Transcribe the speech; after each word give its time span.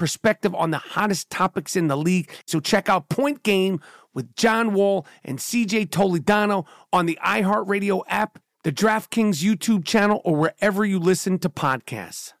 perspective 0.00 0.54
on 0.54 0.70
the 0.70 0.78
hottest 0.78 1.28
topics 1.28 1.76
in 1.76 1.88
the 1.88 1.96
league. 1.96 2.30
So 2.46 2.58
check 2.58 2.88
out 2.88 3.10
Point 3.10 3.42
Game 3.42 3.80
with 4.14 4.34
John 4.34 4.72
Wall 4.72 5.06
and 5.22 5.38
CJ 5.38 5.90
Toledano 5.90 6.66
on 6.90 7.04
the 7.04 7.18
iHeartRadio 7.22 8.02
app, 8.08 8.38
the 8.64 8.72
DraftKings 8.72 9.44
YouTube 9.44 9.84
channel, 9.84 10.22
or 10.24 10.34
wherever 10.34 10.86
you 10.86 10.98
listen 10.98 11.38
to 11.40 11.50
podcasts. 11.50 12.32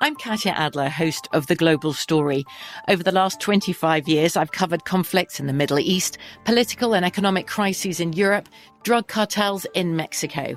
I'm 0.00 0.14
Katya 0.14 0.52
Adler, 0.52 0.88
host 0.88 1.28
of 1.32 1.48
The 1.48 1.56
Global 1.56 1.92
Story. 1.92 2.44
Over 2.88 3.02
the 3.02 3.10
last 3.10 3.40
25 3.40 4.06
years, 4.06 4.36
I've 4.36 4.52
covered 4.52 4.84
conflicts 4.84 5.40
in 5.40 5.48
the 5.48 5.52
Middle 5.52 5.80
East, 5.80 6.18
political 6.44 6.94
and 6.94 7.04
economic 7.04 7.48
crises 7.48 7.98
in 7.98 8.12
Europe, 8.12 8.48
drug 8.84 9.08
cartels 9.08 9.66
in 9.74 9.96
Mexico. 9.96 10.56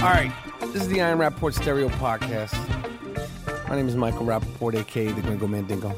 All 0.00 0.06
right, 0.06 0.32
this 0.72 0.76
is 0.80 0.88
the 0.88 1.02
I 1.02 1.10
Am 1.10 1.18
Rapaport 1.18 1.52
Stereo 1.52 1.90
Podcast. 1.90 2.56
My 3.68 3.76
name 3.76 3.86
is 3.86 3.96
Michael 3.96 4.24
Rapaport, 4.24 4.74
aka 4.74 5.12
the 5.12 5.20
Gringo 5.20 5.46
Mandingo. 5.46 5.94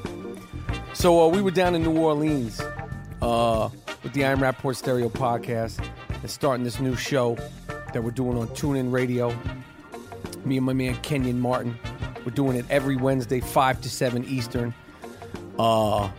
So 0.93 1.23
uh, 1.23 1.29
we 1.29 1.41
were 1.41 1.53
down 1.53 1.77
in 1.77 1.85
New 1.85 1.97
Orleans 1.97 2.61
uh, 3.23 3.69
with 4.03 4.13
the 4.13 4.25
I 4.25 4.33
Am 4.33 4.41
Rapaport 4.41 4.75
Stereo 4.75 5.09
Podcast 5.09 5.89
and 6.11 6.29
starting 6.29 6.65
this 6.65 6.81
new 6.81 6.97
show 6.97 7.37
that 7.93 8.03
we're 8.03 8.11
doing 8.11 8.37
on 8.37 8.49
TuneIn 8.49 8.91
Radio. 8.91 9.33
Me 10.45 10.57
and 10.57 10.67
my 10.67 10.73
man 10.73 10.97
Kenyon 11.03 11.39
Martin. 11.39 11.79
We're 12.25 12.33
doing 12.33 12.57
it 12.57 12.67
every 12.71 12.97
Wednesday, 12.97 13.39
5 13.39 13.83
to 13.83 13.89
7 13.89 14.25
Eastern. 14.25 14.75
Uh, 15.61 16.11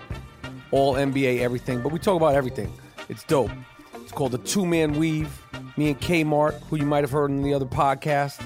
all 0.71 0.93
NBA, 0.93 1.39
everything. 1.39 1.81
But 1.81 1.91
we 1.91 1.99
talk 1.99 2.15
about 2.15 2.33
everything. 2.33 2.71
It's 3.09 3.25
dope. 3.25 3.51
It's 3.95 4.13
called 4.13 4.31
the 4.31 4.37
Two 4.37 4.65
Man 4.65 4.93
Weave. 4.93 5.42
Me 5.75 5.89
and 5.89 5.99
Kmart, 5.99 6.61
who 6.69 6.77
you 6.77 6.85
might 6.85 7.03
have 7.03 7.11
heard 7.11 7.31
in 7.31 7.41
the 7.41 7.53
other 7.53 7.65
podcast. 7.65 8.43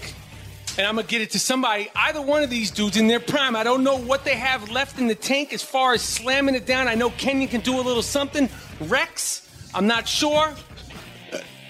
And 0.78 0.88
I'm 0.88 0.98
to 0.98 1.04
get 1.04 1.22
it 1.22 1.31
to 1.31 1.40
somebody, 1.40 1.90
either 1.96 2.22
one 2.22 2.42
of 2.42 2.50
these 2.50 2.72
dudes 2.72 2.98
in 2.98 3.08
their 3.08 3.20
prime. 3.20 3.56
I 3.56 3.64
don't 3.64 3.84
know 3.84 3.98
what 3.98 4.25
they 4.25 4.36
have 4.36 4.72
left 4.72 4.98
in 5.00 5.08
the 5.08 5.16
tank 5.16 5.54
as 5.54 5.62
far 5.62 5.94
as 5.94 6.02
slamming 6.02 6.56
it 6.56 6.66
down. 6.66 6.88
I 6.88 6.96
know 6.96 7.12
Kenyon 7.12 7.48
can 7.48 7.62
do 7.62 7.80
a 7.80 7.81
little 7.81 8.02
something. 8.02 8.50
Rex, 8.81 9.48
I'm 9.75 9.86
not 9.86 10.08
sure. 10.08 10.54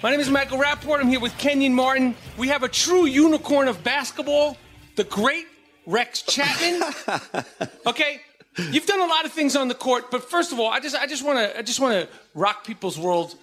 My 0.02 0.10
name 0.10 0.20
is 0.20 0.30
Michael 0.30 0.58
Rapaport. 0.58 1.00
I'm 1.00 1.08
here 1.08 1.20
with 1.20 1.36
Kenyon 1.36 1.74
Martin. 1.74 2.14
We 2.38 2.48
have 2.48 2.62
a 2.62 2.68
true 2.68 3.04
unicorn 3.04 3.68
of 3.68 3.84
basketball, 3.84 4.56
the 4.96 5.04
great 5.04 5.46
Rex 5.86 6.22
Chapman. 6.22 6.82
Okay, 7.86 8.22
you've 8.70 8.86
done 8.86 9.00
a 9.00 9.06
lot 9.06 9.26
of 9.26 9.32
things 9.32 9.54
on 9.56 9.68
the 9.68 9.74
court, 9.74 10.10
but 10.10 10.30
first 10.30 10.52
of 10.52 10.58
all, 10.58 10.70
I 10.70 10.80
just 10.80 10.96
I 10.96 11.06
just 11.06 11.22
want 11.22 11.38
to 11.38 11.58
I 11.58 11.60
just 11.60 11.80
want 11.80 11.92
to 12.00 12.08
rock 12.34 12.64
people's 12.64 12.98
world 12.98 13.36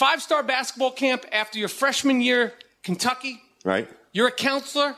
Five 0.00 0.22
star 0.22 0.42
basketball 0.42 0.92
camp 0.92 1.26
after 1.30 1.58
your 1.58 1.68
freshman 1.68 2.22
year, 2.22 2.54
Kentucky. 2.82 3.42
Right? 3.64 3.86
You're 4.12 4.28
a 4.28 4.32
counselor, 4.32 4.94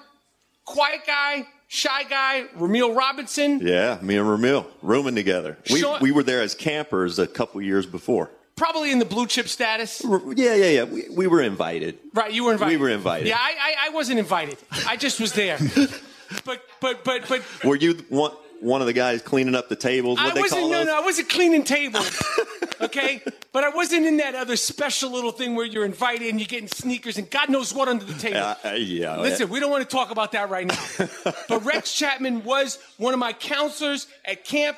quiet 0.64 1.00
guy, 1.06 1.46
shy 1.68 2.04
guy, 2.04 2.46
Rumeal 2.56 2.96
Robinson. 2.96 3.60
Yeah, 3.60 3.98
me 4.02 4.16
and 4.16 4.26
Rumeal 4.26 4.66
rooming 4.82 5.14
together. 5.14 5.58
We, 5.70 5.80
Sean- 5.80 6.00
we 6.00 6.12
were 6.12 6.22
there 6.22 6.40
as 6.40 6.54
campers 6.54 7.18
a 7.18 7.26
couple 7.26 7.60
years 7.62 7.84
before. 7.86 8.30
Probably 8.56 8.90
in 8.92 8.98
the 8.98 9.04
blue 9.04 9.26
chip 9.26 9.48
status. 9.48 10.02
Yeah, 10.36 10.54
yeah, 10.54 10.66
yeah. 10.68 10.84
We, 10.84 11.08
we 11.10 11.26
were 11.26 11.40
invited. 11.42 11.98
Right, 12.14 12.32
you 12.32 12.44
were 12.44 12.52
invited. 12.52 12.72
We 12.72 12.76
were 12.82 12.90
invited. 12.90 13.28
Yeah, 13.28 13.38
I, 13.38 13.54
I, 13.60 13.86
I 13.86 13.90
wasn't 13.90 14.18
invited. 14.18 14.58
I 14.86 14.96
just 14.96 15.20
was 15.20 15.32
there. 15.32 15.58
but, 16.44 16.62
but, 16.80 17.02
but, 17.04 17.26
but. 17.28 17.42
Were 17.64 17.76
you 17.76 17.94
one, 18.10 18.32
one 18.60 18.80
of 18.82 18.86
the 18.86 18.92
guys 18.92 19.20
cleaning 19.22 19.54
up 19.54 19.68
the 19.68 19.76
tables? 19.76 20.18
What 20.18 20.32
I 20.32 20.34
they 20.34 20.40
wasn't. 20.42 20.60
call 20.60 20.70
No, 20.70 20.78
those? 20.78 20.86
no, 20.86 20.96
I 20.98 21.00
wasn't 21.00 21.28
cleaning 21.30 21.64
tables. 21.64 22.22
okay, 22.82 23.22
but 23.52 23.64
I 23.64 23.70
wasn't 23.70 24.06
in 24.06 24.16
that 24.18 24.34
other 24.34 24.56
special 24.56 25.10
little 25.10 25.32
thing 25.32 25.54
where 25.54 25.66
you're 25.66 25.84
invited 25.84 26.28
and 26.28 26.40
you're 26.40 26.46
getting 26.46 26.68
sneakers 26.68 27.18
and 27.18 27.30
God 27.30 27.48
knows 27.48 27.72
what 27.72 27.88
under 27.88 28.04
the 28.04 28.14
table. 28.14 28.38
Uh, 28.38 28.54
uh, 28.64 28.70
yeah. 28.72 29.18
Listen, 29.18 29.48
we 29.48 29.60
don't 29.60 29.70
want 29.70 29.88
to 29.88 29.96
talk 29.96 30.10
about 30.10 30.32
that 30.32 30.50
right 30.50 30.66
now. 30.66 31.08
but 31.48 31.64
Rex 31.64 31.94
Chapman 31.94 32.44
was 32.44 32.78
one 32.98 33.14
of 33.14 33.20
my 33.20 33.32
counselors 33.32 34.06
at 34.24 34.44
camp, 34.44 34.76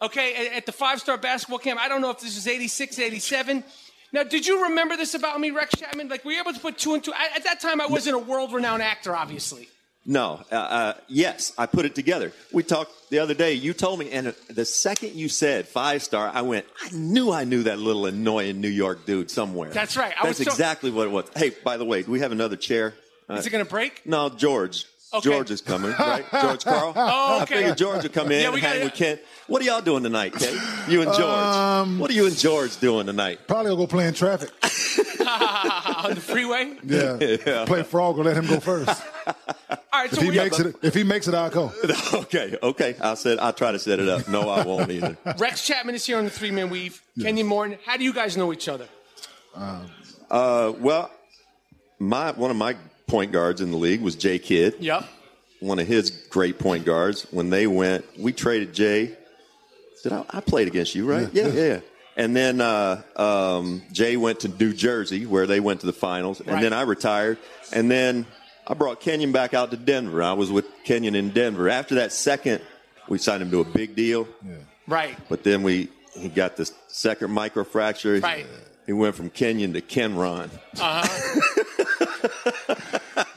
okay, 0.00 0.46
at, 0.46 0.52
at 0.54 0.66
the 0.66 0.72
five 0.72 1.00
star 1.00 1.16
basketball 1.16 1.58
camp. 1.58 1.80
I 1.80 1.88
don't 1.88 2.00
know 2.00 2.10
if 2.10 2.20
this 2.20 2.34
was 2.34 2.46
86, 2.46 2.98
87. 2.98 3.64
Now, 4.12 4.22
did 4.24 4.46
you 4.46 4.64
remember 4.64 4.96
this 4.96 5.14
about 5.14 5.40
me, 5.40 5.50
Rex 5.50 5.74
Chapman? 5.78 6.08
Like, 6.08 6.24
were 6.24 6.32
you 6.32 6.40
able 6.40 6.52
to 6.52 6.60
put 6.60 6.76
two 6.76 6.94
and 6.94 7.02
two? 7.02 7.12
I, 7.14 7.30
at 7.34 7.44
that 7.44 7.60
time, 7.60 7.80
I 7.80 7.86
wasn't 7.86 8.16
a 8.16 8.18
world 8.18 8.52
renowned 8.52 8.82
actor, 8.82 9.16
obviously. 9.16 9.68
No, 10.04 10.40
uh, 10.50 10.54
uh, 10.56 10.94
yes, 11.06 11.52
I 11.56 11.66
put 11.66 11.84
it 11.84 11.94
together. 11.94 12.32
We 12.52 12.64
talked 12.64 12.90
the 13.10 13.20
other 13.20 13.34
day. 13.34 13.52
You 13.54 13.72
told 13.72 14.00
me, 14.00 14.10
and 14.10 14.34
the 14.50 14.64
second 14.64 15.14
you 15.14 15.28
said 15.28 15.68
five 15.68 16.02
star, 16.02 16.28
I 16.34 16.42
went. 16.42 16.66
I 16.84 16.90
knew 16.92 17.30
I 17.30 17.44
knew 17.44 17.62
that 17.64 17.78
little 17.78 18.06
annoying 18.06 18.60
New 18.60 18.68
York 18.68 19.06
dude 19.06 19.30
somewhere. 19.30 19.70
That's 19.70 19.96
right. 19.96 20.12
I 20.18 20.24
That's 20.26 20.40
was 20.40 20.46
so- 20.48 20.50
exactly 20.52 20.90
what 20.90 21.06
it 21.06 21.10
was. 21.12 21.26
Hey, 21.36 21.50
by 21.62 21.76
the 21.76 21.84
way, 21.84 22.02
do 22.02 22.10
we 22.10 22.18
have 22.18 22.32
another 22.32 22.56
chair? 22.56 22.94
Uh, 23.30 23.34
Is 23.34 23.46
it 23.46 23.50
going 23.50 23.64
to 23.64 23.70
break? 23.70 24.04
no, 24.04 24.28
George. 24.28 24.86
Okay. 25.14 25.28
George 25.28 25.50
is 25.50 25.60
coming, 25.60 25.92
right? 25.92 26.24
George 26.40 26.64
Karl. 26.64 26.94
Oh, 26.96 27.40
I 27.40 27.44
figured 27.44 27.76
George 27.76 28.02
would 28.02 28.12
come 28.14 28.32
in 28.32 28.40
Yeah, 28.40 28.48
we 28.48 28.54
and 28.56 28.62
hang 28.64 28.72
gotta- 28.78 28.84
with 28.86 28.94
Kent. 28.94 29.20
What 29.46 29.60
are 29.62 29.64
y'all 29.66 29.82
doing 29.82 30.02
tonight, 30.02 30.32
Kate? 30.34 30.58
You 30.88 31.02
and 31.02 31.12
George. 31.12 31.20
Um, 31.20 31.98
what 31.98 32.10
are 32.10 32.14
you 32.14 32.26
and 32.26 32.36
George 32.36 32.76
doing 32.80 33.06
tonight? 33.06 33.46
Probably 33.46 33.66
gonna 33.72 33.76
go 33.82 33.86
play 33.86 34.06
in 34.08 34.14
traffic. 34.14 34.50
On 36.04 36.14
the 36.14 36.20
freeway? 36.20 36.76
Yeah. 36.82 37.64
Play 37.66 37.82
frog 37.84 38.18
or 38.18 38.24
let 38.24 38.36
him 38.36 38.46
go 38.46 38.58
first. 38.58 39.02
All 39.94 40.00
right, 40.00 40.12
If 40.12 40.18
he 40.20 40.30
we, 40.30 40.36
makes 40.36 40.58
it, 40.58 40.74
if 40.82 40.94
he 40.94 41.04
makes 41.04 41.28
it, 41.28 41.34
I'll 41.34 41.50
go. 41.50 41.70
okay, 42.14 42.56
okay. 42.62 42.96
I 43.00 43.12
said 43.14 43.38
I'll 43.38 43.52
try 43.52 43.72
to 43.72 43.78
set 43.78 43.98
it 44.00 44.08
up. 44.08 44.26
No, 44.26 44.48
I 44.48 44.62
won't 44.66 44.90
either. 44.90 45.18
Rex 45.38 45.66
Chapman 45.66 45.94
is 45.94 46.06
here 46.06 46.16
on 46.18 46.24
the 46.24 46.30
three 46.30 46.50
man 46.50 46.70
weave. 46.70 47.02
Kenyon 47.20 47.46
Martin, 47.46 47.78
how 47.84 47.98
do 47.98 48.04
you 48.04 48.14
guys 48.14 48.36
know 48.36 48.52
each 48.54 48.68
other? 48.68 48.86
Uh, 49.54 50.72
well, 50.78 51.10
my 51.98 52.32
one 52.32 52.50
of 52.50 52.56
my 52.56 52.74
point 53.06 53.32
guards 53.32 53.60
in 53.60 53.70
the 53.70 53.76
league 53.76 54.00
was 54.00 54.14
Jay 54.16 54.38
Kidd. 54.38 54.76
Yep. 54.80 55.04
One 55.60 55.78
of 55.78 55.86
his 55.86 56.10
great 56.10 56.58
point 56.58 56.84
guards. 56.84 57.26
When 57.30 57.50
they 57.50 57.66
went, 57.66 58.04
we 58.18 58.32
traded 58.32 58.72
Jay. 58.72 59.16
Did 60.02 60.12
I, 60.12 60.24
I 60.30 60.40
played 60.40 60.66
against 60.68 60.94
you, 60.94 61.06
right? 61.06 61.28
Yeah, 61.32 61.48
yeah. 61.48 61.62
yeah. 61.64 61.80
And 62.16 62.34
then 62.34 62.60
uh, 62.60 63.02
um, 63.16 63.82
Jay 63.92 64.16
went 64.16 64.40
to 64.40 64.48
New 64.48 64.72
Jersey, 64.72 65.24
where 65.26 65.46
they 65.46 65.60
went 65.60 65.80
to 65.80 65.86
the 65.86 65.92
finals. 65.92 66.40
And 66.40 66.48
Right. 66.50 66.62
then 66.62 66.72
I 66.72 66.82
retired. 66.82 67.38
And 67.72 67.90
then 67.90 68.26
I 68.66 68.74
brought 68.74 69.00
Kenyon 69.00 69.32
back 69.32 69.54
out 69.54 69.70
to 69.72 69.76
Denver. 69.76 70.22
I 70.22 70.32
was 70.34 70.50
with 70.50 70.66
Kenyon 70.84 71.14
in 71.14 71.30
Denver. 71.30 71.68
After 71.68 71.96
that 71.96 72.12
second, 72.12 72.60
we 73.08 73.18
signed 73.18 73.42
him 73.42 73.50
to 73.50 73.60
a 73.60 73.64
big 73.64 73.94
deal. 73.96 74.28
Right. 74.86 75.16
But 75.28 75.42
then 75.44 75.62
we 75.62 75.88
he 76.14 76.28
got 76.28 76.56
the 76.56 76.70
second 76.88 77.30
microfracture. 77.30 78.22
Right. 78.22 78.46
He 78.86 78.92
went 78.92 79.14
from 79.14 79.30
Kenyon 79.30 79.72
to 79.74 79.80
Kenron. 79.80 80.50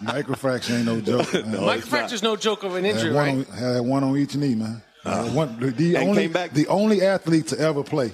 Microfracture 0.03 0.77
ain't 0.77 0.85
no 0.85 1.01
joke. 1.01 1.33
man. 1.33 1.65
Mike 1.65 1.81
Fracture's 1.81 2.23
no 2.23 2.35
joke 2.35 2.63
of 2.63 2.75
an 2.75 2.83
Had 2.83 2.95
injury, 2.95 3.13
one, 3.13 3.39
right? 3.39 3.49
on, 3.49 3.57
had 3.57 3.79
one 3.81 4.03
on 4.03 4.17
each 4.17 4.35
knee, 4.35 4.55
man. 4.55 4.81
Uh, 5.03 5.25
one, 5.29 5.59
the, 5.59 5.67
the 5.71 5.97
only, 5.97 6.23
came 6.23 6.31
back- 6.31 6.51
the 6.51 6.67
only 6.67 7.01
athlete 7.03 7.47
to 7.47 7.59
ever 7.59 7.83
play 7.83 8.11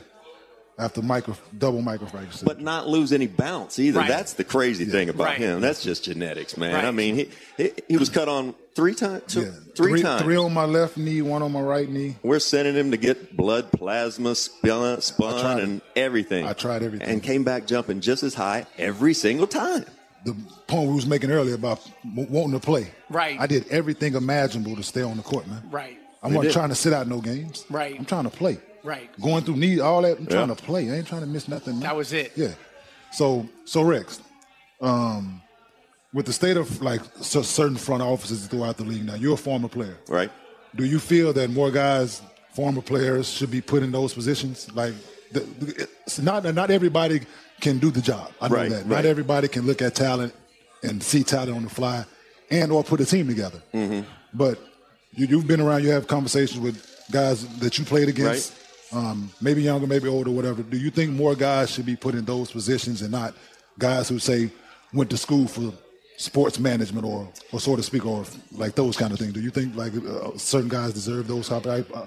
after 0.81 1.01
micro, 1.01 1.35
double 1.57 1.81
microfracture. 1.81 2.43
but 2.43 2.59
not 2.59 2.87
lose 2.87 3.13
any 3.13 3.27
bounce 3.27 3.77
either. 3.79 3.99
Right. 3.99 4.07
That's 4.09 4.33
the 4.33 4.43
crazy 4.43 4.85
thing 4.85 5.09
about 5.09 5.23
Right. 5.25 5.37
him. 5.37 5.61
That's 5.61 5.83
just 5.83 6.03
genetics, 6.03 6.57
man. 6.57 6.73
Right. 6.73 6.85
I 6.85 6.91
mean, 6.91 7.15
he, 7.15 7.29
he 7.57 7.71
he 7.87 7.97
was 7.97 8.09
cut 8.09 8.27
on 8.27 8.55
three 8.75 8.95
times, 8.95 9.23
two, 9.27 9.41
yeah. 9.41 9.51
three, 9.75 9.91
three, 9.91 10.01
times. 10.01 10.21
three 10.23 10.37
on 10.37 10.53
my 10.53 10.65
left 10.65 10.97
knee, 10.97 11.21
one 11.21 11.41
on 11.43 11.51
my 11.51 11.61
right 11.61 11.87
knee. 11.89 12.15
We're 12.23 12.39
sending 12.39 12.73
him 12.75 12.91
to 12.91 12.97
get 12.97 13.37
blood 13.37 13.71
plasma 13.71 14.35
spun, 14.35 15.01
spun 15.01 15.59
and 15.59 15.81
everything. 15.95 16.45
I 16.45 16.53
tried 16.53 16.83
everything. 16.83 17.07
and 17.07 17.21
came 17.21 17.43
back 17.43 17.67
jumping 17.67 18.01
just 18.01 18.23
as 18.23 18.33
high 18.33 18.65
every 18.77 19.13
single 19.13 19.47
time. 19.47 19.85
The 20.23 20.35
point 20.67 20.87
we 20.89 20.95
was 20.95 21.07
making 21.07 21.31
earlier 21.31 21.55
about 21.55 21.81
w- 22.03 22.27
wanting 22.29 22.59
to 22.59 22.63
play. 22.65 22.91
Right. 23.09 23.39
I 23.39 23.47
did 23.47 23.67
everything 23.69 24.13
imaginable 24.15 24.75
to 24.75 24.83
stay 24.83 25.01
on 25.01 25.17
the 25.17 25.23
court, 25.23 25.47
man. 25.47 25.63
Right. 25.71 25.97
I 26.23 26.29
They 26.29 26.35
wasn't 26.37 26.53
trying 26.53 26.69
to 26.69 26.75
sit 26.75 26.93
out 26.93 27.07
no 27.07 27.19
games. 27.21 27.65
Right. 27.71 27.95
I'm 27.97 28.05
trying 28.05 28.25
to 28.25 28.29
play. 28.29 28.59
Right. 28.83 29.09
Going 29.21 29.43
through 29.43 29.57
knee, 29.57 29.79
all 29.79 30.01
that. 30.01 30.17
I'm 30.17 30.25
trying 30.25 30.49
Yeah. 30.49 30.55
to 30.55 30.63
play. 30.63 30.89
I 30.89 30.95
ain't 30.95 31.07
trying 31.07 31.21
to 31.21 31.27
miss 31.27 31.47
nothing. 31.47 31.79
That 31.81 31.95
was 31.95 32.13
it. 32.13 32.31
Yeah. 32.35 32.53
So, 33.11 33.47
so 33.65 33.81
Rex, 33.81 34.19
um, 34.81 35.41
with 36.13 36.25
the 36.25 36.33
state 36.33 36.57
of 36.57 36.81
like 36.81 37.01
cer- 37.21 37.43
certain 37.43 37.77
front 37.77 38.01
offices 38.03 38.47
throughout 38.47 38.77
the 38.77 38.83
league 38.83 39.05
now, 39.05 39.15
you're 39.15 39.33
a 39.35 39.37
former 39.37 39.67
player. 39.67 39.97
Right. 40.07 40.31
Do 40.75 40.85
you 40.85 40.99
feel 40.99 41.33
that 41.33 41.49
more 41.49 41.71
guys, 41.71 42.21
former 42.53 42.81
players, 42.81 43.29
should 43.29 43.51
be 43.51 43.61
put 43.61 43.83
in 43.83 43.91
those 43.91 44.13
positions? 44.13 44.69
Like, 44.73 44.93
the, 45.31 45.41
the- 45.41 45.87
it's 46.05 46.19
not 46.19 46.43
not 46.55 46.71
everybody 46.71 47.21
can 47.61 47.77
do 47.77 47.91
the 47.91 48.01
job. 48.01 48.31
I 48.41 48.47
know 48.47 48.55
Right, 48.55 48.69
that. 48.69 48.77
right. 48.79 48.87
Not 48.87 49.05
everybody 49.05 49.47
can 49.47 49.65
look 49.65 49.81
at 49.81 49.95
talent 49.95 50.33
and 50.83 51.01
see 51.03 51.23
talent 51.23 51.55
on 51.55 51.63
the 51.63 51.69
fly, 51.69 52.03
and 52.49 52.71
or 52.71 52.83
put 52.83 52.99
a 52.99 53.05
team 53.05 53.27
together. 53.27 53.61
Mm-hmm. 53.73 54.01
But 54.33 54.57
you, 55.13 55.27
you've 55.27 55.47
been 55.47 55.61
around. 55.61 55.83
You 55.83 55.91
have 55.91 56.07
conversations 56.07 56.59
with 56.59 56.83
guys 57.11 57.45
that 57.59 57.77
you 57.77 57.85
played 57.85 58.09
against. 58.09 58.53
Um, 58.93 59.31
maybe 59.41 59.61
younger, 59.61 59.87
maybe 59.87 60.07
older, 60.07 60.31
whatever. 60.31 60.63
Do 60.63 60.77
you 60.77 60.89
think 60.89 61.11
more 61.11 61.35
guys 61.35 61.69
should 61.71 61.85
be 61.85 61.95
put 61.95 62.13
in 62.15 62.25
those 62.25 62.51
positions 62.51 63.01
and 63.01 63.11
not 63.11 63.33
guys 63.79 64.09
who 64.09 64.19
say 64.19 64.51
went 64.93 65.09
to 65.11 65.17
school 65.17 65.47
for 65.47 65.73
sports 66.17 66.59
management 66.59 67.05
or, 67.05 67.27
or 67.53 67.59
so 67.59 67.75
to 67.75 67.81
speak, 67.83 68.05
or 68.05 68.25
like 68.51 68.75
those 68.75 68.97
kind 68.97 69.13
of 69.13 69.19
things? 69.19 69.33
Do 69.33 69.39
you 69.41 69.49
think 69.49 69.75
like 69.75 69.93
uh, 69.95 70.37
certain 70.37 70.69
guys 70.69 70.93
deserve 70.93 71.27
those 71.27 71.47
type 71.47 71.65
of, 71.65 71.91
uh, 71.93 72.05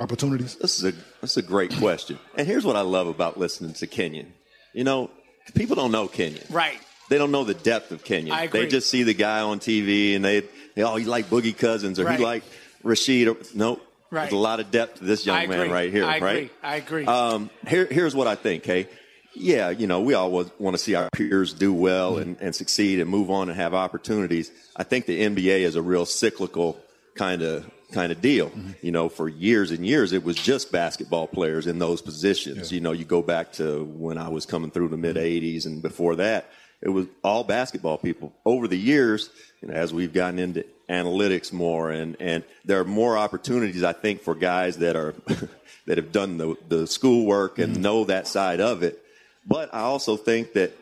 opportunities? 0.00 0.56
This 0.56 0.78
is 0.78 0.84
a 0.84 0.92
this 1.20 1.32
is 1.32 1.36
a 1.36 1.42
great 1.42 1.74
question. 1.76 2.18
And 2.36 2.46
here's 2.46 2.64
what 2.64 2.76
I 2.76 2.80
love 2.80 3.06
about 3.08 3.38
listening 3.38 3.74
to 3.74 3.86
Kenyon. 3.86 4.32
You 4.72 4.84
know, 4.84 5.10
people 5.54 5.76
don't 5.76 5.92
know 5.92 6.08
Kenyon. 6.08 6.44
Right. 6.50 6.78
They 7.10 7.18
don't 7.18 7.30
know 7.30 7.44
the 7.44 7.54
depth 7.54 7.92
of 7.92 8.04
Kenyon. 8.04 8.34
I 8.34 8.44
agree. 8.44 8.60
They 8.60 8.68
just 8.68 8.88
see 8.88 9.02
the 9.02 9.12
guy 9.12 9.40
on 9.40 9.60
TV 9.60 10.16
and 10.16 10.24
they, 10.24 10.40
they 10.74 10.82
oh, 10.82 10.96
he 10.96 11.04
like 11.04 11.26
Boogie 11.26 11.56
Cousins 11.56 12.00
or 12.00 12.04
Right. 12.04 12.18
he 12.18 12.24
like 12.24 12.42
Rasheed. 12.82 13.26
Or, 13.30 13.36
nope. 13.54 13.82
Right. 14.12 14.24
There's 14.24 14.34
a 14.34 14.36
lot 14.36 14.60
of 14.60 14.70
depth 14.70 14.98
to 14.98 15.04
this 15.04 15.24
young 15.24 15.38
I 15.38 15.46
man 15.46 15.60
agree. 15.60 15.72
right 15.72 15.90
here, 15.90 16.04
I 16.04 16.16
agree. 16.16 16.28
right? 16.28 16.50
I 16.62 16.76
agree. 16.76 17.06
Um, 17.06 17.48
here, 17.66 17.86
here's 17.86 18.14
what 18.14 18.26
I 18.26 18.34
think, 18.34 18.64
hey. 18.64 18.86
Yeah, 19.34 19.70
you 19.70 19.86
know, 19.86 20.02
we 20.02 20.12
all 20.12 20.30
want 20.30 20.76
to 20.76 20.78
see 20.78 20.94
our 20.94 21.08
peers 21.14 21.54
do 21.54 21.72
well 21.72 22.18
and, 22.18 22.36
and 22.42 22.54
succeed 22.54 23.00
and 23.00 23.08
move 23.08 23.30
on 23.30 23.48
and 23.48 23.56
have 23.56 23.72
opportunities. 23.72 24.52
I 24.76 24.82
think 24.82 25.06
the 25.06 25.22
NBA 25.22 25.60
is 25.60 25.74
a 25.74 25.80
real 25.80 26.04
cyclical 26.04 26.78
kind 27.14 27.40
of 27.40 27.64
kind 27.92 28.12
of 28.12 28.20
deal. 28.20 28.52
You 28.82 28.92
know, 28.92 29.08
for 29.08 29.30
years 29.30 29.70
and 29.70 29.86
years, 29.86 30.12
it 30.12 30.22
was 30.22 30.36
just 30.36 30.70
basketball 30.70 31.26
players 31.26 31.66
in 31.66 31.78
those 31.78 32.02
positions. 32.02 32.70
You 32.70 32.82
know, 32.82 32.92
you 32.92 33.06
go 33.06 33.22
back 33.22 33.52
to 33.54 33.84
when 33.84 34.18
I 34.18 34.28
was 34.28 34.44
coming 34.44 34.70
through 34.70 34.88
the 34.88 34.98
mid 34.98 35.16
'80s 35.16 35.64
and 35.64 35.80
before 35.80 36.16
that, 36.16 36.50
it 36.82 36.90
was 36.90 37.06
all 37.24 37.42
basketball 37.42 37.96
people. 37.96 38.34
Over 38.44 38.68
the 38.68 38.78
years, 38.78 39.30
you 39.62 39.68
know, 39.68 39.74
as 39.74 39.94
we've 39.94 40.12
gotten 40.12 40.38
into 40.38 40.66
analytics 40.92 41.52
more 41.52 41.90
and 41.90 42.16
and 42.20 42.44
there 42.64 42.78
are 42.80 42.84
more 42.84 43.16
opportunities, 43.16 43.82
I 43.82 43.94
think, 43.94 44.20
for 44.20 44.34
guys 44.34 44.78
that 44.78 44.94
are 44.94 45.14
that 45.86 45.96
have 45.96 46.12
done 46.12 46.36
the 46.36 46.56
the 46.68 46.86
schoolwork 46.86 47.58
and 47.58 47.72
mm-hmm. 47.72 47.82
know 47.82 48.04
that 48.04 48.28
side 48.28 48.60
of 48.60 48.82
it. 48.82 49.02
But 49.46 49.74
I 49.74 49.80
also 49.80 50.16
think 50.16 50.52
that 50.52 50.72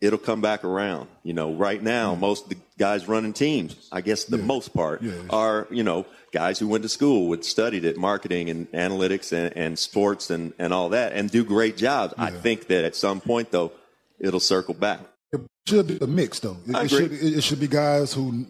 it'll 0.00 0.18
come 0.18 0.40
back 0.40 0.64
around. 0.64 1.08
You 1.22 1.32
know, 1.32 1.54
right 1.54 1.82
now, 1.82 2.12
mm-hmm. 2.12 2.20
most 2.20 2.44
of 2.44 2.50
the 2.50 2.56
guys 2.78 3.08
running 3.08 3.32
teams, 3.32 3.88
I 3.92 4.00
guess 4.00 4.24
the 4.24 4.38
most 4.38 4.74
part, 4.74 5.02
Yeah. 5.02 5.12
are, 5.30 5.66
you 5.70 5.82
know, 5.82 6.06
guys 6.32 6.58
who 6.58 6.68
went 6.68 6.82
to 6.82 6.88
school, 6.88 7.28
would 7.28 7.44
studied 7.44 7.84
at 7.84 7.96
marketing 7.96 8.50
and 8.50 8.70
analytics 8.72 9.32
and, 9.32 9.56
and 9.56 9.78
sports 9.78 10.30
and, 10.30 10.52
and 10.58 10.72
all 10.72 10.90
that, 10.90 11.12
and 11.12 11.30
do 11.30 11.44
great 11.44 11.76
jobs. 11.76 12.14
I 12.16 12.30
think 12.30 12.68
that 12.68 12.84
at 12.84 12.94
some 12.94 13.20
point, 13.20 13.50
though, 13.50 13.72
it'll 14.18 14.40
circle 14.40 14.74
back. 14.74 15.00
It 15.32 15.40
should 15.66 15.86
be 15.86 15.98
a 16.00 16.06
mix, 16.06 16.40
though. 16.40 16.56
It, 16.66 16.76
it 16.76 16.88
should, 16.88 17.12
it, 17.12 17.38
it 17.38 17.44
should 17.44 17.60
be 17.60 17.68
guys 17.68 18.12
who 18.12 18.46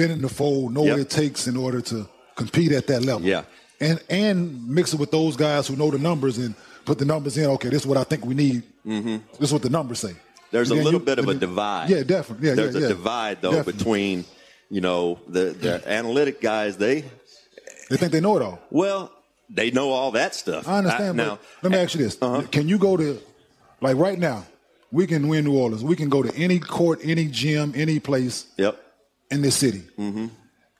been 0.00 0.10
in 0.16 0.22
the 0.22 0.28
fold, 0.40 0.72
know 0.76 0.84
Yep. 0.84 0.92
what 0.92 1.00
it 1.06 1.10
takes 1.10 1.46
in 1.50 1.56
order 1.56 1.80
to 1.92 1.96
compete 2.40 2.72
at 2.72 2.86
that 2.86 3.02
level. 3.10 3.22
Yeah. 3.34 3.42
And 3.80 3.96
and 4.10 4.36
mix 4.78 4.92
it 4.94 4.98
with 5.00 5.10
those 5.10 5.36
guys 5.36 5.62
who 5.68 5.76
know 5.76 5.90
the 5.90 5.98
numbers 6.10 6.38
and 6.38 6.54
put 6.84 6.96
the 6.98 7.04
numbers 7.04 7.36
in. 7.36 7.46
Okay, 7.56 7.68
this 7.70 7.82
is 7.82 7.86
what 7.86 7.98
I 7.98 8.04
think 8.10 8.24
we 8.24 8.34
need. 8.34 8.62
Mm-hmm. 8.86 9.16
This 9.40 9.48
is 9.50 9.52
what 9.52 9.62
the 9.62 9.70
numbers 9.78 9.98
say. 10.00 10.14
There's 10.50 10.70
a 10.70 10.74
little 10.74 10.92
you- 11.00 11.10
bit 11.10 11.18
of 11.18 11.28
a 11.28 11.34
divide. 11.34 11.90
Yeah, 11.90 12.02
definitely. 12.04 12.48
Yeah, 12.48 12.54
There's 12.54 12.74
yeah, 12.74 12.80
a 12.80 12.82
yeah. 12.82 12.88
divide, 12.96 13.36
though, 13.42 13.52
Definitely. 13.52 13.72
between, 13.78 14.24
you 14.70 14.80
know, 14.80 15.18
the, 15.28 15.44
the 15.64 15.72
analytic 15.98 16.40
guys, 16.40 16.78
they, 16.78 17.04
They 17.90 17.96
think 17.98 18.12
they 18.12 18.20
know 18.20 18.36
it 18.38 18.42
all. 18.42 18.58
well, 18.70 19.12
they 19.50 19.70
know 19.70 19.90
all 19.90 20.10
that 20.12 20.34
stuff. 20.34 20.66
I 20.66 20.78
understand. 20.78 21.16
now, 21.16 21.38
but 21.60 21.64
let 21.64 21.72
me 21.72 21.78
ask 21.84 21.94
you 21.94 22.02
this: 22.04 22.16
Uh-huh. 22.20 22.42
Can 22.50 22.66
you 22.68 22.78
go 22.78 22.96
to, 22.96 23.18
like 23.80 23.96
right 23.96 24.18
now, 24.18 24.44
we 24.90 25.06
can 25.06 25.28
win 25.28 25.44
New 25.44 25.56
Orleans. 25.56 25.82
We 25.84 25.96
can 25.96 26.08
go 26.08 26.22
to 26.22 26.32
any 26.34 26.58
court, 26.58 27.00
any 27.04 27.26
gym, 27.26 27.72
any 27.76 27.98
place 28.00 28.46
Yep. 28.56 28.74
In 29.30 29.42
this 29.42 29.56
city. 29.56 29.82
Mm-hmm. 29.98 30.26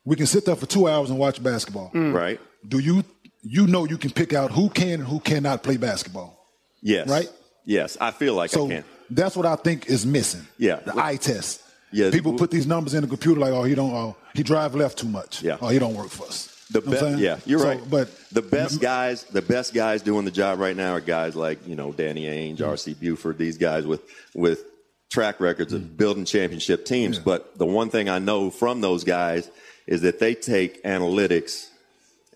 We 0.05 0.17
can 0.17 0.27
sit 0.27 0.45
there 0.45 0.57
for 0.57 0.67
two 0.67 0.89
hours 0.89 1.11
and 1.11 1.19
watch 1.19 1.43
basketball. 1.43 1.91
Right. 1.95 2.41
Do 2.67 2.79
you 2.79 3.05
you 3.43 3.67
know 3.67 3.85
you 3.85 3.99
can 3.99 4.11
pick 4.11 4.33
out 4.33 4.51
who 4.51 4.69
can 4.71 5.01
and 5.01 5.05
who 5.09 5.21
cannot 5.21 5.63
play 5.63 5.77
basketball? 5.77 6.47
Yes. 6.83 7.09
Right? 7.09 7.29
Yes. 7.65 7.97
I 8.01 8.11
feel 8.11 8.35
like 8.35 8.51
so 8.51 8.67
I 8.67 8.69
can. 8.69 8.85
that's 9.11 9.37
what 9.37 9.47
I 9.47 9.57
think 9.57 9.87
is 9.87 10.05
missing. 10.07 10.47
Yeah. 10.59 10.77
The 10.77 10.97
eye 10.97 11.17
test. 11.17 11.63
Yeah. 11.93 12.11
People 12.11 12.35
put 12.35 12.51
these 12.51 12.67
numbers 12.67 12.95
in 12.95 13.03
the 13.03 13.09
computer 13.09 13.41
like, 13.41 13.53
oh, 13.53 13.63
he 13.65 13.75
don't, 13.75 13.93
oh, 13.93 14.17
he 14.35 14.43
drive 14.43 14.75
left 14.75 14.99
too 14.99 15.09
much. 15.09 15.43
Yeah. 15.43 15.57
Oh, 15.61 15.69
he 15.69 15.79
don't 15.79 15.95
work 15.95 16.09
for 16.09 16.27
us. 16.27 16.55
The 16.71 16.81
You 16.81 16.87
know 16.87 17.01
best, 17.01 17.19
yeah, 17.19 17.39
you're 17.47 17.61
So, 17.61 17.69
right. 17.69 17.81
But 17.91 18.11
the 18.31 18.43
best 18.43 18.79
guys, 18.81 19.25
the 19.25 19.41
best 19.41 19.73
guys 19.73 20.03
doing 20.03 20.27
the 20.27 20.31
job 20.31 20.59
right 20.59 20.77
now 20.77 20.93
are 20.93 21.01
guys 21.01 21.35
like 21.35 21.67
you 21.67 21.77
know 21.77 21.93
Danny 21.93 22.27
Ainge, 22.27 22.57
Mm-hmm. 22.59 22.69
R.C. 22.69 22.93
Buford, 22.95 23.39
these 23.39 23.57
guys 23.57 23.87
with 23.87 24.03
with 24.35 24.65
track 25.11 25.41
records 25.41 25.73
of 25.73 25.97
building 25.97 26.25
championship 26.25 26.85
teams. 26.85 27.19
But 27.19 27.57
the 27.59 27.67
one 27.67 27.91
thing 27.91 28.09
I 28.09 28.19
know 28.19 28.51
from 28.51 28.81
those 28.81 29.05
guys 29.05 29.51
is 29.87 30.03
that 30.03 30.19
they 30.19 30.35
take 30.35 30.83
analytics 30.85 31.69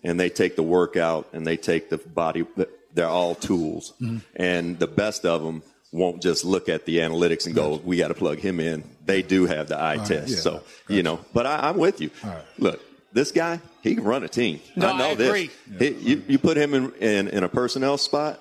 and 0.03 0.19
they 0.19 0.29
take 0.29 0.55
the 0.55 0.63
workout 0.63 1.27
and 1.33 1.45
they 1.45 1.57
take 1.57 1.89
the 1.89 1.97
body. 1.97 2.45
They're 2.93 3.07
all 3.07 3.35
tools, 3.35 3.93
Mm-hmm. 4.01 4.17
and 4.35 4.77
the 4.79 4.87
best 4.87 5.25
of 5.25 5.43
them 5.43 5.63
won't 5.91 6.21
just 6.21 6.43
look 6.45 6.69
at 6.69 6.85
the 6.85 6.97
analytics 6.99 7.45
and 7.45 7.55
go, 7.55 7.75
"We 7.83 7.97
got 7.97 8.09
to 8.09 8.13
plug 8.13 8.39
him 8.39 8.59
in." 8.59 8.83
They 9.05 9.21
do 9.21 9.45
have 9.45 9.67
the 9.67 9.77
eye 9.77 9.97
right, 9.97 10.07
test, 10.07 10.29
yeah, 10.29 10.37
so 10.37 10.63
you 10.87 11.01
know. 11.03 11.19
But 11.33 11.45
I, 11.47 11.69
I'm 11.69 11.77
with 11.77 12.01
you. 12.01 12.11
Look, 12.59 12.81
this 13.11 13.31
guy, 13.31 13.59
he 13.81 13.95
can 13.95 14.03
run 14.03 14.23
a 14.23 14.27
team. 14.27 14.59
No, 14.75 14.89
I 14.89 14.97
know 14.97 15.09
I 15.11 15.15
this. 15.15 15.27
agree. 15.27 15.49
He- 15.79 16.09
you, 16.11 16.23
you 16.27 16.37
put 16.39 16.55
him 16.57 16.73
in, 16.75 16.91
in, 16.95 17.27
in 17.29 17.43
a 17.43 17.49
personnel 17.49 17.97
spot, 17.97 18.39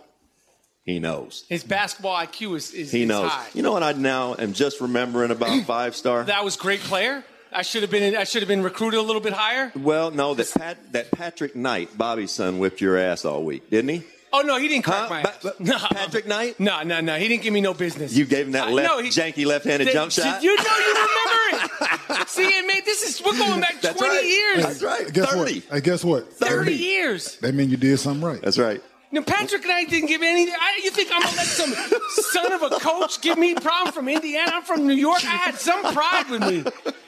he 0.85 0.99
knows. 0.99 1.45
His 1.49 1.63
basketball 1.65 2.17
IQ 2.17 2.57
is, 2.57 2.73
is, 2.73 2.91
He 2.93 3.03
is 3.03 3.09
knows. 3.09 3.31
high. 3.31 3.47
You 3.55 3.63
know 3.63 3.73
what 3.73 3.83
I 3.83 3.93
now 3.93 4.35
am 4.39 4.53
just 4.53 4.81
remembering 4.81 5.31
about 5.31 5.63
five 5.67 5.95
star? 5.97 6.25
That 6.25 6.45
was 6.45 6.57
great 6.57 6.81
player. 6.81 7.25
I 7.55 7.63
should 7.63 7.83
have 7.83 7.91
been. 7.91 8.17
I 8.17 8.25
should 8.25 8.41
have 8.43 8.49
been 8.49 8.63
recruited 8.63 8.99
a 8.99 9.03
little 9.03 9.21
bit 9.21 9.35
higher. 9.35 9.71
well, 9.77 10.11
no, 10.11 10.33
that 10.35 10.51
Pat, 10.57 10.93
that 10.93 11.11
Patrick 11.11 11.55
Knight, 11.55 11.97
Bobby's 11.99 12.33
son, 12.33 12.59
whipped 12.59 12.81
your 12.81 12.97
ass 12.97 13.25
all 13.27 13.45
week, 13.45 13.69
didn't 13.69 13.91
he? 13.91 14.03
Oh 14.33 14.41
no, 14.41 14.57
he 14.57 14.67
didn't 14.69 14.85
crack 14.87 15.09
Huh? 15.09 15.11
my 15.11 15.23
Ba- 15.23 15.29
ass. 15.29 15.43
ba- 15.43 15.55
No, 15.61 15.77
Patrick 15.79 16.27
Knight? 16.27 16.59
No, 16.59 16.83
no, 16.83 17.03
no. 17.03 17.19
He 17.19 17.29
didn't 17.29 17.43
give 17.43 17.53
me 17.53 17.61
no 17.61 17.75
business. 17.75 18.15
You 18.17 18.25
gave 18.25 18.47
him 18.47 18.53
that 18.53 18.69
I- 18.69 18.71
left, 18.71 18.89
no, 18.89 19.03
he- 19.03 19.11
janky 19.11 19.45
left-handed 19.45 19.85
Did- 19.85 19.93
jump 19.93 20.11
did 20.13 20.25
shot. 20.25 20.43
You 20.43 20.57
know, 20.57 20.63
you 20.63 20.95
remember 20.95 22.19
it. 22.19 22.29
See, 22.29 22.45
it 22.45 22.67
made 22.67 22.87
this 22.87 23.03
is 23.03 23.23
we're 23.23 23.37
going 23.37 23.61
back 23.61 23.83
That's 23.83 23.99
twenty 23.99 24.17
right. 24.17 24.25
years. 24.25 24.63
That's 24.65 24.83
right. 24.83 25.13
guess 25.13 25.31
30. 25.35 25.39
what? 25.61 25.65
Hey, 25.75 25.81
guess 25.83 26.03
what? 26.05 26.33
30 26.33 26.73
years. 26.75 27.37
That 27.41 27.55
mean 27.55 27.69
you 27.69 27.77
did 27.77 27.99
something 27.99 28.27
right. 28.27 28.41
That's 28.41 28.59
right. 28.59 28.83
Now, 29.15 29.21
Patrick 29.23 29.63
and 29.65 29.73
I 29.73 29.85
didn't 29.85 30.09
give 30.09 30.23
any. 30.23 30.51
I, 30.51 30.81
you 30.83 30.91
think 30.91 31.11
I'm 31.13 31.21
gonna 31.23 31.37
let 31.37 31.47
some 31.47 31.73
son 32.09 32.51
of 32.53 32.63
a 32.63 32.71
coach 32.81 33.21
give 33.21 33.37
me 33.37 33.55
problem 33.55 33.93
from 33.93 34.09
Indiana? 34.09 34.53
I'm 34.55 34.63
from 34.63 34.87
New 34.87 34.95
York. 34.95 35.23
I 35.25 35.37
had 35.37 35.57
some 35.57 35.83
pride 35.93 36.31
with 36.31 36.41
me. 36.41 36.65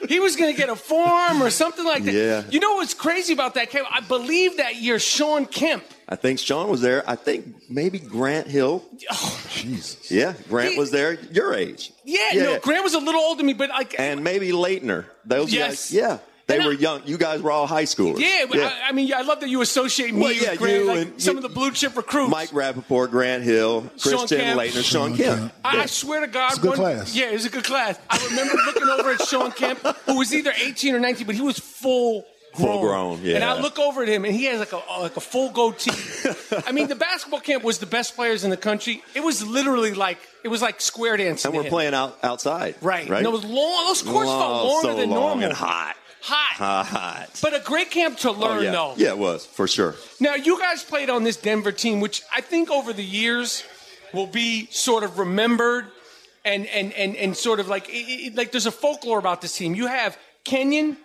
He 0.07 0.19
was 0.19 0.35
gonna 0.35 0.53
get 0.53 0.69
a 0.69 0.75
form 0.75 1.41
or 1.41 1.49
something 1.49 1.83
like 1.83 2.03
that. 2.03 2.13
Yeah. 2.13 2.43
You 2.51 2.59
know 2.59 2.75
what's 2.75 2.93
crazy 2.93 3.33
about 3.33 3.55
that? 3.55 3.71
Kev? 3.71 3.85
I 3.89 4.01
believe 4.01 4.57
that 4.57 4.75
year 4.75 4.99
Shawn 4.99 5.47
Kemp. 5.47 5.83
I 6.07 6.15
think 6.15 6.37
Sean 6.37 6.69
was 6.69 6.81
there. 6.81 7.03
I 7.09 7.15
think 7.15 7.67
maybe 7.71 7.97
Grant 7.97 8.45
Hill. 8.47 8.83
Oh, 9.11 9.43
Jesus. 9.49 10.11
Yeah, 10.11 10.33
Grant 10.47 10.73
He- 10.73 10.77
was 10.79 10.91
there. 10.91 11.13
Your 11.31 11.55
age. 11.55 11.91
Yeah, 12.03 12.19
no, 12.35 12.59
Grant 12.59 12.83
was 12.83 12.93
a 12.93 12.99
little 12.99 13.19
older 13.21 13.37
than 13.39 13.47
me, 13.47 13.53
but 13.53 13.69
like, 13.69 13.95
and 13.99 14.23
maybe 14.23 14.49
Laettner. 14.51 15.05
Those 15.25 15.51
Yes. 15.51 15.89
guys. 15.89 15.91
Yeah, 15.91 16.17
they 16.47 16.57
And 16.57 16.65
were 16.65 16.71
I- 16.73 16.75
young. 16.75 17.01
You 17.05 17.17
guys 17.17 17.41
were 17.41 17.51
all 17.51 17.65
high 17.67 17.83
schoolers. 17.85 18.19
yeah, 18.19 18.45
but 18.49 18.59
I, 18.59 18.89
I 18.89 18.91
mean, 18.91 19.11
I 19.13 19.21
love 19.21 19.39
that 19.39 19.49
you 19.49 19.61
associate 19.61 20.13
me 20.13 20.21
Well, 20.21 20.29
with 20.29 20.59
Grant, 20.59 20.75
you 20.79 20.85
like 20.85 20.97
and- 21.07 21.21
some 21.21 21.33
you- 21.37 21.37
of 21.39 21.43
the 21.43 21.49
blue 21.49 21.71
chip 21.71 21.95
recruits. 21.97 22.29
Mike 22.31 22.49
Rapaport, 22.51 23.09
Grant 23.11 23.43
Hill, 23.43 23.81
Sean 23.97 24.17
Christian 24.17 24.39
Kemp. 24.39 24.59
Laettner, 24.59 24.71
Sean 24.83 24.83
Shawn 24.83 25.17
Kemp. 25.17 25.39
Kemp. 25.39 25.53
I 25.63 25.85
swear 25.87 26.19
to 26.21 26.27
God, 26.27 26.49
It's 26.49 26.57
a 26.59 26.61
good 26.61 26.69
one, 26.71 26.77
class. 26.77 27.15
Yeah, 27.15 27.29
it 27.29 27.33
was 27.33 27.45
a 27.45 27.49
good 27.49 27.63
class. 27.63 27.97
I 28.09 28.23
remember 28.29 28.53
looking 28.65 28.87
over 28.89 29.11
at 29.11 29.21
Shawn 29.23 29.51
Kemp, 29.51 29.79
who 30.05 30.17
was 30.17 30.33
either 30.33 30.53
18 30.63 30.95
or 30.95 30.99
19, 30.99 31.25
but 31.25 31.35
he 31.35 31.41
was 31.41 31.57
full 31.59 32.25
grown. 32.53 32.67
Full 32.71 32.81
grown, 32.81 33.19
yeah. 33.21 33.35
And 33.35 33.43
I 33.43 33.59
look 33.59 33.77
over 33.79 34.03
at 34.03 34.07
him, 34.07 34.23
and 34.23 34.33
he 34.33 34.45
has 34.45 34.59
like 34.59 34.71
a 34.71 34.81
like 35.01 35.17
a 35.17 35.19
full 35.19 35.49
goatee. 35.51 35.91
I 36.65 36.71
mean, 36.71 36.87
the 36.87 36.95
basketball 36.95 37.41
camp 37.41 37.63
was 37.65 37.79
the 37.79 37.85
best 37.85 38.15
players 38.15 38.45
in 38.45 38.49
the 38.49 38.55
country. 38.55 39.03
It 39.13 39.21
was 39.21 39.45
literally 39.45 39.93
like 39.93 40.19
it 40.41 40.47
was 40.47 40.61
like 40.61 40.79
square 40.79 41.17
dancing. 41.17 41.49
And 41.49 41.57
we're 41.57 41.63
him. 41.65 41.69
playing 41.69 41.93
out 41.93 42.17
outside. 42.23 42.75
right. 42.81 43.09
Right. 43.09 43.17
And 43.17 43.27
it 43.27 43.31
was 43.31 43.43
long. 43.43 43.87
Those 43.87 44.03
courts 44.03 44.29
felt 44.29 44.41
oh, 44.41 44.51
Long, 44.53 44.67
longer 44.67 44.87
so 44.93 44.95
than 44.95 45.09
long 45.09 45.19
normal. 45.39 45.43
and 45.45 45.53
hot. 45.53 45.97
Hot. 46.27 46.85
Hot. 46.87 47.39
But 47.41 47.53
a 47.55 47.59
great 47.59 47.91
camp 47.91 48.17
to 48.19 48.29
Oh, 48.29 48.33
learn, 48.33 48.63
yeah. 48.63 48.71
though. 48.71 48.93
Yeah, 48.97 49.09
it 49.09 49.17
was 49.17 49.45
for 49.45 49.67
sure. 49.67 49.95
Now, 50.19 50.33
you 50.35 50.59
guys 50.59 50.83
played 50.83 51.09
on 51.09 51.23
this 51.23 51.37
Denver 51.37 51.71
team, 51.71 51.99
which 51.99 52.23
I 52.33 52.41
think 52.41 52.69
over 52.71 52.93
the 52.93 53.03
years 53.03 53.63
will 54.13 54.27
be 54.27 54.67
sort 54.71 55.03
of 55.03 55.19
remembered 55.19 55.85
and 56.43 56.65
and 56.67 56.93
and, 56.93 57.15
and 57.15 57.35
sort 57.37 57.59
of 57.59 57.67
like 57.67 57.89
it, 57.89 57.93
it- 58.27 58.35
like 58.35 58.51
there's 58.51 58.65
a 58.65 58.71
folklore 58.71 59.19
about 59.19 59.41
this 59.41 59.55
team. 59.55 59.75
You 59.75 59.87
have 59.87 60.17
Kenyon, 60.43 60.97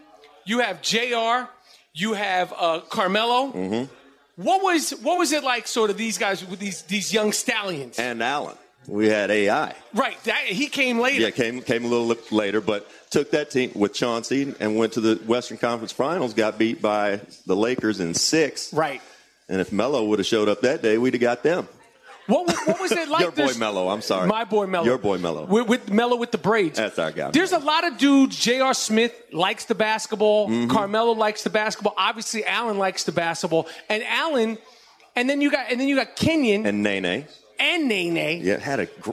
you 0.47 0.61
have 0.61 0.81
Jr., 0.83 1.49
you 1.93 2.15
have 2.15 2.53
uh, 2.57 2.81
Carmelo. 2.89 3.53
Mm-hmm. 3.53 3.95
What 4.43 4.63
was 4.63 4.91
what 5.03 5.19
was 5.19 5.33
it 5.33 5.45
like, 5.45 5.67
sort 5.67 5.91
of 5.91 5.97
these 5.99 6.17
guys 6.19 6.45
with 6.47 6.61
these 6.61 6.83
these 6.83 7.13
young 7.13 7.33
stallions? 7.33 7.99
And 7.99 8.23
Allen. 8.23 8.57
We 8.91 9.09
had 9.09 9.31
AI. 9.31 9.75
right, 9.95 10.23
that 10.25 10.39
he 10.45 10.67
came 10.67 10.99
later. 10.99 11.21
Yeah, 11.23 11.31
came 11.31 11.63
came 11.63 11.85
a 11.85 11.89
little 11.89 12.15
later, 12.37 12.61
but 12.61 12.89
took 13.11 13.31
that 13.31 13.51
team 13.51 13.71
with 13.75 13.95
Chauncey 13.95 14.55
and 14.59 14.77
went 14.77 14.95
to 14.95 15.01
the 15.01 15.17
Western 15.27 15.59
Conference 15.59 15.93
Finals. 15.93 16.35
Got 16.35 16.59
beat 16.59 16.83
by 16.83 17.21
the 17.47 17.55
Lakers 17.55 18.01
in 18.01 18.15
six. 18.15 18.73
Right. 18.73 19.01
And 19.49 19.61
if 19.61 19.73
Melo 19.73 20.05
would 20.07 20.19
have 20.19 20.27
showed 20.27 20.49
up 20.49 20.61
that 20.63 20.83
day, 20.83 20.99
we'd 20.99 21.15
have 21.15 21.21
got 21.21 21.43
them. 21.43 21.69
What 22.27 22.47
was- 22.47 22.57
what 22.67 22.81
was 22.81 22.93
it 22.93 23.09
like? 23.09 23.21
Your 23.23 23.31
boy 23.31 23.37
There's- 23.37 23.59
Melo. 23.59 23.89
I'm 23.89 24.03
sorry. 24.03 24.29
My 24.29 24.45
boy 24.45 24.67
Melo. 24.67 24.85
Your 24.85 24.99
boy 24.99 25.19
Melo. 25.19 25.45
With, 25.47 25.69
with 25.69 25.91
Melo 25.91 26.17
with 26.17 26.31
the 26.31 26.39
braids. 26.39 26.77
That's 26.79 26.99
our 26.99 27.11
guy. 27.11 27.31
There's 27.31 27.53
a 27.53 27.59
lot 27.59 27.85
of 27.87 27.99
dudes. 27.99 28.37
J.R. 28.39 28.75
Smith 28.75 29.13
likes 29.33 29.65
the 29.67 29.75
basketball. 29.75 30.49
Mm-hmm. 30.49 30.71
Carmelo 30.71 31.13
likes 31.13 31.43
the 31.43 31.51
basketball. 31.51 31.95
Obviously, 31.97 32.45
Allen 32.45 32.79
likes 32.79 33.05
the 33.05 33.13
basketball. 33.13 33.67
And 33.89 34.03
Allen, 34.05 34.59
and 35.17 35.29
then 35.29 35.41
you 35.41 35.51
got 35.51 35.71
and 35.71 35.81
then 35.81 35.89
you 35.89 35.97
got 35.97 36.15
Kenyon 36.17 36.67
and, 36.67 36.87
and 37.61 37.89
Nene. 37.89 38.41
Yeah, 38.43 38.59
had 38.59 38.81
a 38.81 38.87
gr- 38.87 39.13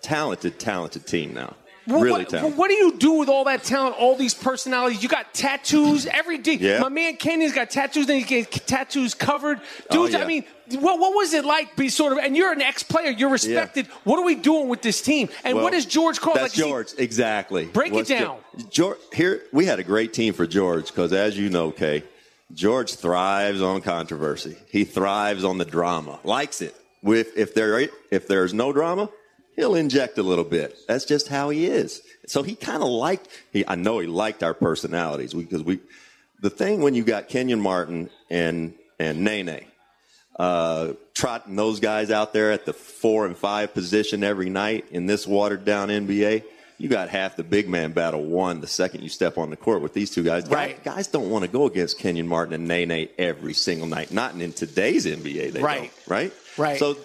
talented, 0.00 0.58
talented 0.58 1.06
team 1.06 1.34
now. 1.34 1.56
Well, 1.86 2.02
really 2.02 2.20
what, 2.20 2.28
talented. 2.28 2.58
what 2.58 2.68
do 2.68 2.74
you 2.74 2.96
do 2.98 3.12
with 3.12 3.28
all 3.28 3.44
that 3.44 3.64
talent, 3.64 3.96
all 3.98 4.14
these 4.14 4.34
personalities? 4.34 5.02
You 5.02 5.08
got 5.08 5.34
tattoos 5.34 6.06
every 6.06 6.38
day. 6.38 6.54
Yeah. 6.54 6.78
My 6.80 6.88
man 6.88 7.16
Kenyon's 7.16 7.54
got 7.54 7.70
tattoos, 7.70 8.06
then 8.06 8.20
he 8.20 8.24
gets 8.24 8.60
tattoos 8.60 9.14
covered. 9.14 9.60
Oh, 9.90 10.04
Dudes, 10.06 10.14
I 10.14 10.24
mean, 10.24 10.44
what, 10.78 11.00
what 11.00 11.14
was 11.14 11.32
it 11.34 11.44
like? 11.44 11.74
Be 11.76 11.88
sort 11.88 12.12
of, 12.12 12.18
and 12.18 12.36
you're 12.36 12.52
an 12.52 12.60
ex-player, 12.60 13.10
you're 13.10 13.30
respected. 13.30 13.86
What 14.04 14.18
are 14.18 14.24
we 14.24 14.36
doing 14.36 14.68
with 14.68 14.82
this 14.82 15.02
team? 15.02 15.30
And 15.42 15.56
Well, 15.56 15.64
what 15.64 15.74
is 15.74 15.84
George 15.86 16.20
called? 16.20 16.36
That's 16.36 16.42
like, 16.42 16.52
is 16.52 16.64
he- 16.64 16.70
George, 16.70 16.88
exactly. 16.98 17.64
Break 17.66 17.92
it 17.92 17.96
What's 17.96 18.08
down. 18.10 18.38
George, 18.68 18.98
here 19.12 19.42
we 19.52 19.64
had 19.64 19.80
a 19.80 19.84
great 19.84 20.12
team 20.12 20.32
for 20.32 20.46
George 20.46 20.86
because, 20.88 21.12
as 21.12 21.36
you 21.36 21.48
know, 21.48 21.72
Kay, 21.72 22.04
George 22.52 22.94
thrives 22.94 23.62
on 23.62 23.80
controversy. 23.80 24.56
He 24.70 24.84
thrives 24.84 25.44
on 25.44 25.58
the 25.58 25.64
drama. 25.64 26.20
Likes 26.24 26.60
it. 26.60 26.76
With 27.02 27.36
if 27.36 27.54
there 27.54 27.88
if 28.10 28.28
there's 28.28 28.52
no 28.52 28.72
drama, 28.72 29.08
he'll 29.56 29.74
inject 29.74 30.18
a 30.18 30.22
little 30.22 30.44
bit. 30.44 30.76
That's 30.86 31.04
just 31.04 31.28
how 31.28 31.50
he 31.50 31.66
is. 31.66 32.02
So 32.26 32.42
he 32.42 32.54
kind 32.54 32.82
of 32.82 32.88
liked. 32.88 33.28
He 33.52 33.64
I 33.66 33.74
know 33.74 33.98
he 33.98 34.06
liked 34.06 34.42
our 34.42 34.54
personalities 34.54 35.32
because 35.34 35.62
we. 35.62 35.80
The 36.42 36.50
thing 36.50 36.80
when 36.80 36.94
you 36.94 37.04
got 37.04 37.28
Kenyon 37.28 37.60
Martin 37.60 38.08
and 38.30 38.74
and 38.98 39.24
Nene, 39.24 39.64
uh, 40.38 40.92
trotting 41.14 41.56
those 41.56 41.80
guys 41.80 42.10
out 42.10 42.32
there 42.32 42.50
at 42.52 42.64
the 42.66 42.72
four 42.72 43.26
and 43.26 43.36
five 43.36 43.74
position 43.74 44.24
every 44.24 44.48
night 44.50 44.86
in 44.90 45.06
this 45.06 45.26
watered 45.26 45.64
down 45.64 45.88
NBA, 45.88 46.44
you 46.78 46.88
got 46.88 47.10
half 47.10 47.36
the 47.36 47.44
big 47.44 47.68
man 47.68 47.92
battle 47.92 48.22
won 48.22 48.60
the 48.62 48.66
second 48.66 49.02
you 49.02 49.10
step 49.10 49.36
on 49.36 49.50
the 49.50 49.56
court 49.56 49.82
with 49.82 49.92
these 49.92 50.10
two 50.10 50.22
guys. 50.22 50.46
Right. 50.48 50.82
Guys, 50.82 50.94
guys 50.94 51.06
don't 51.08 51.28
want 51.28 51.44
to 51.44 51.50
go 51.50 51.66
against 51.66 51.98
Kenyon 51.98 52.26
Martin 52.26 52.54
and 52.54 52.66
Nene 52.66 53.08
every 53.18 53.52
single 53.52 53.86
night. 53.86 54.10
Not 54.12 54.34
in 54.40 54.52
today's 54.54 55.04
NBA, 55.04 55.52
they 55.52 55.60
Right. 55.62 55.80
don't. 55.82 56.08
Right? 56.08 56.32
Right. 56.60 56.78
So 56.78 56.96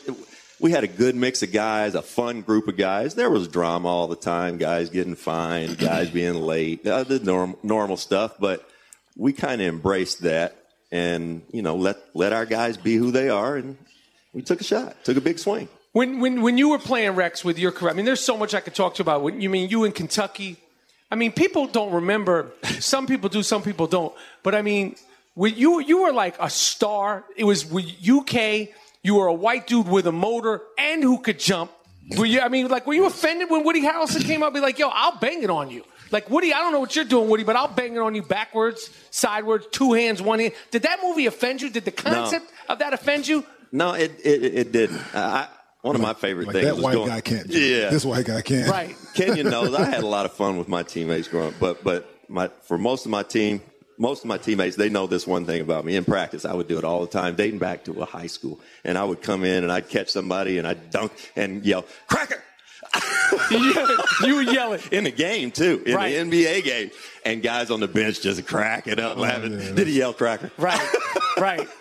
we 0.60 0.72
had 0.72 0.84
a 0.84 0.88
good 0.88 1.16
mix 1.16 1.44
of 1.44 1.52
guys, 1.52 1.96
a 1.96 2.02
fun 2.02 2.42
group 2.42 2.68
of 2.68 2.78
guys. 2.78 3.16
There 3.16 3.30
was 3.30 3.48
drama 3.48 3.88
all 3.88 4.08
the 4.08 4.16
time, 4.16 4.58
guys 4.58 4.90
getting 4.90 5.16
fined, 5.16 5.78
guys 5.80 6.10
being 6.10 6.36
late, 6.36 6.86
uh, 6.86 7.04
the 7.04 7.20
norm, 7.20 7.56
normal 7.64 7.98
stuff. 7.98 8.36
But 8.40 8.68
we 9.16 9.34
kind 9.34 9.62
of 9.62 9.68
embraced 9.68 10.22
that 10.22 10.56
and, 10.92 11.42
you 11.52 11.62
know, 11.62 11.76
let, 11.76 11.98
let 12.14 12.34
our 12.34 12.46
guys 12.46 12.78
be 12.78 12.96
who 12.96 13.12
they 13.12 13.30
are. 13.30 13.56
And 13.58 13.78
we 14.34 14.42
took 14.42 14.62
a 14.62 14.64
shot, 14.64 15.04
took 15.04 15.18
a 15.18 15.22
big 15.22 15.40
swing. 15.40 15.68
When, 15.94 16.20
when, 16.20 16.42
when 16.42 16.58
you 16.58 16.70
were 16.70 16.80
playing 16.80 17.12
Rex 17.12 17.46
with 17.46 17.58
your 17.58 17.72
career, 17.72 17.92
I 17.92 17.94
mean, 17.94 18.06
there's 18.06 18.24
so 18.24 18.36
much 18.36 18.54
I 18.54 18.60
could 18.60 18.76
talk 18.76 18.96
to 18.96 19.00
you 19.00 19.04
about. 19.04 19.22
When, 19.22 19.40
you 19.40 19.50
mean 19.50 19.70
you 19.70 19.86
in 19.86 19.94
Kentucky? 19.94 20.58
I 21.10 21.16
mean, 21.16 21.32
people 21.32 21.68
don't 21.68 21.92
remember. 21.94 22.52
Some 22.80 23.08
people 23.08 23.30
do, 23.30 23.44
some 23.44 23.62
people 23.62 23.88
don't. 23.88 24.14
But 24.44 24.56
I 24.56 24.62
mean, 24.62 24.96
when 25.36 25.56
you 25.56 25.80
you 25.82 26.02
were 26.04 26.12
like 26.14 26.36
a 26.40 26.50
star. 26.50 27.24
It 27.38 27.44
was 27.44 27.66
with 27.66 27.86
UK. 27.86 28.70
You 29.06 29.16
were 29.16 29.28
a 29.28 29.34
white 29.34 29.68
dude 29.68 29.88
with 29.88 30.08
a 30.08 30.12
motor 30.12 30.64
and 30.80 31.04
who 31.04 31.20
could 31.20 31.38
jump. 31.40 31.70
Were 32.18 32.26
you? 32.26 32.40
I 32.42 32.50
mean, 32.50 32.68
like, 32.70 32.88
were 32.88 32.96
you 32.96 33.06
offended 33.06 33.52
when 33.52 33.64
Woody 33.64 33.82
Harrelson 33.82 34.24
came 34.26 34.42
out? 34.42 34.48
and 34.48 34.56
Be 34.56 34.60
like, 34.62 34.80
yo, 34.80 34.90
I'll 34.92 35.18
bang 35.20 35.44
it 35.44 35.50
on 35.52 35.70
you. 35.70 35.84
Like 36.12 36.28
Woody, 36.30 36.54
I 36.54 36.60
don't 36.60 36.72
know 36.72 36.80
what 36.80 36.96
you're 36.96 37.06
doing, 37.06 37.30
Woody, 37.30 37.44
but 37.44 37.56
I'll 37.56 37.68
bang 37.68 37.94
it 37.96 38.00
on 38.00 38.16
you 38.16 38.24
backwards, 38.24 38.90
sideways, 39.12 39.62
two 39.72 39.94
hands, 39.94 40.22
one 40.24 40.40
hand. 40.40 40.54
Did 40.72 40.82
that 40.84 41.00
movie 41.04 41.28
offend 41.28 41.62
you? 41.62 41.70
Did 41.70 41.86
the 41.86 41.92
concept 41.92 42.52
of 42.68 42.80
that 42.80 42.94
offend 42.94 43.28
you? 43.28 43.46
No, 43.72 43.94
it, 43.94 44.12
it, 44.24 44.44
it 44.44 44.72
didn't. 44.72 45.00
I, 45.16 45.50
One 45.82 45.96
of 45.96 46.02
my 46.02 46.14
favorite 46.16 46.48
Like 46.48 46.54
things. 46.56 46.66
that 46.68 46.76
was 46.76 46.84
white 46.84 46.94
going- 46.96 47.08
guy 47.10 47.22
can't. 47.22 47.48
Yeah, 47.48 47.90
This 47.92 48.06
white 48.06 48.26
guy 48.26 48.42
can't. 48.42 48.70
Right. 48.72 48.96
Kenyon 49.14 49.50
knows 49.52 49.74
I 49.76 49.86
had 49.86 50.04
a 50.04 50.08
lot 50.08 50.26
of 50.26 50.34
fun 50.34 50.58
with 50.58 50.68
my 50.68 50.82
teammates 50.84 51.28
growing 51.28 51.50
up, 51.50 51.60
but 51.60 51.84
but 51.84 52.10
my 52.28 52.48
for 52.64 52.78
most 52.80 53.06
of 53.06 53.12
my 53.12 53.22
team, 53.24 53.62
most 53.98 54.24
of 54.24 54.28
my 54.28 54.38
teammates, 54.38 54.76
they 54.76 54.90
know 54.90 55.08
this 55.08 55.26
one 55.26 55.46
thing 55.46 55.62
about 55.62 55.86
me. 55.86 55.96
In 55.96 56.04
practice, 56.06 56.44
I 56.46 56.54
would 56.54 56.68
do 56.68 56.78
it 56.78 56.84
all 56.84 57.02
the 57.02 57.08
time, 57.08 57.36
dating 57.36 57.60
back 57.60 57.84
to 57.86 58.02
a 58.02 58.06
high 58.06 58.28
school, 58.28 58.60
and 58.84 58.98
I 58.98 59.04
would 59.04 59.22
come 59.22 59.44
in 59.44 59.64
and 59.64 59.72
I'd 59.72 59.88
catch 59.90 60.10
somebody 60.10 60.58
and 60.58 60.68
I'd 60.68 60.90
dunk 60.90 61.12
and 61.36 61.66
yell 61.66 61.86
cracker 62.08 62.42
you 63.52 64.36
would 64.36 64.52
yell 64.54 64.74
it. 64.74 64.94
in 64.94 65.04
the 65.06 65.12
game 65.12 65.52
too, 65.52 65.82
in 65.86 65.96
Right. 65.96 66.12
the 66.14 66.18
NBA 66.38 66.64
game, 66.64 66.92
and 67.26 67.42
guys 67.42 67.72
on 67.72 67.80
the 67.80 67.88
bench 67.88 68.22
just 68.22 68.46
cracking 68.46 69.00
up, 69.00 69.18
oh, 69.18 69.22
laughing. 69.22 69.60
yeah, 69.60 69.72
Did 69.72 69.88
he 69.88 69.98
yell 69.98 70.14
cracker? 70.14 70.52
Right, 70.58 70.90
right. 71.38 71.68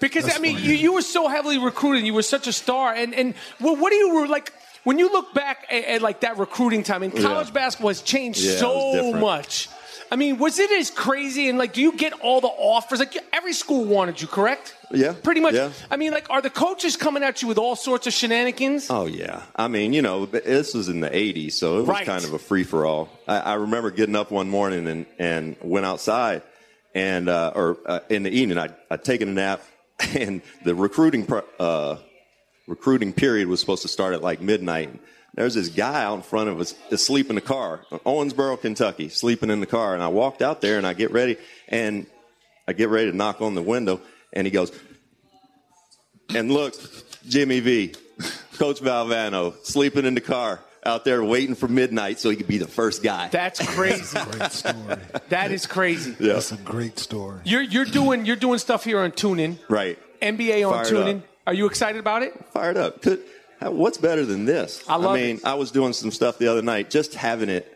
Because 0.00 0.34
I 0.34 0.38
mean, 0.40 0.58
you, 0.58 0.74
you 0.74 0.92
were 0.92 1.00
so 1.02 1.26
heavily 1.28 1.56
recruited. 1.58 2.04
You 2.04 2.12
were 2.12 2.22
such 2.22 2.46
a 2.46 2.52
star. 2.52 2.92
And 2.92 3.14
and 3.14 3.34
well, 3.60 3.76
what 3.76 3.90
do 3.90 3.96
you 3.96 4.26
like 4.26 4.52
when 4.82 4.98
you 4.98 5.10
look 5.10 5.32
back 5.32 5.66
at, 5.70 5.84
at 5.84 6.02
like 6.02 6.20
that 6.20 6.36
recruiting 6.36 6.82
time? 6.82 7.02
And 7.02 7.12
college 7.12 7.46
Yeah. 7.48 7.52
basketball 7.54 7.88
has 7.88 8.02
changed 8.02 8.40
Yeah, 8.40 8.56
so 8.56 9.12
much. 9.14 9.68
I 10.14 10.16
mean, 10.16 10.38
was 10.38 10.60
it 10.60 10.70
as 10.70 10.92
crazy? 10.92 11.48
And 11.48 11.58
like, 11.58 11.72
do 11.72 11.80
you 11.80 11.96
get 11.96 12.12
all 12.20 12.40
the 12.40 12.46
offers? 12.46 13.00
Like 13.00 13.16
every 13.32 13.52
school 13.52 13.84
wanted 13.84 14.22
you, 14.22 14.28
correct? 14.28 14.76
Yeah, 14.92 15.12
Pretty 15.24 15.40
much. 15.40 15.54
yeah. 15.54 15.72
I 15.90 15.96
mean, 15.96 16.12
like, 16.12 16.30
are 16.30 16.40
the 16.40 16.50
coaches 16.50 16.96
coming 16.96 17.24
at 17.24 17.42
you 17.42 17.48
with 17.48 17.58
all 17.58 17.74
sorts 17.74 18.06
of 18.06 18.12
shenanigans? 18.12 18.86
Oh 18.90 19.06
yeah, 19.06 19.42
I 19.56 19.66
mean, 19.66 19.92
you 19.92 20.02
know, 20.02 20.24
this 20.26 20.72
was 20.72 20.88
in 20.88 21.00
the 21.00 21.10
'80s, 21.10 21.54
so 21.54 21.78
it 21.78 21.80
was 21.80 21.88
Right. 21.88 22.06
kind 22.06 22.22
of 22.22 22.32
a 22.32 22.38
free 22.38 22.62
for 22.62 22.86
all. 22.86 23.08
I, 23.26 23.38
I 23.40 23.54
remember 23.54 23.90
getting 23.90 24.14
up 24.14 24.30
one 24.30 24.48
morning 24.48 24.86
and 24.86 25.04
and 25.18 25.56
went 25.60 25.84
outside, 25.84 26.42
and 26.94 27.28
uh, 27.28 27.50
or 27.56 27.78
uh, 27.84 27.98
in 28.08 28.22
the 28.22 28.30
evening, 28.30 28.56
I 28.56 28.68
I'd 28.88 29.02
taken 29.02 29.28
a 29.30 29.32
nap, 29.32 29.62
and 30.14 30.42
the 30.64 30.76
recruiting 30.76 31.26
uh, 31.58 31.96
recruiting 32.68 33.12
period 33.12 33.48
was 33.48 33.58
supposed 33.58 33.82
to 33.82 33.88
start 33.88 34.14
at 34.14 34.22
like 34.22 34.40
midnight. 34.40 34.90
There's 35.34 35.54
this 35.54 35.68
guy 35.68 36.04
out 36.04 36.14
in 36.14 36.22
front 36.22 36.48
of 36.48 36.60
us 36.60 36.74
asleep 36.92 37.28
in 37.28 37.34
the 37.34 37.40
car, 37.40 37.80
Owensboro, 37.90 38.60
Kentucky, 38.60 39.08
sleeping 39.08 39.50
in 39.50 39.60
the 39.60 39.66
car, 39.66 39.94
and 39.94 40.02
I 40.02 40.08
walked 40.08 40.42
out 40.42 40.60
there 40.60 40.78
and 40.78 40.86
I 40.86 40.94
get 40.94 41.10
ready 41.10 41.36
and 41.68 42.06
I 42.68 42.72
get 42.72 42.88
ready 42.88 43.10
to 43.10 43.16
knock 43.16 43.42
on 43.42 43.54
the 43.54 43.62
window, 43.62 44.00
and 44.32 44.46
he 44.46 44.50
goes, 44.50 44.70
and 46.34 46.50
look, 46.50 46.74
Jimmy 47.28 47.60
V, 47.60 47.94
Coach 48.58 48.80
Valvano, 48.80 49.54
sleeping 49.64 50.06
in 50.06 50.14
the 50.14 50.20
car 50.20 50.60
out 50.86 51.04
there 51.04 51.22
waiting 51.24 51.54
for 51.54 51.66
midnight 51.68 52.18
so 52.20 52.30
he 52.30 52.36
could 52.36 52.46
be 52.46 52.58
the 52.58 52.68
first 52.68 53.02
guy. 53.02 53.28
That's 53.28 53.58
crazy. 53.74 54.18
Great 54.30 54.52
story. 54.52 54.96
that 55.30 55.50
is 55.50 55.66
crazy. 55.66 56.14
yeah. 56.20 56.34
That's 56.34 56.52
a 56.52 56.56
great 56.56 56.98
story. 56.98 57.40
You're 57.44 57.62
you're 57.62 57.84
doing 57.86 58.24
you're 58.26 58.36
doing 58.36 58.58
stuff 58.58 58.84
here 58.84 59.00
on 59.00 59.10
TuneIn. 59.12 59.58
Right. 59.68 59.98
NBA 60.22 60.66
on 60.66 60.74
Fired 60.84 60.86
TuneIn. 60.94 61.16
up. 61.18 61.24
Are 61.46 61.54
you 61.54 61.66
excited 61.66 61.98
about 61.98 62.22
it? 62.22 62.32
Fired 62.52 62.76
up. 62.76 63.02
Could, 63.02 63.18
how- 63.18 63.24
what's 63.68 63.98
better 63.98 64.24
than 64.24 64.44
this? 64.44 64.82
I 64.88 64.96
love 64.96 65.16
mean, 65.16 65.36
it. 65.36 65.44
I 65.44 65.54
was 65.54 65.70
doing 65.70 65.92
some 65.92 66.10
stuff 66.10 66.38
the 66.38 66.48
other 66.48 66.62
night, 66.62 66.90
just 66.90 67.14
having 67.14 67.48
it, 67.48 67.66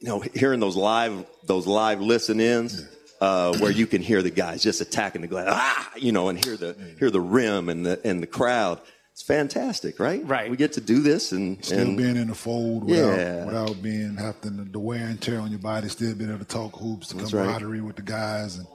you 0.00 0.08
know, 0.08 0.20
hearing 0.20 0.60
those 0.60 0.76
live, 0.76 1.24
those 1.44 1.66
live 1.66 2.00
listen-ins. 2.00 2.86
Uh, 3.20 3.56
where 3.58 3.70
you 3.70 3.86
can 3.86 4.02
hear 4.02 4.20
the 4.20 4.32
guys 4.32 4.64
just 4.64 4.80
attacking 4.80 5.20
the 5.20 5.28
glass, 5.28 5.46
ah, 5.48 5.92
you 5.96 6.10
know, 6.10 6.28
and 6.28 6.44
hear 6.44 6.56
the 6.56 6.74
hear 6.98 7.08
the 7.08 7.20
rim 7.20 7.68
and 7.68 7.86
the 7.86 8.00
and 8.04 8.20
the 8.20 8.26
crowd. 8.26 8.80
It's 9.12 9.22
fantastic, 9.22 10.00
right? 10.00 10.26
Right. 10.26 10.50
We 10.50 10.56
get 10.56 10.72
to 10.72 10.80
do 10.80 10.98
this 10.98 11.30
and 11.30 11.64
Still 11.64 11.78
and 11.78 11.96
being 11.96 12.16
in 12.16 12.26
the 12.26 12.34
fold 12.34 12.82
without, 12.82 13.16
Yeah. 13.16 13.44
without 13.44 13.80
being 13.80 14.16
having 14.16 14.56
the, 14.56 14.64
the 14.64 14.80
wear 14.80 15.06
and 15.06 15.20
tear 15.20 15.38
on 15.38 15.50
your 15.50 15.60
body, 15.60 15.88
still 15.88 16.16
being 16.16 16.30
able 16.30 16.40
to 16.40 16.44
talk 16.46 16.74
hoops, 16.74 17.10
the 17.10 17.18
That's 17.18 17.32
right. 17.32 17.44
camaraderie 17.44 17.80
with 17.82 17.94
the 17.94 18.02
guys, 18.02 18.56
and 18.56 18.66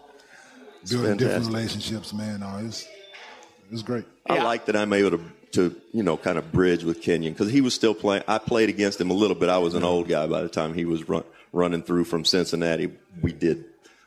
building 0.89 1.17
different 1.17 1.47
relationships. 1.47 2.13
Man, 2.13 2.39
no, 2.39 2.61
it's 2.63 2.87
it's 3.69 3.81
great. 3.81 4.05
I 4.29 4.35
Yeah. 4.35 4.43
like 4.43 4.65
that 4.67 4.77
I'm 4.77 4.93
able 4.93 5.11
to, 5.11 5.19
to 5.57 5.75
you 5.93 6.03
know, 6.03 6.15
kind 6.17 6.37
of 6.37 6.51
bridge 6.51 6.83
with 6.83 7.01
Kenyon 7.01 7.33
because 7.33 7.51
he 7.51 7.61
was 7.61 7.73
still 7.73 7.93
playing. 7.93 8.23
I 8.27 8.37
played 8.37 8.69
against 8.69 8.99
him 9.01 9.09
a 9.11 9.13
little 9.13 9.35
bit. 9.35 9.49
I 9.49 9.57
was 9.57 9.73
an 9.75 9.83
old 9.83 10.07
guy 10.07 10.25
by 10.27 10.41
the 10.41 10.49
time 10.49 10.73
he 10.73 10.85
was 10.85 11.07
run, 11.09 11.23
running 11.51 11.83
through 11.83 12.05
from 12.05 12.25
Cincinnati. 12.25 12.91
We 13.21 13.33
did 13.33 13.65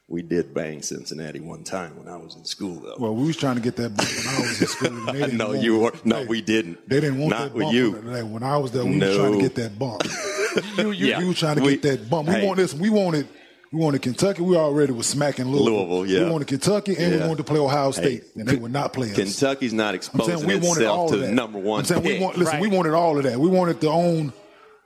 we 0.08 0.22
did 0.22 0.52
bang 0.52 0.82
Cincinnati 0.82 1.38
one 1.38 1.62
time 1.62 1.96
when 1.96 2.08
I 2.08 2.16
was 2.16 2.34
in 2.34 2.44
school, 2.44 2.80
though. 2.80 2.96
Well, 2.98 3.14
we 3.14 3.26
was 3.28 3.36
trying 3.36 3.54
to 3.56 3.62
get 3.62 3.76
that 3.76 3.96
bump 3.96 4.08
when 4.08 4.34
I 4.34 4.40
was 4.40 4.60
in 4.60 4.66
school. 4.66 5.08
And 5.08 5.22
they 5.22 5.36
no, 5.36 5.52
you 5.52 5.76
it. 5.76 5.78
were 5.94 6.00
no, 6.04 6.16
Hey, 6.16 6.26
we 6.26 6.40
didn't. 6.42 6.88
They 6.88 6.98
didn't 7.00 7.18
want 7.18 7.30
not 7.30 7.38
that 7.50 7.54
with 7.54 7.62
bump. 7.66 7.74
you. 7.74 7.90
Like, 7.92 8.24
when 8.32 8.42
I 8.42 8.56
was 8.56 8.72
there, 8.72 8.84
we 8.84 8.96
No. 8.96 9.06
was 9.06 9.16
trying 9.16 9.32
to 9.34 9.40
get 9.40 9.54
that 9.56 9.78
bump. 9.78 10.02
You, 10.78 10.90
you, 10.90 11.06
Yeah. 11.06 11.18
We 11.20 11.26
were 11.28 11.34
trying 11.34 11.56
to 11.56 11.62
We- 11.62 11.76
get 11.76 11.82
that 11.82 12.10
bump. 12.10 12.28
We 12.28 12.34
hey. 12.34 12.46
want 12.46 12.56
this. 12.56 12.74
We 12.74 12.90
wanted. 12.90 13.28
We 13.72 13.78
wanted 13.78 14.02
Kentucky. 14.02 14.42
We 14.42 14.56
already 14.56 14.92
was 14.92 15.06
smacking 15.06 15.46
Louisville. 15.46 15.86
Louisville, 15.86 16.06
yeah. 16.06 16.24
We 16.24 16.30
wanted 16.32 16.48
Kentucky, 16.48 16.96
and 16.98 17.12
we 17.12 17.18
Yeah. 17.18 17.26
wanted 17.28 17.36
to 17.38 17.44
play 17.44 17.60
Ohio 17.60 17.92
State, 17.92 18.24
Hey, 18.34 18.40
and 18.40 18.48
they 18.48 18.56
would 18.56 18.72
not 18.72 18.92
play 18.92 19.10
us. 19.10 19.14
Kentucky's 19.14 19.72
not 19.72 19.90
I'm 19.90 19.94
exposing 19.94 20.38
saying 20.38 20.48
we 20.48 20.54
wanted 20.68 20.86
all 20.86 21.04
itself 21.04 21.08
to 21.10 21.14
of 21.14 21.20
the 21.20 21.26
that. 21.26 21.32
number 21.32 21.58
one 21.60 21.80
I'm 21.80 21.84
saying 21.86 22.02
pick. 22.02 22.18
we 22.18 22.24
want. 22.24 22.36
Listen, 22.36 22.54
Right. 22.54 22.62
we 22.68 22.76
wanted 22.76 22.94
all 22.94 23.16
of 23.16 23.22
that. 23.24 23.38
We 23.38 23.48
wanted 23.48 23.80
to 23.82 23.88
own 23.88 24.32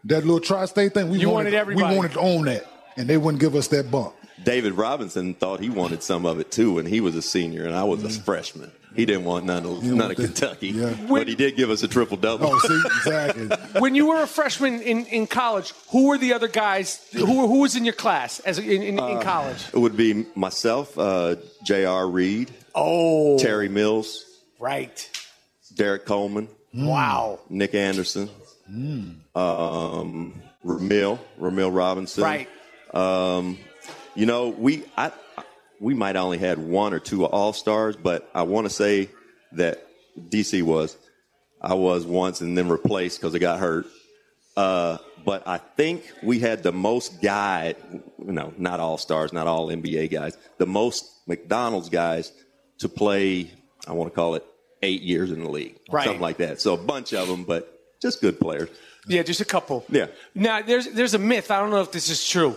that 0.04 0.24
little 0.24 0.38
tri-state 0.40 0.92
thing. 0.92 1.08
We 1.08 1.18
You 1.18 1.30
wanted 1.30 1.54
everybody. 1.54 1.92
We 1.92 1.96
wanted 1.96 2.12
to 2.12 2.20
own 2.20 2.44
that, 2.44 2.66
and 2.98 3.08
they 3.08 3.16
wouldn't 3.16 3.40
give 3.40 3.54
us 3.56 3.68
that 3.68 3.90
bump. 3.90 4.12
David 4.44 4.74
Robinson 4.74 5.32
thought 5.32 5.60
he 5.60 5.70
wanted 5.70 6.02
some 6.02 6.26
of 6.26 6.38
it 6.38 6.50
too 6.50 6.72
when 6.74 6.84
he 6.84 7.00
was 7.00 7.14
a 7.16 7.22
senior 7.22 7.64
and 7.64 7.74
I 7.74 7.84
was 7.84 8.04
a 8.04 8.08
Mm. 8.08 8.22
freshman. 8.22 8.70
He 8.94 9.04
didn't 9.06 9.24
want 9.24 9.44
none 9.44 9.64
of, 9.66 9.76
He 9.76 9.88
didn't 9.88 9.96
none 9.98 10.10
of 10.12 10.16
that. 10.16 10.24
Kentucky, 10.24 10.68
Yeah. 10.68 10.94
but 11.08 11.26
he 11.28 11.34
did 11.34 11.56
give 11.56 11.70
us 11.70 11.82
a 11.82 11.88
triple 11.88 12.16
double. 12.16 12.48
Oh, 12.52 12.58
see, 12.60 12.82
exactly. 12.96 13.46
when 13.80 13.94
you 13.94 14.06
were 14.06 14.22
a 14.22 14.26
freshman 14.26 14.80
in, 14.82 15.04
in 15.06 15.26
college, 15.26 15.72
who 15.90 16.06
were 16.08 16.18
the 16.18 16.32
other 16.32 16.48
guys? 16.48 17.06
Who, 17.12 17.26
who 17.48 17.60
was 17.60 17.74
in 17.76 17.84
your 17.84 17.94
class 17.94 18.38
as 18.40 18.58
in, 18.58 18.82
in, 18.82 19.00
Uh, 19.00 19.06
in 19.08 19.20
college? 19.20 19.64
It 19.72 19.78
would 19.78 19.96
be 19.96 20.26
myself, 20.34 20.96
uh, 20.98 21.36
J.R. 21.64 22.08
Reid, 22.08 22.50
Oh, 22.74 23.38
Terry 23.38 23.68
Mills, 23.68 24.24
right. 24.60 25.10
Derrick 25.74 26.04
Coleman, 26.06 26.48
Wow. 26.72 27.40
Nick 27.48 27.74
Anderson, 27.74 28.28
um, 29.34 30.40
Rumeal, 30.64 31.18
Rumeal 31.40 31.74
Robinson. 31.74 32.24
Right. 32.24 32.48
Um, 32.92 33.58
you 34.14 34.26
know, 34.26 34.48
we 34.50 34.84
I, 34.96 35.10
we 35.80 35.94
might 35.94 36.16
only 36.16 36.38
had 36.38 36.58
one 36.58 36.94
or 36.94 36.98
two 37.00 37.24
All 37.24 37.52
Stars, 37.52 37.96
but 37.96 38.28
I 38.34 38.42
want 38.42 38.66
to 38.66 38.70
say 38.70 39.10
that 39.52 39.86
DC 40.30 40.62
was. 40.62 40.96
I 41.60 41.74
was 41.74 42.04
once 42.06 42.40
and 42.40 42.56
then 42.56 42.68
replaced 42.68 43.20
because 43.20 43.34
I 43.34 43.38
got 43.38 43.58
hurt. 43.58 43.86
Uh, 44.56 44.98
but 45.24 45.46
I 45.48 45.58
think 45.58 46.04
we 46.22 46.38
had 46.38 46.62
the 46.62 46.72
most 46.72 47.22
guy, 47.22 47.74
you 48.18 48.32
know, 48.32 48.52
not 48.58 48.78
all 48.80 48.98
stars, 48.98 49.32
not 49.32 49.46
all 49.46 49.68
NBA 49.68 50.10
guys, 50.10 50.36
the 50.58 50.66
most 50.66 51.10
McDonald's 51.26 51.88
guys 51.88 52.32
to 52.78 52.88
play. 52.88 53.50
I 53.86 53.92
want 53.92 54.12
to 54.12 54.14
call 54.14 54.34
it 54.34 54.44
eight 54.82 55.00
years 55.02 55.30
in 55.30 55.42
the 55.42 55.48
league, 55.50 55.78
Right. 55.90 56.04
something 56.04 56.20
like 56.20 56.36
that. 56.36 56.60
So 56.60 56.74
a 56.74 56.76
bunch 56.76 57.14
of 57.14 57.26
them, 57.28 57.44
but 57.44 57.80
just 58.02 58.20
good 58.20 58.38
players. 58.38 58.68
Yeah, 59.08 59.22
just 59.22 59.40
a 59.40 59.44
couple. 59.46 59.84
Yeah. 59.88 60.06
Now, 60.34 60.62
there's 60.62 60.86
there's 60.92 61.14
a 61.14 61.18
myth. 61.18 61.50
I 61.50 61.58
don't 61.60 61.70
know 61.70 61.80
if 61.80 61.90
this 61.92 62.08
is 62.08 62.26
true. 62.26 62.56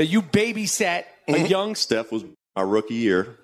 That 0.00 0.06
you 0.06 0.22
babysat 0.22 1.04
a 1.28 1.32
Mm-hmm. 1.32 1.44
young. 1.44 1.74
Steph 1.74 2.10
was 2.10 2.24
our 2.56 2.66
rookie 2.66 2.94
year. 2.94 3.36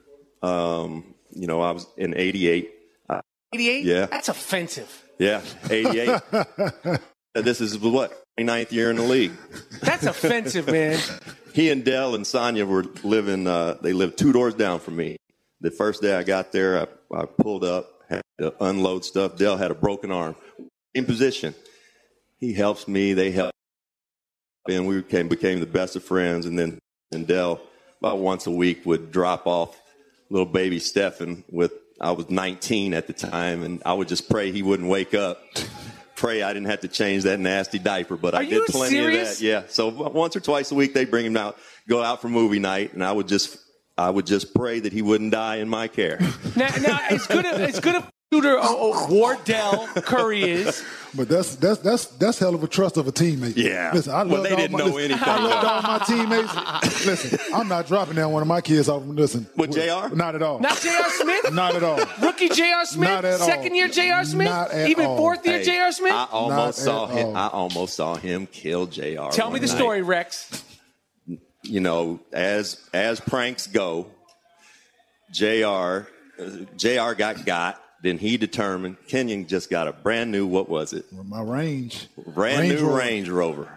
Um, 0.42 1.14
you 1.30 1.46
know, 1.46 1.60
I 1.60 1.72
was 1.72 1.86
in 1.98 2.16
'88. 2.16 2.70
Uh, 3.10 3.20
88? 3.52 3.84
Yeah. 3.84 4.06
That's 4.06 4.30
offensive. 4.30 5.04
yeah, 5.18 5.42
'88. 5.68 6.18
this 7.34 7.60
is 7.60 7.78
what 7.78 8.22
29th 8.40 8.72
year 8.72 8.88
in 8.88 8.96
the 8.96 9.02
league. 9.02 9.32
That's 9.82 10.06
offensive, 10.06 10.66
man. 10.66 10.98
He 11.52 11.70
and 11.70 11.84
Dell 11.84 12.14
and 12.14 12.26
Sonya 12.26 12.64
were 12.64 12.84
living. 13.04 13.46
Uh, 13.46 13.76
they 13.82 13.92
lived 13.92 14.16
two 14.16 14.32
doors 14.32 14.54
down 14.54 14.80
from 14.80 14.96
me. 14.96 15.18
The 15.60 15.70
first 15.70 16.00
day 16.00 16.14
I 16.16 16.22
got 16.22 16.52
there, 16.52 16.80
I, 17.12 17.16
I 17.18 17.26
pulled 17.26 17.64
up, 17.64 17.86
had 18.08 18.22
to 18.40 18.54
unload 18.64 19.04
stuff. 19.04 19.36
Dell 19.36 19.58
had 19.58 19.70
a 19.70 19.74
broken 19.74 20.10
arm. 20.10 20.36
In 20.94 21.04
position, 21.04 21.54
he 22.38 22.54
helps 22.54 22.88
me. 22.88 23.12
They 23.12 23.30
help, 23.30 23.52
and 24.74 24.86
we 24.86 24.96
became 24.96 25.28
became 25.28 25.60
the 25.60 25.66
best 25.66 25.96
of 25.96 26.02
friends. 26.04 26.46
And 26.46 26.58
then 26.58 26.78
and 27.12 27.26
Dell 27.26 27.60
about 28.00 28.18
once 28.18 28.46
a 28.46 28.50
week 28.50 28.84
would 28.86 29.10
drop 29.12 29.46
off 29.46 29.80
little 30.30 30.46
baby 30.46 30.78
Stefan 30.78 31.44
with. 31.50 31.72
I 31.98 32.10
was 32.10 32.28
19 32.28 32.92
at 32.92 33.06
the 33.06 33.14
time, 33.14 33.62
and 33.62 33.82
I 33.86 33.94
would 33.94 34.06
just 34.08 34.28
pray 34.28 34.52
he 34.52 34.62
wouldn't 34.62 34.88
wake 34.90 35.14
up. 35.14 35.40
Pray 36.14 36.42
I 36.42 36.52
didn't 36.52 36.68
have 36.68 36.80
to 36.80 36.88
change 36.88 37.22
that 37.22 37.40
nasty 37.40 37.78
diaper, 37.78 38.18
but 38.18 38.34
Are 38.34 38.42
I 38.42 38.44
did 38.44 38.66
plenty 38.66 38.96
serious? 38.96 39.32
of 39.32 39.38
that. 39.38 39.44
Yeah. 39.44 39.62
So 39.68 39.88
once 39.88 40.36
or 40.36 40.40
twice 40.40 40.70
a 40.70 40.74
week 40.74 40.92
they 40.92 41.06
bring 41.06 41.24
him 41.24 41.38
out, 41.38 41.56
go 41.88 42.02
out 42.02 42.20
for 42.20 42.28
movie 42.28 42.58
night, 42.58 42.92
and 42.92 43.02
I 43.02 43.12
would 43.12 43.28
just 43.28 43.56
I 43.96 44.10
would 44.10 44.26
just 44.26 44.54
pray 44.54 44.80
that 44.80 44.92
he 44.92 45.00
wouldn't 45.00 45.32
die 45.32 45.56
in 45.56 45.70
my 45.70 45.88
care. 45.88 46.18
Now, 46.54 46.68
now 46.82 47.00
as 47.08 47.26
good 47.26 47.46
a, 47.46 47.48
as 47.48 47.80
good 47.80 47.94
a 47.94 48.08
shooter 48.32 48.56
oh, 48.60 49.06
Wardell 49.10 49.86
Curry 50.02 50.42
is. 50.42 50.84
But 51.14 51.28
that's 51.30 51.56
that's 51.56 51.78
that's 51.80 52.06
that's 52.06 52.38
hell 52.38 52.54
of 52.54 52.62
a 52.62 52.68
trust 52.68 52.98
of 52.98 53.08
a 53.08 53.12
teammate. 53.12 53.56
Yeah. 53.56 53.90
Listen, 53.94 54.12
I 54.12 54.22
Well, 54.24 54.34
love 54.34 54.42
they 54.44 54.50
all 54.50 54.56
didn't 54.56 54.72
my, 54.72 54.78
know 54.80 54.84
listen, 54.86 55.10
anything. 55.12 55.28
I 55.28 55.42
loved 55.44 55.66
all 55.66 55.82
my 55.82 55.98
teammates. 56.04 57.06
listen, 57.06 57.38
I'm 57.54 57.68
not 57.68 57.86
dropping 57.86 58.16
down 58.16 58.32
one 58.32 58.42
of 58.42 58.48
my 58.48 58.60
kids 58.60 58.88
off. 58.90 59.02
Listen, 59.06 59.46
With 59.56 59.72
JR? 59.72 60.14
Not 60.14 60.34
at 60.34 60.42
all. 60.42 60.58
Not 60.60 60.78
Jr. 60.78 60.88
Smith? 61.08 61.52
Not 61.54 61.74
at 61.76 61.82
all. 61.82 61.98
Rookie 62.20 62.48
Jr. 62.50 62.84
Smith? 62.84 63.08
Not 63.08 63.24
at 63.24 63.40
all. 63.40 63.46
Second 63.46 63.74
year 63.76 63.88
Jr. 63.88 64.24
Smith? 64.24 64.48
Not 64.48 64.70
at 64.72 64.90
Even 64.90 65.06
all. 65.06 65.16
fourth 65.16 65.46
year 65.46 65.58
Hey, 65.58 65.64
J.R. 65.64 65.92
Smith? 65.92 66.12
I 66.12 66.26
almost 66.30 66.58
Not 66.58 66.74
saw 66.74 67.08
at 67.08 67.14
him. 67.16 67.26
all. 67.28 67.36
I 67.36 67.46
almost 67.48 67.94
saw 67.94 68.14
him 68.16 68.46
kill 68.46 68.86
Jr. 68.86 69.30
Tell 69.30 69.50
me 69.50 69.58
the 69.60 69.68
night. 69.68 69.74
story, 69.76 70.02
Rex. 70.02 70.64
You 71.62 71.80
know, 71.80 72.20
as 72.32 72.78
as 72.92 73.20
pranks 73.20 73.66
go, 73.68 74.08
Jr. 75.32 76.00
Jr. 76.76 77.12
got 77.14 77.44
got. 77.46 77.82
Then 78.06 78.18
he 78.18 78.36
determined 78.36 78.96
Kenyon 79.08 79.46
just 79.46 79.68
got 79.70 79.88
a 79.88 79.92
brand 79.92 80.30
new, 80.32 80.46
what 80.46 80.68
was 80.68 80.92
it? 80.92 81.04
My 81.12 81.42
range. 81.42 82.08
Brand 82.34 82.60
Range 82.60 82.74
new 82.80 82.86
Rover. 82.86 82.98
Range 82.98 83.28
Rover. 83.28 83.68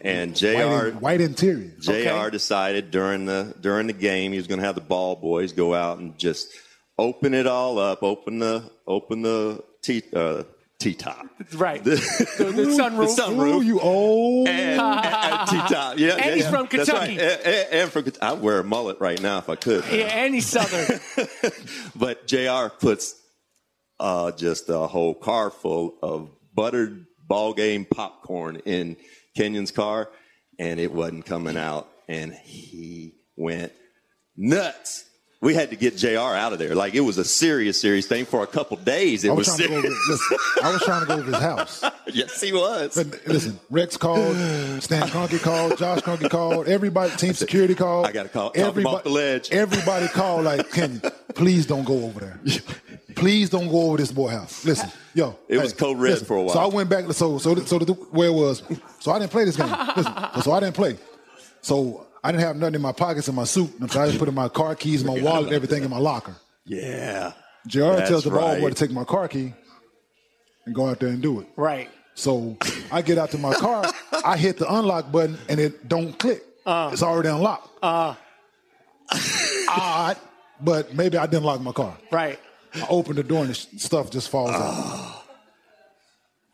And 0.00 0.30
White, 0.30 0.36
JR 0.36 0.86
in- 0.88 1.00
white 1.00 1.20
interior. 1.20 1.72
JR 1.80 2.30
decided 2.30 2.90
during 2.92 3.26
the 3.26 3.54
during 3.60 3.88
the 3.88 3.92
game 3.92 4.30
he 4.32 4.38
was 4.38 4.46
going 4.46 4.60
to 4.60 4.66
have 4.66 4.76
the 4.76 4.80
ball 4.80 5.16
boys 5.16 5.52
go 5.52 5.74
out 5.74 5.98
and 5.98 6.16
just 6.18 6.48
open 6.98 7.34
it 7.34 7.46
all 7.48 7.78
up, 7.80 8.02
open 8.04 8.38
the 8.38 8.70
open 8.86 9.22
the 9.22 9.62
T 9.82 10.02
uh, 10.14 10.44
T 10.78 10.94
top. 10.94 11.26
Right. 11.54 11.82
The, 11.84 11.96
the 11.96 12.62
sunroof. 12.66 13.16
The 13.16 13.22
sunroof. 13.22 13.54
Ooh, 13.56 13.62
you 13.62 13.80
old. 13.80 14.46
And, 14.46 14.80
and 14.80 15.48
T 15.48 15.56
top. 15.56 15.98
Yeah, 15.98 16.14
And 16.14 16.24
yeah, 16.26 16.34
he's 16.34 16.44
yeah. 16.44 16.50
from 16.50 16.68
That's 16.70 16.90
right. 16.92 17.08
Kentucky. 17.08 17.18
And, 17.18 17.40
and- 17.42 17.72
and 17.72 17.90
from 17.92 18.02
Kentucky. 18.04 18.22
I'd 18.36 18.40
wear 18.40 18.60
a 18.60 18.64
mullet 18.64 19.00
right 19.00 19.20
now 19.20 19.38
if 19.38 19.48
I 19.48 19.56
could. 19.56 19.84
Yeah, 19.90 20.04
and 20.04 20.32
he's 20.32 20.46
southern. 20.46 21.00
But 21.96 22.28
JR 22.28 22.68
puts 22.78 23.16
uh, 24.00 24.32
just 24.32 24.68
a 24.68 24.86
whole 24.86 25.14
car 25.14 25.50
full 25.50 25.96
of 26.02 26.30
buttered 26.54 27.06
ball 27.26 27.54
game 27.54 27.84
popcorn 27.84 28.56
in 28.64 28.96
Kenyon's 29.36 29.70
car, 29.70 30.10
and 30.58 30.80
it 30.80 30.92
wasn't 30.92 31.26
coming 31.26 31.56
out. 31.56 31.88
And 32.08 32.32
he 32.32 33.14
went 33.36 33.72
nuts. 34.36 35.04
We 35.40 35.54
had 35.54 35.70
to 35.70 35.76
get 35.76 35.96
JR 35.96 36.18
out 36.18 36.52
of 36.52 36.58
there. 36.58 36.74
Like 36.74 36.94
it 36.94 37.00
was 37.00 37.16
a 37.16 37.24
serious, 37.24 37.80
serious 37.80 38.06
thing 38.06 38.24
for 38.24 38.42
a 38.42 38.46
couple 38.46 38.76
days. 38.76 39.22
It 39.22 39.30
I 39.30 39.32
was, 39.32 39.46
was, 39.46 39.56
trying 39.56 39.82
to 39.82 39.88
listen, 39.88 40.38
I 40.64 40.72
was 40.72 40.82
trying 40.82 41.00
to 41.02 41.06
go 41.06 41.14
over 41.14 41.30
his 41.30 41.36
house. 41.36 41.84
yes, 42.12 42.40
he 42.40 42.52
was. 42.52 42.96
But 42.96 43.24
listen, 43.26 43.60
Rex 43.70 43.96
called, 43.96 44.34
Stan 44.82 45.06
Kroenke 45.06 45.40
called, 45.40 45.78
Josh 45.78 46.00
Kroenke 46.00 46.28
called, 46.28 46.66
everybody, 46.66 47.14
team 47.16 47.34
security 47.34 47.76
called. 47.76 48.06
I 48.06 48.12
gotta 48.12 48.28
call- 48.28 48.50
talk 48.50 48.76
him 48.76 48.86
off 48.86 49.04
the 49.04 49.10
ledge. 49.10 49.52
Everybody 49.52 50.08
called 50.08 50.44
like, 50.44 50.72
Kenyon, 50.72 51.02
please 51.34 51.66
don't 51.66 51.84
go 51.84 52.04
over 52.04 52.18
there. 52.18 52.40
Please 53.14 53.48
don't 53.48 53.68
go 53.68 53.82
over 53.82 53.96
this 53.96 54.10
boy 54.10 54.28
house. 54.28 54.64
Listen, 54.64 54.90
yo. 55.14 55.36
It 55.48 55.58
was 55.58 55.72
code 55.72 55.98
red 55.98 56.18
for 56.18 56.36
a 56.36 56.42
while. 56.42 56.54
So 56.54 56.60
I 56.60 56.66
went 56.66 56.88
back, 56.88 57.12
so 57.12 57.38
so 57.38 57.54
so 57.56 57.78
the, 57.78 57.92
where 57.92 58.28
it 58.28 58.34
was, 58.34 58.62
so 58.98 59.12
I 59.12 59.20
didn't 59.20 59.30
play 59.30 59.44
this 59.44 59.56
game. 59.56 59.68
Listen, 59.96 60.14
so 60.42 60.52
I 60.52 60.60
didn't 60.60 60.74
play. 60.74 60.98
So 61.60 62.07
I 62.24 62.32
didn't 62.32 62.44
have 62.44 62.56
nothing 62.56 62.74
in 62.76 62.82
my 62.82 62.92
pockets 62.92 63.28
in 63.28 63.34
my 63.34 63.44
suit. 63.44 63.70
So 63.90 64.00
I 64.00 64.06
didn't 64.06 64.18
put 64.18 64.28
in 64.28 64.34
my 64.34 64.48
car 64.48 64.74
keys, 64.74 65.04
my 65.04 65.20
wallet, 65.20 65.52
everything 65.52 65.84
in 65.84 65.90
my 65.90 65.98
locker. 65.98 66.34
yeah. 66.64 67.32
JR 67.66 67.96
tells 68.06 68.24
the 68.24 68.30
ball 68.30 68.58
boy 68.60 68.70
to 68.70 68.74
take 68.74 68.90
my 68.90 69.04
car 69.04 69.28
key 69.28 69.52
and 70.64 70.74
go 70.74 70.88
out 70.88 71.00
there 71.00 71.10
and 71.10 71.20
do 71.22 71.40
it. 71.40 71.46
right. 71.56 71.90
So 72.14 72.56
I 72.90 73.02
get 73.02 73.16
out 73.18 73.30
to 73.32 73.38
my 73.38 73.52
car, 73.54 73.84
I 74.24 74.36
hit 74.36 74.56
the 74.58 74.72
unlock 74.72 75.12
button, 75.12 75.38
and 75.48 75.60
it 75.60 75.86
don't 75.88 76.18
click. 76.18 76.42
it's 76.66 77.02
already 77.02 77.28
unlocked. 77.28 77.68
Uh, 77.82 78.14
Odd, 79.68 80.16
but 80.60 80.94
maybe 80.94 81.16
I 81.18 81.26
didn't 81.26 81.44
lock 81.44 81.60
my 81.60 81.72
car. 81.72 81.96
right. 82.10 82.38
I 82.74 82.86
open 82.90 83.16
the 83.16 83.22
door 83.22 83.40
and 83.40 83.50
the 83.50 83.54
stuff 83.54 84.10
just 84.10 84.28
falls 84.28 84.50
out. 84.50 85.17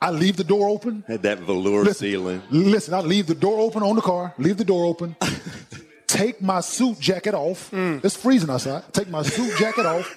I 0.05 0.11
leave 0.11 0.37
the 0.37 0.45
door 0.45 0.69
open. 0.69 1.03
Had 1.09 1.23
that 1.23 1.39
velour 1.39 1.83
Listen, 1.83 2.07
ceiling. 2.07 2.43
listen, 2.51 2.93
I 2.93 3.01
leave 3.01 3.27
the 3.27 3.35
door 3.35 3.59
open 3.61 3.83
on 3.83 3.97
the 3.97 4.03
car, 4.03 4.35
leave 4.37 4.59
the 4.59 4.65
door 4.65 4.85
open, 4.85 5.17
take 6.07 6.43
my 6.43 6.61
suit 6.61 7.01
jacket 7.01 7.33
off. 7.33 7.71
Mm. 7.71 8.05
It's 8.05 8.15
freezing 8.15 8.51
outside. 8.51 8.83
Take 8.93 9.09
my 9.09 9.23
suit 9.23 9.57
jacket 9.57 9.87
off, 9.87 10.15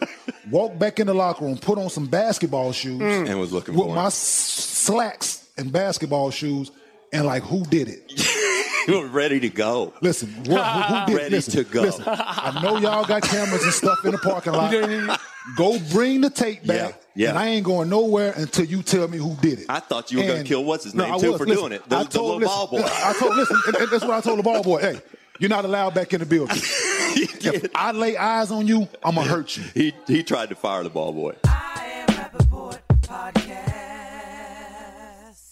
walk 0.51 0.77
back 0.77 0.99
in 0.99 1.07
the 1.07 1.13
locker 1.13 1.45
room, 1.45 1.57
put 1.57 1.77
on 1.77 1.89
some 1.89 2.05
basketball 2.05 2.73
shoes 2.73 2.99
mm. 2.99 3.29
And 3.29 3.39
was 3.39 3.53
looking 3.53 3.75
with 3.75 3.85
for 3.85 3.95
my 3.95 4.09
slacks 4.09 5.47
and 5.57 5.71
basketball 5.71 6.31
shoes, 6.31 6.69
and 7.13 7.25
like, 7.25 7.43
who 7.43 7.63
did 7.63 7.87
it? 7.87 8.11
You 8.91 9.01
were 9.01 9.07
ready 9.07 9.39
to 9.41 9.49
go. 9.49 9.93
Listen, 10.01 10.29
what, 10.45 10.63
who, 10.65 10.93
who 10.95 11.05
did 11.07 11.15
Ready 11.17 11.29
listen, 11.35 11.53
to 11.65 11.69
go. 11.69 11.81
Listen, 11.81 12.03
I 12.07 12.59
know 12.63 12.77
y'all 12.77 13.03
got 13.05 13.21
cameras 13.23 13.63
and 13.63 13.73
stuff 13.73 14.05
in 14.05 14.11
the 14.11 14.17
parking 14.17 14.53
lot. 14.53 14.71
Go 15.57 15.77
bring 15.91 16.19
the 16.21 16.29
tape 16.29 16.65
back. 16.65 16.77
Yeah, 17.15 17.23
yeah. 17.23 17.29
And 17.29 17.37
I 17.39 17.47
ain't 17.47 17.65
going 17.65 17.89
nowhere 17.89 18.33
until 18.35 18.65
you 18.65 18.83
tell 18.83 19.07
me 19.07 19.17
who 19.17 19.33
did 19.41 19.59
it. 19.59 19.65
I 19.69 19.79
thought 19.79 20.11
you 20.11 20.19
were 20.19 20.27
gonna 20.27 20.43
kill 20.43 20.63
what's 20.65 20.83
his 20.83 20.93
name, 20.93 21.13
I 21.13 21.17
too, 21.17 21.31
was. 21.31 21.37
for 21.39 21.45
Listen, 21.47 21.61
doing 21.61 21.71
it. 21.73 21.87
The- 21.89 21.95
I 21.97 22.03
the 22.03 22.09
told, 22.09 22.41
little 22.41 22.47
ball 22.49 22.69
listen, 22.71 22.87
boy. 22.87 22.93
I 23.05 23.13
told, 23.13 23.35
listen, 23.37 23.57
and- 23.67 23.75
and 23.77 23.89
that's 23.89 24.03
what 24.03 24.11
I 24.11 24.21
told 24.21 24.39
the 24.39 24.43
ball 24.43 24.61
boy. 24.63 24.79
Hey, 24.81 25.01
you're 25.39 25.49
not 25.49 25.63
allowed 25.65 25.93
back 25.93 26.13
in 26.13 26.19
the 26.19 26.25
building. 26.25 26.57
if 26.57 27.69
I 27.75 27.91
lay 27.93 28.17
eyes 28.17 28.51
on 28.51 28.67
you, 28.67 28.87
I'm 29.03 29.15
gonna 29.15 29.27
hurt 29.27 29.55
you. 29.55 29.63
He 29.73 29.93
he 30.05 30.21
tried 30.23 30.49
to 30.49 30.55
fire 30.55 30.83
the 30.83 30.89
ball 30.89 31.13
boy. 31.13 31.33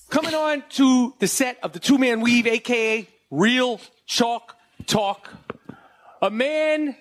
Coming 0.10 0.34
on 0.36 0.64
to 0.72 1.14
the 1.20 1.28
set 1.28 1.58
of 1.64 1.74
the 1.74 1.80
two 1.80 1.98
man 1.98 2.22
weave, 2.22 2.48
aka 2.48 3.08
Real 3.36 3.82
Chalk 4.06 4.56
Talk. 4.88 5.34
A 6.22 6.30
man 6.30 6.96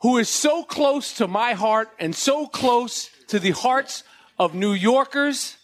who 0.00 0.18
is 0.18 0.28
so 0.28 0.64
close 0.64 1.14
to 1.14 1.28
my 1.28 1.52
heart 1.52 1.88
and 1.98 2.14
so 2.14 2.46
close 2.46 3.10
to 3.28 3.38
the 3.38 3.50
hearts 3.50 4.02
of 4.38 4.54
New 4.54 4.72
Yorkers. 4.72 5.56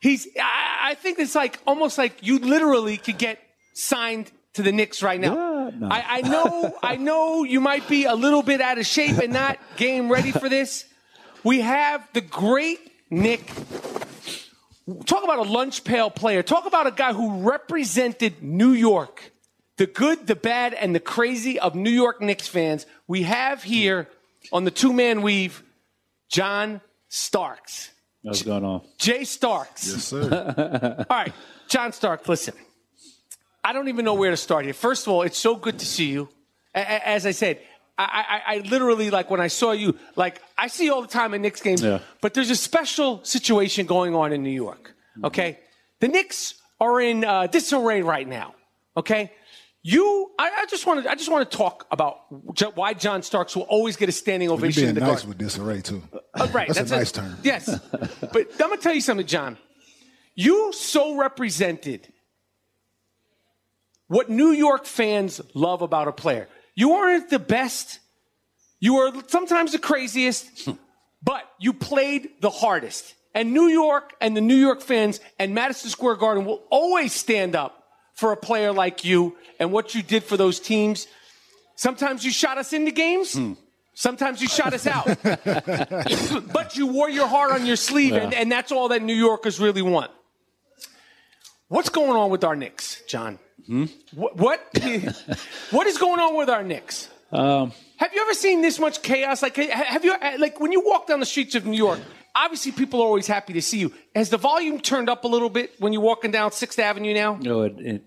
He's, 0.00 0.26
I, 0.40 0.90
I 0.90 0.94
think 0.94 1.18
it's 1.18 1.34
like 1.34 1.58
almost 1.66 1.98
like 1.98 2.22
you 2.22 2.38
literally 2.38 2.96
could 2.96 3.18
get 3.18 3.38
signed 3.74 4.30
to 4.54 4.62
the 4.62 4.72
Knicks 4.72 5.02
right 5.02 5.20
now. 5.20 5.70
I, 5.82 6.04
I 6.08 6.20
know, 6.22 6.76
I 6.82 6.96
know 6.96 7.44
you 7.44 7.60
might 7.60 7.88
be 7.88 8.04
a 8.04 8.14
little 8.14 8.42
bit 8.42 8.60
out 8.60 8.78
of 8.78 8.86
shape 8.86 9.18
and 9.18 9.32
not 9.32 9.58
game 9.76 10.10
ready 10.10 10.32
for 10.32 10.48
this. 10.48 10.84
We 11.44 11.60
have 11.60 12.06
the 12.12 12.20
great 12.20 12.80
Knick 13.10 13.50
talk 15.06 15.24
about 15.24 15.38
a 15.38 15.50
lunch 15.50 15.84
pail 15.84 16.10
player. 16.10 16.42
Talk 16.42 16.66
about 16.66 16.86
a 16.86 16.90
guy 16.90 17.12
who 17.12 17.48
represented 17.48 18.42
New 18.42 18.72
York, 18.72 19.32
the 19.80 19.86
good, 19.86 20.26
the 20.26 20.36
bad, 20.36 20.74
and 20.74 20.94
the 20.94 21.00
crazy 21.00 21.58
of 21.58 21.74
New 21.74 21.88
York 21.88 22.20
Knicks 22.20 22.46
fans. 22.46 22.84
We 23.08 23.22
have 23.22 23.62
here 23.62 24.08
on 24.52 24.64
the 24.64 24.70
two 24.70 24.92
man 24.92 25.22
weave, 25.22 25.62
John 26.28 26.82
Starks. 27.08 27.90
What's 28.20 28.42
going 28.42 28.62
on? 28.62 28.82
Jay 28.98 29.24
Starks. 29.24 29.88
Yes, 29.90 30.04
sir. 30.04 31.04
All 31.10 31.16
right, 31.16 31.32
John 31.68 31.92
Stark, 31.92 32.28
listen. 32.28 32.52
I 33.64 33.72
don't 33.72 33.88
even 33.88 34.04
know 34.04 34.12
where 34.12 34.30
to 34.30 34.36
start 34.36 34.66
here. 34.66 34.74
First 34.74 35.06
of 35.06 35.14
all, 35.14 35.22
it's 35.22 35.38
so 35.38 35.56
good 35.56 35.78
to 35.78 35.86
see 35.86 36.10
you. 36.10 36.28
A- 36.74 36.80
a- 36.80 37.08
As 37.08 37.24
I 37.24 37.30
said, 37.30 37.58
I, 37.96 38.42
I, 38.46 38.56
I 38.56 38.58
literally, 38.58 39.08
like, 39.10 39.30
when 39.30 39.40
I 39.40 39.48
saw 39.48 39.72
you, 39.72 39.96
like, 40.14 40.42
I 40.58 40.66
see 40.68 40.84
you 40.84 40.92
all 40.94 41.00
the 41.00 41.08
time 41.08 41.32
in 41.32 41.40
Knicks 41.40 41.62
games, 41.62 41.82
Yeah. 41.82 42.00
but 42.20 42.34
there's 42.34 42.50
a 42.50 42.56
special 42.56 43.24
situation 43.24 43.86
going 43.86 44.14
on 44.14 44.34
in 44.34 44.42
New 44.42 44.50
York, 44.66 44.92
okay? 45.24 45.58
The 46.00 46.08
Knicks 46.08 46.54
are 46.78 47.00
in 47.00 47.24
uh, 47.24 47.46
disarray 47.46 48.02
right 48.02 48.28
now, 48.28 48.54
okay? 48.94 49.32
You, 49.82 50.30
I, 50.38 50.50
I 50.58 50.66
just 50.66 50.86
want 50.86 51.02
to, 51.04 51.10
I 51.10 51.14
just 51.14 51.30
want 51.30 51.50
to 51.50 51.56
talk 51.56 51.86
about 51.90 52.18
why 52.74 52.92
John 52.92 53.22
Starks 53.22 53.56
will 53.56 53.62
always 53.62 53.96
get 53.96 54.10
a 54.10 54.12
standing 54.12 54.48
You're 54.48 54.58
ovation 54.58 54.82
in 54.82 54.86
being 54.88 54.94
the 54.96 55.00
nice 55.00 55.22
Garden. 55.22 55.28
with 55.30 55.38
disarray 55.38 55.80
too. 55.80 56.02
Uh, 56.34 56.48
right. 56.52 56.68
That's, 56.68 56.90
a 56.90 56.96
nice 56.96 57.12
term. 57.12 57.36
Yes. 57.42 57.66
but 57.90 58.50
I'm 58.52 58.58
going 58.58 58.76
to 58.76 58.82
tell 58.82 58.94
you 58.94 59.00
something, 59.00 59.26
John. 59.26 59.56
You 60.34 60.72
so 60.74 61.16
represented 61.16 62.12
what 64.08 64.28
New 64.28 64.50
York 64.50 64.84
fans 64.84 65.40
love 65.54 65.80
about 65.80 66.08
a 66.08 66.12
player. 66.12 66.48
You 66.74 66.92
aren't 66.92 67.30
the 67.30 67.38
best. 67.38 68.00
You 68.80 68.96
are 68.96 69.12
sometimes 69.28 69.72
the 69.72 69.78
craziest, 69.78 70.68
but 71.22 71.44
you 71.58 71.72
played 71.72 72.28
the 72.40 72.50
hardest. 72.50 73.14
And 73.34 73.54
New 73.54 73.68
York 73.68 74.12
and 74.20 74.36
the 74.36 74.40
New 74.40 74.56
York 74.56 74.82
fans 74.82 75.20
and 75.38 75.54
Madison 75.54 75.88
Square 75.88 76.16
Garden 76.16 76.44
will 76.44 76.64
always 76.70 77.12
stand 77.12 77.54
up 77.54 77.79
for 78.20 78.32
a 78.32 78.36
player 78.36 78.70
like 78.70 79.02
you 79.04 79.34
and 79.58 79.72
what 79.72 79.94
you 79.94 80.02
did 80.02 80.22
for 80.22 80.36
those 80.36 80.60
teams. 80.60 81.08
Sometimes 81.74 82.22
you 82.22 82.30
shot 82.30 82.58
us 82.58 82.74
into 82.74 82.90
games. 82.90 83.32
Hmm. 83.32 83.54
Sometimes 83.94 84.40
you 84.42 84.48
shot 84.48 84.74
us 84.74 84.86
out. 84.86 85.06
but 86.52 86.76
you 86.76 86.86
wore 86.86 87.08
your 87.08 87.26
heart 87.26 87.52
on 87.52 87.66
your 87.66 87.76
sleeve, 87.76 88.12
and, 88.12 88.32
and 88.34 88.52
that's 88.52 88.70
all 88.70 88.88
that 88.88 89.02
New 89.02 89.14
Yorkers 89.14 89.58
really 89.58 89.82
want. 89.82 90.10
What's 91.68 91.88
going 91.88 92.10
on 92.10 92.30
with 92.30 92.44
our 92.44 92.54
Knicks, 92.56 93.02
John? 93.08 93.38
Hmm? 93.66 93.86
What, 94.14 94.36
what, 94.36 94.60
what 95.70 95.86
is 95.86 95.98
going 95.98 96.20
on 96.20 96.36
with 96.36 96.50
our 96.50 96.62
Knicks? 96.62 97.08
Um, 97.32 97.72
Have 97.96 98.12
you 98.12 98.20
ever 98.22 98.34
seen 98.34 98.60
this 98.60 98.78
much 98.78 99.02
chaos? 99.02 99.42
Like, 99.42 99.56
have 99.56 100.04
you, 100.04 100.12
uh, 100.12 100.32
like, 100.38 100.60
when 100.60 100.72
you 100.72 100.80
walk 100.84 101.06
down 101.06 101.20
the 101.20 101.26
streets 101.26 101.54
of 101.54 101.64
New 101.64 101.76
York, 101.76 102.00
obviously 102.34 102.72
people 102.72 103.00
are 103.00 103.06
always 103.06 103.26
happy 103.26 103.52
to 103.54 103.62
see 103.62 103.78
you. 103.78 103.92
Has 104.14 104.30
the 104.30 104.36
volume 104.36 104.80
turned 104.80 105.08
up 105.08 105.24
a 105.24 105.28
little 105.28 105.50
bit 105.50 105.72
when 105.78 105.92
you're 105.92 106.02
walking 106.02 106.30
down 106.30 106.52
Sixth 106.52 106.78
Avenue 106.78 107.14
now? 107.14 107.38
know, 107.48 107.62
it, 107.62 107.74
it, 107.78 108.02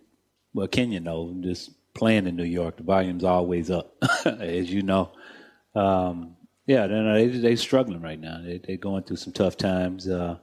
well, 0.54 0.68
Kenyon 0.68 1.06
knows. 1.06 1.36
Just 1.42 1.72
playing 1.94 2.28
in 2.28 2.36
New 2.36 2.44
York, 2.44 2.78
the 2.78 2.84
volume's 2.84 3.24
always 3.24 3.70
up, 3.70 3.96
as 4.26 4.72
you 4.72 4.82
know. 4.82 5.12
Um, 5.76 6.36
yeah, 6.66 6.88
they're, 6.88 7.14
they 7.14 7.28
they 7.28 7.56
struggling 7.56 8.02
right 8.02 8.20
now. 8.20 8.42
They, 8.44 8.60
they're 8.60 8.78
going 8.78 9.04
through 9.04 9.18
some 9.18 9.34
tough 9.34 9.58
times. 9.58 10.08
Uh, 10.08 10.38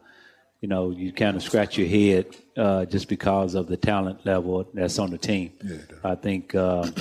you 0.60 0.68
know, 0.68 0.90
you 0.90 1.12
kind 1.12 1.36
of 1.36 1.42
scratch 1.42 1.78
your 1.78 1.88
head 1.88 2.36
uh, 2.56 2.84
just 2.84 3.08
because 3.08 3.54
of 3.54 3.66
the 3.66 3.78
talent 3.78 4.26
level 4.26 4.68
that's 4.74 4.98
on 4.98 5.10
the 5.10 5.18
team. 5.18 5.52
Yeah, 5.64 5.78
I 6.04 6.14
think 6.14 6.54
um, 6.54 6.92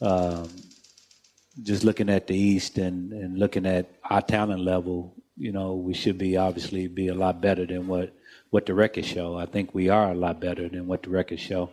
um, 0.00 0.48
just 1.62 1.84
looking 1.84 2.08
at 2.08 2.26
the 2.26 2.36
East 2.36 2.78
and, 2.78 3.12
and 3.12 3.38
looking 3.38 3.66
at 3.66 3.90
our 4.04 4.22
talent 4.22 4.62
level, 4.62 5.14
you 5.36 5.52
know, 5.52 5.74
we 5.74 5.92
should 5.92 6.16
be 6.16 6.36
obviously 6.36 6.88
be 6.88 7.08
a 7.08 7.14
lot 7.14 7.40
better 7.40 7.66
than 7.66 7.86
what, 7.86 8.14
what 8.50 8.64
the 8.64 8.74
records 8.74 9.06
show. 9.06 9.36
I 9.36 9.46
think 9.46 9.74
we 9.74 9.88
are 9.88 10.12
a 10.12 10.14
lot 10.14 10.40
better 10.40 10.68
than 10.68 10.86
what 10.86 11.02
the 11.02 11.10
records 11.10 11.42
show. 11.42 11.70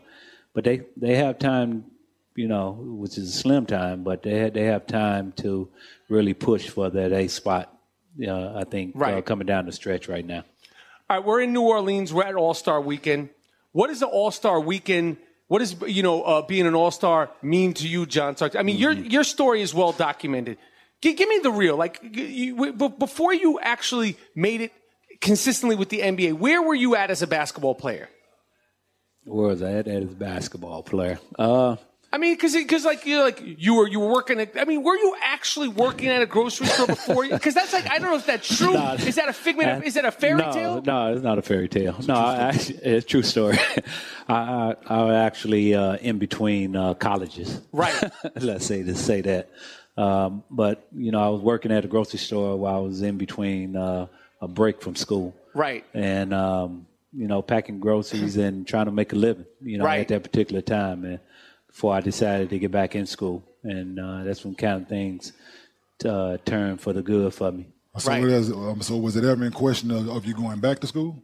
But 0.55 0.63
they, 0.63 0.81
they 0.97 1.15
have 1.17 1.37
time, 1.37 1.85
you 2.35 2.47
know, 2.47 2.71
which 2.81 3.17
is 3.19 3.29
a 3.29 3.37
slim 3.37 3.65
time, 3.67 4.03
but 4.03 4.23
they 4.23 4.49
they 4.49 4.63
have 4.63 4.87
time 4.87 5.33
to 5.43 5.69
really 6.09 6.33
push 6.33 6.67
for 6.69 6.89
that 6.89 7.11
A 7.11 7.27
spot 7.27 7.71
uh, 8.25 8.53
I 8.55 8.63
think, 8.63 8.95
uh, 8.95 8.99
Right. 8.99 9.25
coming 9.25 9.45
down 9.45 9.65
the 9.67 9.71
stretch 9.73 10.07
right 10.07 10.25
now. 10.25 10.43
All 11.09 11.17
right, 11.17 11.25
we're 11.25 11.41
in 11.41 11.51
New 11.53 11.61
Orleans. 11.61 12.11
We're 12.13 12.23
at 12.23 12.35
All 12.35 12.53
Star 12.55 12.79
Weekend. 12.81 13.29
What 13.73 13.89
is 13.91 13.99
the 13.99 14.07
All 14.07 14.31
Star 14.31 14.59
Weekend? 14.59 15.17
What 15.47 15.59
does 15.59 15.75
you 15.85 16.01
know 16.01 16.23
uh, 16.23 16.41
being 16.41 16.65
an 16.65 16.73
All 16.73 16.89
Star 16.91 17.29
mean 17.43 17.73
to 17.75 17.87
you, 17.87 18.05
John? 18.07 18.35
Starks? 18.35 18.55
I 18.55 18.63
mean, 18.63 18.77
your 18.77 18.95
Mm-hmm. 18.95 19.09
your 19.11 19.23
story 19.25 19.61
is 19.61 19.73
well 19.73 19.91
documented. 19.91 20.57
G- 21.01 21.13
give 21.13 21.27
me 21.29 21.39
the 21.43 21.51
real. 21.51 21.75
Like 21.75 21.99
you, 22.01 22.23
you- 22.23 22.73
b- 22.73 22.93
before 22.97 23.33
you 23.33 23.59
actually 23.59 24.17
made 24.33 24.61
it 24.61 24.71
consistently 25.21 25.75
with 25.75 25.89
the 25.89 25.99
NBA, 25.99 26.33
where 26.39 26.61
were 26.61 26.73
you 26.73 26.95
at 26.95 27.11
as 27.11 27.21
a 27.21 27.27
basketball 27.27 27.75
player? 27.75 28.09
Where 29.25 29.49
was 29.49 29.61
I 29.61 29.73
at 29.73 29.87
as 29.87 30.03
a 30.03 30.07
basketball 30.07 30.83
player? 30.83 31.19
Uh, 31.37 31.75
I 32.15 32.17
mean, 32.17 32.35
because 32.35 32.53
because 32.53 32.85
like 32.85 33.05
you 33.05 33.21
like 33.21 33.41
you 33.43 33.73
were 33.73 33.89
you 33.89 33.99
were 33.99 34.09
working 34.09 34.39
at. 34.39 34.57
I 34.57 34.63
mean, 34.63 34.83
were 34.83 34.95
you 34.95 35.17
actually 35.21 35.67
working 35.67 36.07
at 36.07 36.21
a 36.21 36.25
grocery 36.25 36.67
store 36.67 36.87
before? 36.87 37.27
Because 37.27 37.53
that's 37.53 37.73
like 37.73 37.89
I 37.91 37.97
don't 37.97 38.11
know 38.11 38.15
if 38.15 38.25
that's 38.25 38.57
true. 38.57 38.73
Is 38.73 39.15
that 39.15 39.27
a 39.27 39.33
figment? 39.33 39.69
of, 39.71 39.83
is 39.83 39.95
that 39.95 40.05
a 40.05 40.11
fairy 40.11 40.41
no, 40.41 40.53
tale? 40.53 40.81
No, 40.81 41.13
it's 41.13 41.23
not 41.23 41.37
a 41.37 41.41
fairy 41.41 41.67
tale. 41.67 41.93
No, 42.07 42.13
I, 42.13 42.35
actually, 42.35 42.77
it's 42.77 43.05
a 43.05 43.09
true 43.09 43.23
story. 43.23 43.57
I, 44.29 44.33
I, 44.33 44.75
I 44.87 45.03
was 45.03 45.13
actually 45.13 45.75
uh, 45.75 45.97
in 45.97 46.17
between 46.17 46.75
uh, 46.77 46.93
colleges. 46.93 47.59
Right. 47.73 48.11
Let's 48.35 48.65
say 48.65 48.83
to 48.83 48.95
say 48.95 49.19
that. 49.21 49.49
Um, 49.97 50.43
but 50.49 50.87
you 50.95 51.11
know, 51.11 51.21
I 51.21 51.27
was 51.27 51.41
working 51.41 51.73
at 51.73 51.83
a 51.83 51.87
grocery 51.89 52.19
store 52.19 52.55
while 52.55 52.75
I 52.75 52.79
was 52.79 53.01
in 53.01 53.17
between 53.17 53.75
uh, 53.75 54.07
a 54.39 54.47
break 54.47 54.81
from 54.81 54.95
school. 54.95 55.35
Right. 55.53 55.83
And 55.93 56.33
um, 56.33 56.87
you 57.15 57.27
know, 57.27 57.41
packing 57.41 57.79
groceries 57.79 58.37
and 58.37 58.67
trying 58.67 58.85
to 58.85 58.91
make 58.91 59.13
a 59.13 59.15
living. 59.15 59.45
You 59.61 59.77
know, 59.77 59.85
Right. 59.85 60.01
at 60.01 60.07
that 60.09 60.23
particular 60.23 60.61
time, 60.61 61.05
and 61.05 61.19
before 61.67 61.93
I 61.93 62.01
decided 62.01 62.49
to 62.49 62.59
get 62.59 62.71
back 62.71 62.95
in 62.95 63.05
school, 63.05 63.43
and 63.63 63.99
uh, 63.99 64.23
that's 64.23 64.43
when 64.43 64.55
kind 64.55 64.81
of 64.81 64.87
things 64.87 65.33
uh, 66.03 66.37
turned 66.45 66.81
for 66.81 66.93
the 66.93 67.01
good 67.01 67.33
for 67.33 67.51
me. 67.51 67.67
So, 67.97 68.11
it 68.11 68.23
is, 68.25 68.51
um, 68.51 68.81
so 68.81 68.97
was 68.97 69.15
it 69.15 69.23
ever 69.23 69.45
in 69.45 69.53
question 69.53 69.89
of, 69.91 70.09
of 70.09 70.25
you 70.25 70.33
going 70.33 70.59
back 70.59 70.79
to 70.79 70.87
school? 70.87 71.23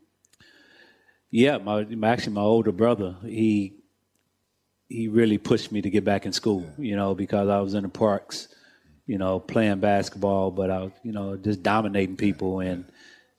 Yeah, 1.30 1.58
my, 1.58 1.84
my 1.84 2.10
actually 2.10 2.34
my 2.34 2.41
older 2.41 2.71
brother, 2.71 3.17
he 3.23 3.75
he 4.88 5.08
really 5.08 5.38
pushed 5.38 5.71
me 5.71 5.82
to 5.82 5.89
get 5.89 6.04
back 6.04 6.25
in 6.25 6.34
school, 6.34 6.65
you 6.77 6.95
know, 6.97 7.15
because 7.15 7.47
I 7.47 7.60
was 7.62 7.73
in 7.73 7.84
the 7.84 7.89
parks, 7.89 8.49
you 9.08 9.17
know, 9.17 9.39
playing 9.39 9.80
basketball, 9.80 10.51
but 10.51 10.69
I 10.69 10.80
was, 10.84 10.91
you 11.04 11.13
know, 11.13 11.38
just 11.38 11.63
dominating 11.63 12.17
people 12.17 12.60
and 12.60 12.84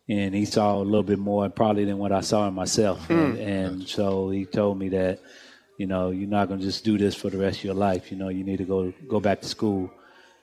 and 0.09 0.35
he 0.35 0.45
saw 0.45 0.77
a 0.77 0.83
little 0.83 1.03
bit 1.03 1.19
more 1.19 1.49
probably 1.49 1.85
than 1.85 1.99
what 1.99 2.13
I 2.13 2.21
saw 2.21 2.49
in 2.49 2.55
myself. 2.55 3.09
And, 3.09 3.39
and 3.39 3.89
so 3.89 4.31
he 4.31 4.45
told 4.45 4.79
me 4.79 4.89
that, 4.91 5.21
you 5.79 5.87
know, 5.87 6.11
you're 6.11 6.29
not 6.29 6.49
going 6.49 6.61
to 6.61 6.67
just 6.67 6.85
do 6.85 6.99
this 6.99 7.15
for 7.15 7.31
the 7.31 7.39
rest 7.39 7.59
of 7.59 7.65
your 7.65 7.75
life. 7.75 8.11
You 8.11 8.19
know, 8.19 8.29
you 8.29 8.45
need 8.45 8.59
to 8.59 8.65
go 8.65 8.93
go 9.09 9.21
back 9.21 9.41
to 9.43 9.49
school 9.49 9.91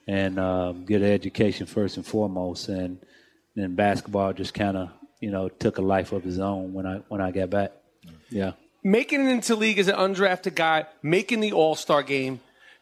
and 0.08 0.40
um, 0.40 0.86
get 0.86 1.02
an 1.02 1.12
education 1.12 1.66
first 1.66 1.98
and 1.98 2.06
foremost. 2.06 2.70
And 2.70 3.00
then 3.56 3.76
basketball 3.76 4.34
just 4.34 4.54
kind 4.54 4.78
of, 4.78 4.90
you 5.20 5.30
know, 5.30 5.50
took 5.50 5.78
a 5.78 5.82
life 5.82 6.14
of 6.14 6.26
its 6.26 6.40
own 6.40 6.74
when 6.74 6.86
I 6.86 7.02
when 7.10 7.22
I 7.22 7.32
got 7.32 7.50
back. 7.50 7.72
Yeah. 8.30 8.54
making 8.84 9.28
it 9.28 9.32
into 9.32 9.56
league 9.56 9.80
as 9.80 9.88
an 9.88 9.96
undrafted 9.96 10.56
guy, 10.56 10.86
making 11.02 11.42
the 11.42 11.52
All 11.52 11.76
Star 11.76 12.04
game, 12.04 12.40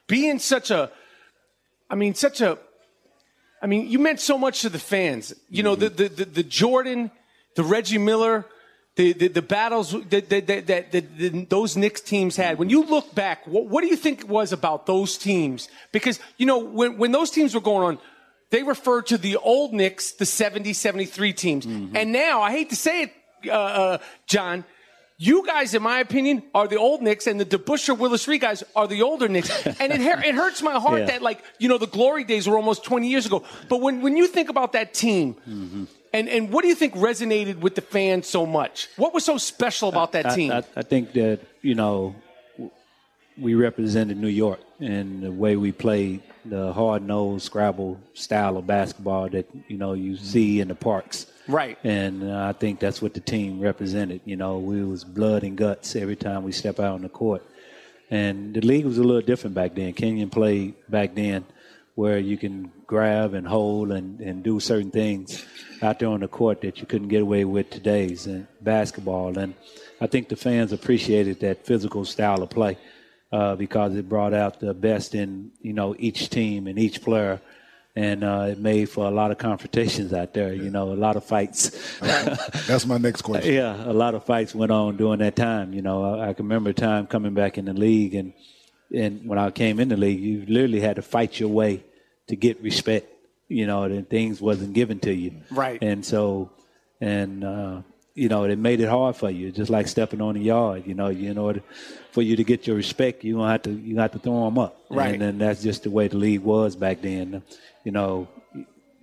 being 0.07 0.39
such 0.39 0.71
a, 0.71 0.91
I 1.89 1.95
mean, 1.95 2.13
such 2.15 2.41
a, 2.41 2.57
I 3.61 3.67
mean, 3.67 3.87
you 3.87 3.99
meant 3.99 4.19
so 4.19 4.37
much 4.37 4.61
to 4.61 4.69
the 4.69 4.79
fans. 4.79 5.33
You 5.49 5.63
know, 5.63 5.75
the, 5.75 5.89
the, 5.89 6.07
the, 6.09 6.25
the 6.25 6.43
Jordan, 6.43 7.11
the 7.55 7.63
Reggie 7.63 7.97
Miller, 7.97 8.45
the, 8.95 9.13
the, 9.13 9.27
the 9.27 9.41
battles 9.41 9.91
that, 9.91 10.29
that, 10.29 10.47
that, 10.47 10.67
that, 10.67 10.91
that, 10.91 11.49
those 11.49 11.77
Knicks 11.77 12.01
teams 12.01 12.35
had. 12.35 12.57
When 12.57 12.69
you 12.69 12.83
look 12.83 13.13
back, 13.15 13.45
what, 13.47 13.67
what 13.67 13.81
do 13.81 13.87
you 13.87 13.95
think 13.95 14.21
it 14.21 14.27
was 14.27 14.51
about 14.51 14.85
those 14.85 15.17
teams? 15.17 15.69
Because, 15.91 16.19
you 16.37 16.45
know, 16.45 16.57
when, 16.57 16.97
when 16.97 17.11
those 17.11 17.31
teams 17.31 17.53
were 17.55 17.61
going 17.61 17.83
on, 17.83 17.99
they 18.49 18.63
referred 18.63 19.07
to 19.07 19.17
the 19.17 19.35
old 19.37 19.73
Knicks, 19.73 20.13
the 20.13 20.25
70, 20.25 20.73
73 20.73 21.33
teams. 21.33 21.65
And 21.65 22.11
now, 22.11 22.41
I 22.41 22.51
hate 22.51 22.69
to 22.69 22.75
say 22.75 23.03
it, 23.03 23.13
uh, 23.47 23.51
uh, 23.51 23.97
John, 24.25 24.63
you 25.17 25.45
guys, 25.45 25.73
in 25.73 25.81
my 25.81 25.99
opinion, 25.99 26.43
are 26.53 26.67
the 26.67 26.77
old 26.77 27.01
Knicks, 27.01 27.25
and 27.25 27.39
the 27.39 27.45
DeBusschere, 27.45 27.97
Willis 27.97 28.27
Reed 28.27 28.41
guys 28.41 28.63
are 28.75 28.87
the 28.87 29.01
older 29.01 29.27
Knicks. 29.27 29.49
And 29.79 29.91
it, 29.91 30.01
it 30.01 30.35
hurts 30.35 30.61
my 30.61 30.79
heart 30.79 30.99
Yeah. 30.99 31.05
that, 31.07 31.21
like, 31.21 31.43
you 31.57 31.69
know, 31.69 31.77
the 31.77 31.87
glory 31.87 32.23
days 32.23 32.47
were 32.47 32.55
almost 32.55 32.83
20 32.83 33.07
years 33.07 33.25
ago. 33.25 33.43
But 33.67 33.81
when, 33.81 34.01
when 34.01 34.15
you 34.15 34.27
think 34.27 34.49
about 34.49 34.73
that 34.73 34.93
team, 34.93 35.35
mm-hmm. 35.47 35.85
and, 36.13 36.29
and 36.29 36.51
what 36.51 36.61
do 36.61 36.67
you 36.67 36.75
think 36.75 36.93
resonated 36.93 37.59
with 37.59 37.73
the 37.75 37.81
fans 37.81 38.27
so 38.27 38.45
much? 38.45 38.89
What 38.95 39.13
was 39.13 39.25
so 39.25 39.37
special 39.37 39.89
about 39.89 40.11
that 40.11 40.27
I, 40.27 40.35
team? 40.35 40.51
I, 40.51 40.63
I 40.75 40.83
think 40.83 41.13
that 41.13 41.39
you 41.61 41.73
know 41.73 42.15
we 43.39 43.55
represented 43.55 44.17
New 44.17 44.27
York 44.27 44.59
and 44.79 45.23
the 45.23 45.31
way 45.31 45.55
we 45.55 45.71
played 45.71 46.21
the 46.45 46.73
hard 46.73 47.03
nosed 47.03 47.45
Scrabble 47.45 47.99
style 48.13 48.57
of 48.57 48.65
basketball 48.67 49.29
that 49.29 49.47
you 49.67 49.77
know 49.77 49.93
you 49.93 50.15
see 50.17 50.59
in 50.59 50.67
the 50.67 50.75
parks. 50.75 51.25
Right. 51.47 51.77
And 51.83 52.23
uh, 52.23 52.47
I 52.47 52.53
think 52.53 52.79
that's 52.79 53.01
what 53.01 53.13
the 53.13 53.19
team 53.19 53.59
represented. 53.59 54.21
You 54.25 54.35
know, 54.35 54.57
we 54.57 54.83
was 54.83 55.03
blood 55.03 55.43
and 55.43 55.57
guts 55.57 55.95
every 55.95 56.15
time 56.15 56.43
we 56.43 56.51
step 56.51 56.79
out 56.79 56.95
on 56.95 57.01
the 57.01 57.09
court. 57.09 57.43
And 58.09 58.53
the 58.53 58.61
league 58.61 58.85
was 58.85 58.97
a 58.97 59.03
little 59.03 59.21
different 59.21 59.55
back 59.55 59.75
then. 59.75 59.93
Kenyon 59.93 60.29
played 60.29 60.75
back 60.89 61.15
then 61.15 61.45
where 61.95 62.19
you 62.19 62.37
can 62.37 62.71
grab 62.85 63.33
and 63.33 63.47
hold 63.47 63.91
and, 63.91 64.19
and 64.21 64.43
do 64.43 64.59
certain 64.59 64.91
things 64.91 65.43
out 65.81 65.99
there 65.99 66.09
on 66.09 66.19
the 66.19 66.27
court 66.27 66.61
that 66.61 66.79
you 66.79 66.85
couldn't 66.85 67.07
get 67.07 67.21
away 67.21 67.43
with 67.43 67.69
today's 67.69 68.27
basketball. 68.61 69.37
And 69.37 69.55
I 69.99 70.07
think 70.07 70.29
the 70.29 70.35
fans 70.35 70.71
appreciated 70.71 71.39
that 71.39 71.65
physical 71.65 72.05
style 72.05 72.43
of 72.43 72.49
play 72.49 72.77
uh, 73.31 73.55
because 73.55 73.95
it 73.95 74.07
brought 74.07 74.33
out 74.33 74.59
the 74.59 74.73
best 74.73 75.15
in, 75.15 75.51
you 75.61 75.73
know, 75.73 75.95
each 75.97 76.29
team 76.29 76.67
and 76.67 76.77
each 76.77 77.01
player. 77.01 77.41
And 77.97 78.23
uh, 78.23 78.49
it 78.51 78.59
made 78.59 78.89
for 78.89 79.07
a 79.07 79.09
lot 79.09 79.31
of 79.31 79.39
confrontations 79.39 80.13
out 80.13 80.31
there, 80.35 80.53
you 80.53 80.69
know, 80.69 80.93
a 80.93 80.93
lot 80.93 81.15
of 81.15 81.23
fights. 81.23 81.71
That's 82.67 82.85
my 82.85 82.99
next 82.99 83.23
question. 83.23 83.53
Yeah, 83.57 83.89
a 83.89 83.91
lot 83.91 84.13
of 84.13 84.23
fights 84.23 84.53
went 84.53 84.71
on 84.71 84.97
during 84.97 85.17
that 85.17 85.35
time. 85.35 85.73
You 85.73 85.81
know, 85.81 86.05
I, 86.05 86.29
I 86.29 86.33
can 86.33 86.45
remember 86.45 86.69
a 86.69 86.73
time 86.73 87.07
coming 87.07 87.33
back 87.33 87.57
in 87.57 87.65
the 87.65 87.73
league, 87.73 88.13
and 88.13 88.33
and 88.93 89.27
when 89.27 89.39
I 89.39 89.49
came 89.49 89.79
in 89.79 89.89
the 89.89 89.97
league, 89.97 90.19
you 90.19 90.45
literally 90.45 90.79
had 90.79 90.97
to 90.97 91.01
fight 91.01 91.39
your 91.39 91.49
way 91.49 91.83
to 92.27 92.35
get 92.35 92.61
respect. 92.61 93.07
You 93.47 93.65
know, 93.65 93.81
and 93.83 94.07
things 94.07 94.39
wasn't 94.41 94.73
given 94.73 94.99
to 94.99 95.11
you. 95.11 95.41
Right. 95.49 95.81
And 95.81 96.05
so, 96.05 96.51
and 97.01 97.43
uh, 97.43 97.81
you 98.17 98.29
know, 98.29 98.45
it 98.45 98.57
made 98.57 98.79
it 98.81 98.89
hard 98.89 99.15
for 99.15 99.29
you, 99.29 99.51
just 99.51 99.69
like 99.69 99.87
stepping 99.87 100.21
on 100.21 100.33
the 100.33 100.41
yard. 100.41 100.87
You 100.87 100.95
know, 100.95 101.09
you 101.09 101.29
in 101.29 101.37
order 101.37 101.61
for 102.11 102.23
you 102.23 102.35
to 102.35 102.43
get 102.43 102.65
your 102.65 102.75
respect, 102.75 103.23
you 103.23 103.35
gonna 103.35 103.51
have 103.51 103.61
to 103.63 103.71
you 103.71 103.97
have 103.99 104.11
to 104.13 104.19
throw 104.19 104.45
them 104.45 104.57
up. 104.57 104.75
Right. 104.89 105.13
And, 105.13 105.21
and 105.21 105.39
that's 105.41 105.61
just 105.61 105.83
the 105.83 105.91
way 105.91 106.07
the 106.07 106.17
league 106.17 106.41
was 106.41 106.75
back 106.75 107.01
then. 107.03 107.43
You 107.83 107.91
know, 107.91 108.27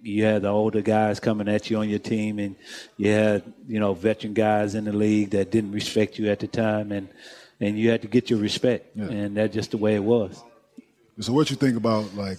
you 0.02 0.24
had 0.24 0.42
the 0.42 0.48
older 0.48 0.82
guys 0.82 1.20
coming 1.20 1.48
at 1.48 1.70
you 1.70 1.76
on 1.78 1.88
your 1.88 2.00
team, 2.00 2.40
and 2.40 2.56
you 2.96 3.12
had 3.12 3.44
you 3.68 3.78
know 3.78 3.94
veteran 3.94 4.34
guys 4.34 4.74
in 4.74 4.84
the 4.84 4.92
league 4.92 5.30
that 5.30 5.52
didn't 5.52 5.70
respect 5.70 6.18
you 6.18 6.28
at 6.28 6.40
the 6.40 6.48
time, 6.48 6.90
and 6.90 7.08
and 7.60 7.78
you 7.78 7.90
had 7.90 8.02
to 8.02 8.08
get 8.08 8.30
your 8.30 8.40
respect, 8.40 8.96
Yeah. 8.96 9.04
and 9.04 9.36
that's 9.36 9.54
just 9.54 9.70
the 9.70 9.78
way 9.78 9.94
it 9.94 10.02
was. 10.02 10.42
So, 11.20 11.32
what 11.32 11.50
you 11.50 11.56
think 11.56 11.76
about 11.76 12.16
like 12.16 12.38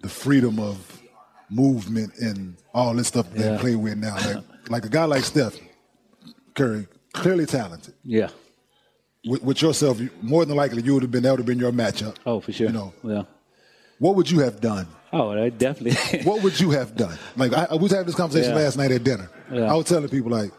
the 0.00 0.08
freedom 0.08 0.58
of 0.58 1.00
movement 1.48 2.18
and 2.18 2.56
all 2.74 2.94
this 2.94 3.06
stuff 3.06 3.30
they 3.32 3.44
Yeah. 3.44 3.58
play 3.58 3.76
with 3.76 3.96
now? 3.96 4.16
Like, 4.16 4.44
like 4.68 4.84
a 4.86 4.88
guy 4.88 5.04
like 5.04 5.22
Steph 5.22 5.56
Curry, 6.54 6.86
clearly 7.12 7.46
talented. 7.46 7.94
Yeah. 8.04 8.28
With, 9.26 9.42
with 9.42 9.62
yourself, 9.62 10.00
you- 10.00 10.10
more 10.22 10.44
than 10.44 10.56
likely, 10.56 10.82
you 10.82 10.94
would 10.94 11.02
have 11.02 11.10
been 11.10 11.22
that 11.24 11.30
would 11.30 11.40
have 11.40 11.46
been 11.46 11.58
your 11.58 11.72
matchup. 11.72 12.16
Oh, 12.24 12.40
for 12.40 12.52
sure. 12.52 12.68
You 12.68 12.72
know, 12.72 12.94
Yeah. 13.04 13.22
what 13.98 14.16
would 14.16 14.30
you 14.30 14.40
have 14.40 14.60
done? 14.60 14.86
Oh, 15.12 15.34
that 15.34 15.58
definitely. 15.58 16.20
What 16.24 16.42
would 16.42 16.58
you 16.60 16.70
have 16.70 16.96
done? 16.96 17.18
Like 17.36 17.52
I, 17.52 17.66
I 17.70 17.74
was 17.74 17.90
having 17.90 18.06
this 18.06 18.14
conversation 18.14 18.50
Yeah. 18.52 18.62
last 18.62 18.76
night 18.76 18.92
at 18.92 19.04
dinner. 19.04 19.28
Yeah. 19.52 19.70
I 19.70 19.74
was 19.74 19.86
telling 19.86 20.08
people 20.08 20.30
like, 20.30 20.52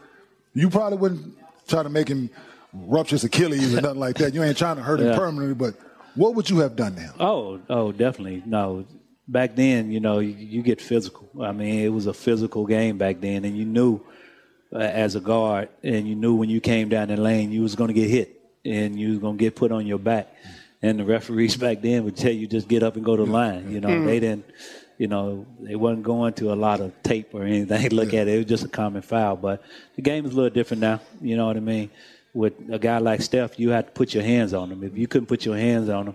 you 0.54 0.68
probably 0.70 0.98
wouldn't 0.98 1.36
try 1.66 1.82
to 1.82 1.88
make 1.88 2.06
him 2.08 2.28
rupture 2.74 3.14
his 3.16 3.24
Achilles 3.24 3.74
or 3.74 3.80
nothing 3.80 3.98
like 4.00 4.16
that. 4.18 4.34
You 4.34 4.42
ain't 4.42 4.56
trying 4.58 4.76
to 4.76 4.82
hurt 4.82 5.00
him 5.00 5.14
permanently, 5.16 5.54
but 5.54 5.74
what 6.14 6.34
would 6.34 6.48
you 6.50 6.58
have 6.58 6.76
done 6.76 6.94
now? 6.94 7.12
Oh, 7.18 7.60
oh, 7.70 7.90
definitely. 7.92 8.42
No, 8.46 8.84
back 9.26 9.56
then, 9.56 9.90
you 9.90 9.98
know, 10.00 10.18
you, 10.18 10.34
you 10.34 10.62
get 10.62 10.80
physical. 10.80 11.28
I 11.40 11.52
mean, 11.52 11.80
it 11.80 11.88
was 11.88 12.06
a 12.06 12.12
physical 12.14 12.66
game 12.66 12.98
back 12.98 13.20
then, 13.22 13.44
and 13.46 13.56
you 13.56 13.64
knew 13.64 14.00
uh, 14.72 14.78
as 14.78 15.14
a 15.16 15.20
guard, 15.20 15.68
and 15.82 16.06
you 16.08 16.14
knew 16.14 16.34
when 16.34 16.48
you 16.50 16.60
came 16.60 16.88
down 16.88 17.08
the 17.08 17.16
lane, 17.16 17.52
you 17.52 17.62
was 17.62 17.74
going 17.74 17.88
to 17.88 17.94
get 17.94 18.08
hit, 18.10 18.40
and 18.64 18.98
you 18.98 19.10
was 19.10 19.18
going 19.18 19.36
to 19.38 19.44
get 19.44 19.54
put 19.56 19.72
on 19.72 19.86
your 19.86 19.98
back. 19.98 20.34
And 20.80 20.98
the 20.98 21.04
referees 21.04 21.56
back 21.66 21.80
then 21.82 22.04
would 22.04 22.16
tell 22.16 22.32
you 22.32 22.46
just 22.46 22.68
get 22.68 22.82
up 22.82 22.96
and 22.96 23.04
go 23.04 23.16
to 23.16 23.24
the 23.24 23.30
line. 23.30 23.70
You 23.70 23.80
know, 23.80 23.88
Mm. 23.88 24.04
they 24.04 24.20
didn't. 24.20 24.46
You 24.98 25.08
know, 25.08 25.46
they 25.58 25.74
wasn't 25.74 26.04
going 26.04 26.34
to 26.34 26.52
a 26.52 26.54
lot 26.54 26.80
of 26.80 26.92
tape 27.02 27.34
or 27.34 27.42
anything. 27.44 27.88
Look 27.92 28.14
at 28.14 28.28
it; 28.28 28.34
it 28.34 28.36
was 28.38 28.46
just 28.46 28.64
a 28.64 28.68
common 28.68 29.02
foul. 29.02 29.36
But 29.36 29.62
the 29.96 30.02
game 30.02 30.24
is 30.26 30.32
a 30.32 30.36
little 30.36 30.50
different 30.50 30.80
now. 30.80 31.00
You 31.20 31.36
know 31.36 31.46
what 31.46 31.56
I 31.56 31.60
mean? 31.60 31.90
With 32.34 32.54
a 32.70 32.78
guy 32.78 32.98
like 32.98 33.20
Steph, 33.20 33.58
you 33.58 33.70
have 33.70 33.86
to 33.86 33.92
put 33.92 34.14
your 34.14 34.22
hands 34.22 34.54
on 34.54 34.70
him. 34.70 34.82
If 34.84 34.96
you 34.96 35.06
couldn't 35.06 35.26
put 35.26 35.44
your 35.44 35.56
hands 35.56 35.88
on 35.88 36.08
him, 36.08 36.14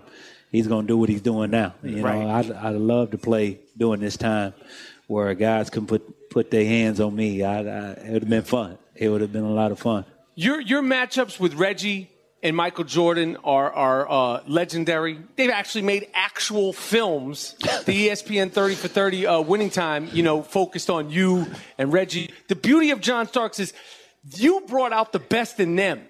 he's 0.50 0.66
going 0.66 0.86
to 0.86 0.88
do 0.88 0.96
what 0.96 1.08
he's 1.08 1.20
doing 1.20 1.50
now. 1.50 1.74
You 1.82 2.02
Right. 2.02 2.18
know, 2.20 2.28
I'd, 2.30 2.50
I'd 2.50 2.76
love 2.76 3.10
to 3.12 3.18
play 3.18 3.60
during 3.76 4.00
this 4.00 4.16
time 4.16 4.52
where 5.06 5.32
guys 5.34 5.70
can 5.70 5.86
put 5.86 6.02
put 6.30 6.50
their 6.50 6.64
hands 6.64 7.00
on 7.00 7.14
me. 7.14 7.42
I, 7.42 7.60
I, 7.60 7.90
it 7.92 8.12
would 8.12 8.22
have 8.22 8.30
been 8.30 8.42
fun. 8.42 8.78
It 8.94 9.08
would 9.08 9.20
have 9.20 9.32
been 9.32 9.44
a 9.44 9.52
lot 9.52 9.72
of 9.72 9.78
fun. 9.78 10.04
Your 10.34 10.60
your 10.60 10.82
matchups 10.82 11.40
with 11.40 11.54
Reggie, 11.54 12.10
and 12.42 12.54
Michael 12.56 12.84
Jordan 12.84 13.36
are 13.44 13.72
are 13.72 14.10
uh, 14.10 14.42
legendary. 14.46 15.18
They've 15.36 15.50
actually 15.50 15.82
made 15.82 16.08
actual 16.14 16.72
films. 16.72 17.54
The 17.86 18.08
ESPN 18.08 18.52
30 18.52 18.74
for 18.76 18.88
30 18.88 19.26
uh, 19.26 19.40
winning 19.40 19.70
time, 19.70 20.08
you 20.12 20.22
know, 20.22 20.42
focused 20.42 20.90
on 20.90 21.10
you 21.10 21.46
and 21.76 21.92
Reggie. 21.92 22.30
The 22.48 22.56
beauty 22.56 22.90
of 22.90 23.00
John 23.00 23.26
Starks 23.26 23.58
is 23.58 23.72
you 24.36 24.62
brought 24.68 24.92
out 24.92 25.12
the 25.12 25.18
best 25.18 25.58
in 25.60 25.76
them. 25.76 26.02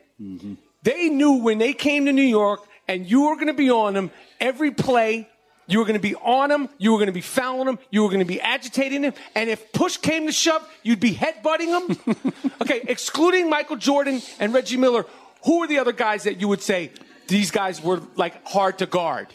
They 0.82 1.08
knew 1.08 1.42
when 1.42 1.58
they 1.58 1.72
came 1.72 2.06
to 2.06 2.12
New 2.12 2.22
York 2.22 2.60
and 2.86 3.08
you 3.08 3.28
were 3.28 3.34
going 3.34 3.48
to 3.48 3.54
be 3.54 3.70
on 3.70 3.94
them 3.94 4.10
every 4.40 4.70
play. 4.70 5.28
You 5.68 5.78
were 5.78 5.84
going 5.84 6.00
to 6.00 6.00
be 6.00 6.14
on 6.16 6.48
them. 6.48 6.70
You 6.78 6.92
were 6.92 6.98
going 6.98 7.08
to 7.08 7.12
be 7.12 7.20
fouling 7.20 7.66
them. 7.66 7.78
You 7.90 8.02
were 8.02 8.08
going 8.08 8.20
to 8.20 8.24
be 8.24 8.40
agitating 8.40 9.02
them. 9.02 9.12
And 9.34 9.50
if 9.50 9.70
push 9.72 9.98
came 9.98 10.26
to 10.26 10.32
shove, 10.32 10.66
you'd 10.82 10.98
be 10.98 11.12
headbutting 11.12 11.96
them. 12.06 12.22
okay, 12.62 12.80
excluding 12.88 13.50
Michael 13.50 13.76
Jordan 13.76 14.22
and 14.40 14.54
Reggie 14.54 14.78
Miller, 14.78 15.04
who 15.44 15.62
are 15.62 15.66
the 15.66 15.78
other 15.78 15.92
guys 15.92 16.24
that 16.24 16.40
you 16.40 16.48
would 16.48 16.62
say 16.62 16.90
these 17.28 17.50
guys 17.50 17.82
were 17.82 18.00
like 18.16 18.46
hard 18.46 18.78
to 18.78 18.86
guard? 18.86 19.28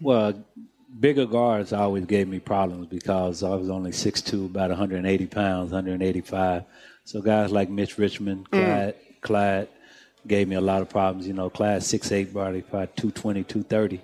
Well, 0.00 0.44
bigger 0.98 1.26
guards 1.26 1.72
always 1.72 2.04
gave 2.04 2.26
me 2.26 2.40
problems 2.40 2.88
because 2.88 3.44
I 3.44 3.54
was 3.54 3.70
only 3.70 3.92
6'2", 3.92 4.46
about 4.46 4.70
180 4.70 5.26
pounds, 5.26 5.70
185. 5.70 6.64
So 7.04 7.20
guys 7.20 7.52
like 7.52 7.70
Mitch 7.70 7.96
Richmond, 7.96 8.50
mm. 8.50 8.50
Clyde, 8.50 8.94
Clyde 9.20 9.68
gave 10.26 10.48
me 10.48 10.56
a 10.56 10.60
lot 10.60 10.82
of 10.82 10.88
problems. 10.88 11.28
You 11.28 11.34
know, 11.34 11.48
Clyde 11.48 11.82
6'8", 11.82 12.32
probably, 12.32 12.62
probably 12.62 12.88
220, 12.96 13.44
230. 13.44 14.00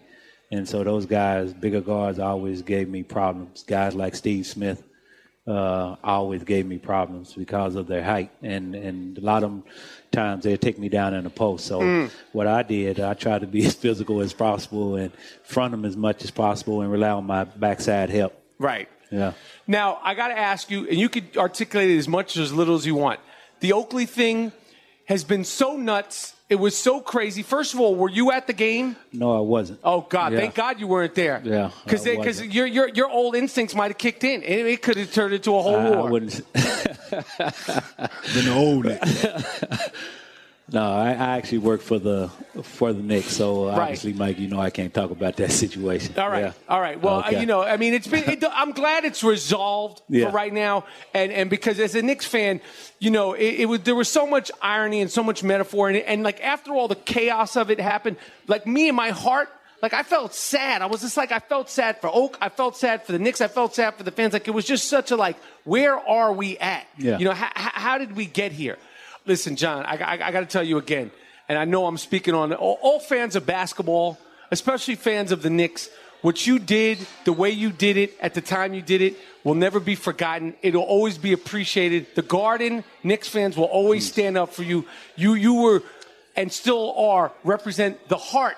And 0.50 0.68
so 0.68 0.85
those 0.85 1.06
guys, 1.06 1.52
bigger 1.52 1.80
guards, 1.80 2.18
always 2.18 2.62
gave 2.62 2.88
me 2.88 3.02
problems. 3.02 3.64
Guys 3.64 3.94
like 3.94 4.14
Steve 4.14 4.46
Smith 4.46 4.82
uh, 5.46 5.96
always 6.02 6.44
gave 6.44 6.66
me 6.66 6.78
problems 6.78 7.35
because 7.35 7.74
of 7.74 7.87
their 7.87 8.02
height. 8.02 8.30
And, 8.42 8.74
and 8.74 9.18
a 9.18 9.20
lot 9.20 9.42
of 9.42 9.50
them 9.50 9.64
times 10.12 10.44
they'd 10.44 10.61
take 10.61 10.78
me 10.78 10.88
down 10.88 11.14
in 11.14 11.24
the 11.24 11.30
post. 11.30 11.66
So 11.66 12.09
what 12.32 12.46
I 12.46 12.62
did, 12.62 13.00
I 13.00 13.14
tried 13.14 13.40
to 13.40 13.46
be 13.46 13.66
as 13.66 13.74
physical 13.74 14.20
as 14.20 14.32
possible 14.32 14.96
and 14.96 15.12
front 15.42 15.72
them 15.72 15.85
as 15.85 15.96
much 15.96 16.22
as 16.24 16.30
possible 16.30 16.80
and 16.80 16.90
rely 16.90 17.11
on 17.11 17.26
my 17.26 17.44
backside 17.44 18.11
help. 18.11 18.40
Right. 18.59 18.88
Yeah. 19.11 19.32
Now, 19.66 19.98
I 20.02 20.14
got 20.14 20.28
to 20.28 20.38
ask 20.38 20.70
you, 20.70 20.88
and 20.88 20.98
you 20.98 21.09
could 21.09 21.37
articulate 21.37 21.90
it 21.90 21.98
as 21.98 22.09
much 22.09 22.37
or 22.37 22.42
as 22.42 22.52
little 22.52 22.74
as 22.74 22.87
you 22.87 22.94
want. 22.94 23.20
The 23.61 23.72
Oakley 23.72 24.06
thing 24.06 24.52
has 25.06 25.24
been 25.24 25.44
so 25.44 25.76
nuts. 25.76 26.35
It 26.48 26.56
was 26.56 26.76
so 26.76 27.00
crazy. 27.00 27.42
First 27.42 27.74
of 27.74 27.80
all, 27.80 27.96
were 27.96 28.09
you 28.09 28.30
at 28.30 28.46
the 28.46 28.52
game? 28.52 28.94
No, 29.12 29.37
I 29.37 29.40
wasn't. 29.40 29.80
Oh 29.82 30.02
God! 30.02 30.32
Yeah. 30.32 30.38
Thank 30.38 30.54
God 30.54 30.78
you 30.78 30.87
weren't 30.87 31.16
there. 31.16 31.40
Yeah, 31.42 31.70
because 31.85 32.04
because 32.04 32.40
your 32.40 32.66
your 32.66 32.88
your 32.88 33.11
old 33.11 33.35
instincts 33.35 33.74
might 33.74 33.88
have 33.88 33.98
kicked 33.98 34.22
in, 34.22 34.44
and 34.44 34.68
it 34.68 34.80
could 34.80 34.96
have 34.96 35.12
turned 35.12 35.35
into 35.35 35.56
a 35.56 35.61
whole 35.61 35.74
I, 35.74 36.06
I 36.06 36.09
wouldn't. 36.09 36.40
Own 38.48 38.87
it. 38.90 39.92
No, 40.72 40.83
I, 40.83 41.11
I 41.11 41.37
actually 41.38 41.59
work 41.59 41.81
for 41.81 42.00
the 42.00 42.29
for 42.64 42.92
the 42.92 43.00
Knicks, 43.02 43.29
so 43.37 43.68
Right. 43.68 43.79
obviously, 43.83 44.12
Mike, 44.14 44.40
you 44.40 44.48
know 44.48 44.59
I 44.59 44.70
can't 44.70 44.92
talk 44.92 45.12
about 45.12 45.37
that 45.37 45.52
situation. 45.62 46.18
All 46.18 46.29
right, 46.29 46.46
Yeah. 46.46 46.52
all 46.68 46.81
right. 46.81 47.00
Well, 47.00 47.20
Okay. 47.20 47.38
you 47.40 47.46
know, 47.46 47.62
I 47.62 47.76
mean, 47.76 47.94
it's 47.94 48.09
been. 48.09 48.24
It, 48.29 48.42
I'm 48.52 48.72
glad 48.72 49.05
it's 49.05 49.22
resolved 49.22 50.02
Yeah. 50.09 50.26
for 50.26 50.33
right 50.33 50.52
now, 50.52 50.85
and 51.14 51.31
and 51.31 51.48
because 51.48 51.79
as 51.79 51.94
a 51.94 52.02
Knicks 52.02 52.26
fan, 52.26 52.61
you 52.98 53.11
know, 53.11 53.35
it, 53.35 53.61
it 53.61 53.66
was 53.66 53.81
there 53.83 53.94
was 53.94 54.09
so 54.09 54.26
much 54.26 54.50
irony 54.61 55.00
and 55.00 55.11
so 55.11 55.22
much 55.22 55.44
metaphor, 55.44 55.88
and 55.88 55.98
and 55.98 56.24
like 56.24 56.40
after 56.42 56.72
all 56.72 56.88
the 56.88 56.96
chaos 56.96 57.55
of 57.57 57.70
it 57.70 57.79
happened, 57.79 58.16
like 58.48 58.66
me 58.66 58.88
in 58.88 58.94
my 58.96 59.11
heart. 59.11 59.48
Like 59.83 59.92
I 59.92 60.02
felt 60.05 60.35
sad. 60.35 60.81
I 60.81 60.87
was 60.87 61.02
just 61.02 61.18
like 61.18 61.31
I 61.31 61.38
felt 61.38 61.68
sad 61.68 62.00
for 62.00 62.09
Oak. 62.12 62.38
I 62.40 62.48
felt 62.48 62.76
sad 62.79 63.05
for 63.05 63.12
the 63.12 63.18
Knicks. 63.18 63.42
I 63.42 63.46
felt 63.46 63.74
sad 63.74 63.94
for 63.94 64.05
the 64.05 64.11
fans. 64.11 64.33
Like 64.33 64.48
it 64.48 64.52
was 64.52 64.64
just 64.64 64.88
such 64.88 65.11
a 65.11 65.16
like, 65.16 65.37
where 65.64 65.96
are 65.96 66.33
we 66.33 66.57
at? 66.59 66.87
Yeah. 66.98 67.18
You 67.18 67.26
know, 67.26 67.33
how, 67.35 67.50
how 67.55 67.98
did 67.98 68.16
we 68.16 68.24
get 68.24 68.52
here? 68.52 68.79
Listen, 69.26 69.56
John, 69.56 69.84
I, 69.84 69.96
I, 69.96 70.28
I 70.28 70.30
got 70.30 70.40
to 70.40 70.46
tell 70.46 70.62
you 70.62 70.78
again, 70.78 71.10
and 71.48 71.58
I 71.58 71.64
know 71.64 71.86
I'm 71.86 71.98
speaking 71.98 72.32
on 72.32 72.52
all, 72.52 72.78
all 72.80 73.00
fans 73.00 73.34
of 73.34 73.44
basketball, 73.44 74.18
especially 74.52 74.94
fans 74.94 75.32
of 75.32 75.42
the 75.42 75.50
Knicks. 75.50 75.90
What 76.22 76.46
you 76.46 76.60
did, 76.60 76.98
the 77.24 77.32
way 77.32 77.50
you 77.50 77.70
did 77.70 77.96
it, 77.96 78.16
at 78.20 78.34
the 78.34 78.40
time 78.40 78.72
you 78.72 78.82
did 78.82 79.02
it, 79.02 79.16
will 79.42 79.54
never 79.54 79.80
be 79.80 79.96
forgotten. 79.96 80.54
It'll 80.62 80.82
always 80.82 81.18
be 81.18 81.32
appreciated. 81.32 82.06
The 82.14 82.22
Garden, 82.22 82.84
Knicks 83.02 83.28
fans 83.28 83.56
will 83.56 83.64
always 83.64 84.06
mm. 84.06 84.12
stand 84.12 84.38
up 84.38 84.52
for 84.52 84.62
you. 84.62 84.86
You, 85.16 85.34
you 85.34 85.54
were, 85.54 85.82
and 86.36 86.52
still 86.52 86.94
are, 86.96 87.32
represent 87.42 88.08
the 88.08 88.16
heart 88.16 88.56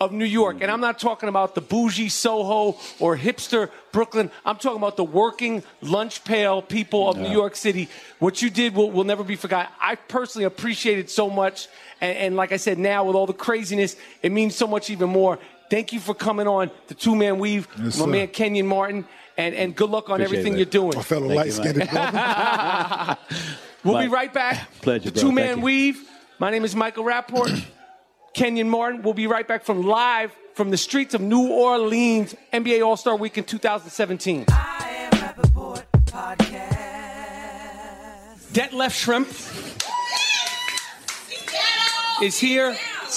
of 0.00 0.12
New 0.12 0.24
York. 0.26 0.58
And 0.60 0.70
I'm 0.70 0.80
not 0.80 0.98
talking 0.98 1.28
about 1.28 1.54
the 1.54 1.60
bougie 1.60 2.08
Soho 2.08 2.78
or 3.00 3.16
hipster 3.16 3.70
Brooklyn. 3.92 4.30
I'm 4.44 4.56
talking 4.56 4.76
about 4.78 4.96
the 4.96 5.04
working 5.04 5.62
lunch 5.80 6.22
pail 6.24 6.60
people 6.62 7.08
of 7.08 7.16
New 7.16 7.30
York 7.30 7.56
City. 7.56 7.88
What 8.18 8.42
you 8.42 8.50
did 8.50 8.74
will, 8.74 8.90
will 8.90 9.04
never 9.04 9.24
be 9.24 9.36
forgotten. 9.36 9.72
I 9.80 9.94
personally 9.94 10.44
appreciate 10.44 10.98
it 10.98 11.10
so 11.10 11.30
much. 11.30 11.68
And, 12.00 12.16
and 12.18 12.36
like 12.36 12.52
I 12.52 12.56
said, 12.58 12.78
now 12.78 13.04
with 13.04 13.16
all 13.16 13.26
the 13.26 13.32
craziness, 13.32 13.96
it 14.22 14.32
means 14.32 14.54
so 14.54 14.66
much 14.66 14.90
even 14.90 15.08
more. 15.08 15.38
Thank 15.70 15.92
you 15.92 15.98
for 16.00 16.14
coming 16.14 16.46
on 16.46 16.70
the 16.88 16.94
two 16.94 17.16
man 17.16 17.38
weave, 17.38 17.66
Yes, 17.78 17.98
my 17.98 18.04
sir. 18.04 18.10
man 18.10 18.28
Kenyon 18.28 18.66
Martin. 18.66 19.04
And, 19.38 19.54
and 19.54 19.76
good 19.76 19.90
luck 19.90 20.08
on 20.08 20.20
Appreciate 20.20 20.38
everything 20.40 20.52
it. 20.54 20.58
you're 20.58 20.66
doing. 20.66 20.96
My 20.96 21.02
fellow 21.02 21.28
Thank 21.28 21.36
light 21.40 21.52
skinned 21.52 21.90
brother. 21.90 23.16
We'll 23.84 24.00
be 24.00 24.08
right 24.08 24.32
back. 24.32 24.68
Pleasure, 24.82 25.10
The 25.10 25.12
bro. 25.12 25.22
two 25.22 25.32
man 25.32 25.58
you. 25.58 25.64
weave. 25.64 26.08
My 26.38 26.50
name 26.50 26.64
is 26.64 26.74
Michael 26.74 27.04
Rapaport. 27.04 27.64
Kenyon 28.36 28.68
Martin. 28.68 29.00
We'll 29.02 29.14
be 29.14 29.26
right 29.26 29.48
back 29.48 29.64
from 29.64 29.82
live 29.82 30.30
from 30.54 30.70
the 30.70 30.76
streets 30.76 31.14
of 31.14 31.22
New 31.22 31.48
Orleans, 31.48 32.34
NBA 32.52 32.84
All 32.86 32.96
Star 32.98 33.16
Week 33.16 33.36
in 33.38 33.44
2017. 33.44 34.44
Detlef 38.52 38.92
Schrempf 38.92 39.52
is 42.22 42.38
here. 42.38 42.68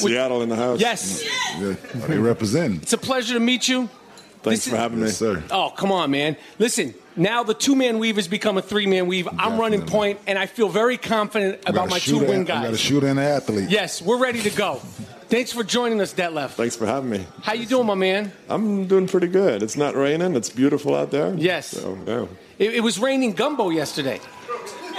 with- 0.02 0.12
Seattle 0.14 0.42
in 0.42 0.50
the 0.50 0.56
house. 0.56 0.80
Yes, 0.80 1.24
Yeah, 1.60 1.74
they 2.08 2.18
represent. 2.18 2.84
it's 2.84 2.94
a 2.94 2.98
pleasure 2.98 3.34
to 3.34 3.40
meet 3.42 3.68
you. 3.68 3.90
Thanks 4.44 4.62
This 4.64 4.68
for 4.70 4.76
is- 4.76 4.82
having 4.82 5.00
me. 5.02 5.08
Yes, 5.08 5.18
sir. 5.18 5.44
Oh, 5.52 5.74
come 5.76 5.92
on, 5.92 6.12
man. 6.12 6.38
Listen, 6.60 6.94
now 7.16 7.44
the 7.44 7.54
two 7.54 7.76
man 7.76 8.00
weave 8.00 8.16
has 8.18 8.28
become 8.28 8.58
a 8.58 8.62
three 8.62 8.86
man 8.88 9.08
weave. 9.08 9.28
I'm 9.38 9.60
running 9.60 9.82
point, 9.86 10.20
and 10.28 10.38
I 10.38 10.46
feel 10.46 10.70
very 10.70 10.98
confident 10.98 11.60
We 11.66 11.72
about 11.72 11.90
my 11.90 12.00
two 12.00 12.12
shooter 12.12 12.26
wing 12.26 12.36
and- 12.40 12.48
Got 12.48 12.66
a 12.66 12.70
guys. 12.70 12.80
shooter 12.80 13.08
and 13.08 13.20
an 13.20 13.26
athlete. 13.26 13.70
Yes, 13.70 14.02
we're 14.02 14.18
ready 14.20 14.42
to 14.42 14.50
go. 14.50 14.82
Thanks 15.30 15.52
for 15.52 15.64
joining 15.64 16.02
us, 16.02 16.12
Detlef. 16.14 16.52
Thanks 16.52 16.76
for 16.76 16.88
having 16.88 17.10
me. 17.12 17.24
How 17.44 17.54
you 17.54 17.68
doing, 17.68 17.86
my 17.86 17.94
man? 17.94 18.32
I'm 18.50 18.88
doing 18.88 19.06
pretty 19.08 19.28
good. 19.28 19.62
It's 19.62 19.78
not 19.78 19.96
raining. 19.96 20.36
It's 20.36 20.50
beautiful 20.50 20.96
out 20.96 21.12
there. 21.12 21.36
Yes. 21.36 21.68
So, 21.68 21.98
yeah. 22.08 22.26
It, 22.58 22.76
it 22.76 22.80
was 22.80 22.98
raining 22.98 23.34
gumbo 23.34 23.70
yesterday. 23.70 24.20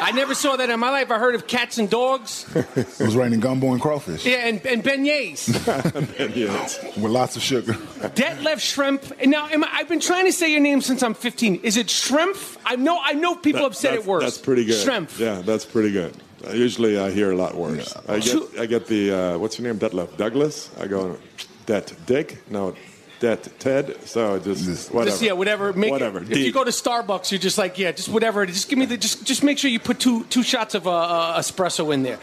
I 0.00 0.12
never 0.12 0.34
saw 0.34 0.56
that 0.56 0.70
in 0.70 0.80
my 0.80 0.90
life. 0.90 1.10
I 1.10 1.18
heard 1.18 1.34
of 1.34 1.46
cats 1.46 1.78
and 1.78 1.88
dogs. 1.90 2.46
It 2.76 3.00
was 3.00 3.16
raining 3.16 3.40
gumbo 3.40 3.72
and 3.72 3.80
crawfish 3.80 4.24
Yeah, 4.26 4.46
and, 4.48 4.64
and 4.66 4.82
beignets. 4.84 5.48
yes. 6.36 6.82
with 6.96 7.10
lots 7.12 7.36
of 7.36 7.42
sugar. 7.42 7.72
Detlef 7.74 8.60
Schrempf. 8.60 9.26
Now, 9.26 9.46
am 9.48 9.64
I, 9.64 9.68
I've 9.72 9.88
been 9.88 10.00
trying 10.00 10.26
to 10.26 10.32
say 10.32 10.50
your 10.50 10.60
name 10.60 10.80
since 10.80 11.02
I'm 11.02 11.14
15. 11.14 11.56
Is 11.62 11.76
it 11.76 11.86
Schrempf? 11.88 12.56
I 12.64 12.76
know. 12.76 13.00
I 13.02 13.12
know 13.14 13.34
people 13.34 13.62
have 13.62 13.76
said 13.76 13.94
it 13.94 14.04
worse. 14.04 14.22
That's 14.22 14.38
pretty 14.38 14.64
good. 14.64 14.86
Schrempf. 14.86 15.18
Yeah, 15.18 15.42
that's 15.42 15.64
pretty 15.64 15.92
good. 15.92 16.14
Uh, 16.46 16.52
usually 16.52 16.98
I 16.98 17.10
hear 17.10 17.32
a 17.32 17.36
lot 17.36 17.54
worse. 17.54 17.94
I 18.08 18.18
get 18.20 18.42
I 18.58 18.66
get 18.66 18.86
the 18.86 19.12
uh, 19.12 19.38
what's 19.38 19.58
your 19.58 19.68
name? 19.68 19.78
Detlef 19.78 20.16
Douglas. 20.16 20.70
I 20.80 20.86
go 20.86 21.18
Det 21.66 21.92
Dick. 22.06 22.38
No, 22.50 22.74
Det 23.20 23.48
Ted. 23.59 23.96
So 24.04 24.38
just 24.38 24.64
Just- 24.64 24.90
whatever. 24.90 25.11
Just 25.11 25.22
yeah, 25.22 25.33
whatever. 25.33 25.72
Make 25.72 25.90
whatever. 25.90 26.22
It, 26.22 26.30
if 26.33 26.38
you 26.38 26.52
go 26.52 26.64
to 26.64 26.70
Starbucks, 26.70 27.30
you're 27.30 27.38
just 27.38 27.59
like 27.59 27.78
yeah, 27.78 27.92
just 27.92 28.09
whatever. 28.09 28.46
Just 28.46 28.68
give 28.68 28.78
me 28.78 28.87
the 28.87 28.96
just 28.96 29.24
just 29.24 29.42
make 29.42 29.59
sure 29.59 29.70
you 29.70 29.80
put 29.80 29.98
two 29.98 30.24
two 30.24 30.42
shots 30.42 30.74
of 30.74 30.87
uh, 30.87 30.90
uh, 30.90 31.38
espresso 31.38 31.92
in 31.92 32.02
there. 32.02 32.18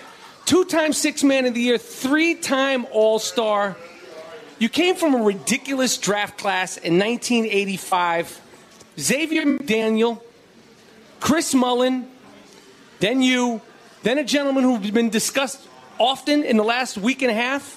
Two 0.46 0.66
time 0.66 0.94
six 0.94 1.24
man 1.24 1.46
of 1.46 1.54
the 1.54 1.62
year, 1.62 1.78
three 1.78 2.36
time 2.36 2.88
All 2.92 3.20
Star. 3.20 3.76
You 4.60 4.70
came 4.70 4.96
from 4.96 5.14
a 5.14 5.24
ridiculous 5.24 5.98
draft 5.98 6.40
class 6.40 6.78
in 6.78 6.98
1985. 6.98 8.42
Xavier 9.00 9.44
McDaniel, 9.44 10.20
Chris 11.20 11.54
Mullin, 11.54 12.08
then 13.00 13.22
you, 13.22 13.62
then 14.02 14.18
a 14.18 14.24
gentleman 14.24 14.64
who's 14.64 14.90
been 14.90 15.12
discussed 15.12 15.62
often 16.00 16.44
in 16.44 16.58
the 16.58 16.64
last 16.64 16.98
week 16.98 17.22
and 17.22 17.30
a 17.30 17.36
half, 17.36 17.77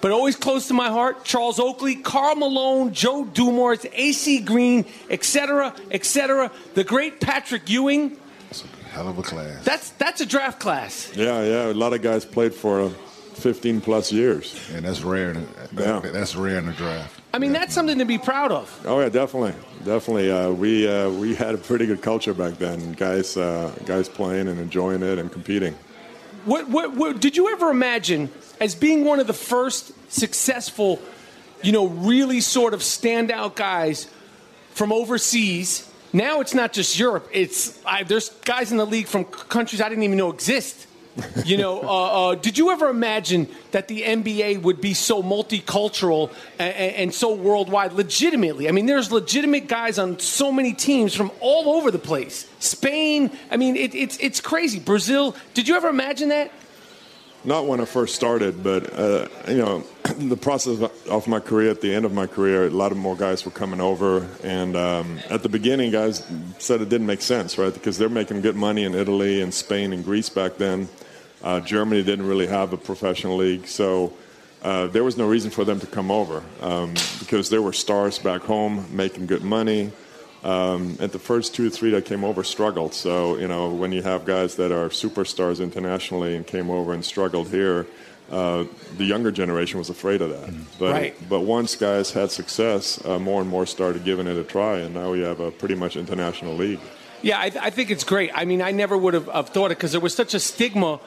but 0.00 0.10
always 0.12 0.36
close 0.36 0.68
to 0.68 0.74
my 0.74 0.88
heart, 0.88 1.24
Charles 1.24 1.58
Oakley, 1.58 1.96
Karl 1.96 2.36
Malone, 2.36 2.92
Joe 2.92 3.24
Dumars, 3.24 3.84
AC 3.92 4.40
Green, 4.40 4.84
etc., 5.10 5.74
etc. 5.90 6.50
The 6.74 6.84
great 6.84 7.20
Patrick 7.20 7.68
Ewing. 7.68 8.16
That's 8.48 8.64
a 8.64 8.66
hell 8.90 9.08
of 9.08 9.18
a 9.18 9.22
class. 9.22 9.64
That's 9.64 9.90
that's 9.90 10.20
a 10.20 10.26
draft 10.26 10.60
class. 10.60 11.12
Yeah, 11.16 11.42
yeah. 11.42 11.66
A 11.70 11.74
lot 11.74 11.92
of 11.92 12.02
guys 12.02 12.24
played 12.24 12.54
for 12.54 12.80
uh, 12.82 12.88
15 13.34 13.80
plus 13.80 14.10
years. 14.12 14.58
And 14.72 14.84
that's 14.84 15.02
rare. 15.02 15.30
in- 15.32 15.48
Yeah. 15.76 16.00
That's 16.00 16.34
rare 16.36 16.58
in 16.58 16.66
the 16.66 16.72
draft. 16.72 17.14
I 17.34 17.38
mean, 17.38 17.52
that's 17.52 17.74
something 17.74 17.98
to 17.98 18.06
be 18.06 18.16
proud 18.18 18.50
of. 18.52 18.66
Oh 18.86 19.00
yeah, 19.00 19.10
definitely, 19.10 19.52
definitely. 19.84 20.30
Uh, 20.30 20.50
we 20.50 20.88
uh, 20.88 21.10
we 21.10 21.34
had 21.34 21.54
a 21.54 21.58
pretty 21.58 21.84
good 21.86 22.00
culture 22.00 22.32
back 22.32 22.54
then. 22.54 22.92
Guys, 22.94 23.36
uh, 23.36 23.70
guys 23.84 24.08
playing 24.08 24.48
and 24.48 24.58
enjoying 24.58 25.02
it 25.02 25.18
and 25.18 25.30
competing. 25.30 25.74
What, 26.48 26.70
what, 26.70 26.96
what 26.96 27.20
did 27.20 27.36
you 27.36 27.50
ever 27.52 27.68
imagine 27.68 28.30
as 28.58 28.74
being 28.74 29.04
one 29.04 29.20
of 29.20 29.26
the 29.26 29.34
first 29.34 29.92
successful, 30.10 30.98
you 31.62 31.72
know, 31.72 31.88
really 31.88 32.40
sort 32.40 32.72
of 32.72 32.80
standout 32.80 33.54
guys 33.54 34.08
from 34.70 34.90
overseas? 34.90 35.86
Now 36.10 36.40
it's 36.40 36.54
not 36.54 36.72
just 36.72 36.98
Europe. 36.98 37.28
It's 37.32 37.84
I, 37.84 38.02
there's 38.02 38.30
guys 38.46 38.72
in 38.72 38.78
the 38.78 38.86
league 38.86 39.08
from 39.08 39.26
countries 39.26 39.82
I 39.82 39.90
didn't 39.90 40.04
even 40.04 40.16
know 40.16 40.30
exist 40.30 40.87
You 41.44 41.56
know, 41.56 41.80
uh, 41.80 42.30
uh, 42.30 42.34
did 42.34 42.58
you 42.58 42.70
ever 42.70 42.88
imagine 42.88 43.48
that 43.72 43.88
the 43.88 44.02
NBA 44.02 44.62
would 44.62 44.80
be 44.80 44.94
so 44.94 45.22
multicultural 45.22 46.32
and, 46.58 46.74
and, 46.74 47.14
so 47.14 47.34
worldwide? 47.34 47.92
Legitimately, 47.92 48.68
I 48.68 48.72
mean, 48.72 48.86
there's 48.86 49.10
legitimate 49.10 49.66
guys 49.66 49.98
on 49.98 50.18
so 50.18 50.52
many 50.52 50.72
teams 50.74 51.14
from 51.14 51.30
all 51.40 51.76
over 51.76 51.90
the 51.90 51.98
place. 51.98 52.48
Spain, 52.60 53.30
I 53.50 53.56
mean, 53.56 53.76
it, 53.76 53.94
it's 53.94 54.16
it's 54.18 54.40
crazy. 54.40 54.78
Brazil, 54.78 55.34
did 55.54 55.66
you 55.66 55.76
ever 55.76 55.88
imagine 55.88 56.28
that? 56.28 56.52
Not 57.44 57.66
when 57.66 57.80
I 57.80 57.84
first 57.84 58.14
started, 58.14 58.62
but 58.62 58.92
uh, 58.98 59.28
you 59.48 59.58
know, 59.58 59.84
the 60.18 60.36
process 60.36 60.90
of 61.08 61.26
my 61.28 61.40
career, 61.40 61.70
at 61.70 61.80
the 61.80 61.94
end 61.94 62.04
of 62.04 62.12
my 62.12 62.26
career, 62.26 62.66
a 62.66 62.70
lot 62.70 62.92
of 62.92 62.98
more 62.98 63.16
guys 63.16 63.44
were 63.44 63.52
coming 63.52 63.80
over, 63.80 64.28
and 64.42 64.76
um, 64.76 65.18
at 65.30 65.42
the 65.42 65.48
beginning, 65.48 65.90
guys 65.90 66.26
said 66.58 66.80
it 66.80 66.88
didn't 66.88 67.06
make 67.06 67.22
sense, 67.22 67.56
right? 67.56 67.72
Because 67.72 67.96
they're 67.96 68.08
making 68.08 68.40
good 68.40 68.56
money 68.56 68.84
in 68.84 68.94
Italy 68.94 69.40
and 69.40 69.54
Spain 69.54 69.92
and 69.92 70.04
Greece 70.04 70.28
back 70.28 70.58
then. 70.58 70.88
Uh, 71.42 71.60
Germany 71.60 72.02
didn't 72.02 72.26
really 72.26 72.46
have 72.46 72.72
a 72.72 72.76
professional 72.76 73.36
league, 73.36 73.66
so 73.66 74.12
uh, 74.62 74.88
there 74.88 75.04
was 75.04 75.16
no 75.16 75.26
reason 75.28 75.50
for 75.50 75.64
them 75.64 75.78
to 75.80 75.86
come 75.86 76.10
over 76.10 76.42
um, 76.60 76.94
because 77.20 77.48
there 77.48 77.62
were 77.62 77.72
stars 77.72 78.18
back 78.18 78.42
home 78.42 78.84
making 78.94 79.26
good 79.26 79.44
money 79.44 79.92
um, 80.44 80.96
and 81.00 81.10
the 81.10 81.18
first 81.18 81.54
two 81.54 81.66
or 81.66 81.70
three 81.70 81.90
that 81.90 82.04
came 82.04 82.24
over 82.24 82.44
struggled. 82.44 82.94
So, 82.94 83.36
you 83.38 83.48
know, 83.48 83.70
when 83.70 83.92
you 83.92 84.02
have 84.02 84.24
guys 84.24 84.56
that 84.56 84.70
are 84.70 84.88
superstars 84.88 85.60
internationally 85.60 86.36
and 86.36 86.46
came 86.46 86.70
over 86.70 86.92
and 86.92 87.04
struggled 87.04 87.48
here, 87.48 87.86
uh, 88.30 88.64
the 88.96 89.04
younger 89.04 89.32
generation 89.32 89.78
was 89.78 89.90
afraid 89.90 90.20
of 90.22 90.30
that. 90.30 90.54
But, 90.78 90.92
right. 90.92 91.28
but 91.28 91.40
once 91.40 91.74
guys 91.74 92.12
had 92.12 92.30
success, 92.30 93.04
uh, 93.04 93.18
more 93.18 93.40
and 93.40 93.50
more 93.50 93.66
started 93.66 94.04
giving 94.04 94.26
it 94.26 94.36
a 94.36 94.44
try, 94.44 94.78
and 94.78 94.94
now 94.94 95.12
we 95.12 95.20
have 95.20 95.40
a 95.40 95.50
pretty 95.50 95.74
much 95.74 95.96
international 95.96 96.54
league. 96.54 96.80
Yeah, 97.20 97.38
I, 97.38 97.50
I 97.60 97.70
think 97.70 97.90
it's 97.90 98.04
great. 98.04 98.30
I 98.32 98.44
mean, 98.44 98.62
I 98.62 98.70
never 98.70 98.96
would 98.96 99.14
have, 99.14 99.26
have 99.26 99.48
thought 99.48 99.72
it 99.72 99.78
because 99.78 99.90
there 99.90 100.00
was 100.00 100.14
such 100.14 100.34
a 100.34 100.40
stigma 100.40 101.00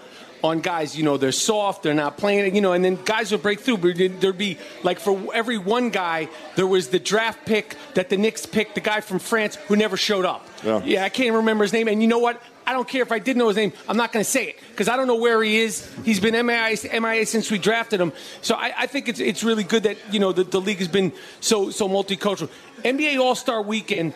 on 0.43 0.61
guys. 0.61 0.97
You 0.97 1.03
know, 1.03 1.17
they're 1.17 1.31
soft, 1.31 1.83
they're 1.83 1.93
not 1.93 2.17
playing. 2.17 2.55
You 2.55 2.61
know, 2.61 2.73
and 2.73 2.83
then 2.83 2.97
guys 3.03 3.31
would 3.31 3.41
break 3.41 3.59
through. 3.59 3.77
But 3.77 3.97
there'd 3.97 4.37
be 4.37 4.57
like 4.83 4.99
for 4.99 5.33
every 5.33 5.57
one 5.57 5.89
guy, 5.89 6.29
there 6.55 6.67
was 6.67 6.89
the 6.89 6.99
draft 6.99 7.45
pick 7.45 7.75
that 7.93 8.09
the 8.09 8.17
Knicks 8.17 8.45
picked, 8.45 8.75
the 8.75 8.81
guy 8.81 9.01
from 9.01 9.19
France 9.19 9.57
who 9.67 9.75
never 9.75 9.97
showed 9.97 10.25
up. 10.25 10.47
Yeah, 10.63 10.81
yeah 10.83 11.03
I 11.03 11.09
can't 11.09 11.35
remember 11.35 11.63
his 11.63 11.73
name. 11.73 11.87
And 11.87 12.01
you 12.01 12.07
know 12.07 12.19
what? 12.19 12.41
I 12.65 12.73
don't 12.73 12.87
care 12.87 13.01
if 13.01 13.11
I 13.11 13.19
did 13.19 13.37
know 13.37 13.47
his 13.47 13.57
name. 13.57 13.73
I'm 13.89 13.97
not 13.97 14.11
going 14.11 14.23
to 14.23 14.29
say 14.29 14.49
it 14.49 14.59
because 14.69 14.87
I 14.87 14.95
don't 14.95 15.07
know 15.07 15.15
where 15.15 15.41
he 15.43 15.59
is. 15.59 15.91
He's 16.05 16.19
been 16.19 16.33
MIA, 16.45 16.77
MIA 17.01 17.25
since 17.25 17.49
we 17.49 17.57
drafted 17.57 17.99
him. 17.99 18.13
So 18.41 18.55
I, 18.55 18.73
I 18.77 18.87
think 18.87 19.09
it's 19.09 19.19
it's 19.19 19.43
really 19.43 19.63
good 19.63 19.83
that 19.83 19.97
you 20.11 20.19
know 20.19 20.31
the, 20.31 20.43
the 20.43 20.61
league 20.61 20.77
has 20.77 20.87
been 20.87 21.11
so 21.39 21.69
so 21.69 21.89
multicultural. 21.89 22.49
NBA 22.83 23.19
All 23.19 23.35
Star 23.35 23.61
Weekend. 23.61 24.13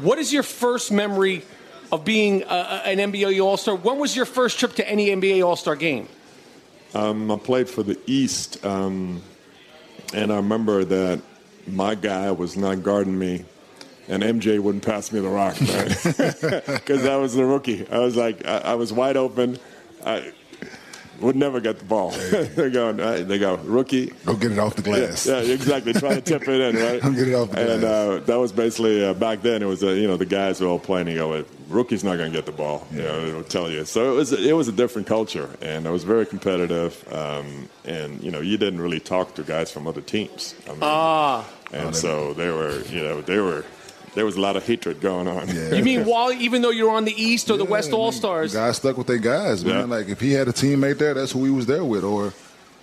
What 0.00 0.18
is 0.18 0.32
your 0.32 0.42
first 0.42 0.92
memory 0.92 1.42
of 1.92 2.04
being 2.04 2.44
uh, 2.44 2.82
an 2.84 2.98
NBA 2.98 3.42
All 3.42 3.56
Star. 3.56 3.74
When 3.74 3.98
was 3.98 4.16
your 4.16 4.26
first 4.26 4.58
trip 4.58 4.74
to 4.74 4.88
any 4.88 5.08
NBA 5.08 5.44
All 5.44 5.56
Star 5.56 5.76
game? 5.76 6.08
Um, 6.94 7.30
I 7.30 7.36
played 7.36 7.68
for 7.68 7.82
the 7.82 7.98
East, 8.06 8.64
um, 8.64 9.22
and 10.14 10.32
I 10.32 10.36
remember 10.36 10.84
that 10.84 11.20
my 11.66 11.94
guy 11.94 12.30
was 12.30 12.56
not 12.56 12.82
guarding 12.82 13.18
me, 13.18 13.44
and 14.08 14.22
MJ 14.22 14.58
wouldn't 14.60 14.84
pass 14.84 15.12
me 15.12 15.20
the 15.20 15.28
rock 15.28 15.58
because 15.58 16.42
right? 16.42 16.88
I 17.10 17.16
was 17.16 17.34
the 17.34 17.44
rookie. 17.44 17.86
I 17.90 17.98
was 17.98 18.16
like, 18.16 18.46
I, 18.46 18.58
I 18.58 18.74
was 18.74 18.92
wide 18.92 19.16
open. 19.16 19.58
I, 20.04 20.32
would 21.20 21.36
never 21.36 21.60
get 21.60 21.78
the 21.78 21.84
ball. 21.84 22.10
They're 22.30 22.70
going, 22.70 23.00
uh, 23.00 23.18
they 23.22 23.38
go, 23.38 23.56
rookie. 23.56 24.12
Go 24.24 24.36
get 24.36 24.52
it 24.52 24.58
off 24.58 24.76
the 24.76 24.82
glass. 24.82 25.26
Yeah, 25.26 25.40
yeah 25.40 25.54
exactly. 25.54 25.92
Try 25.92 26.14
to 26.14 26.20
tip 26.20 26.42
it 26.42 26.60
in, 26.60 26.76
right? 26.76 27.02
Go 27.02 27.10
get 27.12 27.28
it 27.28 27.34
off 27.34 27.50
the 27.50 27.56
glass. 27.56 27.68
And 27.68 27.84
uh, 27.84 28.18
that 28.26 28.36
was 28.36 28.52
basically, 28.52 29.04
uh, 29.04 29.14
back 29.14 29.42
then, 29.42 29.62
it 29.62 29.66
was, 29.66 29.82
uh, 29.82 29.88
you 29.88 30.06
know, 30.06 30.16
the 30.16 30.26
guys 30.26 30.60
were 30.60 30.68
all 30.68 30.78
playing, 30.78 31.08
you 31.08 31.16
go, 31.16 31.44
rookie's 31.68 32.04
not 32.04 32.16
going 32.16 32.30
to 32.30 32.36
get 32.36 32.46
the 32.46 32.52
ball. 32.52 32.86
Yeah. 32.90 32.98
You 32.98 33.02
know, 33.04 33.26
it'll 33.26 33.44
tell 33.44 33.70
you. 33.70 33.84
So 33.84 34.12
it 34.12 34.16
was, 34.16 34.32
it 34.32 34.56
was 34.56 34.68
a 34.68 34.72
different 34.72 35.06
culture, 35.06 35.48
and 35.60 35.86
it 35.86 35.90
was 35.90 36.04
very 36.04 36.26
competitive. 36.26 37.06
Um, 37.12 37.68
and, 37.84 38.22
you 38.22 38.30
know, 38.30 38.40
you 38.40 38.56
didn't 38.56 38.80
really 38.80 39.00
talk 39.00 39.34
to 39.34 39.42
guys 39.42 39.70
from 39.70 39.86
other 39.86 40.00
teams. 40.00 40.54
I 40.66 40.70
mean, 40.70 40.78
ah. 40.82 41.48
And 41.72 41.88
oh, 41.88 41.92
so 41.92 42.32
they 42.34 42.50
were, 42.50 42.80
you 42.82 43.02
know, 43.02 43.20
they 43.22 43.38
were 43.38 43.64
there 44.16 44.24
was 44.24 44.36
a 44.36 44.40
lot 44.40 44.56
of 44.56 44.66
hatred 44.66 45.00
going 45.00 45.28
on. 45.28 45.46
Yeah. 45.48 45.74
You 45.74 45.84
mean 45.84 46.04
while 46.06 46.32
even 46.32 46.62
though 46.62 46.70
you're 46.70 46.90
on 46.90 47.04
the 47.04 47.22
East 47.22 47.50
or 47.50 47.52
yeah, 47.52 47.58
the 47.58 47.64
West 47.66 47.92
All 47.92 48.10
Stars, 48.10 48.54
guys 48.54 48.78
stuck 48.78 48.96
with 48.96 49.06
their 49.06 49.18
guys, 49.18 49.64
man. 49.64 49.74
Yeah. 49.88 49.96
Like 49.96 50.08
if 50.08 50.20
he 50.20 50.32
had 50.32 50.48
a 50.48 50.52
teammate 50.52 50.98
there, 50.98 51.14
that's 51.14 51.32
who 51.32 51.44
he 51.44 51.50
was 51.50 51.66
there 51.66 51.84
with, 51.84 52.02
or 52.02 52.32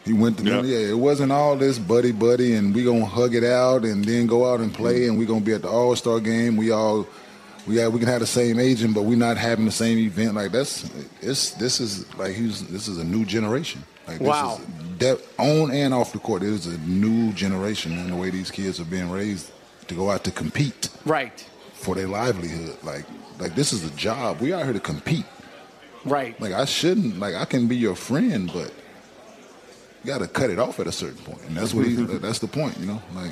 he 0.05 0.13
went 0.13 0.38
to. 0.38 0.43
Yeah. 0.43 0.61
yeah, 0.61 0.91
it 0.91 0.97
wasn't 0.97 1.31
all 1.31 1.55
this 1.55 1.79
buddy 1.79 2.11
buddy, 2.11 2.53
and 2.53 2.73
we 2.73 2.84
gonna 2.84 3.05
hug 3.05 3.34
it 3.36 3.43
out 3.43 3.84
and 3.84 4.05
then 4.05 4.27
go 4.27 4.51
out 4.51 4.59
and 4.59 4.73
play, 4.73 5.07
and 5.07 5.17
we 5.17 5.25
gonna 5.25 5.41
be 5.41 5.53
at 5.53 5.63
the 5.63 5.69
All 5.69 5.95
Star 5.95 6.19
game. 6.19 6.55
We 6.55 6.71
all. 6.71 7.07
We 7.66 7.78
have, 7.78 7.93
we 7.93 7.99
can 7.99 8.09
have 8.09 8.20
the 8.20 8.28
same 8.28 8.59
agent, 8.59 8.93
but 8.93 9.03
we're 9.03 9.18
not 9.18 9.38
having 9.38 9.66
the 9.66 9.72
same 9.72 9.97
event. 9.97 10.36
Like 10.36 10.51
that's 10.51 10.89
it's 11.22 11.51
this 11.51 11.80
is 11.80 12.14
like 12.16 12.34
he's 12.34 12.68
this 12.68 12.88
is 12.88 12.97
a 12.97 13.03
new 13.03 13.26
generation. 13.26 13.84
Like 14.07 14.20
this 14.20 14.28
wow. 14.28 14.59
Is 14.99 15.22
on 15.38 15.72
and 15.72 15.93
off 15.93 16.11
the 16.14 16.20
court, 16.20 16.43
it 16.43 16.49
is 16.49 16.68
a 16.68 16.78
new 16.80 17.32
generation, 17.34 17.97
and 17.97 18.11
the 18.11 18.16
way 18.16 18.30
these 18.30 18.51
kids 18.51 18.80
are 18.80 18.86
being 18.86 19.09
raised 19.09 19.51
to 19.88 19.95
go 19.95 20.09
out 20.11 20.24
to 20.26 20.32
compete. 20.32 20.89
Right. 21.05 21.39
For 21.74 21.95
their 21.95 22.07
livelihood. 22.07 22.78
Like 22.84 23.05
like 23.39 23.55
this 23.55 23.72
is 23.72 23.86
a 23.86 23.95
job. 23.95 24.41
We 24.41 24.51
are 24.51 24.64
here 24.64 24.74
to 24.74 24.80
compete. 24.80 25.26
Right. 26.05 26.39
Like 26.41 26.53
I 26.53 26.66
shouldn't 26.66 27.20
like 27.20 27.36
I 27.36 27.45
can 27.45 27.68
be 27.68 27.78
your 27.78 27.95
friend, 27.95 28.51
but 28.53 28.74
you 30.03 30.07
got 30.11 30.20
to 30.20 30.28
cut 30.28 30.49
it 30.49 30.59
off 30.59 30.80
at 30.80 30.88
a 30.88 30.91
certain 30.91 31.24
point, 31.24 31.41
and 31.47 31.55
that's 31.55 31.74
what 31.74 31.86
he. 31.86 31.95
Mm-hmm. 31.95 32.20
that's 32.20 32.39
the 32.39 32.47
point, 32.47 32.78
you 32.78 32.86
know. 32.86 33.01
Like, 33.16 33.32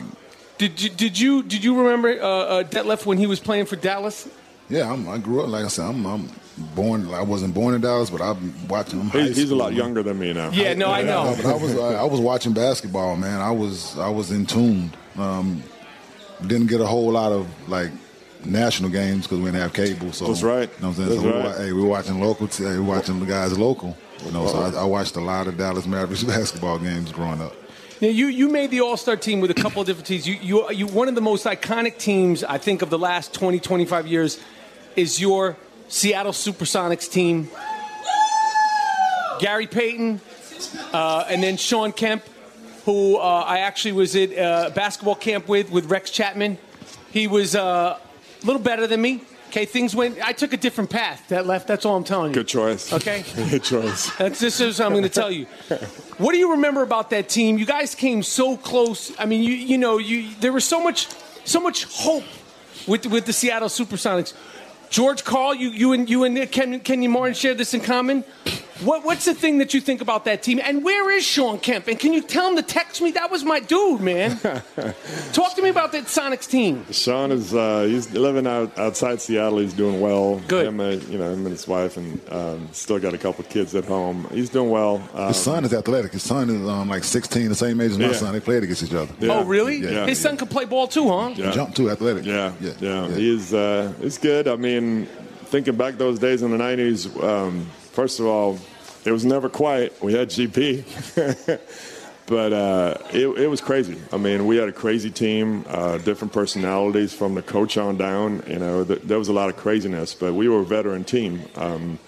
did 0.61 0.79
you 0.79 0.89
did 0.89 1.19
you 1.19 1.41
did 1.41 1.63
you 1.63 1.75
remember 1.81 2.21
uh, 2.21 2.27
uh, 2.27 2.63
Detlef 2.63 3.07
when 3.07 3.17
he 3.17 3.25
was 3.25 3.39
playing 3.39 3.65
for 3.65 3.77
Dallas? 3.77 4.29
Yeah, 4.69 4.93
I'm, 4.93 5.09
i 5.09 5.17
grew 5.17 5.41
up 5.41 5.49
like 5.49 5.65
I 5.65 5.67
said. 5.69 5.85
I'm, 5.85 6.05
I'm, 6.05 6.29
born. 6.75 7.11
I 7.11 7.23
wasn't 7.23 7.55
born 7.55 7.73
in 7.73 7.81
Dallas, 7.81 8.11
but 8.11 8.21
I'm 8.21 8.53
watching 8.67 8.99
him. 8.99 9.09
He's, 9.09 9.35
he's, 9.35 9.49
a 9.49 9.55
lot 9.55 9.73
younger 9.73 10.03
than 10.03 10.19
me 10.19 10.33
now. 10.33 10.51
Yeah, 10.51 10.75
no, 10.75 10.91
I 10.91 11.01
know. 11.01 11.33
but 11.35 11.45
I 11.45 11.55
was 11.55 11.75
I, 11.75 11.93
I, 11.95 12.03
was 12.03 12.19
watching 12.19 12.53
basketball, 12.53 13.15
man. 13.17 13.41
I 13.41 13.49
was 13.49 13.97
I 13.97 14.09
was 14.09 14.31
entombed. 14.31 14.95
Um, 15.17 15.63
didn't 16.45 16.67
get 16.67 16.79
a 16.79 16.85
whole 16.85 17.11
lot 17.11 17.31
of 17.31 17.47
like 17.67 17.91
national 18.45 18.91
games 18.91 19.25
because 19.25 19.39
we 19.39 19.45
didn't 19.45 19.61
have 19.61 19.73
cable. 19.73 20.11
So 20.13 20.27
that's 20.27 20.43
right. 20.43 20.69
You 20.75 20.81
know 20.83 20.89
what 20.89 20.99
I'm 20.99 21.07
saying? 21.07 21.09
That's 21.09 21.21
so 21.21 21.39
right. 21.39 21.59
we, 21.59 21.65
hey, 21.65 21.73
we're 21.73 21.87
watching 21.87 22.21
local. 22.21 22.47
T- 22.47 22.63
hey, 22.65 22.77
we're 22.77 22.83
watching 22.83 23.19
the 23.19 23.25
guys 23.25 23.57
local. 23.57 23.97
You 24.23 24.31
know, 24.31 24.45
so 24.45 24.59
I, 24.59 24.81
I, 24.81 24.83
watched 24.83 25.15
a 25.15 25.21
lot 25.21 25.47
of 25.47 25.57
Dallas 25.57 25.87
Mavericks 25.87 26.23
basketball 26.35 26.77
games 26.77 27.11
growing 27.11 27.41
up. 27.41 27.55
Now, 28.01 28.07
you, 28.07 28.27
you 28.27 28.49
made 28.49 28.71
the 28.71 28.81
All 28.81 28.97
Star 28.97 29.15
team 29.15 29.41
with 29.41 29.51
a 29.51 29.53
couple 29.53 29.79
of 29.79 29.87
different 29.87 30.07
teams. 30.07 30.27
You, 30.27 30.35
you, 30.41 30.71
you, 30.71 30.87
one 30.87 31.07
of 31.07 31.15
the 31.15 31.21
most 31.21 31.45
iconic 31.45 31.99
teams, 31.99 32.43
I 32.43 32.57
think, 32.57 32.81
of 32.81 32.89
the 32.89 32.97
last 32.97 33.33
20, 33.33 33.59
25 33.59 34.07
years 34.07 34.39
is 34.95 35.21
your 35.21 35.55
Seattle 35.87 36.31
Supersonics 36.31 37.11
team. 37.11 37.49
Gary 39.39 39.67
Payton, 39.67 40.19
uh, 40.93 41.25
and 41.29 41.41
then 41.41 41.57
Shawn 41.57 41.91
Kemp 41.91 42.23
who 42.85 43.17
uh, 43.17 43.43
I 43.45 43.59
actually 43.59 43.91
was 43.91 44.15
at 44.15 44.37
uh, 44.37 44.71
basketball 44.71 45.15
camp 45.15 45.47
with, 45.47 45.69
with 45.69 45.85
Rex 45.85 46.09
Chapman. 46.09 46.57
He 47.11 47.27
was 47.27 47.55
uh, 47.55 47.99
a 47.99 48.45
little 48.45 48.61
better 48.61 48.87
than 48.87 49.01
me. 49.01 49.23
Okay, 49.51 49.65
things 49.65 49.93
went. 49.93 50.25
I 50.25 50.31
took 50.31 50.53
a 50.53 50.57
different 50.57 50.89
path 50.89 51.27
that 51.27 51.45
left. 51.45 51.67
That's 51.67 51.85
all 51.85 51.97
I'm 51.97 52.05
telling 52.05 52.29
you. 52.29 52.35
Good 52.35 52.47
choice. 52.47 52.93
Okay. 52.93 53.25
Good 53.49 53.61
choice. 53.61 54.09
That's 54.15 54.39
this 54.39 54.61
is 54.61 54.79
what 54.79 54.85
I'm 54.85 54.91
going 54.93 55.03
to 55.03 55.09
tell 55.09 55.29
you. 55.29 55.45
What 56.19 56.31
do 56.31 56.37
you 56.37 56.51
remember 56.51 56.83
about 56.83 57.09
that 57.09 57.27
team? 57.27 57.57
You 57.57 57.65
guys 57.65 57.93
came 57.93 58.23
so 58.23 58.55
close. 58.55 59.11
I 59.19 59.25
mean, 59.25 59.43
you 59.43 59.51
you 59.51 59.77
know, 59.77 59.97
you 59.97 60.33
there 60.39 60.53
was 60.53 60.63
so 60.63 60.81
much 60.81 61.09
so 61.43 61.59
much 61.59 61.83
hope 61.83 62.23
with 62.87 63.05
with 63.07 63.25
the 63.25 63.33
Seattle 63.33 63.67
SuperSonics. 63.67 64.33
George 64.89 65.25
Karl, 65.25 65.53
you 65.53 65.67
you 65.71 65.91
and 65.91 66.09
you 66.09 66.23
and 66.23 66.49
Ken, 66.49 66.79
Kenyon 66.79 67.11
Martin 67.11 67.33
share 67.33 67.53
this 67.53 67.73
in 67.73 67.81
common. 67.81 68.23
What, 68.83 69.05
what's 69.05 69.25
the 69.25 69.35
thing 69.35 69.59
that 69.59 69.75
you 69.75 69.81
think 69.81 70.01
about 70.01 70.25
that 70.25 70.41
team? 70.41 70.59
And 70.63 70.83
where 70.83 71.11
is 71.11 71.23
Shawn 71.23 71.59
Kemp? 71.59 71.87
And 71.87 71.99
can 71.99 72.13
you 72.13 72.21
tell 72.21 72.49
him 72.49 72.55
to 72.55 72.63
text 72.63 72.99
me? 72.99 73.11
That 73.11 73.29
was 73.29 73.43
my 73.43 73.59
dude, 73.59 74.01
man. 74.01 74.39
Talk 75.33 75.55
to 75.55 75.61
me 75.61 75.69
about 75.69 75.91
that 75.91 76.05
Sonics 76.05 76.49
team. 76.49 76.91
Shawn 76.91 77.31
is 77.31 77.53
uh, 77.53 77.83
he's 77.83 78.11
living 78.11 78.47
out 78.47 78.75
outside 78.79 79.21
Seattle. 79.21 79.59
He's 79.59 79.73
doing 79.73 80.01
well. 80.01 80.41
Good. 80.47 80.65
Him, 80.65 80.79
uh, 80.79 80.89
you 80.89 81.19
know, 81.19 81.31
him 81.31 81.45
and 81.45 81.51
his 81.51 81.67
wife, 81.67 81.97
and 81.97 82.19
um, 82.31 82.69
still 82.71 82.97
got 82.97 83.13
a 83.13 83.19
couple 83.19 83.43
kids 83.43 83.75
at 83.75 83.85
home. 83.85 84.27
He's 84.31 84.49
doing 84.49 84.71
well. 84.71 85.07
Um, 85.13 85.27
his 85.27 85.37
son 85.37 85.63
is 85.63 85.73
athletic. 85.75 86.13
His 86.13 86.23
son 86.23 86.49
is 86.49 86.67
um, 86.67 86.89
like 86.89 87.03
16, 87.03 87.49
the 87.49 87.55
same 87.55 87.79
age 87.81 87.91
as 87.91 87.99
my 87.99 88.05
yeah. 88.05 88.13
son. 88.13 88.33
They 88.33 88.39
played 88.39 88.63
against 88.63 88.81
each 88.81 88.93
other. 88.95 89.13
Yeah. 89.19 89.33
Oh, 89.33 89.43
really? 89.43 89.77
Yeah. 89.77 90.07
His 90.07 90.17
son 90.17 90.37
can 90.37 90.47
play 90.47 90.65
ball 90.65 90.87
too, 90.87 91.07
huh? 91.07 91.33
Yeah. 91.35 91.51
Jump 91.51 91.75
too, 91.75 91.91
athletic. 91.91 92.25
Yeah, 92.25 92.53
yeah, 92.59 92.73
yeah. 92.79 93.07
He's 93.09 93.53
uh, 93.53 93.93
he's 94.01 94.17
good. 94.17 94.47
I 94.47 94.55
mean, 94.55 95.05
thinking 95.45 95.75
back 95.75 95.99
those 95.99 96.17
days 96.17 96.41
in 96.41 96.49
the 96.49 96.57
'90s. 96.57 97.23
Um, 97.23 97.67
first 97.91 98.19
of 98.19 98.25
all 98.25 98.57
it 99.05 99.11
was 99.11 99.25
never 99.25 99.49
quiet. 99.49 100.01
We 100.01 100.13
had 100.13 100.29
GP. 100.29 101.59
but 102.27 102.53
uh, 102.53 102.97
it, 103.11 103.27
it, 103.27 103.47
was 103.47 103.61
crazy. 103.61 103.99
I 104.11 104.17
mean, 104.17 104.45
we 104.45 104.57
had 104.57 104.69
a 104.69 104.71
crazy 104.71 105.09
team, 105.09 105.65
uh, 105.67 105.97
different 105.97 106.31
personalities 106.33 107.13
from 107.13 107.35
the 107.35 107.41
coach 107.41 107.77
on 107.77 107.97
down. 107.97 108.43
You 108.47 108.59
know, 108.59 108.85
th- 108.85 109.01
there 109.01 109.17
was 109.17 109.27
a 109.27 109.33
lot 109.33 109.49
of 109.49 109.57
craziness, 109.57 110.13
but 110.13 110.33
we 110.33 110.47
were 110.47 110.61
a 110.61 110.65
veteran 110.65 111.03
team. 111.03 111.41
Um, 111.55 111.99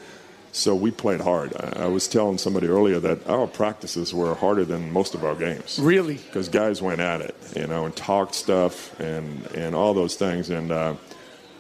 so 0.52 0.76
we 0.76 0.92
played 0.92 1.20
hard. 1.20 1.54
I, 1.60 1.84
I, 1.84 1.88
was 1.88 2.08
telling 2.08 2.38
somebody 2.38 2.68
earlier 2.68 3.00
that 3.00 3.28
our 3.28 3.48
practices 3.48 4.14
were 4.14 4.36
harder 4.36 4.64
than 4.64 4.94
most 4.94 5.16
of 5.16 5.26
our 5.26 5.36
games. 5.36 5.80
Really? 5.82 6.16
Because 6.16 6.48
guys 6.48 6.80
went 6.80 7.02
at 7.02 7.22
it, 7.22 7.36
you 7.56 7.66
know, 7.66 7.86
and 7.86 7.96
talked 7.96 8.36
stuff 8.36 8.98
and, 9.00 9.46
and 9.56 9.74
all 9.74 9.96
those 9.96 10.16
things. 10.16 10.52
And 10.52 10.72
uh, 10.72 10.94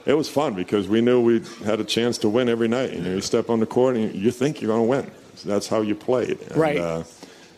it 0.05 0.13
was 0.13 0.29
fun 0.29 0.53
because 0.53 0.87
we 0.87 1.01
knew 1.01 1.19
we 1.21 1.41
had 1.65 1.79
a 1.79 1.83
chance 1.83 2.19
to 2.19 2.29
win 2.29 2.47
every 2.47 2.67
night. 2.67 2.93
You 2.93 3.01
know, 3.01 3.15
you 3.15 3.21
step 3.21 3.49
on 3.49 3.59
the 3.59 3.65
court 3.65 3.95
and 3.95 4.13
you 4.13 4.29
think 4.29 4.61
you're 4.61 4.69
going 4.69 4.83
to 4.83 5.09
win 5.09 5.11
That's 5.41 5.67
how 5.67 5.81
you 5.81 5.95
played. 5.95 6.39
And, 6.41 6.57
Right. 6.57 6.77
Uh, 6.77 7.03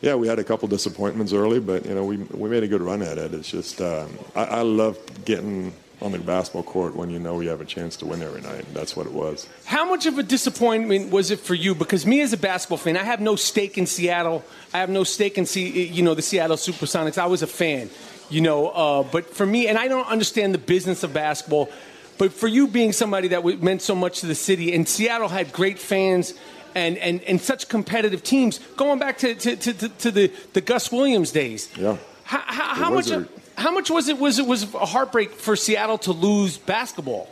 yeah, 0.02 0.14
we 0.16 0.28
had 0.28 0.40
a 0.40 0.44
couple 0.44 0.68
disappointments 0.68 1.34
early, 1.34 1.60
but 1.60 1.86
you 1.86 1.96
know 1.96 2.06
we 2.06 2.18
we 2.18 2.50
made 2.50 2.64
a 2.64 2.68
good 2.68 2.82
run 2.82 3.02
at 3.02 3.18
it. 3.18 3.34
It's 3.34 3.50
just 3.50 3.82
um, 3.82 4.18
I, 4.36 4.44
I 4.46 4.62
love 4.62 4.98
getting 5.26 5.74
on 6.02 6.12
the 6.12 6.20
basketball 6.20 6.64
court 6.64 6.96
when 6.96 7.10
you 7.10 7.18
know 7.18 7.40
you 7.40 7.50
have 7.50 7.62
a 7.62 7.66
chance 7.66 7.96
to 7.98 8.06
win 8.06 8.22
every 8.22 8.42
night. 8.42 8.66
That's 8.74 8.96
what 8.96 9.08
it 9.08 9.14
was. 9.14 9.48
How 9.64 9.86
much 9.86 10.06
of 10.06 10.20
a 10.20 10.24
disappointment 10.24 11.12
was 11.12 11.32
it 11.32 11.40
for 11.40 11.56
you? 11.56 11.74
Because 11.74 12.06
me 12.06 12.22
as 12.22 12.34
a 12.34 12.38
basketball 12.38 12.78
fan, 12.78 12.98
I 12.98 13.04
have 13.04 13.22
no 13.22 13.36
stake 13.36 13.78
in 13.78 13.86
Seattle. 13.86 14.44
I 14.74 14.80
have 14.80 14.90
no 14.90 15.04
stake 15.04 15.38
in 15.38 15.46
C- 15.46 15.88
you 15.88 16.04
know 16.04 16.14
the 16.14 16.22
Seattle 16.22 16.58
SuperSonics. 16.58 17.18
I 17.18 17.26
was 17.28 17.42
a 17.42 17.48
fan, 17.48 17.90
you 18.30 18.42
know. 18.42 18.68
Uh, 18.70 19.04
but 19.04 19.34
for 19.34 19.46
me, 19.46 19.68
and 19.68 19.78
I 19.78 19.88
don't 19.88 20.08
understand 20.08 20.54
the 20.54 20.60
business 20.60 21.04
of 21.04 21.14
basketball. 21.14 21.70
But 22.18 22.32
for 22.32 22.48
you 22.48 22.68
being 22.68 22.94
somebody 22.94 23.30
that 23.30 23.44
meant 23.62 23.82
so 23.82 23.96
much 23.96 24.22
to 24.22 24.26
the 24.28 24.36
city, 24.36 24.74
and 24.74 24.88
Seattle 24.88 25.28
had 25.28 25.52
great 25.52 25.80
fans 25.80 26.34
and, 26.76 26.98
and, 26.98 27.24
and 27.24 27.42
such 27.42 27.70
competitive 27.70 28.22
teams, 28.22 28.60
going 28.76 29.00
back 29.00 29.18
to, 29.20 29.34
to, 29.34 29.56
to, 29.56 29.90
to, 29.90 30.12
the, 30.12 30.32
the 30.54 30.62
Gus 30.62 30.92
Williams 30.92 31.32
days. 31.32 31.70
Yeah. 31.78 31.98
How, 32.24 32.40
how, 32.46 32.76
how 32.76 32.92
much? 32.92 33.10
How 33.58 33.72
much 33.72 33.90
was 33.90 34.10
it? 34.10 34.20
Was 34.20 34.38
it 34.38 34.46
was 34.46 34.74
a 34.76 34.86
heartbreak 34.86 35.32
for 35.32 35.56
Seattle 35.56 35.98
to 36.00 36.12
lose 36.12 36.58
basketball? 36.58 37.30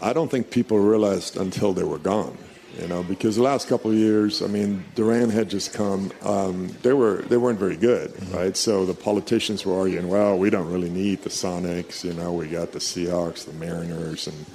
I 0.00 0.12
don't 0.12 0.30
think 0.30 0.50
people 0.50 0.78
realized 0.78 1.36
until 1.36 1.72
they 1.72 1.82
were 1.82 1.98
gone. 1.98 2.38
You 2.80 2.86
know, 2.86 3.02
because 3.02 3.34
the 3.34 3.42
last 3.42 3.66
couple 3.66 3.90
of 3.90 3.96
years, 3.96 4.40
I 4.40 4.46
mean, 4.46 4.84
Durant 4.94 5.32
had 5.32 5.50
just 5.50 5.72
come. 5.72 6.12
Um, 6.22 6.68
they 6.82 6.92
were 6.92 7.22
they 7.22 7.36
weren't 7.36 7.58
very 7.58 7.76
good, 7.76 8.12
right? 8.32 8.56
So 8.56 8.86
the 8.86 8.94
politicians 8.94 9.66
were 9.66 9.76
arguing, 9.76 10.06
well, 10.06 10.38
we 10.38 10.50
don't 10.50 10.70
really 10.70 10.90
need 10.90 11.22
the 11.22 11.30
Sonics. 11.30 12.04
You 12.04 12.12
know, 12.12 12.32
we 12.32 12.46
got 12.46 12.70
the 12.70 12.78
Seahawks, 12.78 13.44
the 13.44 13.54
Mariners, 13.54 14.28
and 14.28 14.46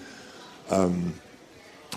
um, 0.69 1.13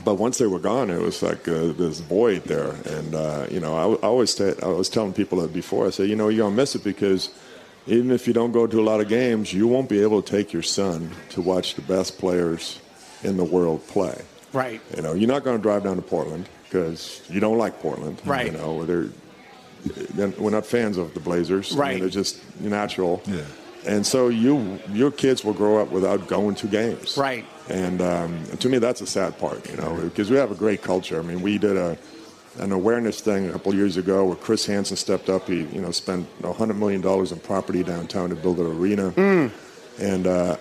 but 0.05 0.15
once 0.17 0.39
they 0.39 0.47
were 0.47 0.59
gone, 0.59 0.91
it 0.91 1.01
was 1.01 1.23
like 1.23 1.47
uh, 1.49 1.73
this 1.73 2.01
void 2.01 2.45
there. 2.45 2.71
And 2.87 3.15
uh, 3.15 3.47
you 3.51 3.61
know, 3.61 3.75
I, 3.77 4.07
I 4.07 4.09
always 4.09 4.35
t- 4.35 4.55
I 4.63 4.67
was 4.69 4.89
telling 4.89 5.13
people 5.13 5.41
that 5.41 5.53
before. 5.53 5.87
I 5.87 5.91
said, 5.91 6.09
you 6.09 6.17
know, 6.17 6.29
you're 6.29 6.45
gonna 6.45 6.57
miss 6.57 6.75
it 6.75 6.85
because 6.85 7.31
even 7.87 8.11
if 8.11 8.27
you 8.27 8.33
don't 8.33 8.53
go 8.53 8.67
to 8.67 8.81
a 8.81 8.83
lot 8.83 9.01
of 9.01 9.09
games, 9.09 9.53
you 9.53 9.67
won't 9.69 9.89
be 9.89 10.01
able 10.03 10.21
to 10.23 10.31
take 10.31 10.53
your 10.53 10.63
son 10.63 11.11
to 11.31 11.41
watch 11.41 11.75
the 11.75 11.83
best 11.83 12.19
players 12.19 12.81
in 13.23 13.37
the 13.37 13.45
world 13.45 13.87
play. 13.87 14.21
Right. 14.53 14.81
You 14.97 15.03
know, 15.03 15.15
you're 15.15 15.29
not 15.29 15.45
going 15.45 15.57
to 15.57 15.63
drive 15.63 15.85
down 15.85 15.97
to 15.97 16.03
Portland 16.03 16.49
because 16.65 17.23
you 17.29 17.39
don't 17.41 17.59
like 17.59 17.79
Portland. 17.81 18.21
Right. 18.25 18.47
You 18.47 18.59
know, 18.59 18.85
they're, 18.85 19.07
they're- 20.15 20.35
we're 20.39 20.51
not 20.51 20.67
fans 20.67 20.97
of 20.97 21.15
the 21.15 21.21
Blazers. 21.21 21.71
I 21.73 21.75
mean, 21.75 21.81
Right. 21.81 22.01
they're 22.01 22.09
just 22.09 22.41
natural. 22.61 23.23
Yeah. 23.27 23.43
And 23.87 24.05
so 24.07 24.29
you, 24.29 24.81
your 24.93 25.13
kids 25.13 25.45
will 25.45 25.53
grow 25.53 25.79
up 25.81 25.91
without 25.93 26.27
going 26.27 26.57
to 26.57 26.67
games. 26.67 27.17
Right. 27.17 27.45
And 27.69 28.01
um, 28.01 28.45
to 28.59 28.69
me, 28.69 28.79
that's 28.79 29.01
a 29.01 29.07
sad 29.07 29.39
part, 29.39 29.69
you 29.69 29.77
know, 29.77 29.97
because 30.03 30.31
we 30.31 30.37
have 30.37 30.51
a 30.51 30.55
great 30.55 30.83
culture. 30.83 31.19
I 31.19 31.23
mean, 31.23 31.43
we 31.43 31.59
did 31.59 31.77
a 31.77 31.99
an 32.59 32.73
awareness 32.73 33.21
thing 33.21 33.49
a 33.49 33.53
couple 33.53 33.73
of 33.73 33.79
years 33.79 33.97
ago 33.99 34.25
where 34.25 34.37
Chris 34.37 34.64
Hansen 34.64 34.97
stepped 34.97 35.29
up. 35.29 35.47
He, 35.47 35.64
you 35.64 35.81
know, 35.81 35.91
spent 35.91 36.27
you 36.43 36.49
$100 36.49 36.77
million 36.77 37.05
in 37.07 37.41
property 37.41 37.83
downtown 37.83 38.31
to 38.31 38.35
build 38.35 38.59
an 38.59 38.67
arena. 38.67 39.11
Mm. 39.11 39.51
And 39.99 40.27
uh, 40.27 40.57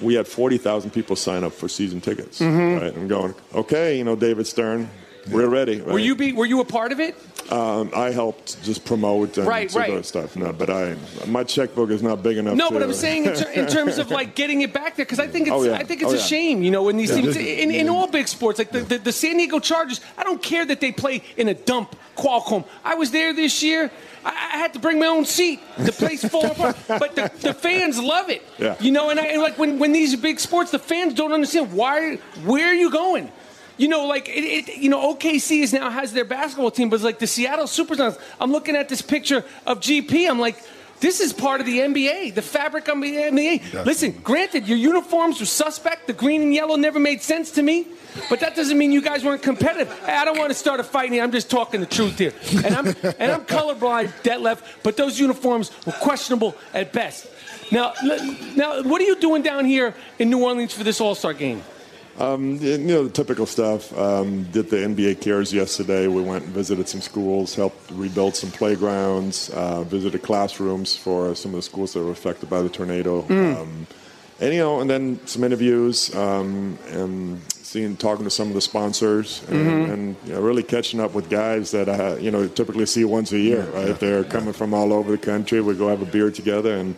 we 0.00 0.14
had 0.14 0.28
40,000 0.28 0.90
people 0.90 1.16
sign 1.16 1.44
up 1.44 1.52
for 1.52 1.68
season 1.68 2.00
tickets. 2.00 2.40
Mhm. 2.40 2.80
Right? 2.80 2.96
I'm 2.96 3.08
going, 3.08 3.34
okay, 3.54 3.98
you 3.98 4.04
know, 4.04 4.16
David 4.16 4.46
Stern, 4.46 4.88
we're 5.30 5.48
ready. 5.48 5.80
Were 5.80 5.98
you 5.98 6.14
be 6.14 6.32
Were 6.32 6.46
you 6.46 6.60
a 6.60 6.64
part 6.64 6.92
of 6.92 7.00
it? 7.00 7.16
Um, 7.50 7.90
I 7.96 8.10
helped 8.10 8.62
just 8.62 8.84
promote 8.84 9.36
and 9.36 9.46
Right, 9.46 9.72
right. 9.74 9.90
other 9.90 10.04
stuff. 10.04 10.36
No, 10.36 10.52
but 10.52 10.70
I, 10.70 10.94
my 11.26 11.42
checkbook 11.42 11.90
is 11.90 12.00
not 12.00 12.22
big 12.22 12.36
enough. 12.36 12.54
No, 12.54 12.68
to, 12.68 12.74
but 12.74 12.82
I'm 12.84 12.92
saying 12.92 13.24
in, 13.24 13.34
ter- 13.34 13.50
in 13.50 13.66
terms 13.76 13.98
of 13.98 14.10
like 14.12 14.36
getting 14.36 14.60
it 14.62 14.72
back 14.72 14.94
there 14.94 15.04
because 15.04 15.18
I 15.18 15.26
think 15.26 15.48
it's 15.48 15.54
Oh, 15.56 15.64
yeah. 15.64 15.72
I 15.74 15.82
think 15.82 16.00
it's 16.00 16.10
Oh, 16.12 16.14
a 16.14 16.18
yeah. 16.18 16.22
shame, 16.22 16.62
you 16.62 16.70
know, 16.70 16.84
when 16.84 16.96
these 16.96 17.10
Yeah. 17.10 17.22
teams 17.22 17.36
in, 17.36 17.72
in 17.72 17.88
all 17.88 18.06
big 18.06 18.28
sports 18.28 18.58
like 18.60 18.70
the, 18.70 18.80
the, 18.82 18.98
the 18.98 19.12
San 19.12 19.36
Diego 19.36 19.58
Chargers. 19.58 20.00
I 20.16 20.22
don't 20.22 20.40
care 20.40 20.64
that 20.64 20.80
they 20.80 20.92
play 20.92 21.22
in 21.36 21.48
a 21.48 21.54
dump 21.54 21.96
Qualcomm. 22.16 22.64
I 22.84 22.94
was 22.94 23.10
there 23.10 23.32
this 23.32 23.62
year. 23.64 23.90
I, 24.24 24.30
had 24.58 24.74
to 24.74 24.78
bring 24.78 24.98
my 25.00 25.06
own 25.06 25.24
seat. 25.24 25.58
The 25.78 25.92
place 25.92 26.22
falling 26.24 26.50
apart, 26.52 26.76
but 26.86 27.16
the, 27.16 27.32
the 27.40 27.54
fans 27.54 27.98
love 27.98 28.28
it. 28.30 28.42
Yeah. 28.58 28.76
You 28.78 28.92
know, 28.92 29.08
and, 29.10 29.18
I, 29.18 29.24
and 29.24 29.40
like 29.42 29.58
when 29.58 29.78
when 29.80 29.92
these 29.92 30.12
are 30.14 30.18
big 30.18 30.38
sports, 30.38 30.70
the 30.70 30.78
fans 30.78 31.14
don't 31.14 31.32
understand 31.32 31.72
why. 31.72 32.16
Where 32.44 32.66
are 32.68 32.74
you 32.74 32.90
going? 32.90 33.32
You 33.80 33.88
know, 33.88 34.04
like 34.04 34.28
it, 34.28 34.68
it, 34.68 34.76
you 34.76 34.90
know, 34.90 35.14
OKC 35.14 35.62
is 35.62 35.72
now 35.72 35.88
has 35.88 36.12
their 36.12 36.26
basketball 36.26 36.70
team, 36.70 36.90
but 36.90 36.96
it's 36.96 37.04
like 37.04 37.18
the 37.18 37.26
Seattle 37.26 37.64
Supersonics. 37.64 38.20
I'm 38.38 38.52
looking 38.52 38.76
at 38.76 38.90
this 38.90 39.00
picture 39.00 39.42
of 39.66 39.80
GP. 39.80 40.28
I'm 40.28 40.38
like, 40.38 40.62
this 41.00 41.18
is 41.18 41.32
part 41.32 41.60
of 41.60 41.66
the 41.66 41.78
NBA, 41.78 42.34
the 42.34 42.42
fabric 42.42 42.88
of 42.88 43.00
the 43.00 43.10
NBA. 43.10 43.86
Listen, 43.86 44.12
granted, 44.22 44.68
your 44.68 44.76
uniforms 44.76 45.40
were 45.40 45.46
suspect. 45.46 46.08
The 46.08 46.12
green 46.12 46.42
and 46.42 46.54
yellow 46.54 46.76
never 46.76 47.00
made 47.00 47.22
sense 47.22 47.52
to 47.52 47.62
me, 47.62 47.86
but 48.28 48.40
that 48.40 48.54
doesn't 48.54 48.76
mean 48.76 48.92
you 48.92 49.00
guys 49.00 49.24
weren't 49.24 49.40
competitive. 49.40 49.90
Hey, 50.00 50.12
I 50.12 50.26
don't 50.26 50.36
want 50.36 50.50
to 50.50 50.58
start 50.58 50.78
a 50.78 50.84
fight 50.84 51.10
here. 51.10 51.22
I'm 51.22 51.32
just 51.32 51.50
talking 51.50 51.80
the 51.80 51.86
truth 51.86 52.18
here, 52.18 52.34
and 52.62 52.76
I'm 52.76 52.86
and 53.18 53.32
I'm 53.32 53.46
colorblind, 53.46 54.42
left. 54.42 54.82
But 54.82 54.98
those 54.98 55.18
uniforms 55.18 55.70
were 55.86 55.92
questionable 55.92 56.54
at 56.74 56.92
best. 56.92 57.28
Now, 57.72 57.94
now, 58.56 58.82
what 58.82 59.00
are 59.00 59.06
you 59.06 59.16
doing 59.18 59.40
down 59.40 59.64
here 59.64 59.94
in 60.18 60.28
New 60.28 60.44
Orleans 60.44 60.74
for 60.74 60.84
this 60.84 61.00
All 61.00 61.14
Star 61.14 61.32
game? 61.32 61.62
Um, 62.20 62.56
you 62.60 62.76
know, 62.76 63.04
the 63.04 63.10
typical 63.10 63.46
stuff. 63.46 63.96
Um, 63.98 64.44
did 64.52 64.68
the 64.68 64.76
NBA 64.76 65.22
Cares 65.22 65.54
yesterday. 65.54 66.06
We 66.06 66.22
went 66.22 66.44
and 66.44 66.52
visited 66.52 66.86
some 66.86 67.00
schools, 67.00 67.54
helped 67.54 67.90
rebuild 67.92 68.36
some 68.36 68.50
playgrounds, 68.50 69.48
uh, 69.50 69.84
visited 69.84 70.22
classrooms 70.22 70.94
for 70.94 71.34
some 71.34 71.52
of 71.52 71.56
the 71.56 71.62
schools 71.62 71.94
that 71.94 72.00
were 72.00 72.10
affected 72.10 72.50
by 72.50 72.60
the 72.60 72.68
tornado. 72.68 73.22
Mm. 73.22 73.56
Um, 73.56 73.86
and, 74.38 74.52
you 74.54 74.60
know, 74.60 74.80
and 74.80 74.88
then 74.88 75.18
some 75.26 75.44
interviews 75.44 76.14
um, 76.14 76.78
and 76.88 77.40
seeing, 77.52 77.96
talking 77.96 78.24
to 78.24 78.30
some 78.30 78.48
of 78.48 78.54
the 78.54 78.60
sponsors 78.60 79.42
and, 79.48 79.66
Mhm. 79.66 79.92
and 79.92 80.16
you 80.26 80.32
know, 80.32 80.40
really 80.40 80.62
catching 80.62 80.98
up 80.98 81.14
with 81.14 81.28
guys 81.30 81.70
that, 81.70 81.88
I, 81.88 82.16
you 82.18 82.30
know, 82.30 82.48
typically 82.48 82.86
see 82.86 83.04
once 83.04 83.32
a 83.32 83.38
year, 83.38 83.66
right? 83.74 83.98
They're 83.98 84.24
coming 84.24 84.52
from 84.54 84.74
all 84.74 84.92
over 84.92 85.10
the 85.10 85.18
country. 85.18 85.60
We 85.60 85.74
go 85.74 85.88
have 85.88 86.02
a 86.02 86.06
beer 86.06 86.30
together 86.30 86.74
and 86.74 86.96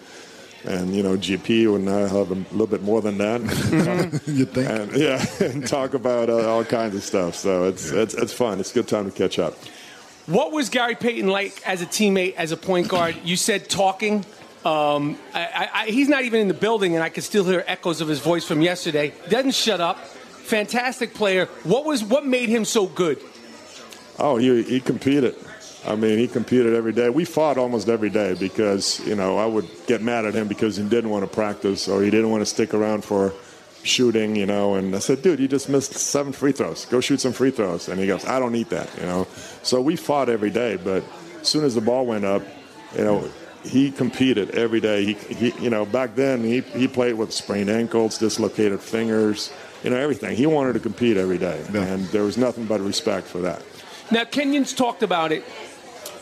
and 0.64 0.94
you 0.94 1.02
know 1.02 1.16
GP 1.16 1.70
would 1.70 1.82
now 1.82 2.06
have 2.06 2.30
a 2.30 2.34
little 2.34 2.66
bit 2.66 2.82
more 2.82 3.00
than 3.00 3.18
that. 3.18 3.40
you 4.26 4.44
think? 4.44 4.68
And, 4.68 4.92
yeah, 4.96 5.24
and 5.40 5.66
talk 5.66 5.94
about 5.94 6.30
uh, 6.30 6.48
all 6.48 6.64
kinds 6.64 6.94
of 6.94 7.02
stuff. 7.02 7.34
So 7.34 7.64
it's 7.64 7.90
it's 7.90 8.14
it's 8.14 8.32
fun. 8.32 8.60
It's 8.60 8.70
a 8.70 8.74
good 8.74 8.88
time 8.88 9.04
to 9.04 9.10
catch 9.10 9.38
up. 9.38 9.54
What 10.26 10.52
was 10.52 10.68
Gary 10.68 10.94
Payton 10.94 11.28
like 11.28 11.60
as 11.66 11.82
a 11.82 11.86
teammate, 11.86 12.34
as 12.36 12.52
a 12.52 12.56
point 12.56 12.88
guard? 12.88 13.16
You 13.24 13.36
said 13.36 13.68
talking. 13.68 14.24
Um, 14.64 15.18
I, 15.34 15.40
I, 15.42 15.70
I, 15.74 15.86
he's 15.86 16.08
not 16.08 16.22
even 16.22 16.40
in 16.40 16.46
the 16.46 16.54
building, 16.54 16.94
and 16.94 17.02
I 17.02 17.08
can 17.08 17.24
still 17.24 17.42
hear 17.42 17.64
echoes 17.66 18.00
of 18.00 18.06
his 18.06 18.20
voice 18.20 18.44
from 18.46 18.60
yesterday. 18.60 19.12
Doesn't 19.28 19.56
shut 19.56 19.80
up. 19.80 19.98
Fantastic 19.98 21.14
player. 21.14 21.46
What 21.64 21.84
was 21.84 22.04
what 22.04 22.24
made 22.24 22.48
him 22.48 22.64
so 22.64 22.86
good? 22.86 23.20
Oh, 24.18 24.36
he 24.36 24.62
he 24.62 24.80
competed. 24.80 25.34
I 25.84 25.96
mean, 25.96 26.18
he 26.18 26.28
competed 26.28 26.74
every 26.74 26.92
day. 26.92 27.10
We 27.10 27.24
fought 27.24 27.58
almost 27.58 27.88
every 27.88 28.10
day 28.10 28.34
because 28.34 29.04
you 29.06 29.16
know 29.16 29.36
I 29.36 29.46
would 29.46 29.68
get 29.86 30.00
mad 30.00 30.24
at 30.24 30.34
him 30.34 30.48
because 30.48 30.76
he 30.76 30.88
didn't 30.88 31.10
want 31.10 31.24
to 31.24 31.34
practice 31.34 31.88
or 31.88 32.02
he 32.02 32.10
didn't 32.10 32.30
want 32.30 32.42
to 32.42 32.46
stick 32.46 32.72
around 32.72 33.04
for 33.04 33.32
shooting, 33.82 34.36
you 34.36 34.46
know. 34.46 34.74
And 34.74 34.94
I 34.94 35.00
said, 35.00 35.22
dude, 35.22 35.40
you 35.40 35.48
just 35.48 35.68
missed 35.68 35.94
seven 35.94 36.32
free 36.32 36.52
throws. 36.52 36.84
Go 36.86 37.00
shoot 37.00 37.20
some 37.20 37.32
free 37.32 37.50
throws. 37.50 37.88
And 37.88 37.98
he 37.98 38.06
goes, 38.06 38.24
I 38.24 38.38
don't 38.38 38.52
need 38.52 38.70
that, 38.70 38.94
you 38.96 39.02
know. 39.02 39.26
So 39.62 39.80
we 39.80 39.96
fought 39.96 40.28
every 40.28 40.50
day. 40.50 40.76
But 40.76 41.02
as 41.40 41.48
soon 41.48 41.64
as 41.64 41.74
the 41.74 41.80
ball 41.80 42.06
went 42.06 42.24
up, 42.24 42.42
you 42.96 43.02
know, 43.04 43.28
he 43.64 43.90
competed 43.90 44.50
every 44.50 44.80
day. 44.80 45.04
He, 45.04 45.14
he 45.14 45.52
you 45.60 45.70
know, 45.70 45.84
back 45.84 46.14
then 46.14 46.42
he 46.42 46.60
he 46.60 46.88
played 46.88 47.14
with 47.14 47.32
sprained 47.32 47.70
ankles, 47.70 48.18
dislocated 48.18 48.80
fingers, 48.80 49.52
you 49.82 49.90
know, 49.90 49.96
everything. 49.96 50.36
He 50.36 50.46
wanted 50.46 50.74
to 50.74 50.80
compete 50.80 51.16
every 51.16 51.38
day, 51.38 51.62
and 51.72 52.06
there 52.06 52.24
was 52.24 52.36
nothing 52.36 52.66
but 52.66 52.80
respect 52.80 53.26
for 53.26 53.38
that. 53.38 53.62
Now, 54.10 54.24
Kenyon's 54.24 54.74
talked 54.74 55.02
about 55.02 55.32
it, 55.32 55.44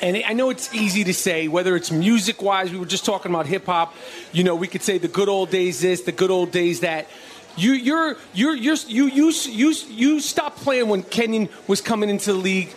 and 0.03 0.23
I 0.27 0.33
know 0.33 0.51
it's 0.51 0.73
easy 0.75 1.05
to 1.05 1.15
say, 1.15 1.49
whether 1.49 1.77
it's 1.77 1.91
music 1.91 2.43
wise, 2.43 2.73
we 2.73 2.79
were 2.79 2.87
just 2.87 3.05
talking 3.05 3.31
about 3.31 3.47
hip 3.47 3.67
hop. 3.67 3.95
You 4.33 4.45
know, 4.45 4.55
we 4.55 4.67
could 4.67 4.83
say 4.83 4.99
the 4.99 5.09
good 5.09 5.29
old 5.29 5.51
days 5.51 5.81
this, 5.81 6.03
the 6.03 6.13
good 6.13 6.31
old 6.31 6.51
days 6.51 6.81
that. 6.81 7.09
You, 7.57 7.73
you're, 7.73 8.17
you're, 8.33 8.55
you're, 8.55 8.77
you, 8.87 9.07
you, 9.07 9.33
you, 9.49 9.75
you 9.89 10.21
stopped 10.21 10.59
playing 10.59 10.89
when 10.89 11.03
Kenyon 11.03 11.49
was 11.67 11.81
coming 11.81 12.09
into 12.09 12.33
the 12.33 12.39
league. 12.39 12.71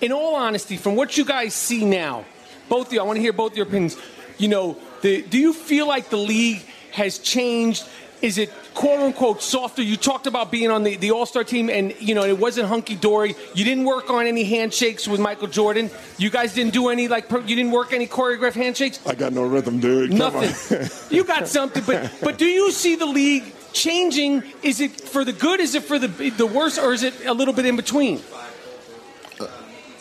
In 0.00 0.12
all 0.12 0.34
honesty, 0.34 0.76
from 0.76 0.96
what 0.96 1.18
you 1.18 1.24
guys 1.24 1.54
see 1.54 1.84
now, 1.84 2.24
both 2.68 2.88
of 2.88 2.92
you, 2.94 3.00
I 3.00 3.02
want 3.04 3.18
to 3.18 3.20
hear 3.20 3.34
both 3.34 3.54
your 3.54 3.66
opinions. 3.66 3.96
You 4.38 4.48
know, 4.48 4.76
the, 5.02 5.22
do 5.22 5.38
you 5.38 5.52
feel 5.52 5.86
like 5.86 6.08
the 6.08 6.16
league 6.16 6.64
has 6.92 7.18
changed? 7.18 7.86
Is 8.22 8.38
it 8.38 8.52
quote 8.78 9.00
unquote 9.00 9.42
softer? 9.42 9.82
You 9.82 9.96
talked 9.96 10.28
about 10.28 10.52
being 10.52 10.70
on 10.70 10.84
the, 10.84 10.96
the 10.96 11.10
All 11.10 11.26
Star 11.26 11.42
team, 11.42 11.68
and 11.68 11.92
you 12.00 12.14
know 12.14 12.24
it 12.24 12.38
wasn't 12.38 12.68
hunky 12.68 12.94
dory. 12.94 13.34
You 13.52 13.64
didn't 13.64 13.84
work 13.84 14.08
on 14.08 14.26
any 14.26 14.44
handshakes 14.44 15.08
with 15.08 15.18
Michael 15.18 15.48
Jordan. 15.48 15.90
You 16.16 16.30
guys 16.30 16.54
didn't 16.54 16.72
do 16.72 16.88
any 16.88 17.08
like 17.08 17.28
per- 17.28 17.40
you 17.40 17.56
didn't 17.56 17.72
work 17.72 17.92
any 17.92 18.06
choreographed 18.06 18.54
handshakes. 18.54 19.04
I 19.04 19.16
got 19.16 19.32
no 19.32 19.42
rhythm, 19.42 19.80
dude. 19.80 20.10
Come 20.10 20.18
Nothing. 20.18 20.88
you 21.16 21.24
got 21.24 21.48
something, 21.48 21.82
but 21.86 22.12
but 22.22 22.38
do 22.38 22.46
you 22.46 22.70
see 22.70 22.94
the 22.94 23.06
league 23.06 23.52
changing? 23.72 24.44
Is 24.62 24.80
it 24.80 24.92
for 25.00 25.24
the 25.24 25.32
good? 25.32 25.58
Is 25.58 25.74
it 25.74 25.82
for 25.82 25.98
the 25.98 26.06
the 26.30 26.46
worse, 26.46 26.78
or 26.78 26.92
is 26.92 27.02
it 27.02 27.26
a 27.26 27.34
little 27.34 27.54
bit 27.54 27.66
in 27.66 27.74
between? 27.74 28.22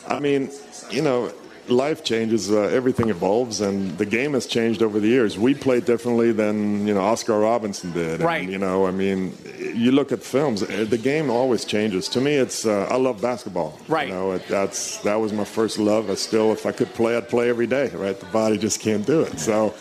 I 0.07 0.19
mean, 0.19 0.51
you 0.91 1.01
know, 1.01 1.33
life 1.69 2.03
changes, 2.03 2.51
uh, 2.51 2.61
everything 2.61 3.09
evolves, 3.09 3.61
and 3.61 3.97
the 3.97 4.05
game 4.05 4.33
has 4.33 4.45
changed 4.45 4.81
over 4.81 4.99
the 4.99 5.07
years. 5.07 5.37
We 5.37 5.53
played 5.53 5.85
differently 5.85 6.31
than 6.31 6.87
you 6.87 6.93
know 6.93 7.01
Oscar 7.01 7.39
Robertson 7.39 7.91
did. 7.91 8.21
Right. 8.21 8.43
And, 8.43 8.51
you 8.51 8.57
know, 8.57 8.85
I 8.85 8.91
mean, 8.91 9.37
you 9.57 9.91
look 9.91 10.11
at 10.11 10.23
films, 10.23 10.63
uh, 10.63 10.85
the 10.89 10.97
game 10.97 11.29
always 11.29 11.65
changes. 11.65 12.07
To 12.09 12.21
me, 12.21 12.35
it's 12.35 12.65
uh, 12.65 12.87
I 12.89 12.97
love 12.97 13.21
basketball. 13.21 13.79
Right. 13.87 14.07
You 14.07 14.13
know, 14.13 14.31
it, 14.31 14.47
that's 14.47 14.97
that 14.99 15.15
was 15.15 15.33
my 15.33 15.45
first 15.45 15.77
love. 15.79 16.09
I 16.09 16.15
still, 16.15 16.51
if 16.51 16.65
I 16.65 16.71
could 16.71 16.93
play, 16.93 17.17
I'd 17.17 17.29
play 17.29 17.49
every 17.49 17.67
day. 17.67 17.89
Right. 17.89 18.19
The 18.19 18.25
body 18.27 18.57
just 18.57 18.79
can't 18.79 19.05
do 19.05 19.21
it. 19.21 19.39
So 19.39 19.73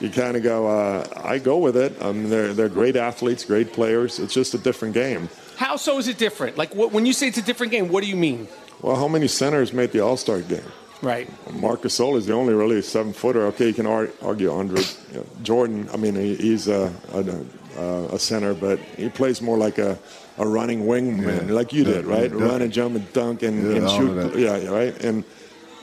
you 0.00 0.10
kind 0.10 0.36
of 0.36 0.42
go. 0.42 0.66
Uh, 0.66 1.06
I 1.22 1.38
go 1.38 1.58
with 1.58 1.76
it. 1.76 2.00
Um, 2.02 2.30
they're 2.30 2.52
they're 2.54 2.68
great 2.68 2.96
athletes, 2.96 3.44
great 3.44 3.72
players. 3.72 4.18
It's 4.18 4.34
just 4.34 4.54
a 4.54 4.58
different 4.58 4.94
game. 4.94 5.28
How 5.56 5.76
so 5.76 5.98
is 5.98 6.08
it 6.08 6.16
different? 6.16 6.56
Like 6.56 6.74
what, 6.74 6.90
when 6.90 7.04
you 7.04 7.12
say 7.12 7.28
it's 7.28 7.38
a 7.38 7.42
different 7.42 7.70
game, 7.70 7.88
what 7.90 8.02
do 8.02 8.08
you 8.08 8.16
mean? 8.16 8.48
Well, 8.80 8.96
how 8.96 9.08
many 9.08 9.28
centers 9.28 9.72
made 9.74 9.92
the 9.92 10.00
All 10.00 10.16
Star 10.16 10.40
game? 10.40 10.62
Right. 11.02 11.28
Marcus 11.54 11.98
Gasol 11.98 12.16
is 12.18 12.26
the 12.26 12.34
only 12.34 12.52
really 12.52 12.82
seven 12.82 13.12
footer. 13.12 13.46
Okay, 13.46 13.68
you 13.68 13.74
can 13.74 13.86
ar- 13.86 14.10
argue 14.20 14.50
Andre 14.52 14.80
you 15.12 15.18
know, 15.18 15.26
Jordan. 15.42 15.88
I 15.92 15.96
mean, 15.96 16.14
he, 16.14 16.34
he's 16.36 16.68
a, 16.68 16.92
a, 17.14 18.14
a, 18.14 18.18
center, 18.18 18.52
but 18.52 18.78
he 18.96 19.08
plays 19.08 19.40
more 19.40 19.56
like 19.56 19.78
a, 19.78 19.98
a 20.36 20.46
running 20.46 20.84
wingman, 20.84 21.48
yeah. 21.48 21.54
like 21.54 21.72
you 21.72 21.84
did, 21.84 22.04
yeah, 22.04 22.12
right? 22.12 22.30
Yeah. 22.30 22.38
Run 22.44 22.60
and 22.62 22.70
jump 22.72 22.96
and 22.96 23.10
dunk 23.14 23.42
and, 23.42 23.62
Yeah, 23.70 23.76
and 23.78 23.90
shoot. 23.90 24.10
of 24.18 24.32
that. 24.32 24.38
Yeah, 24.38 24.56
yeah, 24.58 24.68
right. 24.70 25.04
And 25.04 25.24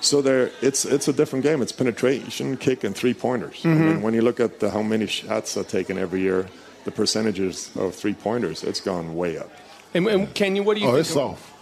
so 0.02 0.22
there, 0.22 0.52
it's 0.62 0.86
it's 0.86 1.08
a 1.08 1.14
different 1.14 1.42
game. 1.44 1.64
It's 1.64 1.72
penetration, 1.72 2.58
kick, 2.58 2.84
and 2.84 2.96
three 2.96 3.16
pointers. 3.16 3.62
I 3.66 3.70
Mhm. 3.70 3.80
mean, 3.80 4.02
when 4.04 4.14
you 4.14 4.22
look 4.22 4.40
at 4.40 4.60
the, 4.60 4.70
how 4.70 4.84
many 4.84 5.08
shots 5.08 5.58
are 5.58 5.64
taken 5.64 5.98
every 5.98 6.22
year, 6.22 6.48
the 6.86 6.92
percentages 6.92 7.72
of 7.76 7.96
three 7.96 8.14
pointers, 8.14 8.64
it's 8.64 8.80
gone 8.82 9.16
way 9.16 9.40
up. 9.40 9.50
And, 9.96 10.08
and 10.08 10.32
Kenyon, 10.36 10.64
what 10.66 10.76
do 10.76 10.82
you 10.82 10.88
Oh, 10.90 10.92
think? 10.92 11.00
it's 11.02 11.10
soft. 11.14 11.44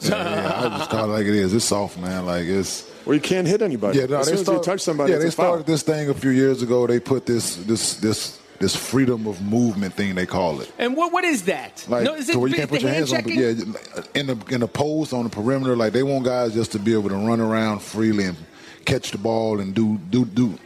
Yeah, 0.00 0.10
yeah, 0.10 0.60
I 0.74 0.78
just 0.78 0.90
call 0.90 1.04
it 1.06 1.08
like 1.08 1.26
it 1.26 1.34
is. 1.34 1.52
It's 1.54 1.64
soft, 1.64 1.98
man. 1.98 2.24
Like 2.26 2.44
it's. 2.44 2.87
Well, 3.08 3.14
you 3.14 3.22
can't 3.22 3.46
hit 3.46 3.62
anybody. 3.62 3.98
Yeah, 3.98 4.04
no, 4.04 4.18
as 4.18 4.26
they 4.26 4.36
soon 4.36 4.42
as 4.42 4.48
you 4.48 4.62
touch 4.62 4.82
somebody, 4.82 5.12
Yeah, 5.12 5.16
it's 5.16 5.24
they 5.24 5.28
a 5.28 5.32
foul. 5.32 5.46
started 5.46 5.66
this 5.66 5.82
thing 5.82 6.10
a 6.10 6.14
few 6.14 6.28
years 6.28 6.60
ago. 6.60 6.86
They 6.86 7.00
put 7.00 7.24
this 7.24 7.56
this 7.56 7.94
this 7.94 8.38
this 8.58 8.76
freedom 8.76 9.26
of 9.26 9.40
movement 9.40 9.94
thing. 9.94 10.14
They 10.14 10.26
call 10.26 10.60
it. 10.60 10.70
And 10.78 10.94
what 10.94 11.10
what 11.10 11.24
is 11.24 11.44
that? 11.44 11.86
Like, 11.88 12.04
no, 12.04 12.14
is 12.14 12.28
it 12.28 12.32
to 12.32 12.38
where 12.38 12.50
you 12.50 12.56
can't 12.56 12.68
put 12.68 12.82
your 12.82 12.90
hand 12.90 13.08
hands 13.08 13.12
on, 13.14 13.20
checking? 13.20 13.72
but 13.72 14.04
yeah, 14.14 14.20
in 14.20 14.26
the 14.26 14.36
in 14.50 14.60
the 14.60 14.68
post 14.68 15.14
on 15.14 15.24
the 15.24 15.30
perimeter, 15.30 15.74
like 15.74 15.94
they 15.94 16.02
want 16.02 16.26
guys 16.26 16.52
just 16.52 16.72
to 16.72 16.78
be 16.78 16.92
able 16.92 17.08
to 17.08 17.14
run 17.14 17.40
around 17.40 17.80
freely 17.80 18.24
and 18.24 18.36
catch 18.84 19.10
the 19.10 19.18
ball 19.18 19.58
and 19.58 19.74
do 19.74 19.96
do 20.10 20.26
do, 20.26 20.58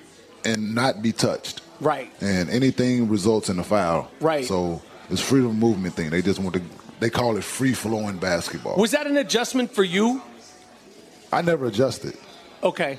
and 0.44 0.74
not 0.74 1.00
be 1.00 1.12
touched. 1.12 1.60
Right. 1.78 2.10
And 2.20 2.50
anything 2.50 3.08
results 3.08 3.50
in 3.50 3.58
a 3.60 3.64
foul. 3.64 4.10
Right. 4.20 4.44
So 4.44 4.82
it's 5.10 5.20
freedom 5.20 5.50
of 5.50 5.56
movement 5.56 5.94
thing. 5.94 6.10
They 6.10 6.22
just 6.22 6.40
want 6.40 6.54
to. 6.56 6.62
They 6.98 7.08
call 7.08 7.36
it 7.36 7.44
free 7.44 7.72
flowing 7.72 8.18
basketball. 8.18 8.78
Was 8.78 8.90
that 8.90 9.06
an 9.06 9.16
adjustment 9.16 9.72
for 9.72 9.84
you? 9.84 10.22
I 11.32 11.40
never 11.40 11.66
adjusted. 11.66 12.16
Okay. 12.62 12.98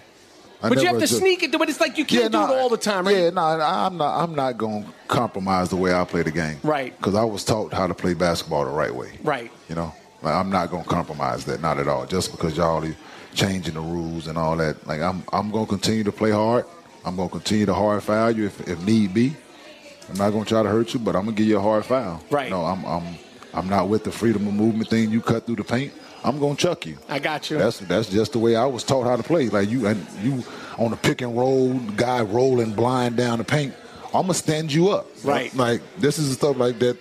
I 0.61 0.70
but 0.70 0.80
you 0.80 0.88
have 0.88 0.97
to 0.97 1.03
adjust- 1.03 1.20
sneak 1.20 1.43
it, 1.43 1.51
but 1.51 1.70
it's 1.70 1.82
like 1.82 1.97
you 1.97 2.05
can't 2.05 2.32
do 2.32 2.38
nah, 2.38 2.51
it 2.51 2.57
all 2.57 2.70
the 2.70 2.78
time, 2.78 3.05
right? 3.05 3.18
Yeah, 3.18 3.30
no, 3.32 3.41
I'm 3.41 3.97
not. 3.97 4.24
I'm 4.24 4.34
not 4.34 4.57
going 4.57 4.86
to 4.86 4.93
compromise 5.09 5.70
the 5.70 5.76
way 5.76 5.93
I 5.93 6.05
play 6.05 6.24
the 6.24 6.32
game. 6.32 6.57
Right. 6.64 6.95
Because 6.97 7.16
I 7.16 7.24
was 7.26 7.43
taught 7.43 7.74
how 7.74 7.86
to 7.86 7.93
play 7.93 8.14
basketball 8.14 8.64
the 8.64 8.72
right 8.72 8.93
way. 8.95 9.20
Right. 9.24 9.51
You 9.68 9.76
know, 9.76 9.93
like, 10.22 10.34
I'm 10.34 10.49
not 10.49 10.72
going 10.72 10.84
to 10.84 10.89
compromise 10.89 11.43
that, 11.45 11.59
not 11.59 11.80
at 11.80 11.89
all. 11.89 12.05
Just 12.05 12.32
because 12.32 12.55
y'all 12.55 12.84
are 12.84 12.95
changing 13.34 13.74
the 13.74 13.82
rules 13.82 14.28
and 14.28 14.38
all 14.38 14.55
that. 14.57 14.86
Like 14.88 15.01
I'm, 15.01 15.24
I'm 15.34 15.51
going 15.51 15.66
to 15.66 15.70
continue 15.70 16.03
to 16.05 16.11
play 16.11 16.32
hard. 16.32 16.66
I'm 17.05 17.16
going 17.18 17.28
to 17.28 17.34
continue 17.34 17.66
to 17.66 17.74
hard 17.74 18.01
foul 18.01 18.32
you 18.32 18.45
if, 18.45 18.68
if 18.68 18.82
need 18.86 19.14
be. 19.14 19.36
I'm 20.09 20.18
not 20.18 20.32
going 20.32 20.43
to 20.43 20.49
try 20.49 20.64
to 20.64 20.70
hurt 20.70 20.93
you, 20.93 20.99
but 20.99 21.16
I'm 21.16 21.24
going 21.24 21.36
to 21.36 21.41
give 21.41 21.49
you 21.49 21.57
a 21.57 21.61
hard 21.61 21.86
foul. 21.86 22.24
Right. 22.30 22.49
No, 22.49 22.64
I'm, 22.66 22.86
I'm, 22.86 23.18
I'm 23.53 23.70
not 23.70 23.89
with 23.89 24.03
the 24.03 24.11
freedom 24.11 24.47
of 24.47 24.53
movement 24.53 24.89
thing. 24.89 25.11
You 25.11 25.22
cut 25.22 25.45
through 25.45 25.57
the 25.57 25.64
paint. 25.64 25.93
I'm 26.24 26.39
going 26.39 26.55
to 26.55 26.61
chuck 26.61 26.86
you. 26.86 26.97
I 27.09 27.19
got 27.19 27.49
you. 27.49 27.57
That's 27.57 27.80
that's 27.80 28.09
just 28.09 28.32
the 28.34 28.39
way 28.39 28.55
I 28.55 28.65
was 28.65 28.84
taught 28.84 29.03
how 29.03 29.15
to 29.15 29.24
play. 29.24 29.49
Like 29.49 29.69
you 29.69 29.88
and 29.88 30.05
you 30.21 30.43
on 30.78 30.91
the 30.91 30.97
pick 30.97 31.21
and 31.21 31.38
roll, 31.38 31.74
guy 31.95 32.21
rolling 32.21 32.74
blind 32.74 33.17
down 33.17 33.39
the 33.39 33.43
paint. 33.43 33.74
I'm 34.07 34.24
gonna 34.24 34.34
stand 34.36 34.71
you 34.71 34.89
up. 34.89 35.07
Right. 35.24 35.53
Like 35.55 35.82
this 35.97 36.19
is 36.19 36.30
the 36.30 36.36
stuff 36.36 36.57
like 36.57 36.80
that. 36.80 36.97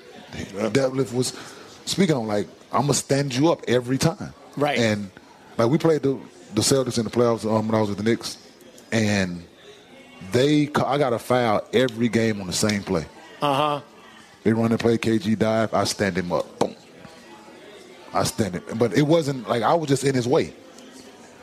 Detlef 0.73 1.13
was 1.13 1.39
speaking 1.85 2.17
on. 2.17 2.27
Like 2.27 2.49
I'm 2.73 2.83
gonna 2.83 2.95
stand 2.95 3.35
you 3.35 3.53
up 3.53 3.63
every 3.69 3.99
time. 3.99 4.33
Right. 4.57 4.79
And 4.79 5.11
like 5.59 5.71
we 5.71 5.79
played 5.79 6.03
the 6.03 6.19
the 6.55 6.63
Celtics 6.63 6.99
in 6.99 7.05
the 7.05 7.11
playoffs 7.11 7.45
um, 7.45 7.69
when 7.69 7.75
I 7.75 7.81
was 7.81 7.91
with 7.91 7.99
the 7.99 8.05
Knicks, 8.05 8.39
and 8.91 9.45
they 10.33 10.69
I 10.85 10.99
got 10.99 11.13
a 11.13 11.19
foul 11.19 11.63
every 11.73 12.09
game 12.09 12.41
on 12.41 12.47
the 12.47 12.53
same 12.53 12.83
play. 12.83 13.07
Uh 13.41 13.55
huh. 13.55 13.81
They 14.43 14.53
run 14.53 14.71
and 14.73 14.81
play 14.81 14.99
KG 14.99 15.39
dive. 15.39 15.73
I 15.73 15.85
stand 15.85 16.19
him 16.19 16.33
up. 16.33 16.47
I 18.15 18.25
stand 18.25 18.55
him, 18.55 18.63
but 18.79 18.97
it 18.97 19.03
wasn't 19.03 19.49
like 19.49 19.63
I 19.63 19.75
was 19.75 19.89
just 19.89 20.05
in 20.05 20.15
his 20.15 20.29
way. 20.29 20.53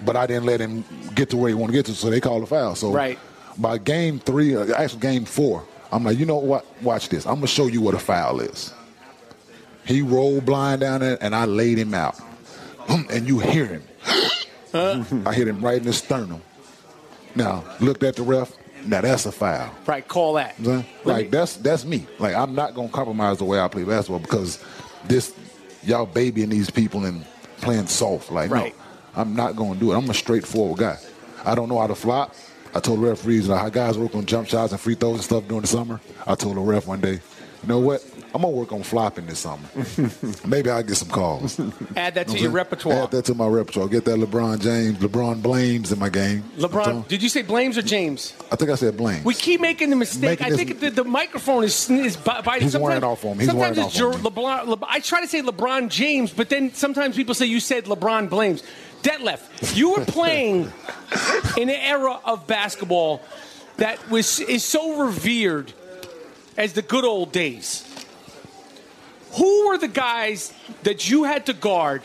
But 0.05 0.15
I 0.15 0.28
didn't 0.28 0.45
let 0.45 0.59
him 0.61 0.86
get 1.15 1.30
to 1.32 1.38
where 1.38 1.49
he 1.49 1.53
wanted 1.55 1.74
to 1.74 1.78
get 1.80 1.86
to, 1.88 1.93
so 1.93 2.09
they 2.09 2.22
called 2.22 2.43
a 2.43 2.45
foul. 2.45 2.76
So 2.76 2.91
Right. 2.91 3.20
by 3.57 3.78
game 3.78 4.20
three, 4.20 4.55
uh, 4.55 4.65
actually 4.78 5.01
game 5.01 5.26
four, 5.26 5.63
I'm 5.91 6.03
like, 6.03 6.17
you 6.17 6.26
know 6.26 6.38
what? 6.38 6.65
Watch 6.82 7.09
this. 7.09 7.26
I'm 7.26 7.36
gonna 7.36 7.47
show 7.47 7.67
you 7.67 7.82
what 7.82 7.95
a 7.95 7.99
foul 7.99 8.39
is. 8.39 8.74
He 9.86 10.01
rolled 10.01 10.45
blind 10.45 10.82
down 10.82 11.01
there, 11.01 11.17
and 11.22 11.36
I 11.36 11.45
laid 11.45 11.78
him 11.78 11.93
out, 11.93 12.15
and 13.09 13.28
you 13.28 13.39
hear 13.39 13.65
him. 13.65 13.84
I 14.74 15.34
hit 15.34 15.47
him 15.47 15.61
right 15.65 15.78
in 15.78 15.84
the 15.84 15.93
sternum. 15.93 16.41
Now 17.36 17.63
looked 17.80 18.03
at 18.03 18.15
the 18.15 18.24
ref. 18.24 18.53
Now 18.86 19.01
that's 19.01 19.26
a 19.26 19.32
foul. 19.32 19.70
Right. 19.86 20.07
Call 20.07 20.34
that. 20.34 20.55
You 20.59 20.65
know 20.67 20.78
what 20.78 20.86
I'm? 21.05 21.17
Like 21.17 21.32
that's 21.32 21.55
that's 21.57 21.84
me. 21.86 22.05
Like 22.20 22.36
I'm 22.36 22.55
not 22.55 22.74
gonna 22.76 22.89
compromise 22.89 23.39
the 23.39 23.45
way 23.45 23.59
I 23.59 23.67
play 23.67 23.84
basketball 23.84 24.20
because 24.20 24.63
this 25.05 25.34
y'all 25.84 26.05
babying 26.05 26.49
these 26.49 26.69
people 26.69 27.05
and 27.05 27.25
playing 27.61 27.88
soft. 27.88 28.32
Like 28.32 28.51
Right. 28.51 28.75
no, 29.15 29.21
I'm 29.21 29.36
not 29.36 29.55
gonna 29.55 29.80
do 29.80 29.91
it. 29.91 29.97
I'm 29.97 30.09
a 30.09 30.13
straightforward 30.13 30.80
guy. 30.80 30.97
I 31.45 31.55
don't 31.55 31.69
know 31.69 31.80
how 31.80 31.88
to 31.88 31.95
flop. 31.95 32.36
I 32.75 32.80
told 32.80 32.99
the 33.01 33.07
referees 33.07 33.47
like 33.47 33.59
how 33.61 33.69
guys 33.69 33.97
work 33.97 34.13
on 34.13 34.25
jump 34.25 34.47
shots 34.47 34.71
and 34.71 34.80
free 34.80 34.95
throws 34.95 35.15
and 35.15 35.23
stuff 35.23 35.47
during 35.47 35.61
the 35.61 35.67
summer. 35.67 35.99
I 36.27 36.36
told 36.36 36.55
the 36.55 36.61
ref 36.61 36.86
one 36.86 37.01
day, 37.01 37.19
you 37.62 37.68
know 37.68 37.80
what? 37.80 38.05
I'm 38.34 38.43
gonna 38.43 38.49
work 38.49 38.72
on 38.72 38.84
flopping 38.84 39.26
this 39.26 39.39
summer. 39.39 39.68
Maybe 40.47 40.70
I'll 40.70 40.84
get 40.84 40.95
some 40.95 41.10
calls. 41.10 41.60
Add 41.95 42.14
that 42.14 42.28
to 42.28 42.34
You 42.34 42.39
know 42.39 42.41
your 42.43 42.51
what 42.51 42.51
I'm 42.51 42.51
saying? 42.51 42.51
repertoire. 42.53 43.03
Add 43.03 43.12
that 43.12 43.26
to 43.26 43.34
my 43.34 43.47
repertoire. 43.47 43.88
Get 43.88 44.05
that 44.05 44.18
LeBron 44.20 44.60
James, 44.62 44.97
LeBron 44.99 45.41
blames 45.41 45.91
in 45.91 45.97
my 45.97 46.10
game. 46.10 46.43
LeBron, 46.57 47.07
did 47.07 47.24
you 47.24 47.30
say 47.30 47.41
Blames 47.41 47.78
or 47.78 47.82
James? 47.82 48.36
I 48.51 48.55
think 48.55 48.70
I 48.70 48.76
said 48.76 48.95
blame. 48.97 49.24
We 49.24 49.34
keep 49.34 49.62
making 49.62 49.89
the 49.89 49.95
mistake. 49.95 50.39
Making 50.39 50.53
I 50.53 50.55
think 50.55 50.80
the, 50.80 50.89
the 50.91 51.03
microphone 51.03 51.64
is 51.64 51.89
is 51.89 52.18
by, 52.18 52.41
by 52.41 52.60
He's 52.60 52.72
sometimes, 52.72 52.82
wearing 52.89 53.03
off 53.03 53.26
on 53.26 53.38
me. 53.38 53.43
He's 53.45 53.51
sometimes 53.51 53.78
it's 53.80 53.99
off 53.99 54.03
on 54.03 54.14
Jer- 54.14 54.30
LeBron, 54.30 54.68
Le, 54.68 54.78
I 54.88 54.99
try 54.99 55.22
to 55.22 55.28
say 55.28 55.41
LeBron 55.41 55.89
James, 55.89 56.32
but 56.32 56.49
then 56.49 56.72
sometimes 56.74 57.16
people 57.16 57.34
say 57.34 57.47
you 57.47 57.60
said 57.60 57.86
LeBron 57.86 58.30
Blames. 58.30 58.62
Detlef, 59.01 59.76
you 59.76 59.91
were 59.91 60.05
playing 60.05 60.72
in 61.57 61.70
an 61.70 61.76
era 61.82 62.20
of 62.26 62.45
basketball 62.47 63.22
that 63.78 64.10
was 64.12 64.39
is 64.41 64.64
so 64.64 65.03
revered 65.03 65.72
as 66.60 66.74
the 66.74 66.82
good 66.84 67.05
old 67.05 67.32
days. 67.32 67.86
Who 69.32 69.68
were 69.70 69.78
the 69.78 69.88
guys 69.88 70.53
that 70.84 71.10
you 71.10 71.24
had 71.24 71.45
to 71.47 71.53
guard? 71.53 72.03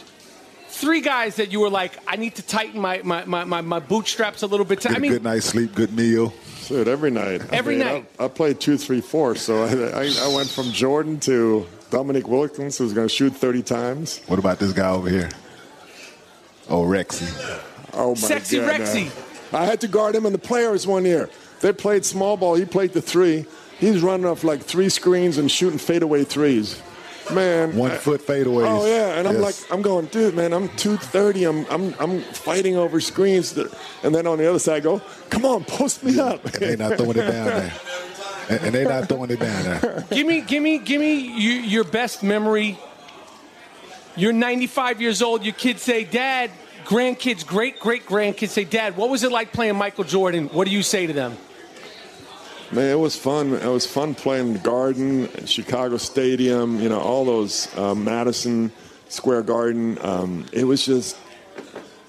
Three 0.68 1.00
guys 1.00 1.36
that 1.36 1.52
you 1.52 1.60
were 1.60 1.70
like, 1.70 1.92
I 2.06 2.16
need 2.16 2.36
to 2.36 2.42
tighten 2.42 2.80
my 2.80 3.00
my, 3.02 3.24
my, 3.24 3.44
my, 3.44 3.60
my 3.60 3.80
bootstraps 3.80 4.42
a 4.42 4.46
little 4.46 4.64
bit. 4.64 4.80
Get 4.80 4.92
I 4.92 4.96
a 4.96 5.00
mean, 5.00 5.12
good 5.12 5.24
night's 5.24 5.46
sleep, 5.46 5.74
good 5.74 5.92
meal. 5.92 6.32
Dude, 6.68 6.88
every 6.88 7.10
night. 7.10 7.42
Every 7.52 7.74
I 7.74 7.78
mean, 7.78 7.86
night. 7.86 8.06
I, 8.18 8.24
I 8.24 8.28
played 8.28 8.60
two, 8.60 8.78
three, 8.78 9.00
four. 9.00 9.34
So 9.36 9.64
I, 9.64 10.04
I, 10.04 10.14
I 10.30 10.34
went 10.34 10.48
from 10.48 10.70
Jordan 10.70 11.20
to 11.20 11.66
Dominique 11.90 12.28
Wilkins, 12.28 12.78
who's 12.78 12.92
going 12.92 13.06
to 13.06 13.14
shoot 13.14 13.34
30 13.34 13.62
times. 13.62 14.20
What 14.26 14.38
about 14.38 14.58
this 14.58 14.72
guy 14.72 14.90
over 14.90 15.08
here? 15.08 15.30
Oh, 16.68 16.84
Rexy. 16.84 17.28
Oh, 17.92 18.10
my 18.10 18.14
Sexy 18.14 18.58
God. 18.58 18.80
Rexy. 18.80 19.52
I 19.52 19.66
had 19.66 19.82
to 19.82 19.88
guard 19.88 20.14
him 20.14 20.24
in 20.24 20.32
the 20.32 20.38
players 20.38 20.86
one 20.86 21.04
year. 21.04 21.28
They 21.60 21.72
played 21.72 22.04
small 22.04 22.36
ball. 22.36 22.54
He 22.54 22.64
played 22.64 22.92
the 22.94 23.02
three. 23.02 23.46
He's 23.84 24.02
running 24.02 24.26
off 24.26 24.44
like 24.44 24.62
three 24.62 24.88
screens 24.88 25.36
and 25.38 25.50
shooting 25.50 25.78
fadeaway 25.78 26.24
threes. 26.24 26.80
Man, 27.32 27.74
One 27.76 27.90
I- 27.90 27.96
foot 27.96 28.20
fadeaways. 28.26 28.66
Oh 28.68 28.86
yeah, 28.86 29.18
and 29.18 29.26
I'm 29.26 29.34
Yes. 29.40 29.42
like, 29.42 29.72
I'm 29.72 29.82
going, 29.82 30.06
dude, 30.06 30.34
man, 30.34 30.52
I'm 30.52 30.68
230. 30.76 31.44
I'm, 31.44 31.66
I'm, 31.70 31.94
I'm 31.98 32.20
fighting 32.20 32.76
over 32.76 33.00
screens, 33.00 33.52
that, 33.54 33.72
and 34.02 34.14
then 34.14 34.26
on 34.26 34.36
the 34.38 34.46
other 34.48 34.58
side, 34.58 34.76
I 34.76 34.80
go, 34.80 35.00
come 35.30 35.44
on, 35.46 35.64
post 35.64 36.02
me 36.04 36.18
up. 36.20 36.44
And 36.44 36.54
they're 36.54 36.76
not 36.76 36.98
throwing 36.98 37.16
it 37.16 37.30
down 37.30 37.46
there. 37.46 37.72
And, 38.46 38.60
and 38.60 38.74
they 38.74 38.84
not 38.84 39.08
throwing 39.08 39.30
it 39.30 39.40
down 39.40 39.64
there. 39.80 40.04
give 40.10 40.26
me, 40.26 40.42
give 40.42 40.62
me, 40.62 40.76
give 40.76 41.00
me 41.00 41.14
you, 41.14 41.52
your 41.52 41.82
best 41.84 42.22
memory. 42.22 42.78
You're 44.16 44.34
95 44.34 45.00
years 45.00 45.22
old. 45.22 45.44
Your 45.44 45.54
kids 45.54 45.80
say, 45.80 46.04
"Dad." 46.04 46.50
Grandkids, 46.84 47.46
great 47.46 47.80
great 47.80 48.04
grandkids 48.04 48.50
say, 48.50 48.64
"Dad, 48.64 48.98
what 48.98 49.08
was 49.08 49.24
it 49.24 49.32
like 49.32 49.54
playing 49.54 49.76
Michael 49.76 50.04
Jordan?" 50.04 50.48
What 50.52 50.66
do 50.66 50.72
you 50.74 50.82
say 50.82 51.06
to 51.06 51.14
them? 51.14 51.38
Man, 52.74 52.90
it 52.90 52.98
was 52.98 53.14
fun. 53.14 53.52
It 53.54 53.68
was 53.68 53.86
fun 53.86 54.16
playing 54.16 54.54
the 54.54 54.58
Garden, 54.58 55.28
Chicago 55.46 55.96
Stadium. 55.96 56.80
You 56.80 56.88
know, 56.88 56.98
all 56.98 57.24
those 57.24 57.68
uh, 57.78 57.94
Madison 57.94 58.72
Square 59.08 59.42
Garden. 59.42 59.96
Um, 60.00 60.44
it 60.52 60.64
was 60.64 60.84
just, 60.84 61.16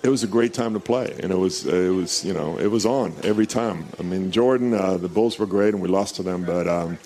it 0.01 0.09
was 0.09 0.23
a 0.23 0.27
great 0.27 0.55
time 0.55 0.73
to 0.73 0.79
play, 0.79 1.15
and 1.21 1.31
it 1.31 1.37
was, 1.37 1.67
it 1.67 1.93
was, 1.93 2.25
you 2.25 2.33
know, 2.33 2.57
it 2.57 2.65
was 2.65 2.83
on 2.83 3.13
every 3.23 3.45
time. 3.45 3.85
I 3.99 4.03
mean, 4.03 4.31
Jordan, 4.31 4.73
uh, 4.73 4.97
the 4.97 5.07
Bulls 5.07 5.37
were 5.37 5.45
great, 5.45 5.75
and 5.75 5.83
we 5.83 5.87
lost 5.87 6.15
to 6.15 6.23
them, 6.23 6.43
but. 6.45 6.67
Um, 6.67 6.97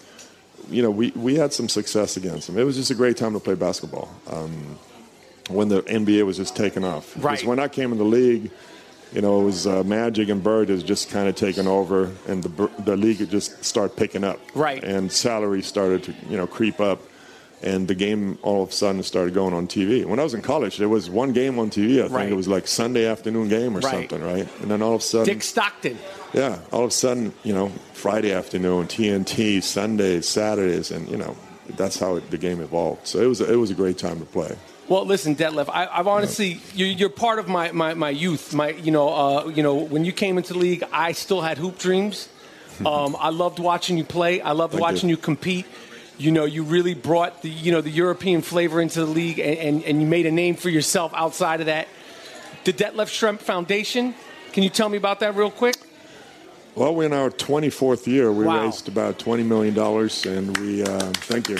you 0.72 0.84
know, 0.84 0.92
we, 0.92 1.10
we 1.16 1.34
had 1.34 1.52
some 1.52 1.68
success 1.68 2.16
against 2.16 2.46
them. 2.46 2.56
It 2.56 2.64
was 2.64 2.76
just 2.76 2.92
a 2.92 2.94
great 2.94 3.18
time 3.18 3.34
to 3.34 3.40
play 3.40 3.56
basketball 3.56 4.08
um, 4.30 4.78
when 5.50 5.68
the 5.68 5.82
NBA 5.82 6.24
was 6.28 6.38
just 6.38 6.56
taking 6.56 6.84
off. 6.84 7.16
Because 7.16 7.24
Right. 7.26 7.44
when 7.44 7.58
I 7.58 7.68
came 7.68 7.92
in 7.92 7.98
the 7.98 8.04
league, 8.04 8.52
you 9.14 9.22
know, 9.22 9.42
it 9.42 9.44
was 9.46 9.66
uh, 9.68 9.84
Magic 9.84 10.30
and 10.30 10.44
Bird 10.44 10.70
has 10.70 10.84
just 10.84 11.10
kind 11.10 11.28
of 11.28 11.36
taken 11.36 11.68
over, 11.68 12.12
and 12.28 12.44
the 12.44 12.70
the 12.80 12.96
league 12.98 13.28
just 13.30 13.64
started 13.66 13.96
picking 13.98 14.24
up. 14.24 14.40
Right. 14.56 14.84
And 14.84 15.12
salaries 15.12 15.66
started 15.66 16.04
to 16.04 16.14
you 16.30 16.38
know 16.38 16.46
creep 16.48 16.80
up, 16.80 17.00
and 17.64 17.88
the 17.88 17.96
game 17.96 18.38
all 18.44 18.62
of 18.64 18.70
a 18.70 18.72
sudden 18.72 19.02
started 19.04 19.34
going 19.34 19.54
on 19.54 19.68
TV. 19.68 20.06
When 20.06 20.20
I 20.20 20.24
was 20.24 20.34
in 20.34 20.42
college, 20.42 20.78
there 20.78 20.90
was 20.90 21.10
one 21.10 21.34
game 21.34 21.58
on 21.60 21.70
TV. 21.70 22.00
I 22.00 22.04
think 22.04 22.12
Right. 22.14 22.30
it 22.32 22.36
was 22.36 22.48
like 22.48 22.68
Sunday 22.68 23.06
afternoon 23.08 23.50
game 23.50 23.76
or 23.76 23.80
Right. 23.80 23.92
something, 24.10 24.22
right? 24.24 24.48
And 24.62 24.70
then 24.72 24.82
all 24.82 24.96
of 24.96 25.02
a 25.02 25.04
sudden, 25.04 25.26
Dick 25.34 25.44
Stockton. 25.44 25.98
yeah, 26.34 26.60
all 26.72 26.84
of 26.84 26.90
a 26.90 26.94
sudden, 26.94 27.34
you 27.44 27.54
know, 27.54 27.72
Friday 27.94 28.32
afternoon, 28.32 28.88
TNT, 28.88 29.62
Sundays, 29.62 30.28
Saturdays, 30.28 30.92
and 30.92 31.10
you 31.10 31.18
know, 31.18 31.36
that's 31.78 32.00
how 32.00 32.16
it, 32.18 32.30
the 32.32 32.38
game 32.38 32.62
evolved. 32.62 33.08
So 33.08 33.20
it 33.20 33.28
was 33.28 33.42
it 33.42 33.56
was 33.58 33.72
a 33.72 33.76
great 33.76 33.98
time 33.98 34.20
to 34.20 34.26
play. 34.26 34.56
Well, 34.90 35.06
listen, 35.06 35.36
Detlef, 35.36 35.70
I, 35.70 35.86
I've 35.86 36.08
honestly, 36.08 36.60
you're, 36.74 36.88
you're 36.88 37.10
part 37.10 37.38
of 37.38 37.48
my, 37.48 37.72
my, 37.72 37.94
my 37.94 38.10
youth. 38.10 38.56
My, 38.56 38.70
you 38.72 38.90
know, 38.92 39.10
uh, 39.10 39.48
you 39.50 39.62
know, 39.62 39.76
when 39.76 40.04
you 40.04 40.12
came 40.12 40.38
into 40.40 40.54
the 40.54 40.60
league, 40.60 40.84
I 40.92 41.12
still 41.12 41.42
had 41.42 41.58
hoop 41.58 41.78
dreams. 41.78 42.28
Um, 42.86 43.18
I 43.20 43.28
loved 43.28 43.60
watching 43.60 43.98
you 43.98 44.06
play. 44.06 44.40
I 44.40 44.54
loved 44.54 44.72
Thank 44.72 44.82
watching 44.82 45.10
you. 45.10 45.18
you. 45.18 45.22
compete. 45.22 45.66
You 46.18 46.32
know, 46.32 46.46
you 46.46 46.64
really 46.64 46.94
brought 46.94 47.42
the, 47.42 47.50
you 47.50 47.74
know, 47.74 47.82
the 47.82 47.90
European 47.90 48.42
flavor 48.42 48.80
into 48.80 49.02
the 49.02 49.06
league, 49.06 49.38
and, 49.38 49.58
and, 49.58 49.84
and 49.84 50.02
you 50.02 50.08
made 50.08 50.26
a 50.26 50.32
name 50.32 50.56
for 50.56 50.70
yourself 50.70 51.12
outside 51.14 51.60
of 51.60 51.66
that. 51.66 51.90
The 52.64 52.72
Detlef 52.72 53.08
Schrempf 53.10 53.40
Foundation. 53.42 54.16
Can 54.54 54.64
you 54.64 54.70
tell 54.70 54.88
me 54.88 54.96
about 54.98 55.20
that 55.20 55.36
real 55.36 55.52
quick? 55.52 55.76
Well, 56.76 56.96
we're 56.96 57.08
in 57.08 57.12
our 57.12 57.30
24th 57.30 58.08
year. 58.08 58.32
We 58.32 58.46
Wow. 58.46 58.64
raised 58.64 58.88
about 58.88 59.20
20 59.20 59.44
million 59.44 59.74
dollars, 59.74 60.26
and 60.26 60.58
we 60.60 60.82
uh, 60.82 61.00
thank 61.28 61.50
you. 61.50 61.58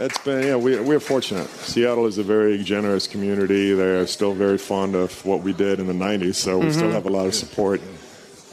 It's 0.00 0.18
been 0.18 0.46
yeah, 0.46 0.56
we, 0.56 0.78
we're 0.80 1.00
fortunate. 1.00 1.48
Seattle 1.48 2.06
is 2.06 2.18
a 2.18 2.22
very 2.22 2.62
generous 2.62 3.06
community. 3.08 3.72
They're 3.74 4.06
still 4.06 4.32
very 4.32 4.58
fond 4.58 4.94
of 4.94 5.24
what 5.26 5.42
we 5.42 5.52
did 5.52 5.80
in 5.80 5.86
the 5.88 5.92
90s, 5.92 6.36
so 6.36 6.58
we 6.58 6.70
still 6.70 6.88
Mhm. 6.88 6.92
have 6.92 7.06
a 7.06 7.10
lot 7.10 7.26
of 7.26 7.34
support. 7.34 7.80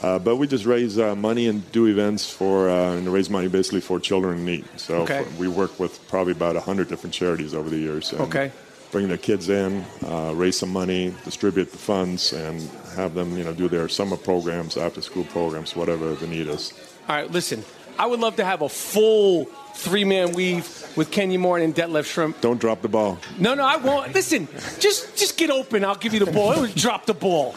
Uh, 0.02 0.18
but 0.18 0.36
we 0.36 0.46
just 0.46 0.66
raise 0.66 0.98
uh, 0.98 1.14
money 1.14 1.46
and 1.46 1.70
do 1.72 1.86
events 1.86 2.28
for 2.30 2.68
uh, 2.68 2.94
and 2.96 3.08
raise 3.12 3.30
money 3.30 3.48
basically 3.48 3.80
for 3.80 4.00
children 4.00 4.38
in 4.38 4.44
need. 4.44 4.64
So 4.76 4.96
Okay. 5.02 5.22
for- 5.22 5.40
we 5.40 5.46
work 5.48 5.78
with 5.78 6.00
probably 6.08 6.32
about 6.32 6.56
hundred 6.56 6.88
different 6.88 7.14
charities 7.14 7.54
over 7.54 7.70
the 7.70 7.78
years. 7.78 8.12
and 8.12 8.20
Okay. 8.22 8.50
Bring 8.92 9.08
their 9.08 9.16
kids 9.16 9.48
in, 9.48 9.84
uh, 10.06 10.32
raise 10.34 10.56
some 10.58 10.72
money, 10.72 11.14
distribute 11.24 11.70
the 11.72 11.78
funds, 11.78 12.32
and 12.32 12.68
have 12.96 13.14
them, 13.14 13.36
you 13.36 13.44
know, 13.44 13.52
do 13.52 13.68
their 13.68 13.88
summer 13.88 14.16
programs, 14.16 14.76
after-school 14.76 15.24
programs, 15.24 15.74
whatever 15.76 16.14
the 16.14 16.26
need 16.26 16.48
is. 16.48 16.72
All 17.08 17.16
right, 17.16 17.30
listen. 17.30 17.64
I 17.98 18.06
would 18.06 18.20
love 18.20 18.36
to 18.36 18.44
have 18.44 18.62
a 18.62 18.68
full 18.68 19.48
three-man 19.76 20.32
weave 20.32 20.66
with 20.96 21.10
Kenyon 21.10 21.42
Martin 21.42 21.66
and 21.66 21.74
Detlef 21.74 22.04
Schrempf. 22.04 22.40
Don't 22.40 22.60
drop 22.60 22.82
the 22.82 22.88
ball. 22.88 23.18
No, 23.38 23.54
no, 23.54 23.64
I 23.64 23.76
won't. 23.76 24.14
Listen, 24.14 24.48
just 24.78 25.16
just 25.16 25.36
get 25.36 25.50
open. 25.50 25.84
I'll 25.84 25.94
give 25.94 26.14
you 26.14 26.20
the 26.24 26.32
ball. 26.32 26.64
It 26.64 26.74
drop 26.74 27.06
the 27.06 27.14
ball. 27.14 27.54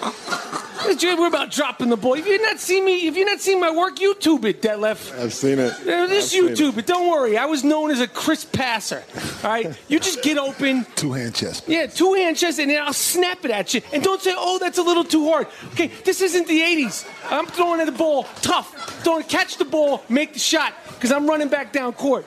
We're 0.85 1.27
about 1.27 1.51
dropping 1.51 1.89
the 1.89 1.97
ball. 1.97 2.13
If 2.13 2.25
you've 2.25 2.41
not 2.41 2.59
seen 2.59 2.85
me, 2.85 3.07
if 3.07 3.15
you've 3.15 3.27
not 3.27 3.39
seen 3.41 3.59
my 3.59 3.69
work, 3.69 3.97
YouTube 3.97 4.45
it, 4.45 4.61
Detlef. 4.61 5.17
I've 5.19 5.33
seen 5.33 5.59
it. 5.59 5.69
Just 5.69 5.87
I've 5.87 6.23
seen 6.23 6.47
it. 6.47 6.57
YouTube 6.57 6.77
it. 6.77 6.87
Don't 6.87 7.09
worry. 7.09 7.37
I 7.37 7.45
was 7.45 7.63
known 7.63 7.91
as 7.91 7.99
a 7.99 8.07
crisp 8.07 8.53
passer. 8.53 9.03
All 9.43 9.51
right, 9.51 9.77
you 9.87 9.99
just 9.99 10.23
get 10.23 10.37
open. 10.37 10.85
Two 10.95 11.11
hand 11.13 11.35
chest. 11.35 11.65
Yeah, 11.67 11.87
two 11.87 12.13
hand 12.13 12.37
chest, 12.37 12.59
and 12.59 12.71
then 12.71 12.81
I'll 12.81 12.93
snap 12.93 13.43
it 13.45 13.51
at 13.51 13.73
you. 13.73 13.81
And 13.93 14.01
don't 14.01 14.21
say, 14.21 14.33
"Oh, 14.35 14.57
that's 14.57 14.77
a 14.77 14.83
little 14.83 15.03
too 15.03 15.29
hard." 15.29 15.47
Okay, 15.73 15.87
this 16.05 16.21
isn't 16.21 16.47
the 16.47 16.59
'80s. 16.61 17.05
I'm 17.29 17.45
throwing 17.45 17.79
at 17.79 17.85
the 17.85 17.91
ball 17.91 18.23
tough. 18.41 18.73
Throwing, 19.03 19.23
catch 19.23 19.57
the 19.57 19.65
ball, 19.65 20.03
make 20.09 20.33
the 20.33 20.39
shot, 20.39 20.73
because 20.87 21.11
I'm 21.11 21.27
running 21.27 21.47
back 21.47 21.71
down 21.71 21.93
court. 21.93 22.25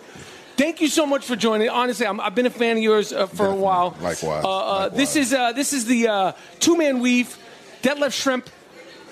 Thank 0.57 0.81
you 0.81 0.89
so 0.89 1.07
much 1.07 1.25
for 1.27 1.35
joining. 1.35 1.69
Honestly, 1.69 2.07
I'm, 2.07 2.21
I've 2.21 2.35
been 2.35 2.47
a 2.47 2.51
fan 2.51 2.77
of 2.77 2.83
yours 2.83 3.13
uh, 3.13 3.27
for 3.27 3.47
a 3.47 3.55
while. 3.55 3.97
Likewise. 4.01 4.45
Uh, 4.45 4.49
uh, 4.59 4.89
This 4.91 5.17
is 5.17 5.33
uh, 5.33 5.53
this 5.53 5.73
is 5.73 5.87
the 5.87 6.09
uh, 6.09 6.33
two 6.61 6.77
man 6.77 7.01
weave. 7.01 7.37
Detlef 7.83 8.13
Schrempf, 8.13 8.47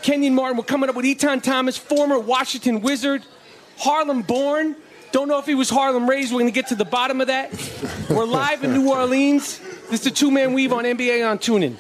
Kenyon 0.02 0.34
Martin. 0.34 0.56
We're 0.56 0.64
coming 0.64 0.88
up 0.88 0.94
with 0.96 1.04
Etan 1.06 1.42
Thomas, 1.42 1.76
former 1.76 2.18
Washington 2.20 2.82
Wizard, 2.82 3.24
Harlem 3.78 4.22
born. 4.22 4.76
Don't 5.12 5.26
know 5.26 5.38
if 5.38 5.46
he 5.46 5.56
was 5.56 5.68
Harlem 5.70 6.08
raised. 6.08 6.30
We're 6.32 6.38
going 6.40 6.52
to 6.52 6.54
get 6.54 6.68
to 6.68 6.76
the 6.76 6.84
bottom 6.84 7.20
of 7.20 7.26
that. 7.26 7.50
We're 8.08 8.24
live 8.26 8.62
in 8.62 8.72
New 8.74 8.90
Orleans. 8.94 9.58
This 9.90 10.00
is 10.00 10.04
the 10.04 10.10
two 10.12 10.30
man 10.30 10.52
weave 10.52 10.72
on 10.72 10.84
NBA 10.84 11.28
on 11.28 11.38
TuneIn. 11.38 11.74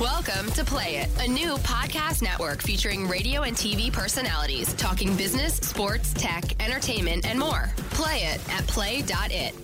Welcome 0.00 0.50
to 0.52 0.64
Play 0.64 0.96
It, 0.96 1.08
a 1.20 1.28
new 1.30 1.54
podcast 1.58 2.20
network 2.20 2.60
featuring 2.60 3.06
radio 3.06 3.42
and 3.42 3.56
TV 3.56 3.92
personalities 3.92 4.74
talking 4.74 5.14
business, 5.14 5.54
sports, 5.54 6.12
tech, 6.14 6.60
entertainment, 6.60 7.24
and 7.24 7.38
more. 7.38 7.72
Play 7.90 8.24
it 8.24 8.40
at 8.52 8.66
play.it. 8.66 9.54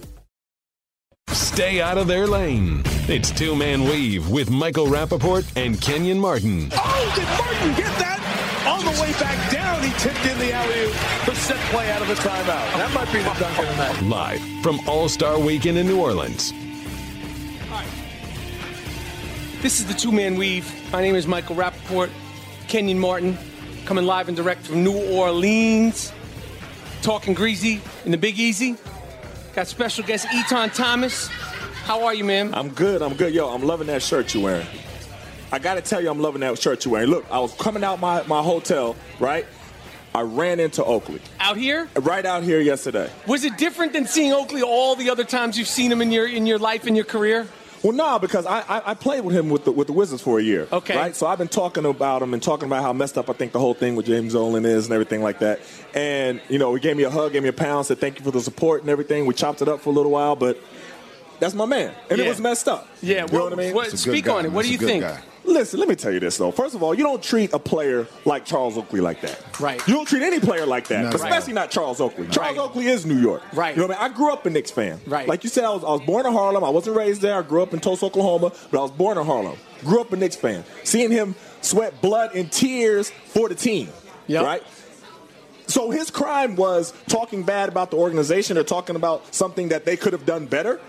Stay 1.30 1.80
out 1.80 1.98
of 1.98 2.06
their 2.06 2.28
lane. 2.28 2.84
It's 3.08 3.32
Two 3.32 3.56
Man 3.56 3.82
Weave 3.82 4.28
with 4.30 4.50
Michael 4.50 4.86
Rapaport 4.86 5.50
and 5.56 5.80
Kenyon 5.80 6.20
Martin. 6.20 6.70
Oh, 6.74 7.12
did 7.16 7.26
Martin 7.26 7.74
get 7.76 7.98
that? 7.98 8.20
On 8.68 8.84
the 8.84 9.00
way 9.02 9.10
back 9.14 9.50
down, 9.50 9.82
he 9.82 9.90
tipped 9.98 10.24
in 10.26 10.38
the 10.38 10.52
alley 10.52 10.92
for 11.24 11.34
set 11.34 11.58
play 11.72 11.90
out 11.90 12.02
of 12.02 12.08
the 12.08 12.14
timeout. 12.14 12.46
That 12.46 12.92
might 12.94 13.12
be 13.12 13.18
the 13.18 13.34
dunk 13.40 13.58
of 13.58 13.66
the 13.66 13.76
night. 13.76 14.02
Live 14.02 14.62
from 14.62 14.78
All 14.88 15.08
Star 15.08 15.40
Weekend 15.40 15.76
in 15.76 15.88
New 15.88 16.00
Orleans. 16.00 16.52
This 19.60 19.78
is 19.78 19.84
the 19.84 19.92
two 19.92 20.10
man 20.10 20.36
weave. 20.36 20.72
My 20.90 21.02
name 21.02 21.14
is 21.14 21.26
Michael 21.26 21.54
Rapaport, 21.54 22.08
Kenyon 22.66 22.98
Martin, 22.98 23.36
coming 23.84 24.06
live 24.06 24.28
and 24.28 24.34
direct 24.34 24.66
from 24.66 24.82
New 24.82 24.96
Orleans. 25.14 26.14
Talking 27.02 27.34
greasy 27.34 27.82
in 28.06 28.10
the 28.10 28.16
Big 28.16 28.38
Easy. 28.38 28.76
Got 29.54 29.66
special 29.66 30.02
guest 30.02 30.26
Etan 30.28 30.74
Thomas. 30.74 31.26
How 31.84 32.06
are 32.06 32.14
you, 32.14 32.24
man? 32.24 32.54
I'm 32.54 32.70
good. 32.70 33.02
I'm 33.02 33.14
good. 33.14 33.34
Yo, 33.34 33.50
I'm 33.50 33.62
loving 33.62 33.88
that 33.88 34.02
shirt 34.02 34.32
you're 34.32 34.44
wearing. 34.44 34.66
I 35.52 35.58
got 35.58 35.74
to 35.74 35.82
tell 35.82 36.00
you, 36.00 36.08
I'm 36.08 36.20
loving 36.20 36.40
that 36.40 36.58
shirt 36.58 36.86
you're 36.86 36.92
wearing. 36.92 37.10
Look, 37.10 37.26
I 37.30 37.38
was 37.38 37.52
coming 37.56 37.84
out 37.84 38.00
my, 38.00 38.22
my 38.22 38.42
hotel, 38.42 38.96
right? 39.18 39.44
I 40.14 40.22
ran 40.22 40.58
into 40.58 40.82
Oakley. 40.82 41.20
Out 41.38 41.58
here? 41.58 41.86
Right 41.96 42.24
out 42.24 42.44
here 42.44 42.60
yesterday. 42.60 43.10
Was 43.26 43.44
it 43.44 43.58
different 43.58 43.92
than 43.92 44.06
seeing 44.06 44.32
Oakley 44.32 44.62
all 44.62 44.96
the 44.96 45.10
other 45.10 45.24
times 45.24 45.58
you've 45.58 45.68
seen 45.68 45.92
him 45.92 46.00
in 46.00 46.10
your 46.10 46.26
in 46.26 46.46
your 46.46 46.58
life 46.58 46.86
in 46.86 46.96
your 46.96 47.04
career? 47.04 47.46
Well, 47.82 47.92
no, 47.92 48.18
because 48.18 48.44
I, 48.44 48.60
I, 48.60 48.90
I 48.90 48.94
played 48.94 49.24
with 49.24 49.34
him 49.34 49.48
with 49.48 49.64
the 49.64 49.72
with 49.72 49.86
the 49.86 49.94
Wizards 49.94 50.20
for 50.22 50.38
a 50.38 50.42
year. 50.42 50.68
Okay. 50.70 50.94
Right. 50.96 51.16
So 51.16 51.26
I've 51.26 51.38
been 51.38 51.48
talking 51.48 51.86
about 51.86 52.20
him 52.22 52.34
and 52.34 52.42
talking 52.42 52.66
about 52.66 52.82
how 52.82 52.92
messed 52.92 53.16
up 53.16 53.30
I 53.30 53.32
think 53.32 53.52
the 53.52 53.58
whole 53.58 53.72
thing 53.74 53.96
with 53.96 54.04
James 54.06 54.34
Dolan 54.34 54.66
is 54.66 54.84
and 54.86 54.92
everything 54.92 55.22
like 55.22 55.38
that. 55.38 55.60
And 55.94 56.42
you 56.50 56.58
know, 56.58 56.74
he 56.74 56.80
gave 56.80 56.96
me 56.96 57.04
a 57.04 57.10
hug, 57.10 57.32
gave 57.32 57.42
me 57.42 57.48
a 57.48 57.52
pound, 57.54 57.86
said 57.86 57.98
thank 57.98 58.18
you 58.18 58.24
for 58.24 58.30
the 58.32 58.40
support 58.40 58.82
and 58.82 58.90
everything. 58.90 59.24
We 59.24 59.32
chopped 59.34 59.62
it 59.62 59.68
up 59.68 59.80
for 59.80 59.90
a 59.90 59.92
little 59.94 60.12
while, 60.12 60.36
but 60.36 60.58
that's 61.38 61.54
my 61.54 61.64
man, 61.64 61.94
and 62.10 62.18
Yeah. 62.18 62.26
it 62.26 62.28
was 62.28 62.38
messed 62.40 62.68
up. 62.68 62.86
Yeah, 63.00 63.08
you 63.14 63.20
know 63.20 63.26
well, 63.32 63.44
what 63.44 63.52
I 63.54 63.56
mean. 63.56 63.74
what- 63.74 63.90
He's 63.90 64.02
a 64.02 64.04
good 64.08 64.12
speak 64.12 64.24
guy, 64.26 64.32
on 64.34 64.40
it. 64.40 64.42
man. 64.48 64.52
What 64.54 64.66
do 64.66 64.72
you 64.72 64.76
think? 64.78 65.02
guy. 65.02 65.20
Listen, 65.44 65.80
let 65.80 65.88
me 65.88 65.94
tell 65.96 66.12
you 66.12 66.20
this 66.20 66.36
though. 66.36 66.50
First 66.50 66.74
of 66.74 66.82
all, 66.82 66.94
you 66.94 67.02
don't 67.02 67.22
treat 67.22 67.52
a 67.52 67.58
player 67.58 68.06
like 68.24 68.44
Charles 68.44 68.76
Oakley 68.76 69.00
like 69.00 69.20
that. 69.22 69.58
Right. 69.60 69.80
You 69.88 69.94
don't 69.94 70.06
treat 70.06 70.22
any 70.22 70.38
player 70.38 70.66
like 70.66 70.88
that, 70.88 71.02
Not 71.04 71.14
at 71.14 71.20
all. 71.20 71.26
especially 71.26 71.54
not 71.54 71.70
Charles 71.70 72.00
Oakley. 72.00 72.28
Charles 72.28 72.56
Right. 72.56 72.64
Oakley 72.64 72.86
is 72.86 73.06
New 73.06 73.18
York. 73.18 73.42
Right. 73.54 73.74
You 73.74 73.80
know 73.82 73.88
what 73.88 73.98
I 73.98 74.02
mean? 74.08 74.12
I 74.12 74.16
grew 74.16 74.32
up 74.32 74.44
a 74.46 74.50
Knicks 74.50 74.70
fan. 74.70 75.00
Right. 75.06 75.26
Like 75.26 75.42
you 75.42 75.50
said, 75.50 75.64
I 75.64 75.70
was, 75.70 75.82
I 75.82 75.88
was 75.90 76.02
born 76.02 76.26
in 76.26 76.32
Harlem. 76.32 76.62
I 76.62 76.68
wasn't 76.70 76.96
raised 76.96 77.22
there. 77.22 77.38
I 77.38 77.42
grew 77.42 77.62
up 77.62 77.72
in 77.74 77.80
Tulsa, 77.80 78.06
Oklahoma, 78.06 78.52
but 78.70 78.78
I 78.78 78.82
was 78.82 78.90
born 78.90 79.18
in 79.18 79.24
Harlem. 79.26 79.56
Grew 79.84 80.00
up 80.00 80.12
a 80.12 80.16
Knicks 80.16 80.36
fan. 80.36 80.62
Seeing 80.84 81.10
him 81.10 81.34
sweat 81.62 82.00
blood 82.02 82.34
and 82.34 82.50
tears 82.52 83.10
for 83.10 83.48
the 83.48 83.54
team. 83.54 83.88
Yep. 84.26 84.44
Right. 84.44 84.62
So 85.66 85.90
his 85.90 86.10
crime 86.10 86.56
was 86.56 86.92
talking 87.08 87.44
bad 87.44 87.68
about 87.68 87.90
the 87.90 87.96
organization 87.96 88.58
or 88.58 88.64
talking 88.64 88.96
about 88.96 89.34
something 89.34 89.68
that 89.68 89.84
they 89.84 89.96
could 89.96 90.12
have 90.12 90.26
done 90.26 90.46
better. 90.46 90.80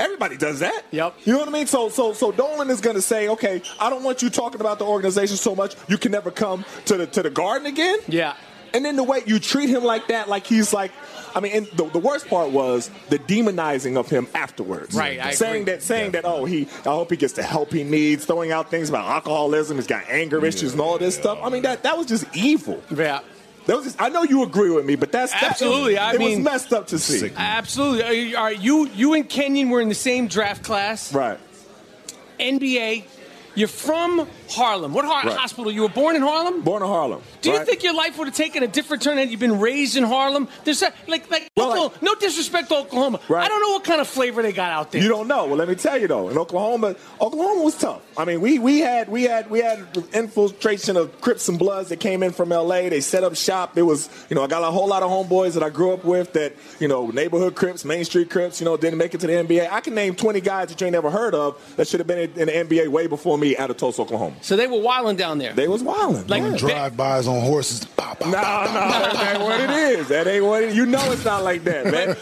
Everybody 0.00 0.36
does 0.36 0.60
that. 0.60 0.82
Yep. 0.90 1.14
You 1.24 1.34
know 1.34 1.40
what 1.40 1.48
I 1.48 1.52
mean? 1.52 1.66
So 1.66 1.88
so 1.88 2.12
so 2.12 2.32
Dolan 2.32 2.70
is 2.70 2.80
going 2.80 2.96
to 2.96 3.02
say, 3.02 3.28
okay, 3.28 3.62
I 3.78 3.90
don't 3.90 4.02
want 4.02 4.22
you 4.22 4.30
talking 4.30 4.60
about 4.60 4.78
the 4.78 4.86
organization 4.86 5.36
so 5.36 5.54
much. 5.54 5.76
You 5.88 5.98
can 5.98 6.10
never 6.10 6.30
come 6.30 6.64
to 6.86 6.96
the 6.96 7.06
to 7.08 7.22
the 7.22 7.30
garden 7.30 7.66
again. 7.66 7.98
Yeah. 8.08 8.34
And 8.72 8.84
then 8.84 8.96
the 8.96 9.02
way 9.04 9.22
you 9.26 9.38
treat 9.38 9.68
him 9.68 9.84
like 9.84 10.08
that, 10.08 10.28
like 10.28 10.46
he's 10.46 10.72
like, 10.72 10.92
I 11.34 11.40
mean, 11.40 11.52
and 11.52 11.66
the, 11.74 11.84
the 11.90 11.98
worst 11.98 12.28
part 12.28 12.50
was 12.50 12.90
the 13.08 13.18
demonizing 13.18 13.96
of 13.96 14.08
him 14.08 14.26
afterwards. 14.34 14.94
Right, 14.94 15.18
I 15.18 15.32
saying 15.32 15.62
agree. 15.62 15.74
that, 15.74 15.82
saying 15.82 16.12
that, 16.12 16.24
oh, 16.24 16.44
he, 16.44 16.68
I 16.86 16.90
hope 16.90 17.10
he 17.10 17.16
gets 17.16 17.32
the 17.34 17.42
help 17.42 17.72
he 17.72 17.84
needs, 17.84 18.24
throwing 18.24 18.52
out 18.52 18.70
things 18.70 18.88
about 18.88 19.08
alcoholism, 19.08 19.76
he's 19.76 19.86
got 19.86 20.08
anger 20.08 20.44
issues 20.44 20.72
and 20.72 20.80
all 20.80 20.98
this 20.98 21.16
stuff. 21.16 21.38
I 21.42 21.48
mean, 21.48 21.62
that 21.62 21.82
that 21.82 21.96
was 21.96 22.06
just 22.06 22.24
evil. 22.34 22.82
Yeah. 22.94 23.20
That 23.66 23.76
was 23.76 23.84
just, 23.84 24.00
I 24.00 24.08
know 24.08 24.22
you 24.22 24.42
agree 24.42 24.70
with 24.70 24.84
me, 24.86 24.96
but 24.96 25.12
that's 25.12 25.32
that- 25.32 25.42
Absolutely, 25.42 25.98
I 25.98 26.14
it 26.14 26.18
mean- 26.18 26.42
was 26.42 26.52
messed 26.52 26.72
up 26.72 26.86
to 26.88 26.98
see. 26.98 27.30
Absolutely. 27.36 28.02
Are 28.02 28.12
you, 28.12 28.36
are 28.36 28.52
you 28.52 28.86
you 28.88 29.14
and 29.14 29.28
Kenyon 29.28 29.68
were 29.70 29.80
in 29.80 29.88
the 29.88 29.94
same 29.94 30.26
draft 30.28 30.62
class. 30.64 31.12
Right. 31.12 31.38
NBA. 32.38 33.04
You're 33.54 33.68
from 33.68 34.26
Harlem. 34.52 34.92
What 34.92 35.04
har- 35.04 35.24
Right. 35.24 35.36
hospital? 35.36 35.70
You 35.70 35.82
were 35.82 35.88
born 35.88 36.16
in 36.16 36.22
Harlem. 36.22 36.62
Born 36.62 36.82
in 36.82 36.88
Harlem. 36.88 37.22
Do 37.42 37.50
you 37.50 37.64
think 37.64 37.82
your 37.82 37.94
life 37.94 38.18
would 38.18 38.28
have 38.28 38.36
taken 38.36 38.62
a 38.62 38.66
different 38.66 39.02
turn 39.02 39.18
had 39.18 39.30
you 39.30 39.38
been 39.38 39.58
raised 39.60 39.96
in 39.96 40.04
Harlem? 40.04 40.48
There's 40.64 40.82
a, 40.82 40.92
like 41.06 41.30
like, 41.30 41.48
Well, 41.56 41.68
Oklahoma, 41.70 41.94
no 42.02 42.14
disrespect 42.16 42.68
to 42.70 42.76
Oklahoma. 42.76 43.20
Right. 43.28 43.44
I 43.44 43.48
don't 43.48 43.60
know 43.62 43.70
what 43.74 43.84
kind 43.84 44.00
of 44.00 44.08
flavor 44.08 44.42
they 44.42 44.52
got 44.52 44.70
out 44.72 44.92
there. 44.92 45.02
You 45.02 45.08
don't 45.08 45.28
know. 45.28 45.46
Well, 45.46 45.56
let 45.56 45.68
me 45.68 45.74
tell 45.74 45.98
you 46.00 46.08
though. 46.08 46.28
In 46.28 46.38
Oklahoma, 46.38 46.96
Oklahoma 47.20 47.62
was 47.62 47.76
tough. 47.76 48.00
I 48.16 48.24
mean, 48.24 48.40
we 48.40 48.58
we 48.58 48.80
had 48.80 49.08
we 49.08 49.24
had 49.24 49.50
we 49.50 49.60
had 49.60 49.86
infiltration 50.12 50.96
of 50.96 51.20
Crips 51.20 51.48
and 51.48 51.58
Bloods 51.58 51.88
that 51.88 51.98
came 52.00 52.22
in 52.22 52.32
from 52.32 52.52
L.A. 52.52 52.88
They 52.88 53.00
set 53.00 53.24
up 53.24 53.34
shop. 53.36 53.76
It 53.76 53.82
was 53.82 54.08
you 54.28 54.34
know 54.36 54.42
I 54.42 54.46
got 54.46 54.62
a 54.62 54.70
whole 54.70 54.86
lot 54.88 55.02
of 55.02 55.10
homeboys 55.10 55.54
that 55.54 55.62
I 55.62 55.70
grew 55.70 55.92
up 55.92 56.04
with 56.04 56.32
that 56.34 56.54
you 56.78 56.88
know 56.88 57.08
neighborhood 57.08 57.54
Crips, 57.54 57.84
Main 57.84 58.04
Street 58.04 58.30
Crips. 58.30 58.60
You 58.60 58.64
know 58.64 58.76
didn't 58.76 58.98
make 58.98 59.14
it 59.14 59.20
to 59.20 59.26
the 59.26 59.32
NBA. 59.34 59.68
I 59.70 59.80
can 59.80 59.94
name 59.94 60.14
20 60.14 60.40
guys 60.40 60.68
that 60.68 60.80
you 60.80 60.86
ain't 60.86 60.92
never 60.92 61.10
heard 61.10 61.34
of 61.34 61.56
that 61.76 61.88
should 61.88 62.00
have 62.00 62.06
been 62.06 62.18
in 62.36 62.46
the 62.46 62.52
NBA 62.52 62.88
way 62.88 63.06
before 63.06 63.38
me 63.38 63.56
out 63.56 63.70
of 63.70 63.76
Tulsa, 63.76 64.02
Oklahoma. 64.02 64.36
So 64.42 64.56
they 64.56 64.66
were 64.66 64.80
wilding 64.80 65.16
down 65.16 65.38
there. 65.38 65.52
They 65.52 65.68
was 65.68 65.82
wilding. 65.82 66.26
Like 66.26 66.42
Doing 66.42 66.56
drive-bys 66.56 67.26
on 67.28 67.40
horses. 67.40 67.86
No, 68.20 68.26
no, 68.28 68.32
that 68.32 69.34
ain't 69.34 69.42
what 69.42 69.60
it 69.60 69.70
is. 69.70 70.08
That 70.08 70.26
ain't 70.26 70.44
what 70.44 70.62
it, 70.62 70.74
you 70.74 70.84
know. 70.84 71.00
It's 71.10 71.24
not 71.24 71.42
like 71.42 71.64
that, 71.64 71.84
man. 71.86 72.16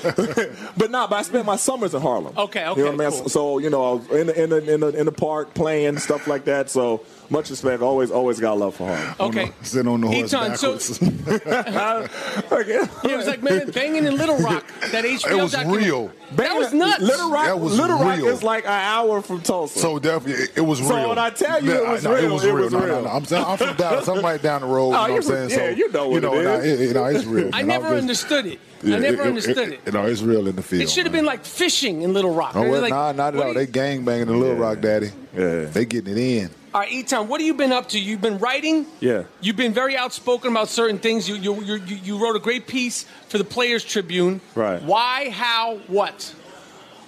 but 0.76 0.90
no, 0.92 1.08
but 1.08 1.16
I 1.16 1.22
spent 1.22 1.44
my 1.44 1.56
summers 1.56 1.92
in 1.94 2.00
Harlem. 2.00 2.34
Okay, 2.36 2.66
okay, 2.66 2.78
You 2.78 2.86
know 2.86 2.92
what 2.92 3.06
I 3.06 3.10
mean? 3.10 3.20
cool. 3.20 3.28
So 3.28 3.58
you 3.58 3.68
know, 3.70 3.84
I 3.84 3.92
was 3.94 4.08
in 4.10 4.26
the, 4.28 4.42
in 4.42 4.50
the 4.50 4.74
in 4.74 4.80
the 4.80 4.88
in 5.00 5.06
the 5.06 5.12
park 5.12 5.54
playing 5.54 5.98
stuff 5.98 6.28
like 6.28 6.44
that. 6.44 6.70
So 6.70 7.02
much 7.30 7.50
respect. 7.50 7.82
Always, 7.82 8.10
always 8.10 8.40
got 8.40 8.58
love 8.58 8.74
for 8.76 8.86
Harlem. 8.94 9.14
Okay. 9.20 9.52
Sit 9.62 9.86
on 9.86 10.00
the 10.00 10.06
horse 10.08 10.32
Etan, 10.32 10.56
so- 10.56 10.72
backwards. 10.72 11.02
okay. 12.52 12.72
Yeah, 13.04 13.12
it 13.12 13.16
was 13.16 13.26
like 13.26 13.42
man, 13.42 13.70
banging 13.70 14.04
in 14.04 14.16
Little 14.16 14.38
Rock. 14.38 14.64
That 14.88 15.04
HBO 15.04 15.30
it 15.38 15.42
was 15.42 15.52
documentary. 15.52 15.84
real. 15.84 16.10
That 16.36 16.56
was 16.56 16.72
nuts. 16.72 17.02
Little 17.02 17.30
Rock, 17.30 17.44
That 17.44 17.60
was 17.60 17.76
Little 17.78 17.98
Rock 17.98 18.16
real. 18.16 18.28
is 18.28 18.42
like 18.42 18.64
an 18.64 18.70
hour 18.70 19.20
from 19.20 19.42
Tulsa. 19.42 19.78
So 19.78 19.98
definitely, 19.98 20.44
it, 20.44 20.52
it 20.58 20.60
was 20.62 20.80
real. 20.80 20.88
So 20.90 21.08
when 21.10 21.18
I 21.18 21.28
tell 21.30 21.62
you 21.62 21.72
it 21.72 21.86
was 21.88 22.04
no, 22.04 22.14
real, 22.14 22.24
it 22.24 22.32
was 22.32 22.44
it 22.44 22.52
real. 22.52 22.64
was 22.64 22.72
no, 22.72 22.78
no, 22.80 22.86
real. 22.86 23.02
no. 23.02 23.10
I'm, 23.10 23.24
saying, 23.26 23.44
I'm 23.44 23.56
from 23.58 23.76
Dallas. 23.76 24.08
I'm 24.08 24.22
right 24.24 24.40
down 24.40 24.62
the 24.62 24.66
road. 24.78 24.94
Oh, 24.94 25.02
you 25.02 25.08
know 25.08 25.14
what 25.14 25.16
I'm 25.16 25.22
saying? 25.22 25.44
was- 25.44 25.52
yeah, 25.52 25.58
so, 25.58 25.68
you 25.70 25.90
know 25.90 26.08
what 26.08 26.14
you 26.14 26.20
know, 26.22 26.34
it 26.40 26.44
nah, 26.44 26.54
it, 26.54 26.80
it- 26.80 26.94
nah, 26.94 27.04
it's 27.06 27.24
real. 27.26 27.48
I 27.52 27.58
man. 27.58 27.66
never 27.66 27.86
I'm 27.88 27.92
just- 27.92 28.02
understood 28.30 28.46
it. 28.46 28.60
yeah, 28.82 28.96
I 28.96 28.98
never 29.00 29.22
understood 29.24 29.68
it. 29.72 29.80
You 29.84 29.92
know, 29.92 30.06
it's 30.06 30.22
real 30.22 30.46
in 30.48 30.56
the 30.56 30.62
field. 30.62 30.82
It 30.82 30.88
should 30.90 31.04
have 31.04 31.12
man. 31.12 31.20
been 31.22 31.26
like 31.26 31.44
fishing 31.44 32.00
in 32.02 32.14
Little 32.14 32.32
Rock. 32.32 32.52
Oh, 32.56 32.60
They're 32.62 32.70
well, 32.70 32.80
like, 32.80 32.90
nah, 32.90 33.12
not 33.12 33.34
at 33.34 33.38
what 33.38 33.46
all. 33.48 33.52
do 33.54 33.60
you- 33.60 33.66
They 33.66 33.72
gang 33.72 34.04
banging 34.06 34.28
in 34.28 34.40
Little 34.40 34.56
Rock, 34.56 34.80
Daddy. 34.80 35.10
Yeah. 35.36 35.64
They 35.66 35.84
getting 35.84 36.12
it 36.16 36.18
in. 36.18 36.50
All 36.74 36.80
right, 36.82 36.90
Etan, 36.90 37.28
what 37.28 37.40
have 37.40 37.46
you 37.46 37.54
been 37.54 37.72
up 37.72 37.88
to? 37.90 38.00
You've 38.00 38.20
been 38.20 38.38
writing. 38.38 38.84
Yeah. 39.00 39.24
You've 39.40 39.56
been 39.56 39.72
very 39.72 39.96
outspoken 39.96 40.50
about 40.50 40.68
certain 40.68 40.98
things. 40.98 41.26
You 41.28 41.36
you 41.36 41.62
you, 41.62 41.96
you 41.96 42.18
wrote 42.22 42.36
a 42.36 42.40
great 42.40 42.66
piece 42.66 43.04
for 43.28 43.38
the 43.38 43.44
Players 43.44 43.82
Tribune. 43.84 44.40
Right. 44.54 44.82
Why? 44.82 45.30
How? 45.30 45.76
What? 45.86 46.34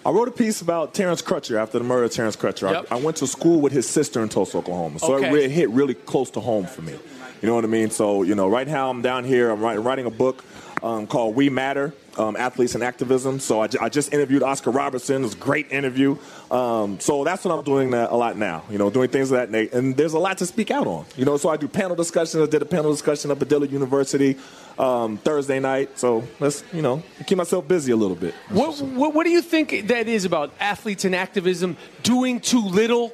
I 0.07 0.11
wrote 0.11 0.29
a 0.29 0.33
piece 0.33 0.63
about 0.63 0.95
Terrence 0.95 1.21
Crutcher 1.21 1.57
after 1.59 1.79
the 1.79 1.85
murder 1.85 2.05
of 2.05 2.11
Terrence 2.13 2.35
Crutcher. 2.37 2.71
Yep. 2.73 2.87
I, 2.91 2.97
I 2.97 3.01
went 3.01 3.19
to 3.19 3.27
school 3.27 3.61
with 3.61 3.73
his 3.75 3.87
sister 3.87 4.23
in 4.23 4.31
Tulsa, 4.31 4.57
Oklahoma, 4.57 4.99
so 4.99 5.15
Okay. 5.17 5.29
it 5.29 5.33
really 5.33 5.49
hit 5.51 5.69
really 5.71 5.93
close 5.95 6.31
to 6.31 6.41
home 6.41 6.65
for 6.65 6.81
me. 6.81 6.95
You 7.43 7.49
know 7.49 7.55
what 7.55 7.65
I 7.65 7.69
mean? 7.69 7.91
So 7.91 8.23
you 8.23 8.35
know, 8.35 8.49
right 8.49 8.67
now 8.67 8.89
I'm 8.89 9.03
down 9.03 9.25
here. 9.25 9.51
I'm 9.51 9.61
writing, 9.61 9.85
writing 9.85 10.07
a 10.07 10.11
book 10.11 10.43
um, 10.83 11.07
called 11.07 11.35
"We 11.35 11.51
Matter: 11.51 11.93
um, 12.17 12.37
Athletes 12.37 12.75
and 12.75 12.85
Activism." 12.85 13.41
So 13.41 13.61
I, 13.61 13.89
just 13.89 14.13
interviewed 14.13 14.43
Oscar 14.43 14.71
Robertson. 14.71 15.17
It 15.17 15.25
was 15.25 15.35
a 15.35 15.39
great 15.39 15.71
interview. 15.73 16.17
Um, 16.51 17.01
so 17.01 17.25
that's 17.25 17.45
what 17.45 17.57
I'm 17.57 17.65
doing 17.65 17.93
a 17.95 18.17
lot 18.17 18.37
now. 18.37 18.65
You 18.71 18.79
know, 18.79 18.91
doing 18.91 19.09
things 19.09 19.31
of 19.31 19.39
that 19.39 19.51
nature. 19.51 19.77
And 19.77 19.97
there's 19.97 20.15
a 20.15 20.19
lot 20.19 20.39
to 20.39 20.47
speak 20.47 20.71
out 20.71 20.87
on. 20.87 21.05
You 21.17 21.25
know, 21.25 21.37
so 21.37 21.49
I 21.49 21.57
do 21.57 21.69
panel 21.69 21.97
discussions. 21.97 22.43
I 22.43 22.51
did 22.51 22.63
a 22.63 22.67
panel 22.67 22.91
discussion 22.91 23.31
at 23.31 23.39
Dillard 23.49 23.71
University 23.71 24.37
um, 24.79 25.19
Thursday 25.19 25.61
night. 25.61 25.99
So 25.99 26.25
let's 26.39 26.65
you 26.73 26.83
know 26.83 27.03
keep 27.27 27.39
myself 27.39 27.69
busy 27.69 27.93
a 27.93 27.97
little 27.97 28.17
bit. 28.17 28.35
What, 28.49 28.81
what 28.81 29.15
what 29.15 29.25
do 29.25 29.31
you 29.31 29.43
think 29.43 29.89
that 29.89 30.09
is 30.09 30.25
about 30.25 30.53
athletes 30.59 31.05
and 31.05 31.15
activism 31.15 31.77
doing 32.03 32.41
too 32.41 32.65
little? 32.65 33.13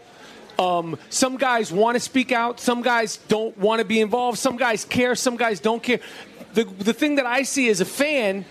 Um, 0.58 0.98
some 1.10 1.36
guys 1.36 1.70
want 1.70 1.96
to 1.96 2.00
speak 2.00 2.32
out. 2.32 2.60
Some 2.60 2.80
guys 2.80 3.18
don't 3.28 3.56
want 3.58 3.80
to 3.80 3.84
be 3.84 4.00
involved. 4.00 4.38
Some 4.38 4.56
guys 4.56 4.84
care. 4.84 5.14
Some 5.14 5.36
guys 5.36 5.60
don't 5.60 5.82
care. 5.82 6.00
The 6.56 6.64
the 6.64 6.94
thing 6.94 7.16
that 7.16 7.26
I 7.26 7.42
see 7.42 7.68
as 7.68 7.80
a 7.80 7.84
fan. 7.84 8.44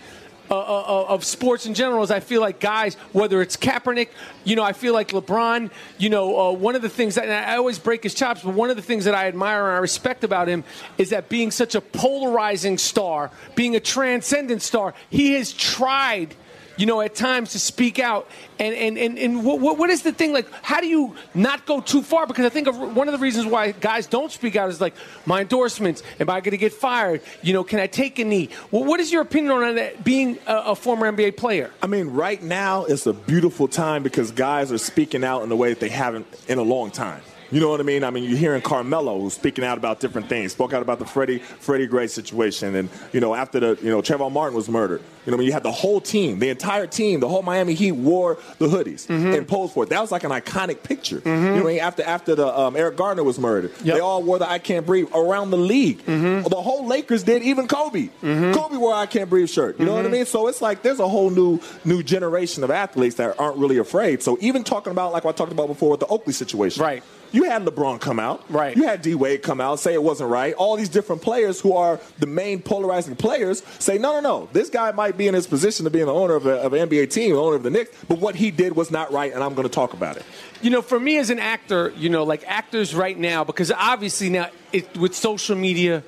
Uh, 0.48 0.54
uh, 0.54 1.06
of 1.08 1.24
sports 1.24 1.66
in 1.66 1.74
general 1.74 2.04
is 2.04 2.12
I 2.12 2.20
feel 2.20 2.40
like 2.40 2.60
guys, 2.60 2.94
whether 3.12 3.42
it's 3.42 3.56
Kaepernick, 3.56 4.10
you 4.44 4.54
know, 4.54 4.62
I 4.62 4.74
feel 4.74 4.94
like 4.94 5.08
LeBron, 5.08 5.72
you 5.98 6.08
know, 6.08 6.38
uh, 6.38 6.52
one 6.52 6.76
of 6.76 6.82
the 6.82 6.88
things 6.88 7.16
that 7.16 7.28
I 7.28 7.56
always 7.56 7.80
break 7.80 8.04
his 8.04 8.14
chops, 8.14 8.42
but 8.42 8.54
one 8.54 8.70
of 8.70 8.76
the 8.76 8.82
things 8.82 9.06
that 9.06 9.14
I 9.16 9.26
admire 9.26 9.66
and 9.66 9.74
I 9.74 9.78
respect 9.78 10.22
about 10.22 10.46
him 10.46 10.62
is 10.98 11.10
that 11.10 11.28
being 11.28 11.50
such 11.50 11.74
a 11.74 11.80
polarizing 11.80 12.78
star, 12.78 13.32
being 13.56 13.74
a 13.74 13.80
transcendent 13.80 14.62
star, 14.62 14.94
he 15.10 15.32
has 15.32 15.52
tried 15.52 16.36
you 16.76 16.86
know, 16.86 17.00
at 17.00 17.14
times 17.14 17.52
to 17.52 17.58
speak 17.58 17.98
out. 17.98 18.28
And 18.58 18.74
and 18.74 18.98
and, 18.98 19.18
and 19.18 19.44
what, 19.44 19.78
what 19.78 19.90
is 19.90 20.02
the 20.02 20.12
thing 20.12 20.32
like? 20.32 20.48
How 20.62 20.80
do 20.80 20.86
you 20.86 21.14
not 21.34 21.66
go 21.66 21.80
too 21.80 22.02
far? 22.02 22.26
Because 22.26 22.44
I 22.44 22.48
think 22.48 22.68
of 22.68 22.76
one 22.96 23.08
of 23.08 23.12
the 23.12 23.18
reasons 23.18 23.46
why 23.46 23.72
guys 23.72 24.06
don't 24.06 24.32
speak 24.32 24.56
out 24.56 24.70
is 24.70 24.80
like 24.80 24.94
my 25.26 25.42
endorsements. 25.42 26.02
Am 26.20 26.30
I 26.30 26.40
going 26.40 26.52
to 26.52 26.56
get 26.56 26.72
fired? 26.72 27.20
You 27.42 27.52
know, 27.52 27.64
can 27.64 27.80
I 27.80 27.86
take 27.86 28.18
a 28.18 28.24
knee? 28.24 28.48
Well, 28.70 28.84
what 28.84 29.00
is 29.00 29.12
your 29.12 29.22
opinion 29.22 29.52
on 29.52 29.74
that? 29.76 30.04
Being 30.04 30.38
a, 30.46 30.56
a 30.56 30.76
former 30.76 31.10
NBA 31.10 31.36
player. 31.36 31.70
I 31.82 31.86
mean, 31.86 32.08
right 32.08 32.42
now 32.42 32.84
it's 32.84 33.06
a 33.06 33.12
beautiful 33.12 33.68
time 33.68 34.02
because 34.02 34.30
guys 34.30 34.72
are 34.72 34.78
speaking 34.78 35.24
out 35.24 35.42
in 35.42 35.52
a 35.52 35.56
way 35.56 35.70
that 35.70 35.80
they 35.80 35.88
haven't 35.88 36.26
in 36.48 36.58
a 36.58 36.62
long 36.62 36.90
time. 36.90 37.22
You 37.50 37.60
know 37.60 37.70
what 37.70 37.80
I 37.80 37.84
mean? 37.84 38.04
I 38.04 38.10
mean, 38.10 38.24
you're 38.24 38.38
hearing 38.38 38.62
Carmelo 38.62 39.20
who's 39.20 39.34
speaking 39.34 39.64
out 39.64 39.78
about 39.78 40.00
different 40.00 40.28
things. 40.28 40.52
Spoke 40.52 40.72
out 40.72 40.82
about 40.82 40.98
the 40.98 41.06
Freddie 41.06 41.38
Freddie 41.38 41.86
Gray 41.86 42.06
situation, 42.06 42.74
and 42.74 42.88
you 43.12 43.20
know, 43.20 43.34
after 43.34 43.60
the 43.60 43.78
you 43.82 43.90
know 43.90 44.02
Trayvon 44.02 44.32
Martin 44.32 44.56
was 44.56 44.68
murdered, 44.68 45.02
you 45.24 45.30
know, 45.30 45.36
I 45.36 45.38
mean, 45.38 45.46
you 45.46 45.52
had 45.52 45.62
the 45.62 45.72
whole 45.72 46.00
team, 46.00 46.38
the 46.38 46.48
entire 46.48 46.86
team, 46.86 47.20
the 47.20 47.28
whole 47.28 47.42
Miami 47.42 47.74
Heat 47.74 47.92
wore 47.92 48.38
the 48.58 48.66
hoodies 48.66 49.06
mm-hmm. 49.06 49.32
and 49.32 49.46
posed 49.46 49.74
for 49.74 49.84
it. 49.84 49.90
That 49.90 50.00
was 50.00 50.12
like 50.12 50.24
an 50.24 50.30
iconic 50.30 50.82
picture. 50.82 51.20
Mm-hmm. 51.20 51.44
You 51.44 51.50
know, 51.50 51.60
I 51.60 51.72
mean? 51.72 51.80
after 51.80 52.02
after 52.02 52.34
the 52.34 52.58
um, 52.58 52.76
Eric 52.76 52.96
Gardner 52.96 53.24
was 53.24 53.38
murdered, 53.38 53.74
they 53.76 54.00
all 54.00 54.22
wore 54.22 54.38
the 54.38 54.48
I 54.48 54.58
Can't 54.58 54.86
Breathe 54.86 55.08
around 55.14 55.50
the 55.50 55.58
league. 55.58 55.98
Mm-hmm. 56.04 56.48
The 56.48 56.62
whole 56.62 56.86
Lakers 56.86 57.22
did, 57.22 57.42
even 57.42 57.68
Kobe. 57.68 58.08
Kobe 58.20 58.76
wore 58.76 58.94
I 58.94 59.06
Can't 59.06 59.30
Breathe 59.30 59.48
shirt. 59.48 59.78
You 59.78 59.86
know 59.86 59.94
what 59.94 60.06
I 60.06 60.08
mean? 60.08 60.26
So 60.26 60.48
it's 60.48 60.60
like 60.60 60.82
there's 60.82 61.00
a 61.00 61.08
whole 61.08 61.30
new 61.30 61.60
new 61.84 62.02
generation 62.02 62.64
of 62.64 62.70
athletes 62.70 63.16
that 63.16 63.38
aren't 63.38 63.56
really 63.58 63.78
afraid. 63.78 64.22
So 64.22 64.36
even 64.40 64.64
talking 64.64 64.90
about 64.90 65.12
like 65.12 65.24
what 65.24 65.34
I 65.34 65.38
talked 65.38 65.52
about 65.52 65.68
before 65.68 65.90
with 65.90 66.00
the 66.00 66.06
Oakley 66.06 66.32
situation, 66.32 66.82
Right. 66.82 67.02
You 67.32 67.44
had 67.44 67.64
LeBron 67.64 68.00
come 68.00 68.18
out. 68.18 68.44
Right. 68.50 68.76
You 68.76 68.84
had 68.84 69.02
D 69.02 69.14
Wade 69.14 69.42
come 69.42 69.60
out, 69.60 69.80
say 69.80 69.94
it 69.94 70.02
wasn't 70.02 70.30
right. 70.30 70.54
All 70.54 70.76
these 70.76 70.88
different 70.88 71.22
players 71.22 71.60
who 71.60 71.74
are 71.74 72.00
the 72.18 72.26
main 72.26 72.62
polarizing 72.62 73.16
players 73.16 73.62
say, 73.78 73.98
no, 73.98 74.12
no, 74.12 74.20
no. 74.20 74.48
This 74.52 74.70
guy 74.70 74.92
might 74.92 75.16
be 75.16 75.28
in 75.28 75.34
his 75.34 75.46
position 75.46 75.84
to 75.84 75.90
be 75.90 76.00
an 76.00 76.08
owner 76.08 76.34
of, 76.34 76.46
a, 76.46 76.60
of 76.62 76.72
an 76.72 76.88
NBA 76.88 77.10
team, 77.10 77.36
owner 77.36 77.56
of 77.56 77.62
the 77.62 77.70
Knicks, 77.70 77.90
but 78.08 78.18
what 78.18 78.34
he 78.34 78.50
did 78.50 78.76
was 78.76 78.90
not 78.90 79.12
right, 79.12 79.32
and 79.32 79.42
I'm 79.42 79.54
going 79.54 79.68
to 79.68 79.74
talk 79.74 79.92
about 79.92 80.16
it. 80.16 80.24
You 80.62 80.70
know, 80.70 80.82
for 80.82 80.98
me 80.98 81.18
as 81.18 81.30
an 81.30 81.38
actor, 81.38 81.92
you 81.96 82.08
know, 82.08 82.24
like 82.24 82.44
actors 82.46 82.94
right 82.94 83.18
now, 83.18 83.44
because 83.44 83.70
obviously 83.70 84.30
now 84.30 84.48
it, 84.72 84.96
with 84.96 85.14
social 85.14 85.56
media, 85.56 86.02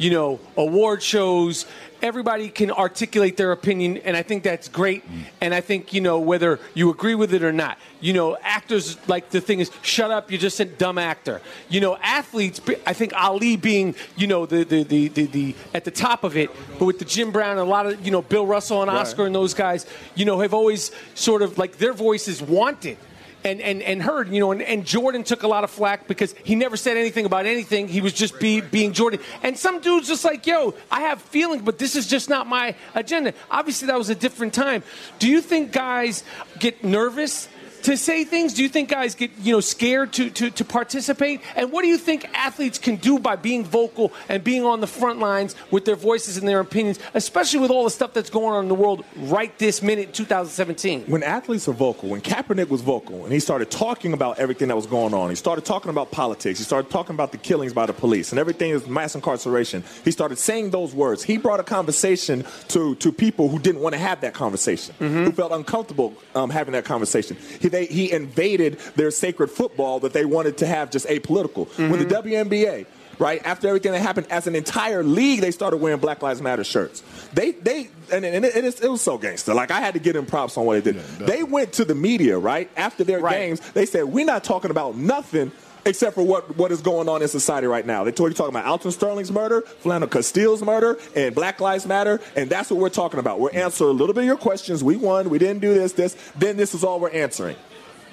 you 0.00 0.10
know, 0.10 0.40
award 0.56 1.02
shows, 1.02 1.66
everybody 2.02 2.48
can 2.48 2.70
articulate 2.70 3.36
their 3.36 3.52
opinion, 3.52 3.98
and 3.98 4.16
I 4.16 4.22
think 4.22 4.42
that's 4.42 4.66
great. 4.66 5.04
And 5.42 5.54
I 5.54 5.60
think, 5.60 5.92
you 5.92 6.00
know, 6.00 6.18
whether 6.18 6.58
you 6.72 6.90
agree 6.90 7.14
with 7.14 7.34
it 7.34 7.42
or 7.42 7.52
not, 7.52 7.78
you 8.00 8.14
know, 8.14 8.38
actors, 8.40 8.96
like 9.08 9.28
the 9.28 9.42
thing 9.42 9.60
is, 9.60 9.70
shut 9.82 10.10
up, 10.10 10.30
you're 10.30 10.40
just 10.40 10.58
a 10.58 10.64
dumb 10.64 10.96
actor. 10.96 11.42
You 11.68 11.82
know, 11.82 11.98
athletes, 11.98 12.62
I 12.86 12.94
think 12.94 13.12
Ali 13.14 13.56
being, 13.56 13.94
you 14.16 14.26
know, 14.26 14.46
the, 14.46 14.64
the, 14.64 14.84
the, 14.84 15.08
the, 15.08 15.26
the 15.26 15.54
at 15.74 15.84
the 15.84 15.90
top 15.90 16.24
of 16.24 16.36
it, 16.36 16.50
but 16.78 16.86
with 16.86 16.98
the 16.98 17.04
Jim 17.04 17.30
Brown, 17.30 17.52
and 17.52 17.60
a 17.60 17.64
lot 17.64 17.84
of, 17.86 18.04
you 18.04 18.10
know, 18.10 18.22
Bill 18.22 18.46
Russell 18.46 18.82
and. 18.82 18.90
Oscar 18.90 19.24
and 19.26 19.34
those 19.34 19.54
guys, 19.54 19.86
you 20.14 20.24
know, 20.24 20.40
have 20.40 20.52
always 20.52 20.90
sort 21.14 21.42
of 21.42 21.58
like 21.58 21.78
their 21.78 21.92
voices 21.92 22.42
wanted 22.42 22.98
and, 23.44 23.60
and, 23.60 23.82
and 23.82 24.02
heard, 24.02 24.28
you 24.28 24.40
know, 24.40 24.52
and, 24.52 24.62
and 24.62 24.84
Jordan 24.84 25.24
took 25.24 25.42
a 25.42 25.48
lot 25.48 25.64
of 25.64 25.70
flack 25.70 26.06
because 26.06 26.34
he 26.44 26.54
never 26.54 26.76
said 26.76 26.96
anything 26.96 27.26
about 27.26 27.46
anything. 27.46 27.88
He 27.88 28.00
was 28.00 28.12
just 28.12 28.38
be, 28.38 28.60
being 28.60 28.92
Jordan. 28.92 29.20
And 29.42 29.56
some 29.58 29.80
dudes 29.80 30.08
just 30.08 30.24
like, 30.24 30.46
yo, 30.46 30.74
I 30.90 31.02
have 31.02 31.22
feelings, 31.22 31.62
but 31.62 31.78
this 31.78 31.96
is 31.96 32.06
just 32.06 32.28
not 32.28 32.46
my 32.46 32.74
agenda. 32.94 33.34
Obviously, 33.50 33.86
that 33.86 33.98
was 33.98 34.10
a 34.10 34.14
different 34.14 34.54
time. 34.54 34.82
Do 35.18 35.28
you 35.28 35.40
think 35.40 35.72
guys 35.72 36.24
get 36.58 36.84
nervous? 36.84 37.48
To 37.84 37.96
say 37.96 38.24
things, 38.24 38.52
do 38.52 38.62
you 38.62 38.68
think 38.68 38.90
guys 38.90 39.14
get 39.14 39.30
you 39.38 39.52
know 39.52 39.60
scared 39.60 40.12
to, 40.14 40.28
to, 40.30 40.50
to 40.50 40.64
participate? 40.64 41.40
And 41.56 41.72
what 41.72 41.82
do 41.82 41.88
you 41.88 41.96
think 41.96 42.28
athletes 42.34 42.78
can 42.78 42.96
do 42.96 43.18
by 43.18 43.36
being 43.36 43.64
vocal 43.64 44.12
and 44.28 44.44
being 44.44 44.64
on 44.64 44.80
the 44.80 44.86
front 44.86 45.18
lines 45.18 45.54
with 45.70 45.86
their 45.86 45.96
voices 45.96 46.36
and 46.36 46.46
their 46.46 46.60
opinions, 46.60 46.98
especially 47.14 47.60
with 47.60 47.70
all 47.70 47.84
the 47.84 47.90
stuff 47.90 48.12
that's 48.12 48.28
going 48.28 48.52
on 48.52 48.64
in 48.64 48.68
the 48.68 48.74
world 48.74 49.04
right 49.16 49.56
this 49.58 49.82
minute, 49.82 50.12
2017? 50.12 51.04
When 51.06 51.22
athletes 51.22 51.68
are 51.68 51.72
vocal, 51.72 52.10
when 52.10 52.20
Kaepernick 52.20 52.68
was 52.68 52.82
vocal 52.82 53.24
and 53.24 53.32
he 53.32 53.40
started 53.40 53.70
talking 53.70 54.12
about 54.12 54.38
everything 54.38 54.68
that 54.68 54.76
was 54.76 54.86
going 54.86 55.14
on, 55.14 55.30
he 55.30 55.36
started 55.36 55.64
talking 55.64 55.90
about 55.90 56.10
politics, 56.10 56.58
he 56.58 56.64
started 56.64 56.90
talking 56.90 57.14
about 57.14 57.32
the 57.32 57.38
killings 57.38 57.72
by 57.72 57.86
the 57.86 57.94
police 57.94 58.30
and 58.30 58.38
everything 58.38 58.72
is 58.72 58.86
mass 58.86 59.14
incarceration. 59.14 59.82
He 60.04 60.10
started 60.10 60.38
saying 60.38 60.70
those 60.70 60.94
words. 60.94 61.22
He 61.22 61.38
brought 61.38 61.60
a 61.60 61.64
conversation 61.64 62.44
to, 62.68 62.94
to 62.96 63.10
people 63.10 63.48
who 63.48 63.58
didn't 63.58 63.80
want 63.80 63.94
to 63.94 63.98
have 63.98 64.20
that 64.20 64.34
conversation, 64.34 64.94
who 64.98 65.32
felt 65.32 65.52
uncomfortable 65.52 66.14
um, 66.34 66.50
having 66.50 66.72
that 66.72 66.84
conversation. 66.84 67.36
He, 67.60 67.69
they, 67.70 67.86
he 67.86 68.12
invaded 68.12 68.78
their 68.96 69.10
sacred 69.10 69.48
football 69.48 70.00
that 70.00 70.12
they 70.12 70.24
wanted 70.24 70.58
to 70.58 70.66
have 70.66 70.90
just 70.90 71.06
apolitical. 71.06 71.66
When 71.78 71.98
the 71.98 72.04
mm-hmm. 72.06 72.28
WNBA 72.28 72.86
right? 73.20 73.44
After 73.44 73.68
everything 73.68 73.92
that 73.92 74.00
happened, 74.00 74.26
as 74.30 74.46
an 74.46 74.56
entire 74.56 75.04
league, 75.04 75.40
they 75.40 75.50
started 75.50 75.76
wearing 75.76 76.00
Black 76.00 76.22
Lives 76.22 76.40
Matter 76.40 76.64
shirts. 76.64 77.02
They, 77.34 77.52
they, 77.52 77.90
and, 78.10 78.24
and 78.24 78.44
it, 78.44 78.82
it, 78.82 78.88
was 78.88 79.02
so 79.02 79.18
gangster. 79.18 79.54
Like 79.54 79.70
I 79.70 79.78
had 79.78 79.94
to 79.94 80.00
get 80.00 80.14
them 80.14 80.26
props 80.26 80.56
on 80.56 80.64
what 80.64 80.82
they 80.82 80.92
did. 80.92 81.02
they 81.18 81.42
went 81.42 81.74
to 81.74 81.84
the 81.84 81.94
media, 81.94 82.38
right? 82.38 82.68
After 82.76 83.04
their 83.04 83.20
games, 83.20 83.60
they 83.72 83.86
said, 83.86 84.04
"We're 84.04 84.24
not 84.24 84.42
talking 84.42 84.70
about 84.70 84.96
nothing." 84.96 85.52
Except 85.84 86.14
for 86.14 86.22
what, 86.22 86.56
what 86.56 86.72
is 86.72 86.82
going 86.82 87.08
on 87.08 87.22
in 87.22 87.28
society 87.28 87.66
right 87.66 87.86
now. 87.86 88.04
They 88.04 88.12
told 88.12 88.30
you 88.30 88.34
talking 88.34 88.54
about 88.54 88.66
Alton 88.66 88.90
Sterling's 88.90 89.32
murder, 89.32 89.62
Philando 89.82 90.10
Castile's 90.10 90.62
murder, 90.62 90.98
and 91.16 91.34
Black 91.34 91.60
Lives 91.60 91.86
Matter, 91.86 92.20
and 92.36 92.50
that's 92.50 92.70
what 92.70 92.78
we're 92.78 92.90
talking 92.90 93.18
about. 93.18 93.40
We're 93.40 93.52
answering 93.52 93.90
a 93.90 93.92
little 93.94 94.14
bit 94.14 94.20
of 94.20 94.26
your 94.26 94.36
questions. 94.36 94.84
We 94.84 94.96
won, 94.96 95.30
we 95.30 95.38
didn't 95.38 95.60
do 95.60 95.72
this, 95.72 95.92
this, 95.92 96.16
then 96.36 96.56
this 96.56 96.74
is 96.74 96.84
all 96.84 97.00
we're 97.00 97.10
answering. 97.10 97.56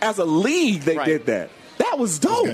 As 0.01 0.17
a 0.17 0.25
league, 0.25 0.81
they 0.81 1.03
did 1.03 1.25
that. 1.25 1.49
That 1.77 1.97
was 1.99 2.19
dope. 2.19 2.47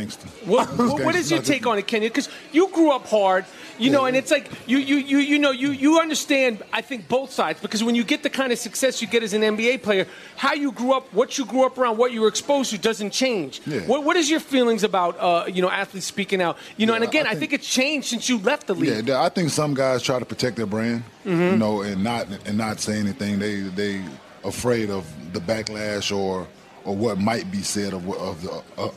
What, 0.46 0.68
what, 0.78 1.04
what 1.04 1.16
is 1.16 1.32
your 1.32 1.42
take 1.42 1.66
on 1.66 1.78
it, 1.78 1.88
Kenyon? 1.88 2.10
Because 2.10 2.30
you 2.52 2.68
grew 2.70 2.92
up 2.92 3.08
hard, 3.08 3.46
you 3.80 3.90
know, 3.90 4.06
and 4.06 4.16
it's 4.18 4.30
like 4.32 4.50
you, 4.68 4.78
you, 4.78 4.98
you, 4.98 5.18
you 5.20 5.40
know, 5.40 5.52
you, 5.52 5.72
you 5.72 6.00
understand. 6.00 6.62
I 6.74 6.82
think 6.82 7.08
both 7.08 7.32
sides 7.32 7.60
because 7.62 7.84
when 7.84 7.96
you 7.96 8.04
get 8.04 8.22
the 8.24 8.30
kind 8.30 8.52
of 8.52 8.60
success 8.60 9.02
you 9.02 9.08
get 9.08 9.24
as 9.24 9.34
an 9.34 9.42
NBA 9.42 9.82
player, 9.82 10.08
how 10.36 10.54
you 10.54 10.72
grew 10.72 10.94
up, 10.94 11.12
what 11.14 11.38
you 11.38 11.46
grew 11.46 11.66
up 11.66 11.78
around, 11.78 11.98
what 11.98 12.12
you 12.12 12.22
were 12.22 12.28
exposed 12.28 12.72
to 12.72 12.78
doesn't 12.78 13.12
change. 13.12 13.62
Yeah. 13.66 13.82
What, 13.82 14.04
what 14.04 14.18
is 14.18 14.30
your 14.30 14.40
feelings 14.42 14.84
about, 14.84 15.18
uh, 15.20 15.46
you 15.48 15.62
know, 15.62 15.70
athletes 15.70 16.06
speaking 16.06 16.42
out? 16.42 16.58
You 16.78 16.86
know, 16.86 16.94
and 16.94 17.04
again, 17.04 17.26
I 17.26 17.32
I 17.32 17.36
think, 17.36 17.52
think- 17.52 17.62
it's 17.62 17.68
changed 17.70 18.08
since 18.10 18.28
you 18.30 18.38
left 18.40 18.68
the 18.68 18.76
league. 18.76 19.08
Yeah, 19.08 19.22
I 19.24 19.30
think 19.30 19.50
some 19.50 19.74
guys 19.74 20.04
try 20.04 20.20
to 20.20 20.26
protect 20.26 20.58
their 20.58 20.66
brand, 20.68 21.04
Mhm. 21.26 21.52
you 21.52 21.58
know, 21.58 21.82
and 21.82 22.04
not 22.04 22.28
and 22.46 22.58
not 22.58 22.80
say 22.80 22.98
anything. 23.00 23.40
They 23.40 23.62
they 23.62 24.02
afraid 24.44 24.90
of 24.90 25.06
the 25.34 25.40
backlash 25.40 26.16
or 26.16 26.48
or 26.86 26.96
what 26.96 27.18
might 27.18 27.50
be 27.50 27.62
said 27.64 27.94
of 27.94 28.06
what- 28.06 28.18
of 28.20 28.42
the 28.42 28.52
uh, 28.78 28.90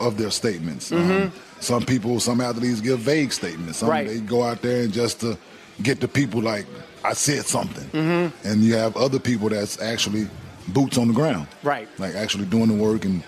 of 0.00 0.16
their 0.16 0.30
statements. 0.30 0.92
Um, 0.92 0.98
Mhm. 1.08 1.30
some 1.60 1.84
people, 1.84 2.20
some 2.20 2.40
athletes 2.40 2.80
give 2.80 2.98
vague 3.00 3.32
statements. 3.32 3.78
Some 3.78 3.88
Right. 3.88 4.06
they 4.06 4.18
go 4.20 4.42
out 4.42 4.62
there 4.62 4.82
and 4.82 4.92
just 4.92 5.20
to 5.20 5.36
get 5.82 6.00
the 6.00 6.08
people 6.08 6.40
like 6.42 6.66
I 7.04 7.12
said 7.14 7.46
something, 7.46 7.88
Mhm. 7.92 8.32
and 8.44 8.62
you 8.62 8.74
have 8.74 8.96
other 8.96 9.18
people 9.18 9.48
that's 9.48 9.80
actually 9.80 10.28
boots 10.68 10.98
on 10.98 11.08
the 11.08 11.14
ground, 11.14 11.46
Right. 11.62 11.88
like 11.98 12.14
actually 12.14 12.46
doing 12.46 12.66
the 12.68 12.74
work 12.74 13.04
and 13.04 13.22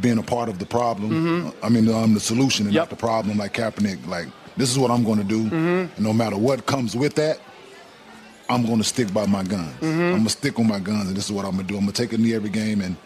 being 0.00 0.18
a 0.18 0.22
part 0.22 0.48
of 0.48 0.58
the 0.58 0.64
problem. 0.66 1.10
Mhm. 1.10 1.52
I 1.62 1.68
mean, 1.68 1.92
um, 1.92 2.14
the 2.14 2.20
solution 2.20 2.66
and 2.66 2.74
not 2.74 2.88
the 2.90 2.96
problem. 2.96 3.36
Like 3.38 3.52
Kaepernick, 3.54 3.98
like 4.08 4.26
this 4.56 4.70
is 4.70 4.78
what 4.78 4.90
I'm 4.90 5.04
going 5.04 5.18
to 5.18 5.24
do, 5.24 5.44
Mhm. 5.44 5.88
and 5.96 6.00
no 6.00 6.12
matter 6.12 6.36
what 6.36 6.66
comes 6.66 6.96
with 6.96 7.14
that, 7.16 7.38
I'm 8.48 8.64
going 8.64 8.78
to 8.78 8.84
stick 8.84 9.12
by 9.12 9.26
my 9.26 9.42
guns. 9.42 9.74
I'm 9.82 9.98
going 10.10 10.24
to 10.24 10.30
stick 10.30 10.58
on 10.58 10.66
my 10.66 10.78
guns, 10.78 11.08
and 11.08 11.16
this 11.16 11.26
is 11.26 11.32
what 11.32 11.44
I'm 11.44 11.52
going 11.56 11.66
to 11.66 11.72
do. 11.72 11.76
I'm 11.76 11.84
going 11.84 11.92
to 11.92 12.02
take 12.02 12.12
a 12.14 12.18
knee 12.18 12.32
every 12.34 12.48
game, 12.48 12.80
and 12.80 12.96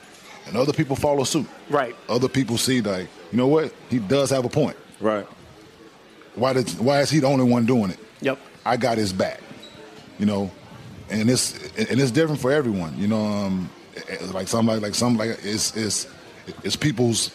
and 0.52 0.60
other 0.60 0.74
people 0.74 0.96
follow 0.96 1.24
suit. 1.24 1.46
Right. 1.70 1.96
Other 2.10 2.28
people 2.28 2.58
see 2.58 2.82
like, 2.82 3.08
you 3.30 3.38
know 3.38 3.46
what? 3.46 3.72
He 3.88 3.98
does 3.98 4.28
have 4.28 4.44
a 4.44 4.50
point. 4.50 4.76
Right. 5.00 5.26
Why 6.34 6.52
did 6.52 6.68
Why 6.78 7.00
is 7.00 7.08
he 7.08 7.20
the 7.20 7.26
only 7.26 7.50
one 7.50 7.64
doing 7.64 7.90
it? 7.90 7.98
Yep. 8.20 8.38
I 8.66 8.76
got 8.76 8.98
his 8.98 9.14
back. 9.14 9.40
You 10.18 10.26
know, 10.26 10.50
and 11.08 11.30
it's 11.30 11.54
and 11.78 11.98
it's 11.98 12.10
different 12.10 12.38
for 12.38 12.52
everyone. 12.52 12.98
You 12.98 13.08
know, 13.08 13.24
um, 13.24 13.70
like 14.32 14.46
some 14.46 14.66
like 14.66 14.82
like 14.82 14.94
some 14.94 15.16
like 15.16 15.30
it's 15.42 15.74
it's 15.74 16.06
it's 16.62 16.76
people's 16.76 17.28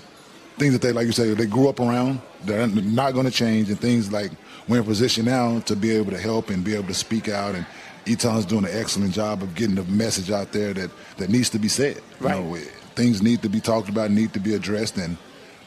things 0.58 0.74
that 0.74 0.84
they 0.84 0.92
like 0.92 1.08
you 1.08 1.12
say 1.12 1.34
they 1.34 1.48
grew 1.48 1.70
up 1.70 1.80
around. 1.80 2.22
They're 2.44 2.68
not 2.68 3.16
going 3.16 3.26
to 3.26 3.32
change, 3.32 3.70
and 3.70 3.80
things 3.80 4.12
like 4.12 4.30
we're 4.68 4.78
in 4.78 4.84
position 4.84 5.26
now 5.26 5.60
to 5.62 5.76
be 5.76 5.90
able 5.90 6.12
to 6.12 6.20
help 6.20 6.52
and 6.52 6.64
be 6.64 6.76
able 6.76 6.88
to 6.88 6.94
speak 6.94 7.30
out. 7.30 7.56
And 7.56 7.66
Etan's 8.06 8.46
doing 8.46 8.66
an 8.66 8.72
excellent 8.74 9.14
job 9.14 9.42
of 9.42 9.56
getting 9.56 9.76
the 9.76 9.84
message 9.86 10.30
out 10.30 10.52
there 10.52 10.74
that 10.76 10.92
that 11.18 11.30
needs 11.30 11.50
to 11.50 11.58
be 11.58 11.68
said. 11.68 12.00
Right. 12.20 12.38
You 12.38 12.44
know, 12.44 12.58
things 12.98 13.22
need 13.22 13.42
to 13.44 13.50
be 13.50 13.62
talked 13.62 13.88
about, 13.88 14.12
need 14.12 14.34
to 14.34 14.40
be 14.40 14.56
addressed, 14.56 14.98
and 14.98 15.16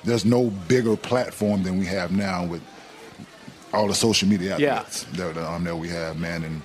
there's 0.04 0.24
no 0.24 0.50
bigger 0.68 0.96
platform 0.96 1.62
than 1.62 1.78
we 1.78 1.86
have 1.86 2.10
now 2.12 2.44
with 2.44 2.62
all 3.72 3.86
the 3.86 3.94
social 3.94 4.28
media 4.28 4.54
outlets 4.54 5.04
that, 5.04 5.34
that, 5.34 5.46
um, 5.46 5.64
that 5.64 5.76
we 5.76 5.88
have, 5.88 6.18
man. 6.18 6.42
And 6.44 6.62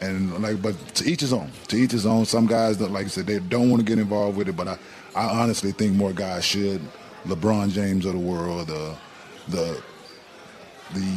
and 0.00 0.42
like, 0.42 0.60
but 0.62 0.74
to 0.96 1.08
each 1.10 1.20
his 1.20 1.32
own. 1.32 1.50
To 1.68 1.76
each 1.76 1.92
his 1.92 2.06
own. 2.06 2.24
Some 2.24 2.46
guys 2.46 2.78
that, 2.78 2.90
like 2.90 3.06
I 3.06 3.08
said, 3.08 3.26
they 3.26 3.38
don't 3.38 3.70
want 3.70 3.80
to 3.80 3.86
get 3.86 3.98
involved 3.98 4.36
with 4.36 4.48
it, 4.48 4.56
but 4.56 4.68
I, 4.68 4.78
I 5.16 5.40
honestly 5.42 5.72
think 5.72 5.94
more 5.94 6.12
guys 6.12 6.44
should. 6.44 6.80
LeBron 7.26 7.70
James 7.70 8.04
of 8.06 8.12
the 8.12 8.18
world, 8.18 8.68
the 8.68 8.94
the 9.48 9.82
the 10.94 11.16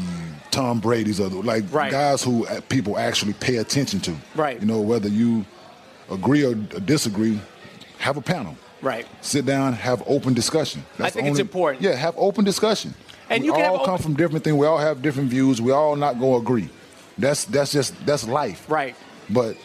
Tom 0.50 0.80
Brady's 0.80 1.20
of 1.20 1.32
the 1.32 1.38
like 1.42 1.64
Right. 1.72 1.92
guys 1.92 2.24
who 2.24 2.46
uh, 2.48 2.60
people 2.70 2.98
actually 2.98 3.34
pay 3.34 3.58
attention 3.58 4.00
to. 4.02 4.16
Right. 4.36 4.60
You 4.60 4.66
know, 4.68 4.82
whether 4.82 5.08
you 5.10 5.46
agree 6.10 6.44
or 6.44 6.56
disagree, 6.56 7.40
have 8.00 8.18
a 8.18 8.22
panel. 8.22 8.56
Right. 8.82 9.06
Sit 9.22 9.46
down, 9.46 9.74
have 9.74 10.04
open 10.08 10.34
discussion. 10.34 10.84
I 11.00 11.10
think 11.10 11.28
it's 11.28 11.40
important. 11.40 11.84
Yeah, 11.84 11.94
have 11.96 12.16
open 12.18 12.44
discussion. 12.46 12.94
And 13.30 13.44
we 13.44 13.48
you 13.48 13.54
all 13.56 13.86
come 13.86 13.94
open- 13.96 14.04
from 14.04 14.14
different 14.16 14.44
things. 14.44 14.56
We 14.58 14.66
all 14.66 14.78
have 14.80 15.02
different 15.02 15.30
views. 15.30 15.62
We 15.62 15.72
all 15.72 15.96
not 15.96 16.20
going 16.20 16.34
to 16.34 16.38
agree. 16.46 16.70
That's 17.18 17.46
that's 17.46 17.72
just 17.72 17.94
that's 18.06 18.28
life. 18.28 18.66
Right. 18.70 18.96
But 19.30 19.56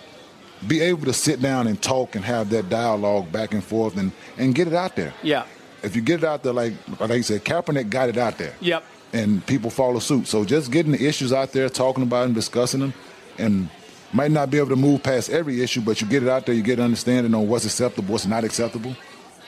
be 0.67 0.81
able 0.81 1.05
to 1.07 1.13
sit 1.13 1.41
down 1.41 1.67
and 1.67 1.81
talk 1.81 2.15
and 2.15 2.25
have 2.25 2.51
that 2.51 2.69
dialogue 2.69 3.31
back 3.33 3.55
and 3.55 3.65
forth 3.65 3.97
and 3.97 4.13
and 4.39 4.55
get 4.55 4.69
it 4.69 4.75
out 4.75 4.97
there. 4.97 5.13
Yeah. 5.23 5.45
If 5.83 5.95
you 5.97 6.03
get 6.03 6.21
it 6.23 6.25
out 6.25 6.43
there, 6.43 6.53
like 6.53 6.75
like 7.01 7.11
you 7.11 7.23
said, 7.23 7.45
Kaepernick 7.45 7.91
got 7.91 8.09
it 8.09 8.17
out 8.19 8.39
there 8.39 8.55
Yep. 8.61 8.85
and 9.13 9.45
people 9.47 9.71
follow 9.71 9.99
suit. 9.99 10.27
So 10.27 10.45
just 10.45 10.71
getting 10.71 10.93
the 10.93 11.07
issues 11.07 11.33
out 11.33 11.53
there, 11.53 11.69
talking 11.69 12.03
about 12.03 12.25
them, 12.25 12.35
discussing 12.35 12.81
them, 12.81 12.95
and 13.39 13.69
might 14.17 14.31
not 14.31 14.51
be 14.51 14.57
able 14.57 14.71
to 14.71 14.77
move 14.77 15.03
past 15.03 15.29
every 15.29 15.63
issue, 15.63 15.83
but 15.83 16.01
you 16.01 16.07
get 16.07 16.23
it 16.23 16.29
out 16.29 16.47
there, 16.47 16.55
you 16.55 16.63
get 16.63 16.81
understanding 16.81 17.35
on 17.35 17.47
what's 17.47 17.67
acceptable, 17.67 18.13
what's 18.13 18.27
not 18.27 18.45
acceptable, 18.45 18.97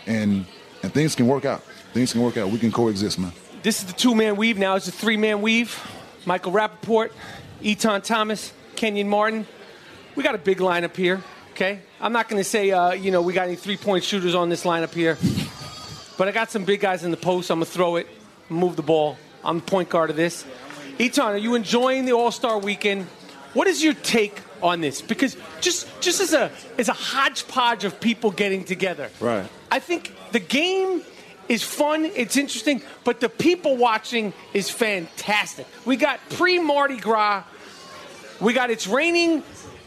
and 0.06 0.44
and 0.82 0.92
things 0.92 1.14
can 1.14 1.26
work 1.26 1.46
out. 1.46 1.62
Things 1.94 2.12
can 2.12 2.20
work 2.20 2.36
out. 2.36 2.50
We 2.50 2.58
can 2.58 2.70
coexist, 2.70 3.18
man. 3.18 3.32
This 3.62 3.80
is 3.80 3.86
the 3.86 3.94
two 3.94 4.14
man 4.14 4.36
weave. 4.36 4.58
Now 4.58 4.76
it's 4.76 4.86
a 4.86 4.92
three 4.92 5.16
man 5.16 5.40
weave. 5.40 5.74
Michael 6.26 6.52
Rapaport, 6.52 7.12
Etan 7.62 8.04
Thomas, 8.04 8.52
Kenyon 8.76 9.08
Martin. 9.08 9.46
We 10.14 10.22
got 10.22 10.34
a 10.34 10.38
big 10.38 10.58
lineup 10.58 10.94
here, 10.94 11.22
okay? 11.52 11.80
I'm 12.00 12.12
not 12.12 12.28
going 12.28 12.38
to 12.38 12.44
say, 12.44 12.70
uh, 12.70 12.92
you 12.92 13.10
know, 13.10 13.22
we 13.22 13.32
got 13.32 13.46
any 13.46 13.56
three 13.56 13.78
point 13.78 14.04
shooters 14.04 14.34
on 14.34 14.50
this 14.50 14.64
lineup 14.64 14.92
here, 14.92 15.16
but 16.18 16.28
I 16.28 16.32
got 16.32 16.50
some 16.50 16.64
big 16.64 16.80
guys 16.80 17.04
in 17.04 17.10
the 17.10 17.16
post. 17.16 17.50
I'm 17.50 17.60
to 17.60 17.66
throw 17.66 17.96
it, 17.96 18.06
move 18.50 18.76
the 18.76 18.82
ball. 18.82 19.16
I'm 19.42 19.60
the 19.60 19.64
point 19.64 19.88
guard 19.88 20.10
of 20.10 20.16
this. 20.16 20.44
Etan, 20.98 21.24
are 21.24 21.36
you 21.38 21.54
enjoying 21.54 22.04
the 22.04 22.12
All 22.12 22.30
Star 22.30 22.58
weekend? 22.58 23.06
What 23.54 23.66
is 23.66 23.82
your 23.82 23.94
take 23.94 24.42
on 24.62 24.80
this? 24.80 25.00
Because 25.00 25.36
just 25.61 25.86
just 26.00 26.20
as 26.20 26.32
a 26.32 26.50
as 26.78 26.88
a 26.88 26.92
hodgepodge 26.92 27.84
of 27.84 28.00
people 28.00 28.30
getting 28.30 28.64
together, 28.64 29.11
Right. 29.20 29.48
I 29.70 29.78
think 29.80 30.14
the 30.32 30.40
game 30.40 31.02
is 31.48 31.62
fun, 31.62 32.04
it's 32.04 32.36
interesting, 32.36 32.82
but 33.04 33.20
the 33.20 33.28
people 33.28 33.76
watching 33.76 34.32
is 34.52 34.68
fantastic. 34.68 35.66
We 35.86 35.96
got 35.96 36.20
pre 36.30 36.59
Mardi 36.59 36.98
Gras, 36.98 37.44
we 38.40 38.52
got 38.52 38.70
it's 38.70 38.86
raining 38.86 39.42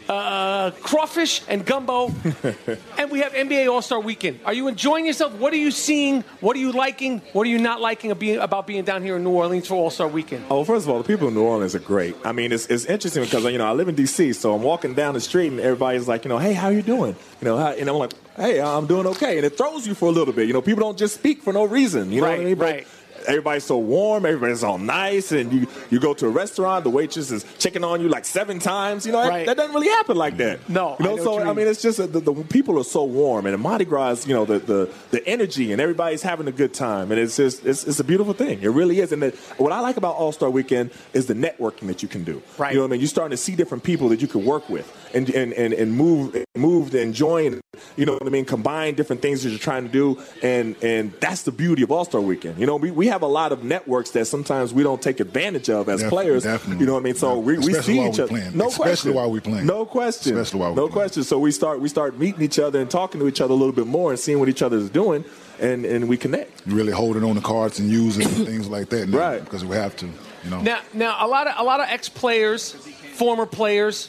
uh, 0.08 0.70
crawfish 0.82 1.42
and 1.48 1.64
gumbo, 1.64 2.06
and 2.98 3.10
we 3.10 3.20
have 3.20 3.32
NBA 3.32 3.70
All 3.70 3.82
Star 3.82 4.00
Weekend. 4.00 4.40
Are 4.44 4.54
you 4.54 4.68
enjoying 4.68 5.06
yourself? 5.06 5.34
What 5.34 5.52
are 5.52 5.58
you 5.58 5.70
seeing? 5.70 6.22
What 6.40 6.56
are 6.56 6.60
you 6.60 6.72
liking? 6.72 7.20
What 7.32 7.46
are 7.46 7.50
you 7.50 7.58
not 7.58 7.80
liking 7.80 8.10
about 8.10 8.66
being 8.66 8.84
down 8.84 9.02
here 9.02 9.16
in 9.16 9.24
New 9.24 9.30
Orleans 9.30 9.66
for 9.66 9.74
All 9.74 9.90
Star 9.90 10.08
Weekend? 10.08 10.44
Oh, 10.50 10.64
first 10.64 10.86
of 10.86 10.90
all, 10.90 10.98
the 10.98 11.04
people 11.04 11.28
in 11.28 11.34
New 11.34 11.42
Orleans 11.42 11.74
are 11.74 11.80
great. 11.80 12.16
I 12.24 12.32
mean, 12.32 12.52
it's, 12.52 12.66
it's 12.66 12.84
interesting 12.86 13.24
because 13.24 13.44
you 13.44 13.58
know 13.58 13.66
I 13.66 13.72
live 13.72 13.88
in 13.88 13.94
D.C., 13.94 14.32
so 14.34 14.54
I'm 14.54 14.62
walking 14.62 14.94
down 14.94 15.14
the 15.14 15.20
street 15.20 15.48
and 15.48 15.60
everybody's 15.60 16.08
like, 16.08 16.24
you 16.24 16.28
know, 16.28 16.38
hey, 16.38 16.52
how 16.52 16.68
you 16.68 16.82
doing? 16.82 17.16
You 17.40 17.44
know, 17.44 17.56
how, 17.56 17.72
and 17.72 17.88
I'm 17.88 17.96
like, 17.96 18.12
hey, 18.36 18.60
I'm 18.60 18.86
doing 18.86 19.06
okay, 19.08 19.36
and 19.36 19.46
it 19.46 19.56
throws 19.56 19.86
you 19.86 19.94
for 19.94 20.06
a 20.06 20.12
little 20.12 20.34
bit. 20.34 20.46
You 20.46 20.52
know, 20.52 20.62
people 20.62 20.82
don't 20.82 20.98
just 20.98 21.14
speak 21.14 21.42
for 21.42 21.52
no 21.52 21.64
reason. 21.64 22.12
You 22.12 22.20
know 22.20 22.30
what 22.30 22.40
I 22.40 22.44
mean? 22.44 22.58
But 22.58 22.64
right. 22.64 22.86
Everybody's 23.26 23.64
so 23.64 23.78
warm. 23.78 24.26
Everybody's 24.26 24.62
all 24.64 24.78
nice, 24.78 25.32
and 25.32 25.52
you 25.52 25.66
you 25.90 26.00
go 26.00 26.14
to 26.14 26.26
a 26.26 26.30
restaurant, 26.30 26.84
the 26.84 26.90
waitress 26.90 27.30
is 27.30 27.44
checking 27.58 27.84
on 27.84 28.00
you 28.00 28.08
like 28.08 28.24
seven 28.24 28.58
times. 28.58 29.06
You 29.06 29.12
know, 29.12 29.22
that- 29.22 29.28
Right. 29.28 29.46
that, 29.46 29.56
doesn't 29.56 29.74
really 29.74 29.88
happen 29.88 30.16
like 30.16 30.36
that. 30.38 30.68
No, 30.68 30.96
you 31.00 31.06
I 31.06 31.08
know. 31.10 31.16
know 31.16 31.24
so 31.24 31.40
I 31.40 31.44
mean. 31.46 31.56
mean, 31.56 31.68
it's 31.68 31.80
just 31.82 31.98
the, 31.98 32.06
the 32.06 32.34
people 32.44 32.78
are 32.78 32.84
so 32.84 33.04
warm, 33.04 33.46
and 33.46 33.58
Mardi 33.60 33.84
Gras, 33.84 34.10
is, 34.12 34.26
you 34.26 34.34
know, 34.34 34.44
the, 34.44 34.58
the 34.58 34.90
the 35.10 35.26
energy, 35.26 35.72
and 35.72 35.80
everybody's 35.80 36.22
having 36.22 36.48
a 36.48 36.52
good 36.52 36.74
time, 36.74 37.10
and 37.12 37.20
it's 37.20 37.36
just 37.36 37.64
it's, 37.64 37.84
it's 37.84 38.00
a 38.00 38.04
beautiful 38.04 38.32
thing. 38.34 38.60
It 38.62 38.68
really 38.68 39.00
is. 39.00 39.12
And 39.12 39.22
the, 39.22 39.30
what 39.58 39.72
I 39.72 39.80
like 39.80 39.96
about 39.96 40.16
All 40.16 40.32
Star 40.32 40.50
Weekend 40.50 40.90
is 41.12 41.26
the 41.26 41.34
networking 41.34 41.86
that 41.86 42.02
you 42.02 42.08
can 42.08 42.24
do. 42.24 42.42
Right. 42.58 42.72
You 42.72 42.78
know 42.78 42.82
what 42.84 42.88
I 42.88 42.92
mean? 42.92 43.00
You're 43.00 43.08
starting 43.08 43.30
to 43.30 43.36
see 43.36 43.54
different 43.54 43.84
people 43.84 44.08
that 44.10 44.20
you 44.20 44.28
can 44.28 44.44
work 44.44 44.68
with, 44.68 44.90
and 45.14 45.28
and 45.30 45.52
and, 45.54 45.72
and 45.72 45.92
move 45.96 46.36
move 46.56 46.94
and 46.94 47.14
join. 47.14 47.60
You 47.96 48.04
know 48.06 48.12
what 48.14 48.26
I 48.26 48.30
mean? 48.30 48.44
Combine 48.44 48.94
different 48.94 49.22
things 49.22 49.42
that 49.42 49.50
you're 49.50 49.58
trying 49.58 49.84
to 49.86 49.92
do, 49.92 50.20
and 50.42 50.76
and 50.82 51.12
that's 51.20 51.42
the 51.42 51.52
beauty 51.52 51.82
of 51.82 51.90
All 51.90 52.04
Star 52.04 52.20
Weekend. 52.20 52.58
You 52.58 52.66
know, 52.66 52.76
we, 52.76 52.90
we 52.90 53.06
have 53.12 53.22
a 53.22 53.26
lot 53.26 53.52
of 53.52 53.62
networks 53.62 54.10
that 54.12 54.24
sometimes 54.26 54.72
we 54.74 54.82
don't 54.82 55.00
take 55.02 55.20
advantage 55.20 55.68
of 55.70 55.88
as 55.88 56.00
Definitely, 56.00 56.24
players. 56.24 56.42
definitely. 56.44 56.80
You 56.80 56.86
know 56.86 56.94
what 56.94 57.00
I 57.00 57.02
mean? 57.04 57.14
So 57.14 57.38
we, 57.38 57.58
we 57.58 57.68
Especially 57.72 57.94
see 57.94 58.06
each 58.08 58.18
other. 58.20 58.28
playing. 58.28 58.56
No 58.56 58.68
Especially 58.68 58.82
question. 58.90 59.14
while 59.14 59.30
we 59.30 59.40
playing. 59.40 59.66
No 59.66 59.84
question. 59.84 60.36
Especially 60.38 60.60
while 60.60 60.70
we 60.70 60.76
no 60.76 60.82
playing. 60.88 60.92
question. 60.92 61.22
So 61.24 61.38
we 61.38 61.52
start 61.52 61.80
we 61.80 61.88
start 61.88 62.18
meeting 62.18 62.42
each 62.42 62.58
other 62.58 62.80
and 62.80 62.90
talking 62.90 63.20
to 63.20 63.28
each 63.28 63.40
other 63.40 63.52
a 63.52 63.56
little 63.56 63.74
bit 63.74 63.86
more 63.86 64.10
and 64.10 64.18
seeing 64.18 64.40
what 64.40 64.48
each 64.48 64.62
other 64.62 64.76
is 64.78 64.90
doing, 64.90 65.24
and 65.60 65.84
and 65.84 66.08
we 66.08 66.16
connect. 66.16 66.66
You 66.66 66.74
really 66.74 66.92
holding 66.92 67.22
on 67.24 67.34
the 67.36 67.40
cards 67.42 67.78
and 67.78 67.90
using 67.90 68.26
and 68.26 68.46
things 68.46 68.68
like 68.68 68.88
that, 68.88 69.08
now, 69.08 69.18
Right. 69.18 69.44
Because 69.44 69.64
we 69.64 69.76
have 69.76 69.94
to, 69.96 70.06
you 70.06 70.50
know. 70.50 70.60
Now, 70.62 70.80
now 70.94 71.24
a 71.24 71.28
lot 71.28 71.46
of 71.46 71.54
a 71.58 71.62
lot 71.64 71.80
of 71.80 71.86
ex 71.88 72.08
players, 72.08 72.72
former 73.14 73.46
players, 73.46 74.08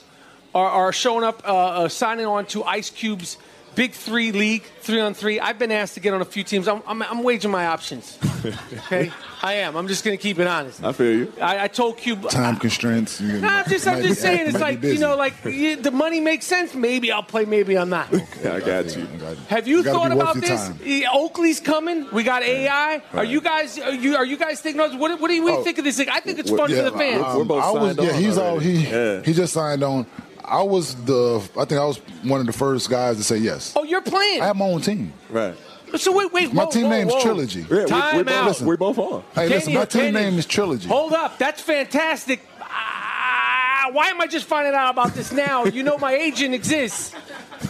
are, 0.56 0.70
are 0.70 0.94
showing 0.94 1.24
up, 1.24 1.44
uh, 1.48 1.54
uh, 1.84 1.88
signing 1.90 2.26
on 2.26 2.46
to 2.48 2.64
Ice 2.64 2.90
Cube's 2.90 3.38
Big 3.76 3.94
Three 3.94 4.32
League, 4.32 4.64
three 4.82 5.00
on 5.00 5.14
three. 5.14 5.40
I've 5.40 5.58
been 5.58 5.72
asked 5.72 5.94
to 5.96 6.00
get 6.00 6.14
on 6.14 6.22
a 6.22 6.26
few 6.26 6.44
teams. 6.44 6.68
I'm, 6.68 6.82
I'm, 6.86 7.02
I'm 7.02 7.24
waging 7.24 7.52
my 7.52 7.68
options. 7.68 8.18
Okay, 8.44 9.10
I 9.42 9.54
am. 9.54 9.78
I'm 9.78 9.88
just 9.88 10.04
going 10.04 10.18
to 10.18 10.22
keep 10.22 10.38
it 10.38 10.46
honest. 10.48 10.84
I 10.84 10.92
feel 10.92 11.16
you. 11.20 11.34
I, 11.42 11.64
I 11.64 11.68
told 11.70 11.96
Cube. 11.98 12.30
Time 12.30 12.58
constraints. 12.58 13.22
You 13.22 13.40
No, 13.40 13.48
I'm 13.48 13.70
just, 13.70 13.88
I'm 13.88 14.02
just 14.04 14.20
be- 14.20 14.28
saying. 14.28 14.50
It's 14.50 14.60
like 14.60 14.82
busy. 14.82 14.96
you 14.96 15.00
know, 15.00 15.16
like 15.16 15.34
you, 15.46 15.78
the 15.78 15.92
money 15.92 16.20
makes 16.20 16.46
sense. 16.46 16.76
Maybe 16.76 17.10
I'll 17.10 17.24
play. 17.24 17.46
Maybe 17.46 17.78
I'm 17.78 17.88
not. 17.88 18.10
Yeah, 18.12 18.56
I 18.56 18.60
got 18.60 18.94
you. 18.98 19.06
Have 19.48 19.66
you 19.66 19.78
You 19.78 19.84
thought 19.84 20.12
about 20.12 20.36
this? 20.36 20.50
time. 20.68 20.78
Oakley's 21.14 21.62
coming. 21.62 22.06
We 22.12 22.24
got 22.24 22.44
AI. 22.44 23.02
Are 23.14 23.24
you 23.24 23.40
guys? 23.40 23.80
Are 23.80 23.94
you 23.94 24.18
are 24.18 24.26
you 24.26 24.36
guys 24.36 24.60
thinking? 24.60 24.82
Of, 24.82 25.00
what, 25.00 25.22
what 25.22 25.30
do 25.30 25.34
you, 25.36 25.42
what 25.44 25.48
do 25.52 25.54
you 25.54 25.60
Oh. 25.62 25.64
think 25.64 25.78
of 25.78 25.86
this? 25.86 25.96
thing? 25.96 26.10
I 26.10 26.20
think 26.20 26.40
it's 26.40 26.52
Well, 26.52 26.60
fun 26.68 26.72
Yeah, 26.72 26.84
for 26.84 26.90
the 26.92 26.98
fans. 26.98 27.24
um, 27.24 27.38
We're 27.38 27.44
both 27.46 27.64
I 27.64 27.72
was, 27.72 27.96
signed 27.96 28.06
yeah, 28.10 28.14
on 28.16 28.22
he's 28.22 28.38
all 28.38 28.60
he 28.60 28.74
Yeah. 28.90 29.22
he 29.24 29.32
just 29.34 29.54
signed 29.54 29.84
on. 29.84 30.06
I 30.46 30.62
was 30.64 30.96
the 31.06 31.38
I 31.58 31.66
think 31.66 31.80
I 31.82 31.86
was 31.86 31.98
one 32.24 32.40
of 32.40 32.46
the 32.46 32.54
first 32.54 32.90
guys 32.90 33.18
to 33.18 33.24
say 33.24 33.38
yes. 33.38 33.74
oh, 33.76 33.84
you're 33.84 34.02
playing. 34.02 34.42
I 34.42 34.46
have 34.48 34.56
my 34.58 34.66
own 34.66 34.82
team. 34.82 35.14
Right. 35.30 35.56
So 35.98 36.12
wait, 36.12 36.34
wait. 36.34 36.52
My 36.54 36.64
whoa, 36.64 36.72
team 36.72 36.84
whoa, 36.86 36.90
name's 36.90 37.14
whoa. 37.14 37.22
Trilogy. 37.22 37.62
Yeah, 37.70 37.82
we, 37.82 37.86
Time 37.86 38.18
we, 38.18 38.24
both, 38.24 38.62
out. 38.62 38.68
we're 38.68 38.78
both 38.78 38.98
are. 38.98 39.24
Hey, 39.36 39.48
listen, 39.48 39.74
my 39.76 39.86
team 39.86 40.02
Kenny, 40.02 40.12
name 40.14 40.40
is 40.40 40.46
Trilogy. 40.48 40.88
Hold 40.88 41.14
up, 41.14 41.38
that's 41.38 41.62
fantastic. 41.62 42.42
Ah, 42.60 43.90
why 43.92 44.08
am 44.08 44.20
I 44.20 44.26
just 44.28 44.46
finding 44.46 44.74
out 44.74 44.90
about 44.90 45.14
this 45.14 45.32
now? 45.32 45.66
You 45.66 45.84
know 45.84 45.98
my 46.00 46.14
agent 46.14 46.54
exists. 46.56 47.14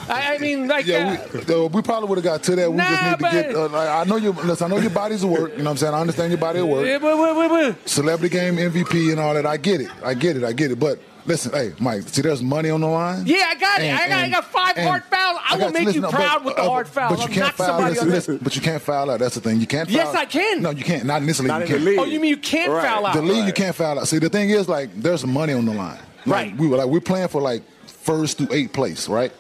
I, 0.10 0.36
I 0.36 0.38
mean, 0.40 0.68
like, 0.68 0.86
Yeah, 0.86 1.26
uh, 1.34 1.40
we, 1.48 1.54
uh, 1.54 1.68
we 1.68 1.82
probably 1.82 2.10
would 2.10 2.18
have 2.18 2.24
got 2.24 2.44
to 2.44 2.56
that. 2.56 2.72
We 2.72 2.78
just 2.80 2.92
Nah, 2.92 3.10
need 3.12 3.18
to 3.20 3.32
get. 3.32 3.54
but- 3.54 3.74
Uh, 3.74 3.78
I 3.78 4.02
I 4.02 4.04
know 4.06 4.16
you. 4.16 4.32
Listen, 4.32 4.72
I 4.72 4.76
know 4.76 4.82
your 4.82 4.90
body's 4.90 5.24
at 5.24 5.30
work. 5.30 5.52
You 5.52 5.58
know 5.60 5.66
what 5.66 5.72
I'm 5.72 5.78
saying? 5.78 5.94
I 5.94 6.00
understand 6.02 6.32
your 6.32 6.40
body 6.40 6.60
at 6.60 6.68
work. 6.68 6.86
yeah, 6.86 6.98
wait, 6.98 7.18
wait, 7.18 7.36
wait, 7.36 7.52
wait. 7.52 7.90
Celebrity 7.90 8.34
game 8.36 8.56
MVP 8.58 9.12
and 9.12 9.20
all 9.20 9.34
that. 9.34 9.46
I 9.46 9.58
get 9.58 9.82
it. 9.82 9.90
I 10.04 10.14
get 10.14 10.36
it. 10.38 10.44
I 10.44 10.54
get 10.54 10.72
it. 10.72 10.80
But 10.80 11.00
listen, 11.26 11.52
hey, 11.54 11.74
Mike. 11.80 12.04
See, 12.04 12.22
there's 12.22 12.42
money 12.42 12.70
on 12.70 12.82
the 12.82 12.88
line. 12.88 13.26
Yeah, 13.26 13.46
I 13.50 13.56
got 13.56 13.82
it. 13.82 13.94
I 13.94 14.08
got, 14.10 14.20
I 14.20 14.30
got 14.30 14.46
five 14.46 14.78
and 14.78 14.88
hard 14.88 15.04
fouls. 15.06 15.40
I, 15.50 15.54
will 15.56 15.60
got 15.66 15.74
make 15.74 15.86
listen, 15.86 16.02
you 16.04 16.10
proud 16.10 16.36
but, 16.40 16.46
with 16.46 16.56
the 16.56 16.62
uh, 16.64 16.70
hard 16.70 16.88
fouls. 16.88 17.12
But 17.12 17.18
you 17.20 17.24
I'll 17.24 17.28
can't 17.28 17.40
knock 17.46 17.54
foul. 17.56 17.68
somebody 17.68 17.94
Listen, 17.94 18.08
the- 18.10 18.14
listen, 18.16 18.38
but 18.42 18.56
you 18.56 18.62
can't 18.62 18.82
foul 18.82 19.10
out. 19.12 19.20
That's 19.20 19.36
the 19.36 19.42
thing. 19.42 19.60
You 19.60 19.68
can't. 19.68 19.90
Yes. 19.90 20.14
I 20.16 20.26
can. 20.26 20.62
No, 20.62 20.70
you 20.72 20.84
can't. 20.84 21.06
Not 21.06 21.22
in 21.22 21.28
this 21.28 21.40
league. 21.40 21.48
Not 21.48 21.60
you 21.60 21.64
in 21.66 21.72
the 21.72 21.78
can't. 21.78 21.86
league. 21.86 22.00
Oh, 22.00 22.06
you 22.06 22.20
mean 22.20 22.30
you 22.30 22.38
can't 22.38 22.72
Right. 22.72 22.84
foul 22.86 23.06
out? 23.06 23.14
The 23.16 23.22
league, 23.22 23.46
you 23.48 23.54
can't 23.54 23.76
foul 23.76 24.00
out. 24.00 24.08
See, 24.08 24.20
the 24.20 24.30
thing 24.30 24.50
is, 24.50 24.68
like, 24.70 24.94
there's 24.96 25.26
money 25.26 25.54
on 25.54 25.66
the 25.66 25.74
line. 25.74 26.00
Like, 26.26 26.36
Right. 26.52 26.58
We 26.58 26.68
were 26.68 26.78
like, 26.78 26.88
we're 26.88 27.02
playing 27.02 27.28
for 27.28 27.42
like 27.42 27.64
first 27.88 28.38
through 28.38 28.48
eighth 28.52 28.74
place, 28.74 29.08
right? 29.10 29.32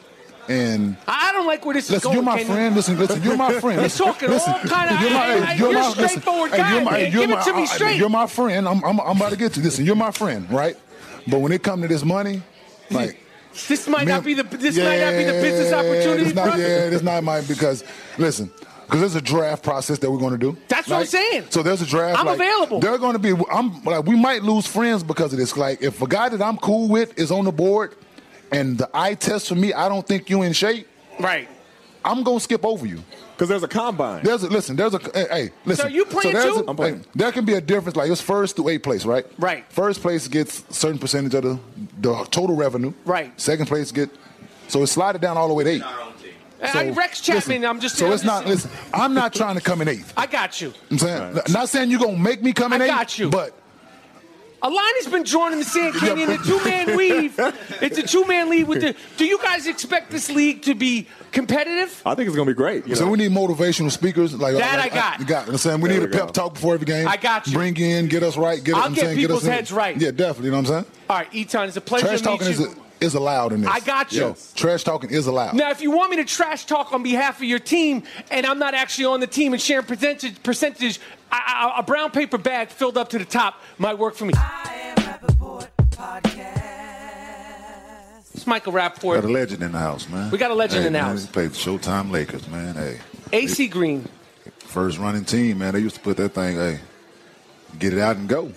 And 0.50 0.98
I 1.08 1.32
don't 1.32 1.48
like 1.48 1.64
where 1.66 1.74
this 1.74 1.86
is 1.86 1.92
Listen, 1.92 2.04
going. 2.10 2.16
you're 2.16 2.24
my 2.26 2.38
Kenny. 2.40 2.50
friend. 2.54 2.76
Listen, 2.76 3.00
listen, 3.00 3.24
you're 3.24 3.38
my 3.38 3.54
friend. 3.62 3.76
You're 3.76 3.84
Listen, 3.84 4.06
talking 4.08 4.28
all 4.28 4.34
listen, 4.36 4.54
kinda- 4.56 4.98
You're 5.00 5.10
my, 5.12 5.16
I- 5.16 5.32
I- 5.32 5.46
hey, 5.46 5.58
you're 5.58 5.72
my, 5.74 5.88
listen, 5.88 5.94
straightforward 6.10 6.52
hey, 6.52 6.58
guy, 6.58 6.74
you're 6.74 6.84
my, 6.84 6.92
man. 6.92 7.02
you're 7.14 7.22
Give 7.22 7.30
it 7.30 7.36
my, 7.36 7.44
to 7.44 7.54
me 7.54 7.60
I- 7.60 7.62
I- 7.62 7.66
straight. 7.66 7.98
You're 7.98 8.10
my 8.10 8.28
friend. 8.28 8.68
I'm, 8.68 8.84
I'm, 8.84 9.00
I'm 9.00 9.16
about 9.16 9.32
to 9.32 9.38
get 9.38 9.54
to 9.54 9.62
this, 9.62 9.78
and 9.78 9.88
you're 9.88 9.96
my 9.96 10.12
friend, 10.12 10.52
right? 10.52 10.76
But 11.28 11.39
when 11.39 11.51
it 11.51 11.63
comes 11.63 11.82
to 11.84 11.88
this 11.88 12.03
money, 12.03 12.41
like. 12.91 13.19
This 13.67 13.88
might 13.88 14.07
not 14.07 14.24
be 14.24 14.34
the 14.34 14.41
this 14.41 14.76
might 14.78 14.99
not 14.99 15.11
be 15.11 15.26
the 15.26 15.34
business 15.34 15.71
opportunity, 15.71 16.24
It's 16.24 16.34
not, 16.34 16.45
brother. 16.45 16.63
yeah, 16.63 16.89
it's 16.89 17.03
not 17.03 17.24
mine 17.24 17.43
because 17.47 17.84
listen, 18.17 18.51
because 18.84 18.99
there's 18.99 19.15
a 19.15 19.21
draft 19.21 19.61
process 19.61 19.99
that 19.99 20.09
we're 20.09 20.17
going 20.17 20.32
to 20.32 20.39
do. 20.39 20.57
That's 20.67 20.88
what 20.88 21.01
I'm 21.01 21.05
saying. 21.05 21.45
So 21.51 21.61
there's 21.61 21.80
a 21.84 21.86
draft. 21.86 22.19
I'm 22.19 22.26
like, 22.26 22.38
available. 22.38 22.80
They're 22.80 22.97
going 22.97 23.13
to 23.13 23.19
be. 23.19 23.32
I'm 23.51 23.84
like 23.84 24.05
we 24.07 24.15
might 24.19 24.41
lose 24.41 24.65
friends 24.65 25.03
because 25.03 25.34
of 25.34 25.38
this. 25.38 25.55
Like 25.55 25.84
if 25.84 26.01
a 26.01 26.07
guy 26.07 26.30
that 26.30 26.41
I'm 26.41 26.57
cool 26.57 26.88
with 26.89 27.15
is 27.19 27.30
on 27.30 27.45
the 27.45 27.51
board, 27.51 27.95
and 28.51 28.76
the 28.76 28.89
eye 28.91 29.13
test 29.13 29.49
for 29.49 29.55
me, 29.55 29.71
I 29.71 29.88
don't 29.88 30.07
think 30.07 30.32
you 30.32 30.41
in 30.41 30.53
shape. 30.53 30.88
Right. 31.19 31.47
I'm 32.03 32.24
gonna 32.24 32.39
skip 32.39 32.65
over 32.65 32.88
you. 32.88 33.03
Because 33.34 33.50
there's 33.50 33.64
a 33.64 33.68
combine. 33.68 34.24
There's 34.24 34.44
a 34.44 34.48
listen. 34.48 34.76
There's 34.76 34.94
a 34.94 35.00
hey. 35.00 35.28
hey 35.30 35.50
listen. 35.66 35.88
So 35.88 35.90
you 35.90 36.06
playing 36.06 36.34
there's 36.34 36.54
too? 36.54 36.64
A, 36.66 36.70
I'm 36.70 36.76
playing. 36.76 37.00
hey, 37.00 37.06
there 37.16 37.32
can 37.32 37.46
be 37.46 37.54
a 37.54 37.62
difference. 37.62 37.96
Like 37.96 38.10
it's 38.10 38.22
first 38.22 38.56
to 38.58 38.70
eighth 38.70 38.84
place, 38.84 39.06
right? 39.06 39.26
Right. 39.38 39.66
First 39.72 40.02
place 40.02 40.28
gets 40.28 40.64
a 40.70 40.74
certain 40.74 41.00
percentage 41.00 41.34
of 41.34 41.44
the, 41.44 41.60
the 42.00 42.24
total 42.32 42.56
revenue. 42.56 42.94
Right. 43.06 43.40
Second 43.40 43.68
place 43.68 43.92
get 43.92 44.10
so 44.68 44.82
it's 44.84 44.92
slided 44.92 45.22
down 45.22 45.38
all 45.38 45.48
the 45.48 45.54
way 45.54 45.64
to 45.64 45.70
eight. 45.70 45.84
I, 46.64 46.90
uh, 46.90 46.94
Rex 46.94 47.20
Chapman. 47.20 47.36
listen, 47.36 47.66
I'm 47.66 47.80
just. 47.80 47.98
So 47.98 48.08
I'm 48.08 48.14
it's 48.14 48.24
just- 48.24 48.44
not. 48.44 48.48
Listen, 48.48 48.72
I'm 48.94 49.14
not 49.14 49.34
trying 49.34 49.56
to 49.56 49.62
come 49.62 49.82
in 49.82 49.88
eighth. 49.88 50.14
I 50.16 50.28
got 50.28 50.62
you. 50.62 50.74
I'm 50.90 50.98
saying, 50.98 51.40
not 51.50 51.70
saying 51.70 51.92
you're 51.92 52.00
gonna 52.00 52.18
make 52.18 52.42
me 52.42 52.54
come 52.54 52.74
in 52.74 52.82
I 52.82 52.86
eighth. 52.86 52.94
got 52.94 53.20
you. 53.20 53.30
But 53.30 53.54
A 54.66 54.70
line 54.70 54.95
has 54.95 55.07
been 55.07 55.24
drawn 55.24 55.51
in 55.51 55.59
the 55.59 55.66
sand, 55.66 55.93
Kenny, 55.95 56.24
in 56.24 56.32
a 56.32 56.38
two-man 56.38 56.95
weave. 56.95 57.36
It's 57.82 57.97
a 57.97 58.03
two-man 58.03 58.49
league. 58.49 58.66
With 58.66 58.80
the. 58.80 58.95
Do 59.18 59.26
you 59.26 59.38
guys 59.41 59.68
expect 59.68 60.09
this 60.09 60.30
league 60.30 60.61
to 60.64 60.74
be 60.74 61.05
competitive? 61.34 62.01
I 62.05 62.16
think 62.16 62.28
it's 62.28 62.36
going 62.38 62.47
to 62.47 62.53
be 62.53 62.57
great. 62.57 62.88
You 62.88 62.95
so 62.95 63.03
know? 63.03 63.11
we 63.11 63.18
need 63.18 63.32
motivational 63.32 63.91
speakers. 63.91 64.34
Like 64.34 64.55
That 64.55 64.80
like, 64.80 64.93
I 64.93 64.95
got. 64.95 65.20
You 65.20 65.26
got. 65.26 65.47
it. 65.49 65.51
I'm 65.51 65.57
saying 65.57 65.82
we 65.82 65.89
There 65.89 65.99
need 65.99 66.05
a 66.05 66.11
we 66.11 66.18
pep 66.18 66.32
talk 66.32 66.53
before 66.53 66.76
every 66.76 66.86
game. 66.86 67.09
I 67.09 67.18
got 67.18 67.45
you. 67.45 67.53
Bring 67.53 67.76
in, 67.78 68.07
get 68.07 68.24
us 68.24 68.38
right. 68.38 68.64
Get 68.64 68.76
I'll 68.76 68.82
us, 68.82 68.86
I'm 68.88 68.93
get 68.93 69.01
saying, 69.01 69.16
get 69.18 69.22
people's 69.24 69.41
us 69.43 69.47
in- 69.47 69.51
heads 69.53 69.72
right. 69.74 69.97
Yeah, 69.99 70.11
definitely. 70.11 70.45
You 70.45 70.51
know 70.51 70.57
what 70.61 70.70
I'm 70.72 70.84
saying? 70.84 70.95
All 71.09 71.18
right, 71.18 71.32
Etan, 71.32 71.68
it's 71.68 71.76
a 71.78 71.82
pleasure 71.82 72.07
Trash 72.07 72.22
to 72.22 72.30
meet 72.32 72.39
talking 72.39 72.57
you. 72.57 72.68
is 72.68 72.76
is 73.04 73.14
allowed 73.16 73.51
in 73.54 73.62
this. 73.62 73.70
I 73.70 73.80
got 73.82 74.12
you. 74.12 74.20
Yo, 74.22 74.38
trash 74.56 74.84
talking 74.84 75.10
is 75.10 75.28
allowed. 75.28 75.56
Now, 75.56 75.70
if 75.70 75.82
you 75.82 75.91
want 75.91 76.10
me 76.12 76.18
to 76.18 76.26
trash 76.26 76.66
talk 76.66 76.93
on 76.93 77.04
behalf 77.04 77.38
of 77.38 77.43
your 77.43 77.60
team, 77.60 78.04
and 78.32 78.45
I'm 78.45 78.60
not 78.60 78.74
actually 78.74 79.06
on 79.06 79.20
the 79.20 79.28
team 79.28 79.54
and 79.54 79.62
sharing 79.62 79.86
percentage, 79.86 80.41
percentage 80.41 80.99
I, 81.32 81.74
I, 81.76 81.80
a 81.80 81.84
brown 81.84 82.12
paper 82.12 82.38
bag 82.38 82.70
filled 82.70 82.97
up 82.97 83.10
to 83.10 83.20
the 83.20 83.26
top 83.26 83.62
might 83.78 83.97
work 83.97 84.16
for 84.16 84.26
me. 84.26 84.34
It's 88.34 88.47
Michael 88.47 88.74
Got 88.74 89.26
a 89.26 89.28
legend 89.28 89.64
in 89.64 89.72
the 89.72 89.80
house, 89.80 90.10
man. 90.10 90.32
We 90.32 90.38
got 90.38 90.51
a 90.51 90.56
legend 90.56 90.82
Hey, 90.82 90.88
in 90.88 90.93
the 90.93 90.99
man, 90.99 91.10
house. 91.12 91.26
He 91.26 91.32
played 91.32 91.51
Showtime 91.51 92.12
Lakers, 92.12 92.47
man. 92.47 92.76
Hey, 92.76 92.99
AC 93.32 93.68
Green. 93.68 94.08
first 94.60 94.97
running 94.97 95.24
team, 95.24 95.60
man. 95.60 95.74
They 95.74 95.80
used 95.80 95.95
to 95.95 96.01
put 96.01 96.18
that 96.18 96.30
thing, 96.30 96.56
hey, 96.56 96.80
get 97.80 97.93
it 97.93 97.99
out 97.99 98.18
and 98.18 98.28
go. 98.28 98.51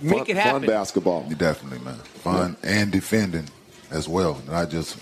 Make 0.00 0.18
fun, 0.18 0.26
it 0.28 0.36
happen. 0.36 0.60
Fun 0.62 0.66
basketball. 0.66 1.22
Definitely, 1.36 1.78
man. 1.80 1.96
Fun 1.96 2.56
and 2.62 2.92
defending 2.92 3.48
as 3.90 4.08
well, 4.08 4.40
not 4.46 4.70
just 4.70 4.96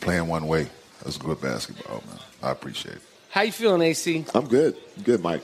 playing 0.00 0.28
one 0.28 0.46
way. 0.46 0.68
That's 1.02 1.16
good 1.16 1.40
basketball, 1.40 2.02
man. 2.08 2.18
I 2.42 2.50
appreciate 2.50 2.96
it. 2.96 3.02
How 3.30 3.42
you 3.42 3.52
feeling, 3.52 3.82
AC? 3.82 4.24
I'm 4.34 4.46
good. 4.46 4.76
Good, 5.02 5.22
Mike. 5.22 5.42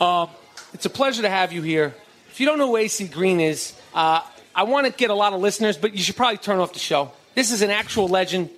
Uh, 0.00 0.26
it's 0.72 0.86
a 0.86 0.90
pleasure 0.90 1.22
to 1.22 1.28
have 1.28 1.52
you 1.52 1.62
here. 1.62 1.94
If 2.30 2.40
you 2.40 2.46
don't 2.46 2.58
know 2.58 2.68
who 2.68 2.76
AC 2.76 3.08
Green 3.08 3.40
is, 3.40 3.74
uh, 3.94 4.20
I 4.54 4.62
want 4.64 4.86
to 4.86 4.92
get 4.92 5.10
a 5.10 5.14
lot 5.14 5.32
of 5.32 5.40
listeners, 5.40 5.76
but 5.76 5.92
you 5.92 5.98
should 5.98 6.16
probably 6.16 6.38
turn 6.38 6.58
off 6.58 6.72
the 6.72 6.78
show. 6.78 7.12
This 7.34 7.52
is 7.52 7.62
an 7.62 7.70
actual 7.70 8.08
legend. 8.08 8.50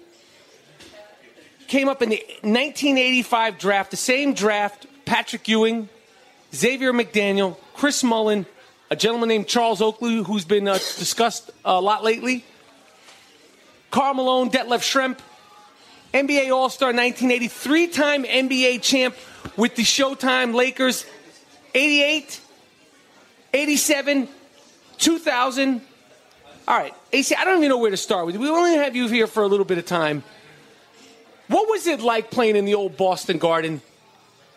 Came 1.66 1.88
up 1.88 2.02
in 2.02 2.08
the 2.08 2.16
1985 2.42 3.58
draft, 3.58 3.90
the 3.90 3.96
same 3.96 4.32
draft, 4.32 4.86
Patrick 5.04 5.48
Ewing, 5.48 5.88
Xavier 6.54 6.92
McDaniel, 6.92 7.56
Chris 7.74 8.02
Mullin, 8.02 8.46
a 8.90 8.96
gentleman 8.96 9.28
named 9.28 9.48
Charles 9.48 9.82
Oakley, 9.82 10.22
who's 10.22 10.44
been 10.44 10.66
uh, 10.66 10.74
discussed 10.74 11.50
a 11.64 11.80
lot 11.80 12.04
lately, 12.04 12.44
Karl 13.90 14.14
Malone, 14.14 14.50
Detlef 14.50 14.80
Schrempf, 14.80 15.18
NBA 16.12 16.52
All 16.54 16.70
Star 16.70 16.88
1980, 16.88 17.48
three 17.48 17.86
time 17.86 18.24
NBA 18.24 18.82
champ 18.82 19.14
with 19.56 19.76
the 19.76 19.82
Showtime 19.82 20.54
Lakers, 20.54 21.06
88, 21.74 22.40
87, 23.52 24.28
2000. 24.98 25.80
All 26.66 26.76
right, 26.76 26.94
AC, 27.12 27.34
I 27.34 27.44
don't 27.44 27.58
even 27.58 27.70
know 27.70 27.78
where 27.78 27.90
to 27.90 27.96
start 27.96 28.26
with 28.26 28.34
you. 28.34 28.40
We 28.40 28.48
only 28.50 28.74
have 28.76 28.94
you 28.94 29.08
here 29.08 29.26
for 29.26 29.42
a 29.42 29.46
little 29.46 29.64
bit 29.64 29.78
of 29.78 29.86
time. 29.86 30.22
What 31.48 31.68
was 31.70 31.86
it 31.86 32.00
like 32.00 32.30
playing 32.30 32.56
in 32.56 32.66
the 32.66 32.74
old 32.74 32.96
Boston 32.96 33.38
Garden? 33.38 33.80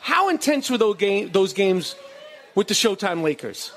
How 0.02 0.30
intense 0.30 0.70
were 0.70 0.78
those, 0.78 0.98
game, 0.98 1.32
those 1.32 1.54
games 1.54 1.96
with 2.54 2.68
the 2.68 2.74
Showtime 2.74 3.22
Lakers? 3.22 3.72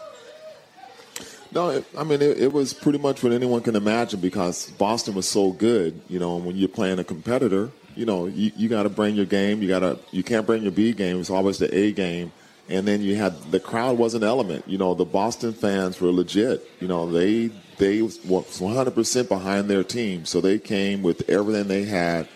No, 1.54 1.68
it, 1.68 1.84
I 1.96 2.02
mean 2.02 2.20
it, 2.20 2.38
it 2.38 2.52
was 2.52 2.74
pretty 2.74 2.98
much 2.98 3.22
what 3.22 3.32
anyone 3.32 3.60
can 3.60 3.76
imagine 3.76 4.18
because 4.18 4.70
Boston 4.72 5.14
was 5.14 5.28
so 5.28 5.52
good. 5.52 6.00
You 6.08 6.18
know, 6.18 6.36
when 6.36 6.56
you're 6.56 6.68
playing 6.68 6.98
a 6.98 7.04
competitor, 7.04 7.70
you 7.94 8.04
know, 8.04 8.26
you, 8.26 8.50
you 8.56 8.68
got 8.68 8.82
to 8.82 8.88
bring 8.88 9.14
your 9.14 9.24
game. 9.24 9.62
You 9.62 9.68
got 9.68 9.80
to 9.80 9.98
you 10.10 10.24
can't 10.24 10.46
bring 10.46 10.64
your 10.64 10.72
B 10.72 10.92
game. 10.92 11.20
It's 11.20 11.30
always 11.30 11.58
the 11.58 11.72
A 11.72 11.92
game. 11.92 12.32
And 12.68 12.88
then 12.88 13.02
you 13.02 13.14
had 13.14 13.40
the 13.52 13.60
crowd 13.60 13.98
was 13.98 14.14
an 14.14 14.24
element. 14.24 14.66
You 14.66 14.78
know, 14.78 14.94
the 14.94 15.04
Boston 15.04 15.52
fans 15.52 16.00
were 16.00 16.10
legit. 16.10 16.68
You 16.80 16.88
know, 16.88 17.10
they 17.10 17.52
they 17.78 18.02
was 18.02 18.18
100 18.24 18.90
percent 18.90 19.28
behind 19.28 19.70
their 19.70 19.84
team, 19.84 20.24
so 20.24 20.40
they 20.40 20.58
came 20.58 21.04
with 21.04 21.28
everything 21.30 21.68
they 21.68 21.84
had, 21.84 22.26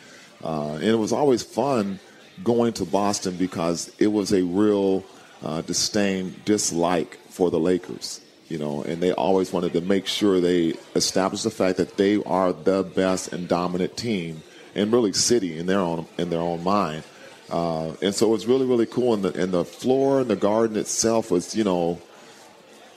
uh, 0.44 0.74
and 0.74 0.84
it 0.84 0.94
was 0.94 1.12
always 1.12 1.42
fun 1.42 1.98
going 2.44 2.72
to 2.74 2.84
Boston 2.84 3.34
because 3.34 3.92
it 3.98 4.06
was 4.06 4.32
a 4.32 4.44
real 4.44 5.04
uh, 5.42 5.60
disdain, 5.62 6.36
dislike 6.44 7.18
for 7.30 7.50
the 7.50 7.58
Lakers 7.58 8.20
you 8.48 8.58
know, 8.58 8.82
and 8.82 9.02
they 9.02 9.12
always 9.12 9.52
wanted 9.52 9.74
to 9.74 9.80
make 9.82 10.06
sure 10.06 10.40
they 10.40 10.74
established 10.94 11.44
the 11.44 11.50
fact 11.50 11.76
that 11.76 11.96
they 11.96 12.22
are 12.24 12.52
the 12.52 12.82
best 12.82 13.32
and 13.32 13.46
dominant 13.46 13.96
team, 13.96 14.42
and 14.74 14.92
really 14.92 15.12
city 15.12 15.58
in 15.58 15.66
their 15.66 15.80
own 15.80 16.06
in 16.16 16.30
their 16.30 16.40
own 16.40 16.64
mind. 16.64 17.04
Uh, 17.50 17.92
and 18.02 18.14
so 18.14 18.26
it 18.26 18.30
was 18.30 18.46
really 18.46 18.66
really 18.66 18.86
cool. 18.86 19.14
And 19.14 19.22
the 19.22 19.42
and 19.42 19.52
the 19.52 19.64
floor 19.64 20.20
and 20.20 20.30
the 20.30 20.36
garden 20.36 20.76
itself 20.76 21.30
was, 21.30 21.54
you 21.54 21.64
know, 21.64 22.00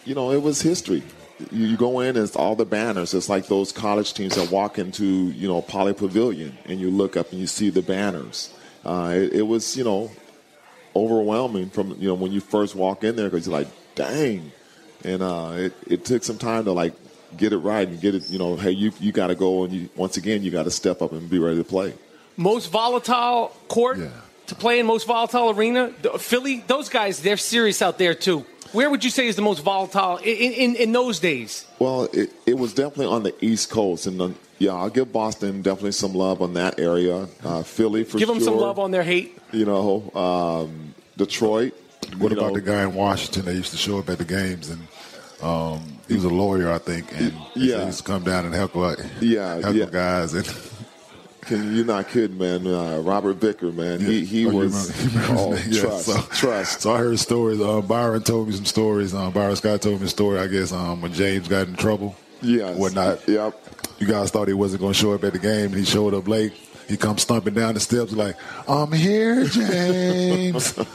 you 0.05 0.15
know, 0.15 0.31
it 0.31 0.41
was 0.41 0.61
history. 0.61 1.03
You, 1.51 1.65
you 1.65 1.77
go 1.77 1.99
in 1.99 2.15
and 2.15 2.19
it's 2.19 2.35
all 2.35 2.55
the 2.55 2.65
banners. 2.65 3.13
It's 3.13 3.27
like 3.27 3.47
those 3.47 3.71
college 3.71 4.13
teams 4.13 4.35
that 4.35 4.51
walk 4.51 4.79
into 4.79 5.05
you 5.05 5.47
know 5.47 5.61
Pauley 5.61 5.95
Pavilion 5.95 6.57
and 6.65 6.79
you 6.79 6.89
look 6.89 7.17
up 7.17 7.31
and 7.31 7.41
you 7.41 7.47
see 7.47 7.69
the 7.69 7.81
banners. 7.81 8.53
Uh, 8.85 9.11
it, 9.15 9.33
it 9.33 9.41
was 9.41 9.75
you 9.75 9.83
know 9.83 10.11
overwhelming 10.95 11.69
from 11.69 11.95
you 11.99 12.07
know 12.07 12.13
when 12.13 12.31
you 12.31 12.39
first 12.39 12.73
walk 12.73 13.03
in 13.03 13.17
there 13.17 13.29
because 13.29 13.47
you're 13.47 13.57
like, 13.57 13.67
dang 13.95 14.51
and 15.03 15.21
uh, 15.21 15.53
it, 15.55 15.73
it 15.87 16.05
took 16.05 16.23
some 16.23 16.37
time 16.37 16.65
to 16.65 16.71
like 16.71 16.93
get 17.37 17.53
it 17.53 17.57
right 17.57 17.87
and 17.87 17.99
get 17.99 18.15
it. 18.15 18.29
You 18.29 18.39
know, 18.39 18.55
hey, 18.55 18.71
you 18.71 18.91
you 18.99 19.11
got 19.11 19.27
to 19.27 19.35
go 19.35 19.63
and 19.63 19.73
you 19.73 19.89
once 19.95 20.17
again 20.17 20.43
you 20.43 20.51
got 20.51 20.63
to 20.63 20.71
step 20.71 21.01
up 21.01 21.11
and 21.11 21.29
be 21.29 21.39
ready 21.39 21.57
to 21.57 21.63
play. 21.63 21.93
Most 22.37 22.71
volatile 22.71 23.55
court 23.67 23.99
to 24.47 24.55
play 24.55 24.79
in, 24.79 24.85
most 24.85 25.07
volatile 25.07 25.49
arena? 25.49 25.89
Philly, 26.17 26.63
those 26.67 26.89
guys, 26.89 27.21
they're 27.21 27.37
serious 27.37 27.81
out 27.81 27.97
there 27.97 28.13
too. 28.13 28.45
Where 28.73 28.89
would 28.89 29.03
you 29.03 29.09
say 29.09 29.27
is 29.27 29.35
the 29.35 29.41
most 29.41 29.59
volatile 29.63 30.17
in, 30.17 30.53
in, 30.53 30.75
in 30.75 30.91
those 30.91 31.19
days? 31.19 31.65
Well, 31.79 32.03
it, 32.13 32.31
it 32.45 32.57
was 32.57 32.73
definitely 32.73 33.07
on 33.07 33.23
the 33.23 33.33
East 33.43 33.69
Coast, 33.69 34.07
and 34.07 34.19
the, 34.19 34.33
yeah, 34.59 34.73
I'll 34.73 34.89
give 34.89 35.11
Boston 35.11 35.61
definitely 35.61 35.91
some 35.91 36.13
love 36.13 36.41
on 36.41 36.53
that 36.53 36.79
area. 36.79 37.27
Uh, 37.43 37.63
Philly 37.63 38.05
for 38.05 38.17
Give 38.17 38.27
sure. 38.27 38.35
them 38.35 38.43
some 38.43 38.57
love 38.57 38.79
on 38.79 38.91
their 38.91 39.03
hate. 39.03 39.37
You 39.51 39.65
know, 39.65 40.11
um, 40.15 40.95
Detroit. 41.17 41.73
What 42.17 42.31
about 42.31 42.49
know. 42.49 42.53
the 42.55 42.61
guy 42.61 42.83
in 42.83 42.93
Washington 42.93 43.45
that 43.45 43.55
used 43.55 43.71
to 43.71 43.77
show 43.77 43.99
up 43.99 44.09
at 44.09 44.17
the 44.17 44.25
games 44.25 44.69
and 44.69 44.81
um, 45.41 45.81
he 46.07 46.13
was 46.15 46.23
a 46.23 46.29
lawyer, 46.29 46.71
I 46.71 46.77
think, 46.77 47.11
and 47.19 47.31
he 47.53 47.71
Yeah. 47.71 47.85
used 47.85 47.99
to 47.99 48.03
come 48.03 48.23
down 48.23 48.45
and 48.45 48.53
heckle, 48.53 48.95
Yeah, 49.21 49.55
heckle 49.55 49.75
yeah. 49.75 49.85
guys. 49.91 50.33
And 50.33 50.45
Can 51.41 51.75
you're 51.75 51.85
not 51.85 52.07
kidding, 52.09 52.37
man. 52.37 52.67
Uh, 52.67 52.99
Robin 52.99 53.33
Ficker, 53.35 53.73
man. 53.73 53.99
He 53.99 54.23
he 54.23 54.45
Oh, 54.45 54.51
was 54.51 55.03
you 55.13 55.19
oh. 55.29 55.55
Yeah, 55.67 55.81
trust, 55.81 56.05
so- 56.05 56.21
trust. 56.33 56.81
So 56.81 56.93
I 56.93 56.97
heard 56.99 57.17
stories. 57.17 57.59
Uh, 57.59 57.81
Byron 57.81 58.21
told 58.21 58.49
me 58.49 58.53
some 58.55 58.65
stories. 58.65 59.13
Uh, 59.15 59.31
Byron 59.31 59.55
Scott 59.55 59.81
told 59.81 59.99
me 60.01 60.05
a 60.05 60.09
story. 60.09 60.37
I 60.39 60.45
guess 60.47 60.71
um, 60.71 61.01
when 61.01 61.13
James 61.13 61.47
got 61.47 61.67
in 61.67 61.75
trouble, 61.75 62.15
Yes. 62.43 62.77
whatnot. 62.77 63.27
Yep. 63.27 63.59
You 63.99 64.07
guys 64.07 64.29
thought 64.31 64.47
he 64.47 64.53
wasn't 64.53 64.81
going 64.81 64.93
to 64.93 64.99
show 64.99 65.13
up 65.13 65.23
at 65.23 65.33
the 65.33 65.39
game, 65.39 65.67
and 65.67 65.75
he 65.75 65.85
showed 65.85 66.13
up 66.13 66.27
late. 66.27 66.53
He 66.87 66.97
comes 66.97 67.21
stumping 67.23 67.53
down 67.55 67.73
the 67.73 67.79
steps 67.79 68.11
like, 68.11 68.35
"I'm 68.67 68.91
here, 68.91 69.45
James." 69.45 70.77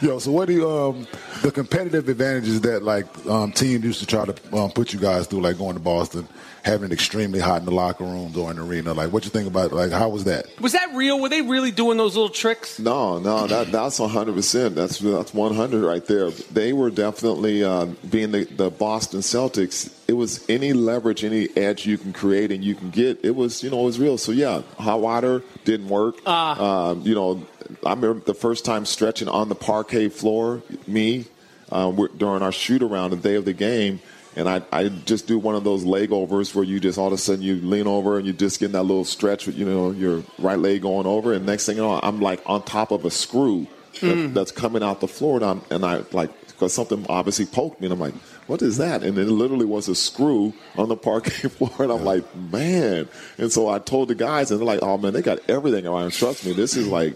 Yo, 0.00 0.18
so 0.18 0.32
what 0.32 0.48
do 0.48 0.54
you, 0.54 0.70
um, 0.70 1.06
the 1.42 1.50
competitive 1.50 2.08
advantages 2.08 2.60
that 2.62 2.82
like 2.82 3.06
um, 3.26 3.52
teams 3.52 3.84
used 3.84 4.00
to 4.00 4.06
try 4.06 4.24
to 4.24 4.56
um, 4.56 4.70
put 4.70 4.92
you 4.92 4.98
guys 4.98 5.26
through, 5.26 5.42
like 5.42 5.58
going 5.58 5.74
to 5.74 5.80
Boston, 5.80 6.26
having 6.62 6.86
it 6.86 6.92
extremely 6.92 7.38
hot 7.38 7.60
in 7.60 7.66
the 7.66 7.70
locker 7.70 8.04
rooms 8.04 8.36
or 8.36 8.50
in 8.50 8.56
the 8.56 8.62
arena? 8.62 8.94
Like, 8.94 9.12
what 9.12 9.24
you 9.24 9.30
think 9.30 9.46
about? 9.46 9.72
Like, 9.72 9.90
how 9.90 10.08
was 10.08 10.24
that? 10.24 10.46
Was 10.60 10.72
that 10.72 10.94
real? 10.94 11.20
Were 11.20 11.28
they 11.28 11.42
really 11.42 11.70
doing 11.70 11.98
those 11.98 12.16
little 12.16 12.30
tricks? 12.30 12.78
No, 12.78 13.18
no, 13.18 13.46
that 13.46 13.70
that's 13.70 13.98
hundred 13.98 14.34
percent. 14.34 14.74
That's 14.74 14.98
that's 14.98 15.34
one 15.34 15.54
hundred 15.54 15.84
right 15.84 16.04
there. 16.06 16.30
They 16.30 16.72
were 16.72 16.90
definitely 16.90 17.62
uh, 17.62 17.86
being 18.08 18.32
the, 18.32 18.44
the 18.44 18.70
Boston 18.70 19.20
Celtics. 19.20 19.94
It 20.10 20.14
was 20.16 20.44
any 20.48 20.72
leverage, 20.72 21.22
any 21.24 21.48
edge 21.56 21.86
you 21.86 21.96
can 21.96 22.12
create 22.12 22.50
and 22.50 22.64
you 22.64 22.74
can 22.74 22.90
get. 22.90 23.24
It 23.24 23.34
was 23.36 23.62
you 23.62 23.70
know 23.70 23.80
it 23.82 23.84
was 23.84 23.98
real. 24.00 24.18
So 24.18 24.32
yeah, 24.32 24.62
hot 24.78 25.00
water 25.00 25.42
didn't 25.64 25.88
work. 25.88 26.16
Um, 26.26 27.02
you 27.02 27.14
know, 27.14 27.46
I 27.86 27.90
remember 27.90 28.14
the 28.32 28.34
first 28.34 28.64
time 28.64 28.84
stretching 28.86 29.28
on 29.28 29.48
the 29.48 29.54
parquet 29.54 30.08
floor. 30.08 30.62
Me 30.86 31.26
um, 31.70 31.94
during 32.18 32.42
our 32.42 32.50
shoot 32.50 32.82
around 32.82 33.10
the 33.10 33.16
day 33.28 33.36
of 33.36 33.44
the 33.44 33.52
game. 33.52 34.00
And 34.36 34.48
I, 34.48 34.62
I 34.72 34.88
just 34.88 35.26
do 35.26 35.38
one 35.38 35.54
of 35.56 35.64
those 35.64 35.84
leg 35.84 36.12
overs 36.12 36.54
where 36.54 36.64
you 36.64 36.78
just 36.80 36.98
all 36.98 37.08
of 37.08 37.12
a 37.12 37.18
sudden 37.18 37.42
you 37.42 37.56
lean 37.56 37.86
over 37.88 38.16
and 38.18 38.26
you 38.26 38.32
just 38.32 38.60
get 38.60 38.72
that 38.72 38.82
little 38.84 39.04
stretch 39.04 39.46
with 39.46 39.56
you 39.56 39.64
know 39.66 39.90
your 39.90 40.22
right 40.38 40.58
leg 40.58 40.82
going 40.82 41.06
over, 41.06 41.32
and 41.32 41.44
next 41.46 41.66
thing 41.66 41.76
you 41.76 41.82
know 41.82 41.98
I'm 42.02 42.20
like 42.20 42.40
on 42.46 42.62
top 42.62 42.90
of 42.92 43.04
a 43.04 43.10
screw 43.10 43.66
that, 44.00 44.16
Mm. 44.16 44.34
that's 44.34 44.52
coming 44.52 44.82
out 44.84 45.00
the 45.00 45.08
floor, 45.08 45.36
and, 45.36 45.44
I'm, 45.44 45.60
and 45.70 45.84
I 45.84 46.02
like 46.12 46.30
because 46.46 46.72
something 46.72 47.04
obviously 47.08 47.44
poked 47.46 47.80
me, 47.80 47.86
and 47.88 47.92
I'm 47.94 47.98
like, 48.00 48.14
what 48.50 48.62
is 48.62 48.78
that? 48.78 49.04
And 49.04 49.16
it 49.16 49.26
literally 49.26 49.64
was 49.64 49.88
a 49.88 49.94
screw 49.94 50.52
on 50.76 50.88
the 50.88 50.96
parquet 50.96 51.48
floor, 51.48 51.70
and 51.78 51.92
I'm 51.92 52.04
like, 52.04 52.24
man. 52.34 53.08
And 53.38 53.52
so 53.52 53.68
I 53.68 53.78
told 53.78 54.08
the 54.08 54.16
guys, 54.16 54.50
and 54.50 54.58
they're 54.58 54.66
like, 54.66 54.82
oh 54.82 54.98
man, 54.98 55.12
they 55.12 55.22
got 55.22 55.38
everything 55.48 55.86
around. 55.86 56.12
Trust 56.12 56.44
me, 56.44 56.52
this 56.52 56.76
is 56.76 56.84
mm-hmm. 56.84 56.92
like, 56.92 57.14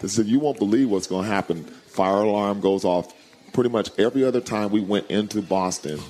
this 0.00 0.18
is 0.18 0.26
you 0.26 0.40
won't 0.40 0.58
believe 0.58 0.88
what's 0.88 1.06
going 1.06 1.26
to 1.26 1.30
happen. 1.30 1.64
Fire 1.64 2.22
alarm 2.22 2.60
goes 2.60 2.86
off 2.86 3.12
pretty 3.52 3.68
much 3.68 3.90
every 3.98 4.24
other 4.24 4.40
time 4.40 4.70
we 4.70 4.80
went 4.80 5.10
into 5.10 5.42
Boston 5.42 6.00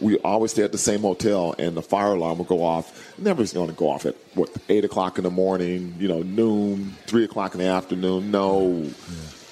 we 0.00 0.18
always 0.18 0.50
stay 0.50 0.62
at 0.62 0.72
the 0.72 0.78
same 0.78 1.02
hotel, 1.02 1.54
and 1.58 1.76
the 1.76 1.82
fire 1.82 2.14
alarm 2.14 2.38
will 2.38 2.44
go 2.44 2.64
off. 2.64 3.16
Never 3.18 3.42
is 3.42 3.52
going 3.52 3.68
to 3.68 3.74
go 3.74 3.88
off 3.88 4.06
at 4.06 4.16
what 4.34 4.50
eight 4.68 4.84
o'clock 4.84 5.18
in 5.18 5.24
the 5.24 5.30
morning, 5.30 5.94
you 5.98 6.08
know, 6.08 6.22
noon, 6.22 6.96
three 7.06 7.24
o'clock 7.24 7.54
in 7.54 7.60
the 7.60 7.66
afternoon. 7.66 8.30
No, 8.30 8.90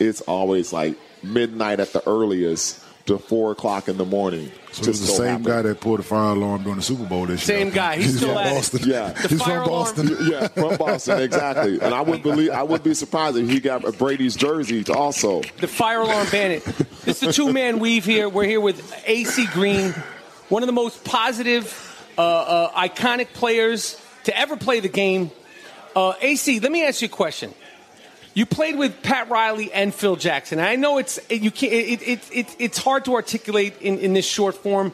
it's 0.00 0.20
always 0.22 0.72
like 0.72 0.96
midnight 1.22 1.78
at 1.78 1.92
the 1.92 2.06
earliest 2.08 2.81
to 3.06 3.18
four 3.18 3.52
o'clock 3.52 3.88
in 3.88 3.96
the 3.96 4.04
morning. 4.04 4.50
So 4.72 4.82
it 4.82 4.88
was 4.88 5.00
the 5.00 5.06
so 5.08 5.12
same 5.18 5.26
happened. 5.26 5.46
guy 5.46 5.62
that 5.62 5.80
pulled 5.80 5.98
the 5.98 6.02
fire 6.04 6.32
alarm 6.34 6.62
during 6.62 6.76
the 6.76 6.82
Super 6.82 7.04
Bowl 7.04 7.26
this 7.26 7.46
year. 7.48 7.58
Same 7.58 7.70
guy. 7.70 7.96
He's 8.00 8.16
still 8.16 8.28
from 8.28 8.38
at 8.38 8.46
it. 8.46 8.54
Boston. 8.54 8.80
Yeah. 8.84 9.08
The 9.12 9.28
he's 9.28 9.42
fire 9.42 9.60
from 9.60 9.68
alarm- 9.68 9.94
Boston. 9.96 10.16
Yeah, 10.30 10.48
from 10.48 10.76
Boston, 10.78 11.20
exactly. 11.20 11.80
And 11.80 11.92
I 11.94 12.00
would 12.00 12.22
believe, 12.22 12.50
I 12.50 12.62
would 12.62 12.82
be 12.82 12.94
surprised 12.94 13.36
if 13.36 13.48
he 13.48 13.60
got 13.60 13.84
a 13.84 13.92
Brady's 13.92 14.36
jersey 14.36 14.84
also. 14.88 15.42
the 15.60 15.66
fire 15.68 16.00
alarm 16.00 16.26
bandit. 16.30 16.62
It's 17.06 17.20
the 17.20 17.32
two 17.32 17.52
man 17.52 17.80
weave 17.80 18.04
here. 18.04 18.28
We're 18.28 18.44
here 18.44 18.60
with 18.60 18.94
AC 19.06 19.46
Green, 19.48 19.90
one 20.48 20.62
of 20.62 20.68
the 20.68 20.72
most 20.72 21.04
positive, 21.04 21.88
uh, 22.16 22.22
uh, 22.22 22.88
iconic 22.88 23.32
players 23.34 24.00
to 24.24 24.38
ever 24.38 24.56
play 24.56 24.80
the 24.80 24.88
game. 24.88 25.30
Uh, 25.96 26.14
AC, 26.20 26.60
let 26.60 26.70
me 26.72 26.84
ask 26.84 27.02
you 27.02 27.06
a 27.06 27.08
question. 27.10 27.52
You 28.34 28.46
played 28.46 28.78
with 28.78 29.02
Pat 29.02 29.28
Riley 29.28 29.70
and 29.72 29.94
Phil 29.94 30.16
Jackson. 30.16 30.58
I 30.58 30.76
know 30.76 30.98
it's 30.98 31.20
you 31.28 31.50
can't, 31.50 31.72
it, 31.72 32.02
it, 32.02 32.30
it, 32.32 32.56
it's 32.58 32.78
hard 32.78 33.04
to 33.04 33.14
articulate 33.14 33.74
in, 33.80 33.98
in 33.98 34.14
this 34.14 34.26
short 34.26 34.54
form. 34.54 34.92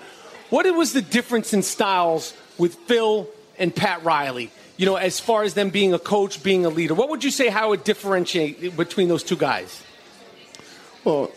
What 0.51 0.66
was 0.74 0.93
the 0.93 1.02
difference 1.02 1.52
in 1.52 1.62
styles 1.62 2.35
with 2.56 2.74
Phil 2.74 3.28
and 3.59 3.74
Pat 3.74 4.02
Riley? 4.02 4.51
You 4.77 4.86
know, 4.86 4.97
as 4.97 5.20
far 5.20 5.43
as 5.43 5.55
them 5.55 5.70
being 5.70 5.93
a 5.93 5.98
coach, 5.98 6.43
being 6.43 6.65
a 6.65 6.69
leader, 6.69 6.94
what 6.94 7.10
would 7.10 7.23
you 7.23 7.31
say 7.31 7.48
how 7.48 7.73
it 7.73 7.85
differentiate 7.85 8.77
between 8.77 9.09
those 9.09 9.23
two 9.23 9.36
guys? 9.36 9.82
Well, 11.05 11.31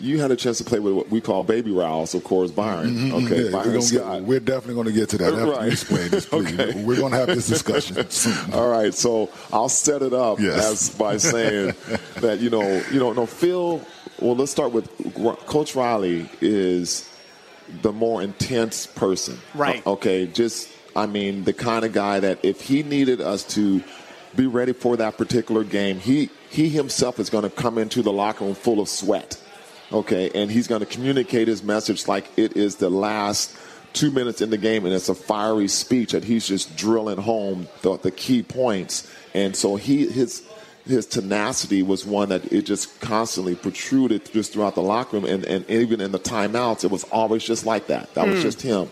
you 0.00 0.18
had 0.20 0.30
a 0.30 0.36
chance 0.36 0.58
to 0.58 0.64
play 0.64 0.78
with 0.78 0.94
what 0.94 1.10
we 1.10 1.20
call 1.20 1.44
baby 1.44 1.70
Rouse, 1.70 2.14
of 2.14 2.24
course, 2.24 2.50
Byron. 2.50 3.12
Okay, 3.12 3.24
Mm-hmm. 3.24 3.54
Yeah, 3.54 3.66
we're, 3.74 3.80
Scott. 3.82 4.18
get, 4.20 4.22
we're 4.24 4.40
definitely 4.40 4.74
going 4.74 4.86
to 4.86 4.92
get 4.92 5.08
to 5.10 5.18
that 5.18 5.34
after 5.34 5.50
Right. 5.52 5.66
you 5.66 5.72
explain 5.72 6.08
this, 6.10 6.26
please. 6.30 6.58
Okay. 6.58 6.84
We're 6.84 6.96
going 6.96 7.12
to 7.12 7.18
have 7.18 7.26
this 7.28 7.46
discussion 7.46 7.96
soon. 8.10 8.54
All 8.54 8.68
right, 8.68 8.94
so 8.94 9.30
I'll 9.52 9.68
set 9.68 10.00
it 10.02 10.12
up 10.14 10.40
Yes. 10.40 10.90
as 10.90 10.90
by 10.98 11.18
saying 11.18 11.74
that 12.16 12.40
you 12.40 12.50
know, 12.50 12.82
you 12.92 12.98
know, 12.98 13.12
no 13.12 13.26
Phil. 13.26 13.80
Well, 14.20 14.36
let's 14.36 14.52
start 14.52 14.72
with 14.72 14.88
Coach 15.46 15.74
Riley 15.74 16.30
is 16.40 17.08
the 17.82 17.92
more 17.92 18.22
intense 18.22 18.86
person, 18.86 19.38
Right. 19.54 19.84
Okay, 19.86 20.26
just 20.26 20.68
I 20.96 21.06
mean 21.06 21.44
the 21.44 21.52
kind 21.52 21.84
of 21.84 21.92
guy 21.92 22.20
that 22.20 22.38
if 22.44 22.60
he 22.60 22.82
needed 22.84 23.20
us 23.20 23.42
to 23.54 23.82
be 24.36 24.46
ready 24.46 24.72
for 24.72 24.96
that 24.96 25.16
particular 25.18 25.64
game, 25.64 25.98
he 25.98 26.30
he 26.48 26.68
himself 26.68 27.18
is 27.18 27.28
going 27.28 27.42
to 27.44 27.50
come 27.50 27.76
into 27.76 28.02
the 28.02 28.12
locker 28.12 28.44
room 28.44 28.54
full 28.54 28.80
of 28.80 28.88
sweat. 28.88 29.40
Okay, 29.94 30.30
and 30.34 30.50
he's 30.50 30.66
going 30.66 30.80
to 30.80 30.86
communicate 30.86 31.46
his 31.46 31.62
message 31.62 32.08
like 32.08 32.26
it 32.36 32.56
is 32.56 32.76
the 32.76 32.90
last 32.90 33.56
two 33.92 34.10
minutes 34.10 34.40
in 34.40 34.50
the 34.50 34.58
game, 34.58 34.84
and 34.84 34.92
it's 34.92 35.08
a 35.08 35.14
fiery 35.14 35.68
speech 35.68 36.10
that 36.12 36.24
he's 36.24 36.48
just 36.48 36.76
drilling 36.76 37.16
home 37.18 37.68
the, 37.82 37.96
the 37.98 38.10
key 38.10 38.42
points. 38.42 39.08
And 39.34 39.54
so 39.54 39.76
he 39.76 40.08
his 40.08 40.42
his 40.84 41.06
tenacity 41.06 41.82
was 41.84 42.04
one 42.04 42.28
that 42.30 42.52
it 42.52 42.62
just 42.62 43.00
constantly 43.00 43.54
protruded 43.54 44.30
just 44.32 44.52
throughout 44.52 44.74
the 44.74 44.82
locker 44.82 45.16
room, 45.16 45.24
and, 45.26 45.44
and 45.44 45.70
even 45.70 46.00
in 46.00 46.10
the 46.10 46.18
timeouts, 46.18 46.84
it 46.84 46.90
was 46.90 47.04
always 47.04 47.44
just 47.44 47.64
like 47.64 47.86
that. 47.86 48.12
That 48.14 48.26
was 48.26 48.38
Hmm. 48.38 48.42
just 48.42 48.62
him. 48.62 48.90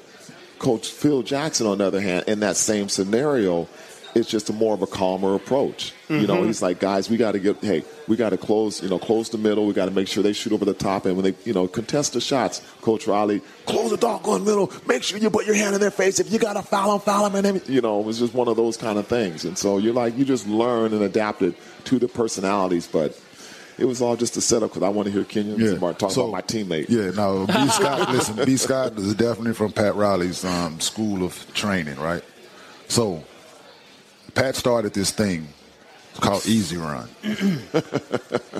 Coach 0.60 0.88
Phil 0.88 1.22
Jackson, 1.22 1.66
on 1.66 1.78
the 1.78 1.84
other 1.84 2.00
hand, 2.00 2.24
in 2.28 2.38
that 2.40 2.56
same 2.56 2.88
scenario, 2.88 3.66
it's 4.14 4.28
just 4.28 4.50
a 4.50 4.52
more 4.52 4.74
of 4.74 4.82
a 4.82 4.86
calmer 4.86 5.34
approach. 5.34 5.92
You 6.08 6.26
know, 6.26 6.42
Mhm. 6.42 6.46
he's 6.46 6.60
like, 6.60 6.78
guys, 6.80 7.08
we 7.08 7.16
got 7.16 7.32
to 7.32 7.38
get, 7.38 7.56
hey, 7.64 7.82
we 8.06 8.16
got 8.16 8.30
to 8.30 8.36
close, 8.36 8.82
you 8.82 8.88
know, 8.90 8.98
close 8.98 9.30
the 9.30 9.38
middle. 9.38 9.66
We 9.66 9.72
got 9.72 9.86
to 9.86 9.90
make 9.90 10.06
sure 10.08 10.22
they 10.22 10.34
shoot 10.34 10.52
over 10.52 10.66
the 10.66 10.74
top, 10.74 11.06
and 11.06 11.16
when 11.16 11.24
they, 11.24 11.34
you 11.46 11.54
know, 11.54 11.66
contest 11.66 12.12
the 12.12 12.20
shots, 12.20 12.60
Coach 12.82 13.06
Riley, 13.06 13.40
close 13.64 13.90
the 13.90 13.96
doggone 13.96 14.44
middle. 14.44 14.70
Make 14.86 15.02
sure 15.02 15.18
you 15.18 15.30
put 15.30 15.46
your 15.46 15.54
hand 15.54 15.74
in 15.74 15.80
their 15.80 15.90
face. 15.90 16.20
If 16.20 16.30
you 16.30 16.38
got 16.38 16.52
to 16.54 16.62
foul 16.62 16.90
them, 16.90 17.00
foul 17.00 17.24
them, 17.30 17.36
and 17.36 17.60
then, 17.60 17.62
you 17.74 17.80
know, 17.80 18.00
it 18.00 18.04
was 18.04 18.18
just 18.18 18.34
one 18.34 18.48
of 18.48 18.56
those 18.56 18.76
kind 18.76 18.98
of 18.98 19.06
things. 19.06 19.44
And 19.46 19.56
so 19.56 19.78
you're 19.78 19.94
like, 19.94 20.18
you 20.18 20.24
just 20.26 20.46
learn 20.46 20.92
and 20.92 21.02
adapt 21.02 21.40
it 21.42 21.54
to 21.84 21.98
the 21.98 22.08
personalities, 22.08 22.86
but. 22.86 23.18
It 23.78 23.86
was 23.86 24.02
all 24.02 24.16
just 24.16 24.36
a 24.36 24.42
setup 24.42 24.68
because 24.70 24.82
I 24.82 24.90
want 24.90 25.06
to 25.06 25.12
hear 25.12 25.24
Kenyon 25.24 25.58
Yeah. 25.58 25.74
Smart 25.78 25.98
talk 25.98 26.10
So- 26.10 26.28
about 26.28 26.32
my 26.32 26.42
teammate. 26.42 26.90
Yeah, 26.90 27.10
no, 27.10 27.46
B. 27.46 27.68
Scott, 27.70 28.12
listen, 28.12 28.44
B. 28.44 28.56
Scott 28.58 28.98
is 28.98 29.14
definitely 29.14 29.54
from 29.54 29.72
Pat 29.72 29.96
Riley's 29.96 30.44
um, 30.44 30.78
school 30.78 31.24
of 31.24 31.46
training, 31.54 31.96
right? 31.98 32.22
So, 32.88 33.24
Pat 34.34 34.56
started 34.56 34.94
this 34.94 35.10
thing 35.10 35.48
called 36.14 36.46
Easy 36.46 36.76
Run. 36.76 37.08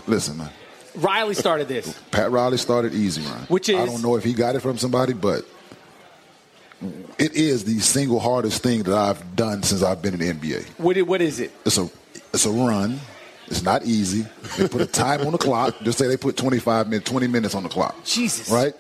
listen, 0.07 0.39
man, 0.39 0.51
Riley 0.97 1.35
started 1.35 1.69
this. 1.69 1.99
Pat 2.11 2.31
Riley 2.31 2.59
started 2.59 2.95
Easy 2.95 3.23
Run. 3.23 3.41
Which 3.49 3.69
is 3.69 3.77
I 3.77 3.87
don't 3.87 4.03
know 4.03 4.17
if 4.17 4.25
he 4.25 4.35
got 4.35 4.55
it 4.57 4.61
from 4.61 4.79
somebody, 4.79 5.13
but 5.13 5.45
it 7.19 7.35
is 7.35 7.65
the 7.65 7.79
single 7.81 8.21
hardest 8.21 8.63
thing 8.63 8.83
that 8.85 8.97
I've 8.97 9.37
done 9.37 9.63
since 9.63 9.83
I've 9.83 10.03
been 10.03 10.15
in 10.15 10.21
the 10.21 10.33
NBA. 10.33 10.65
What, 10.79 11.01
what 11.03 11.21
is 11.21 11.41
it? 11.41 11.53
It's 11.65 11.79
a 11.79 11.89
it's 12.33 12.47
a 12.47 12.51
run. 12.51 13.01
It's 13.47 13.63
not 13.63 13.85
easy. 13.85 14.27
They 14.57 14.67
put 14.67 14.81
a 14.81 14.87
time 14.87 15.21
on 15.27 15.33
the 15.33 15.39
clock. 15.39 15.75
Just 15.83 15.99
say 15.99 16.07
they 16.07 16.17
put 16.17 16.37
25 16.37 16.89
minutes, 16.89 17.11
20 17.11 17.27
minutes 17.27 17.55
on 17.55 17.63
the 17.63 17.69
clock. 17.69 18.03
Jesus. 18.05 18.51
Right? 18.51 18.73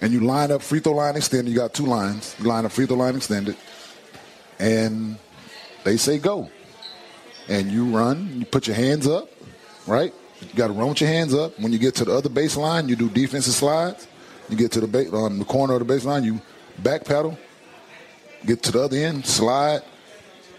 And 0.00 0.12
you 0.12 0.20
line 0.20 0.50
up 0.50 0.62
free 0.62 0.80
throw 0.80 0.94
line 0.94 1.16
extended. 1.16 1.50
You 1.50 1.56
got 1.56 1.74
two 1.74 1.84
lines. 1.84 2.34
You 2.38 2.46
line 2.46 2.64
up 2.64 2.72
free 2.72 2.86
throw 2.86 2.96
line 2.96 3.16
extended. 3.16 3.56
And 4.58 5.18
they 5.84 5.96
say 5.96 6.18
go. 6.18 6.50
And 7.48 7.70
you 7.70 7.86
run. 7.96 8.30
You 8.40 8.44
put 8.46 8.66
your 8.66 8.76
hands 8.76 9.06
up. 9.06 9.30
Right? 9.86 10.12
You 10.40 10.48
got 10.54 10.66
to 10.68 10.72
run 10.72 10.88
with 10.90 11.00
your 11.00 11.08
hands 11.10 11.34
up. 11.34 11.58
When 11.58 11.72
you 11.72 11.78
get 11.78 11.94
to 11.96 12.04
the 12.04 12.12
other 12.12 12.28
baseline, 12.28 12.88
you 12.88 12.96
do 12.96 13.08
defensive 13.08 13.54
slides. 13.54 14.06
You 14.48 14.56
get 14.56 14.70
to 14.72 14.80
the 14.80 14.86
ba- 14.86 15.10
on 15.10 15.38
the 15.38 15.44
corner 15.44 15.74
of 15.74 15.86
the 15.86 15.92
baseline, 15.94 16.24
you 16.24 16.40
back 16.78 17.04
pedal. 17.04 17.36
Get 18.46 18.62
to 18.64 18.72
the 18.72 18.82
other 18.84 18.96
end, 18.96 19.26
slide, 19.26 19.82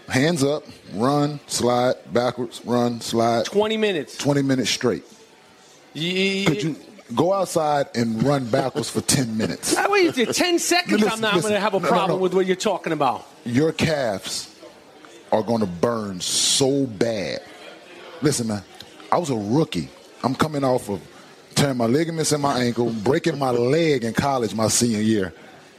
hands 0.08 0.44
up, 0.44 0.64
run, 0.94 1.40
slide, 1.46 1.94
backwards, 2.12 2.60
run, 2.64 3.00
slide. 3.00 3.46
20 3.46 3.76
minutes. 3.78 4.16
20 4.18 4.42
minutes 4.42 4.70
straight. 4.70 5.02
Ye- 5.94 6.44
Could 6.44 6.62
you 6.62 6.76
go 7.14 7.32
outside 7.32 7.86
and 7.94 8.22
run 8.22 8.44
backwards 8.50 8.90
for 8.90 9.00
10 9.00 9.36
minutes? 9.36 9.74
Wait, 9.88 10.14
10 10.14 10.58
seconds, 10.58 11.00
Listen, 11.00 11.10
I'm 11.12 11.20
not 11.20 11.34
listen. 11.34 11.50
going 11.50 11.58
to 11.58 11.60
have 11.60 11.74
a 11.74 11.78
No, 11.80 11.84
no, 11.84 11.88
problem 11.88 12.18
no. 12.18 12.22
with 12.22 12.34
what 12.34 12.46
you're 12.46 12.54
talking 12.54 12.92
about. 12.92 13.26
Your 13.44 13.72
calves 13.72 14.49
are 15.32 15.42
going 15.42 15.60
to 15.60 15.66
burn 15.66 16.20
so 16.20 16.86
bad. 16.86 17.40
Listen, 18.22 18.48
man, 18.48 18.62
I 19.10 19.18
was 19.18 19.30
a 19.30 19.36
rookie. 19.36 19.88
I'm 20.22 20.34
coming 20.34 20.64
off 20.64 20.88
of 20.90 21.00
tearing 21.54 21.76
my 21.78 21.86
ligaments 21.86 22.32
in 22.32 22.40
my 22.40 22.60
ankle, 22.62 22.90
breaking 22.90 23.38
my 23.38 23.50
leg 23.50 24.04
in 24.04 24.12
college 24.14 24.54
my 24.54 24.68
senior 24.68 25.00
year. 25.00 25.32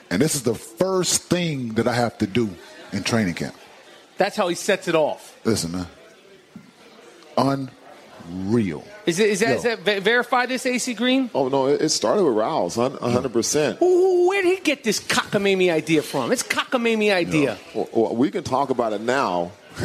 And 0.09 0.21
this 0.21 0.35
is 0.35 0.43
the 0.43 0.55
first 0.55 1.23
thing 1.23 1.73
that 1.75 1.87
I 1.87 1.93
have 1.93 2.17
to 2.19 2.27
do 2.27 2.49
in 2.91 3.03
training 3.03 3.35
camp. 3.35 3.55
That's 4.17 4.35
how 4.35 4.47
he 4.49 4.55
sets 4.55 4.87
it 4.87 4.95
off. 4.95 5.37
Listen, 5.45 5.71
man. 5.71 5.87
Unreal. 8.29 8.83
Is 9.05 9.19
it 9.19 9.29
is 9.29 9.39
that, 9.39 9.49
Yo. 9.49 9.55
is 9.55 9.63
that 9.63 9.79
ve- 9.79 9.99
verify 9.99 10.45
this 10.45 10.65
AC 10.65 10.93
Green? 10.93 11.29
Oh 11.33 11.47
no, 11.47 11.67
it 11.67 11.81
it 11.81 11.89
started 11.89 12.23
with 12.23 12.35
Rouse, 12.35 12.75
100%. 12.75 13.77
Who- 13.77 14.10
Where 14.41 14.49
did 14.49 14.57
he 14.57 14.63
get 14.63 14.84
this 14.84 14.99
cockamamie 14.99 15.72
idea 15.72 16.01
from? 16.01 16.31
It's 16.31 16.41
cockamamie 16.41 17.13
idea. 17.13 17.59
Well, 17.76 17.88
well, 17.93 18.15
we 18.15 18.31
can 18.31 18.43
talk 18.43 18.72
about 18.72 18.91
it 18.91 19.01
now, 19.01 19.51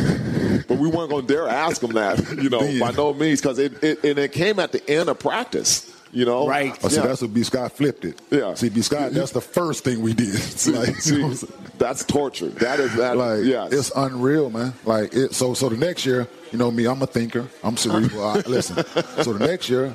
but 0.66 0.78
we 0.78 0.88
weren't 0.88 1.10
going 1.10 1.26
to 1.26 1.34
dare 1.34 1.46
ask 1.46 1.82
him 1.82 1.92
that, 1.92 2.18
you 2.42 2.48
know, 2.48 2.60
by 2.80 2.90
no 2.92 3.12
means, 3.12 3.42
because 3.42 3.58
it, 3.58 3.84
it 3.84 4.02
and 4.02 4.18
it 4.18 4.32
came 4.32 4.58
at 4.58 4.72
the 4.72 4.88
end 4.90 5.10
of 5.10 5.18
practice, 5.18 5.94
you 6.10 6.24
know. 6.24 6.48
Right. 6.48 6.74
Oh, 6.82 6.88
see, 6.88 6.96
Yeah. 6.96 7.06
that's 7.06 7.20
what 7.20 7.34
B. 7.34 7.42
Scott 7.42 7.72
flipped 7.72 8.06
it. 8.06 8.18
Yeah. 8.30 8.54
See, 8.54 8.70
B. 8.70 8.80
Scott, 8.80 9.12
that's 9.12 9.32
the 9.32 9.42
first 9.42 9.84
thing 9.84 10.00
we 10.00 10.14
did. 10.14 10.28
See, 10.36 10.72
like, 10.72 10.96
see, 10.96 11.16
you 11.16 11.18
know 11.18 11.24
what 11.26 11.30
I'm 11.32 11.36
saying? 11.36 11.70
that's 11.76 12.04
torture. 12.06 12.48
That 12.48 12.80
is 12.80 12.94
that. 12.96 13.18
like 13.18 13.44
yeah, 13.44 13.68
it's 13.70 13.92
unreal, 13.94 14.48
man. 14.48 14.72
Like 14.86 15.12
it. 15.12 15.34
So 15.34 15.52
so 15.52 15.68
the 15.68 15.76
next 15.76 16.06
year, 16.06 16.26
you 16.50 16.56
know 16.56 16.70
me, 16.70 16.86
I'm 16.86 17.02
a 17.02 17.06
thinker. 17.06 17.46
I'm 17.62 17.76
cerebral. 17.76 18.24
I, 18.24 18.36
listen. 18.46 18.76
So 19.22 19.34
the 19.34 19.46
next 19.46 19.68
year, 19.68 19.94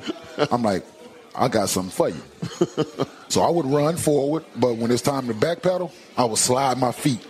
I'm 0.52 0.62
like, 0.62 0.84
I 1.34 1.48
got 1.48 1.68
something 1.68 1.90
for 1.90 2.08
you. 2.08 2.22
So 3.32 3.40
I 3.40 3.48
would 3.48 3.64
run 3.64 3.96
forward, 3.96 4.44
but 4.56 4.74
when 4.76 4.90
it's 4.90 5.00
time 5.00 5.26
to 5.28 5.32
backpedal, 5.32 5.90
I 6.18 6.26
would 6.26 6.36
slide 6.36 6.76
my 6.76 6.92
feet. 6.92 7.26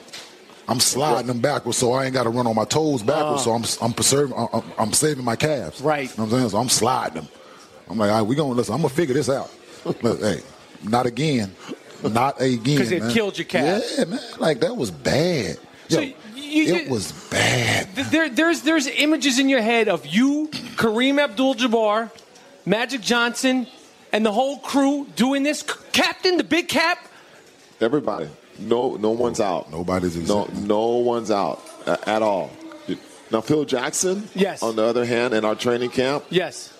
I'm 0.66 0.80
sliding 0.80 1.28
them 1.28 1.38
backwards, 1.38 1.78
so 1.78 1.92
I 1.92 2.06
ain't 2.06 2.12
got 2.12 2.24
to 2.24 2.30
run 2.30 2.44
on 2.48 2.56
my 2.56 2.64
toes 2.64 3.04
backwards. 3.04 3.42
Uh. 3.42 3.44
so 3.44 3.52
I'm 3.52 3.64
I'm 3.80 3.92
preserving, 3.92 4.36
I'm, 4.36 4.64
I'm 4.80 4.92
saving 4.94 5.24
my 5.24 5.36
calves. 5.36 5.80
Right. 5.80 6.10
You 6.10 6.16
know 6.16 6.24
what 6.24 6.32
I'm 6.32 6.38
saying? 6.40 6.50
So 6.50 6.58
I'm 6.58 6.68
sliding 6.68 7.22
them. 7.22 7.28
I'm 7.88 7.98
like, 7.98 8.10
all 8.10 8.16
right, 8.18 8.22
we 8.26 8.34
gonna 8.34 8.52
listen. 8.54 8.74
I'm 8.74 8.80
gonna 8.80 8.88
figure 8.92 9.14
this 9.14 9.28
out. 9.28 9.48
Look, 10.02 10.18
hey, 10.20 10.40
not 10.82 11.06
again, 11.06 11.54
not 12.02 12.40
again. 12.40 12.78
'Cause 12.78 12.90
it 12.90 13.02
man. 13.04 13.12
killed 13.12 13.38
your 13.38 13.44
calves. 13.44 13.94
Yeah, 13.96 14.04
man. 14.06 14.20
Like 14.40 14.58
that 14.58 14.76
was 14.76 14.90
bad. 14.90 15.56
Yo, 15.88 15.98
So 15.98 16.00
you- 16.00 16.14
it 16.34 16.90
was 16.90 17.12
bad. 17.30 17.94
There, 17.94 18.28
there's 18.28 18.62
there's 18.62 18.88
images 18.88 19.38
in 19.38 19.48
your 19.48 19.62
head 19.62 19.88
of 19.88 20.04
you, 20.04 20.48
Kareem 20.74 21.22
Abdul-Jabbar, 21.22 22.10
Magic 22.66 23.02
Johnson, 23.02 23.68
and 24.12 24.24
the 24.24 24.32
whole 24.32 24.58
crew 24.58 25.06
doing 25.16 25.42
this. 25.42 25.62
Captain, 25.92 26.36
the 26.36 26.44
big 26.44 26.68
cap. 26.68 26.98
Everybody. 27.80 28.28
No, 28.58 28.96
no 28.96 29.10
one's 29.10 29.40
out. 29.40 29.70
Nobody's 29.72 30.16
No, 30.28 30.44
no 30.62 30.88
one's 30.98 31.30
out 31.30 31.62
uh, 31.86 31.96
at 32.06 32.22
all. 32.22 32.50
Now, 33.30 33.40
Phil 33.40 33.64
Jackson. 33.64 34.28
Yes. 34.34 34.62
On 34.62 34.76
the 34.76 34.84
other 34.84 35.06
hand, 35.06 35.32
in 35.32 35.44
our 35.44 35.54
training 35.54 35.90
camp, 35.90 36.24
Yes. 36.28 36.72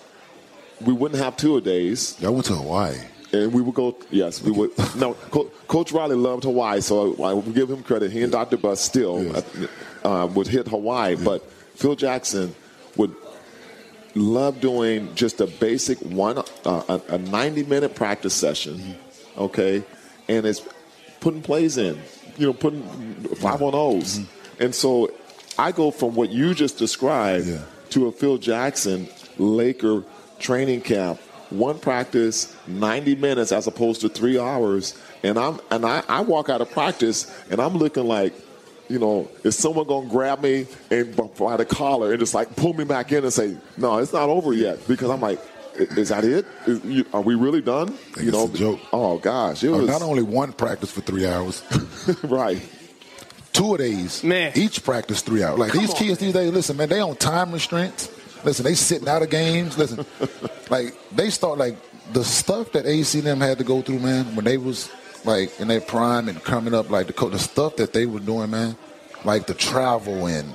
we 0.81 0.93
wouldn't 0.93 1.19
have 1.21 1.35
two 1.35 1.57
a 1.57 1.61
days. 1.61 2.15
I 2.23 2.29
went 2.29 2.45
to 2.45 2.53
Hawaii. 2.53 2.95
And 3.33 3.51
we 3.51 3.63
would 3.63 3.73
go. 3.73 3.97
Yes, 4.11 4.43
we 4.43 4.51
would. 4.51 4.69
no, 4.95 5.15
Co- 5.31 5.49
Coach 5.67 5.91
Riley 5.91 6.15
loved 6.15 6.43
Hawaii, 6.43 6.81
so 6.81 7.13
I 7.23 7.33
will 7.33 7.41
give 7.41 7.71
him 7.71 7.81
credit. 7.81 8.11
He 8.11 8.21
and 8.21 8.31
Dr. 8.31 8.57
Buss 8.57 8.79
still 8.79 9.35
uh, 10.03 10.27
would 10.35 10.47
hit 10.47 10.67
Hawaii, 10.67 11.15
but 11.15 11.43
Phil 11.75 11.95
Jackson 11.95 12.53
would 12.95 13.15
love 14.15 14.61
doing 14.61 15.13
just 15.15 15.41
a 15.41 15.47
basic 15.47 15.97
one, 15.99 16.37
uh, 16.37 16.43
a, 16.65 17.01
a 17.09 17.17
ninety 17.17 17.63
minute 17.63 17.95
practice 17.95 18.33
session, 18.33 18.95
okay, 19.37 19.83
and 20.27 20.45
it's 20.45 20.61
putting 21.19 21.41
plays 21.41 21.77
in, 21.77 21.99
you 22.37 22.45
know, 22.47 22.53
putting 22.53 22.83
five 23.35 23.61
on 23.61 23.73
O's, 23.73 24.19
and 24.59 24.73
so 24.73 25.11
I 25.57 25.71
go 25.71 25.91
from 25.91 26.15
what 26.15 26.29
you 26.29 26.53
just 26.53 26.77
described 26.77 27.47
to 27.91 28.07
a 28.07 28.11
Phil 28.11 28.37
Jackson 28.37 29.07
Laker 29.37 30.03
training 30.39 30.81
camp, 30.81 31.19
one 31.49 31.79
practice, 31.79 32.55
ninety 32.67 33.15
minutes 33.15 33.51
as 33.51 33.67
opposed 33.67 34.01
to 34.01 34.09
three 34.09 34.39
hours, 34.39 34.97
and 35.23 35.37
I'm 35.37 35.59
and 35.71 35.85
I, 35.85 36.03
I 36.07 36.21
walk 36.21 36.49
out 36.49 36.61
of 36.61 36.71
practice 36.71 37.31
and 37.49 37.59
I'm 37.59 37.77
looking 37.77 38.05
like. 38.07 38.33
You 38.89 38.99
know, 38.99 39.29
is 39.43 39.57
someone 39.57 39.87
gonna 39.87 40.09
grab 40.09 40.41
me 40.41 40.67
and 40.91 41.15
b- 41.15 41.23
by 41.39 41.57
the 41.57 41.65
collar 41.65 42.11
and 42.11 42.19
just 42.19 42.33
like 42.33 42.55
pull 42.55 42.73
me 42.73 42.83
back 42.83 43.11
in 43.11 43.23
and 43.23 43.31
say, 43.33 43.55
"No, 43.77 43.97
it's 43.97 44.13
not 44.13 44.29
over 44.29 44.53
yet"? 44.53 44.85
Because 44.87 45.09
I'm 45.09 45.21
like, 45.21 45.39
"Is 45.75 46.09
that 46.09 46.25
it? 46.25 46.45
Is, 46.67 46.83
you, 46.83 47.05
are 47.13 47.21
we 47.21 47.35
really 47.35 47.61
done?" 47.61 47.97
You 48.19 48.31
know, 48.31 48.47
joke. 48.49 48.79
Oh 48.91 49.17
gosh, 49.19 49.63
it 49.63 49.69
Uh, 49.69 49.77
was 49.77 49.87
not 49.87 50.01
only 50.01 50.21
one 50.23 50.51
practice 50.51 50.91
for 50.91 51.01
three 51.01 51.25
hours, 51.25 51.63
right. 52.23 52.61
Two 53.53 53.73
of 53.73 53.79
these, 53.79 54.23
man. 54.23 54.51
Each 54.55 54.83
practice 54.83 55.21
three 55.21 55.43
hours. 55.43 55.59
Like 55.59 55.71
Come 55.71 55.81
these 55.81 55.91
on. 55.91 55.95
kids 55.95 56.17
these 56.19 56.33
days, 56.33 56.51
listen, 56.51 56.75
man, 56.75 56.89
they 56.89 56.99
on 56.99 57.15
time 57.15 57.51
restraints. 57.51 58.09
Listen, 58.43 58.65
they 58.65 58.73
sitting 58.75 59.07
out 59.07 59.21
of 59.21 59.29
games. 59.29 59.77
Listen, 59.77 60.05
like 60.69 60.93
they 61.15 61.29
start 61.29 61.57
like 61.57 61.77
the 62.11 62.23
stuff 62.25 62.71
that 62.73 62.85
AC 62.85 63.21
them 63.21 63.39
had 63.39 63.59
to 63.59 63.63
go 63.63 63.81
through, 63.81 63.99
man, 63.99 64.35
when 64.35 64.43
they 64.43 64.57
was 64.57 64.89
like 65.25 65.59
in 65.59 65.67
their 65.67 65.81
prime 65.81 66.29
and 66.29 66.43
coming 66.43 66.73
up, 66.73 66.89
like 66.89 67.07
the 67.07 67.29
the 67.29 67.39
stuff 67.39 67.75
that 67.77 67.93
they 67.93 68.05
were 68.05 68.19
doing, 68.19 68.51
man, 68.51 68.75
like 69.23 69.47
the 69.47 69.53
travel 69.53 70.27
and 70.27 70.53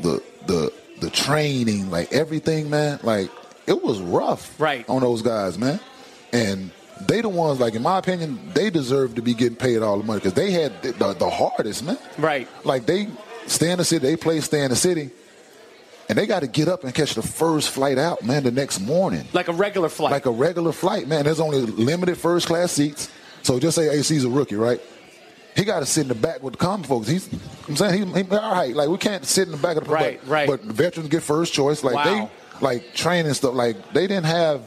the 0.00 0.22
the 0.46 0.72
the 1.00 1.10
training, 1.10 1.90
like 1.90 2.12
everything, 2.12 2.70
man, 2.70 2.98
like 3.02 3.30
it 3.66 3.82
was 3.82 4.00
rough, 4.00 4.58
right, 4.60 4.88
on 4.88 5.02
those 5.02 5.22
guys, 5.22 5.58
man, 5.58 5.80
and. 6.32 6.70
They 7.06 7.20
the 7.20 7.28
ones, 7.28 7.60
like 7.60 7.76
in 7.76 7.82
my 7.82 7.98
opinion, 7.98 8.40
they 8.54 8.70
deserve 8.70 9.14
to 9.14 9.22
be 9.22 9.32
getting 9.32 9.54
paid 9.54 9.82
all 9.82 9.98
the 9.98 10.02
money 10.02 10.18
because 10.18 10.34
they 10.34 10.50
had 10.50 10.82
the, 10.82 10.90
the, 10.90 11.12
the 11.12 11.30
hardest, 11.30 11.84
man. 11.84 11.96
Right. 12.18 12.48
Like 12.64 12.86
they 12.86 13.06
stay 13.46 13.70
in 13.70 13.78
the 13.78 13.84
city, 13.84 14.04
they 14.04 14.16
play 14.16 14.40
stay 14.40 14.64
in 14.64 14.70
the 14.70 14.76
city, 14.76 15.10
and 16.08 16.16
they 16.16 16.26
got 16.26 16.40
to 16.40 16.48
get 16.48 16.66
up 16.66 16.84
and 16.84 16.94
catch 16.94 17.14
the 17.14 17.22
first 17.22 17.70
flight 17.70 17.98
out, 17.98 18.24
man, 18.24 18.42
the 18.42 18.50
next 18.50 18.80
morning. 18.80 19.26
Like 19.32 19.46
a 19.46 19.52
regular 19.52 19.88
flight. 19.88 20.10
Like 20.10 20.26
a 20.26 20.30
regular 20.32 20.72
flight, 20.72 21.06
man. 21.06 21.24
There's 21.24 21.38
only 21.38 21.60
limited 21.60 22.16
first 22.16 22.48
class 22.48 22.72
seats. 22.72 23.10
So 23.42 23.58
just 23.58 23.76
say 23.76 23.88
AC's 23.88 24.24
a 24.24 24.28
rookie, 24.28 24.56
right? 24.56 24.80
He 25.56 25.64
got 25.64 25.80
to 25.80 25.86
sit 25.86 26.02
in 26.02 26.08
the 26.08 26.14
back 26.14 26.42
with 26.42 26.52
the 26.54 26.58
common 26.58 26.84
folks. 26.86 27.08
He's, 27.08 27.28
I'm 27.68 27.74
saying, 27.76 28.14
he, 28.14 28.22
he, 28.22 28.30
all 28.30 28.52
right. 28.54 28.74
Like 28.76 28.88
we 28.88 28.96
can't 28.98 29.24
sit 29.24 29.46
in 29.48 29.52
the 29.52 29.58
back 29.58 29.76
of 29.76 29.84
the 29.84 29.90
Right, 29.90 30.20
but, 30.22 30.30
right. 30.30 30.48
But 30.48 30.62
veterans 30.62 31.08
get 31.08 31.22
first 31.22 31.52
choice. 31.52 31.82
Like 31.82 31.96
Wow. 31.96 32.04
they, 32.04 32.64
like 32.64 32.94
training 32.94 33.34
stuff. 33.34 33.54
Like 33.54 33.92
they 33.92 34.06
didn't 34.06 34.26
have 34.26 34.62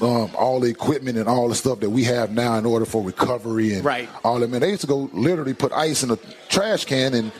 um, 0.00 0.30
all 0.36 0.60
the 0.60 0.68
equipment 0.70 1.18
and 1.18 1.28
all 1.28 1.48
the 1.48 1.54
stuff 1.54 1.80
that 1.80 1.90
we 1.90 2.04
have 2.04 2.30
now 2.32 2.56
in 2.56 2.66
order 2.66 2.84
for 2.84 3.02
recovery 3.02 3.74
and 3.74 3.84
Right. 3.84 4.08
all 4.24 4.38
that. 4.40 4.50
Man, 4.50 4.60
they 4.60 4.70
used 4.70 4.80
to 4.82 4.86
go 4.86 5.08
literally 5.12 5.54
put 5.54 5.72
ice 5.72 6.02
in 6.02 6.10
a 6.10 6.16
trash 6.48 6.84
can 6.84 7.14
and 7.14 7.32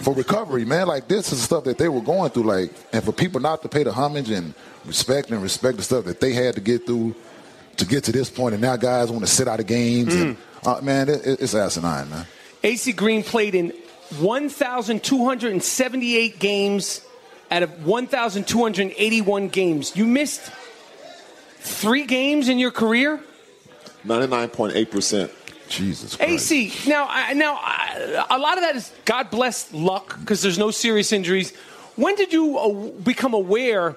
for 0.00 0.12
recovery, 0.14 0.64
man. 0.64 0.88
Like 0.88 1.06
this 1.08 1.32
is 1.32 1.40
stuff 1.40 1.64
that 1.64 1.78
they 1.78 1.88
were 1.88 2.00
going 2.00 2.30
through. 2.30 2.44
Like, 2.44 2.72
and 2.92 3.02
for 3.04 3.12
people 3.12 3.40
not 3.40 3.62
to 3.62 3.68
pay 3.68 3.84
the 3.84 3.92
homage 3.92 4.30
and 4.30 4.54
respect 4.84 5.30
and 5.30 5.40
respect 5.42 5.76
the 5.76 5.84
stuff 5.84 6.04
that 6.06 6.18
they 6.20 6.32
had 6.32 6.54
to 6.56 6.60
get 6.60 6.84
through 6.86 7.14
to 7.78 7.86
get 7.86 8.04
to 8.04 8.12
this 8.12 8.30
point, 8.30 8.54
and 8.54 8.62
now 8.62 8.76
guys 8.76 9.10
want 9.10 9.24
to 9.24 9.30
sit 9.30 9.48
out 9.48 9.58
of 9.60 9.66
games. 9.66 10.14
And 10.14 10.36
uh, 10.64 10.80
man, 10.82 11.08
it, 11.08 11.22
it's 11.24 11.54
asinine, 11.54 12.10
man. 12.10 12.26
AC 12.62 12.92
Green 12.92 13.22
played 13.22 13.54
in 13.54 13.72
1,278 14.18 16.38
games 16.38 17.00
out 17.50 17.62
of 17.62 17.86
1,281 17.86 19.48
games. 19.48 19.96
You 19.96 20.06
missed 20.06 20.50
three 21.58 22.04
games 22.04 22.48
in 22.48 22.58
your 22.58 22.70
career. 22.70 23.20
Ninety-nine 24.04 24.50
point 24.50 24.76
eight 24.76 24.90
percent. 24.90 25.32
Jesus 25.68 26.18
AC. 26.18 26.72
Now, 26.86 27.06
I, 27.10 27.34
now 27.34 27.58
I, 27.60 28.26
a 28.30 28.38
lot 28.38 28.56
of 28.56 28.62
that 28.62 28.76
is 28.76 28.90
God 29.04 29.30
bless 29.30 29.70
luck 29.74 30.18
because 30.20 30.40
there's 30.40 30.56
no 30.56 30.70
serious 30.70 31.12
injuries. 31.12 31.52
When 31.96 32.14
did 32.14 32.32
you 32.32 32.56
uh, 32.56 32.88
become 33.02 33.34
aware 33.34 33.94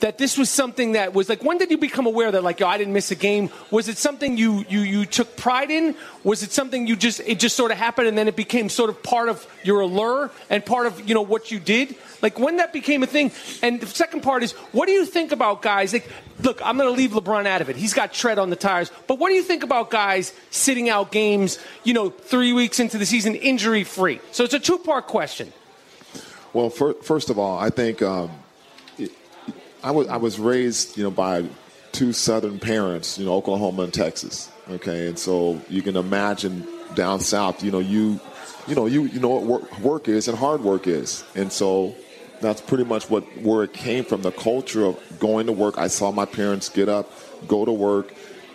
that 0.00 0.18
this 0.18 0.38
was 0.38 0.48
something 0.48 0.92
that 0.92 1.14
was 1.14 1.28
like? 1.28 1.42
When 1.42 1.58
did 1.58 1.70
you 1.70 1.78
become 1.78 2.06
aware 2.06 2.30
that 2.30 2.42
like, 2.42 2.62
I 2.62 2.78
didn't 2.78 2.92
miss 2.92 3.10
a 3.10 3.14
game? 3.14 3.50
Was 3.70 3.88
it 3.88 3.98
something 3.98 4.36
you 4.36 4.64
you 4.68 4.80
you 4.80 5.06
took 5.06 5.36
pride 5.36 5.70
in? 5.70 5.94
Was 6.24 6.42
it 6.42 6.52
something 6.52 6.86
you 6.86 6.96
just 6.96 7.20
it 7.20 7.38
just 7.40 7.56
sort 7.56 7.70
of 7.70 7.78
happened 7.78 8.08
and 8.08 8.16
then 8.16 8.28
it 8.28 8.36
became 8.36 8.68
sort 8.68 8.90
of 8.90 9.02
part 9.02 9.28
of 9.28 9.46
your 9.64 9.80
allure 9.80 10.30
and 10.50 10.64
part 10.64 10.86
of 10.86 11.08
you 11.08 11.14
know 11.14 11.22
what 11.22 11.50
you 11.50 11.58
did? 11.58 11.96
Like 12.22 12.38
when 12.38 12.56
that 12.56 12.72
became 12.72 13.02
a 13.02 13.06
thing. 13.06 13.32
And 13.62 13.80
the 13.80 13.86
second 13.86 14.22
part 14.22 14.42
is, 14.42 14.52
what 14.72 14.86
do 14.86 14.92
you 14.92 15.04
think 15.04 15.32
about 15.32 15.62
guys? 15.62 15.92
Like, 15.92 16.08
look, 16.40 16.60
I'm 16.64 16.76
going 16.76 16.88
to 16.88 16.96
leave 16.96 17.10
LeBron 17.10 17.46
out 17.46 17.60
of 17.60 17.70
it. 17.70 17.76
He's 17.76 17.94
got 17.94 18.12
tread 18.12 18.38
on 18.38 18.50
the 18.50 18.56
tires. 18.56 18.90
But 19.06 19.18
what 19.18 19.28
do 19.28 19.34
you 19.34 19.42
think 19.42 19.62
about 19.62 19.90
guys 19.90 20.32
sitting 20.50 20.88
out 20.88 21.12
games? 21.12 21.58
You 21.84 21.94
know, 21.94 22.10
three 22.10 22.52
weeks 22.52 22.80
into 22.80 22.98
the 22.98 23.06
season, 23.06 23.34
injury 23.34 23.84
free. 23.84 24.20
So 24.32 24.44
it's 24.44 24.54
a 24.54 24.60
two 24.60 24.78
part 24.78 25.06
question. 25.06 25.52
Well, 26.52 26.70
fir- 26.70 26.94
first 26.94 27.30
of 27.30 27.38
all, 27.38 27.58
I 27.58 27.70
think 27.70 28.02
um, 28.02 28.30
I 29.82 29.90
was 29.90 30.08
I 30.08 30.16
was 30.16 30.38
raised, 30.38 30.96
you 30.96 31.04
know, 31.04 31.10
by 31.10 31.44
two 31.92 32.12
Southern 32.12 32.58
parents, 32.58 33.18
you 33.18 33.26
know, 33.26 33.34
Oklahoma 33.34 33.84
and 33.84 33.94
Texas. 33.94 34.50
Okay, 34.70 35.08
and 35.08 35.18
so 35.18 35.60
you 35.68 35.82
can 35.82 35.96
imagine 35.96 36.66
down 36.94 37.20
south, 37.20 37.62
you 37.62 37.70
know, 37.70 37.78
you, 37.78 38.20
you 38.66 38.74
know, 38.74 38.86
you 38.86 39.04
you 39.04 39.20
know 39.20 39.28
what 39.28 39.44
work, 39.44 39.78
work 39.80 40.08
is 40.08 40.28
and 40.28 40.36
hard 40.36 40.62
work 40.62 40.86
is, 40.86 41.24
and 41.34 41.52
so 41.52 41.94
that's 42.40 42.60
pretty 42.60 42.84
much 42.84 43.08
what 43.08 43.24
where 43.42 43.64
it 43.64 43.72
came 43.72 44.04
from. 44.04 44.22
The 44.22 44.32
culture 44.32 44.84
of 44.84 45.18
going 45.18 45.46
to 45.46 45.52
work. 45.52 45.78
I 45.78 45.86
saw 45.86 46.10
my 46.10 46.26
parents 46.26 46.68
get 46.68 46.88
up, 46.88 47.10
go 47.46 47.64
to 47.64 47.72
work. 47.72 48.12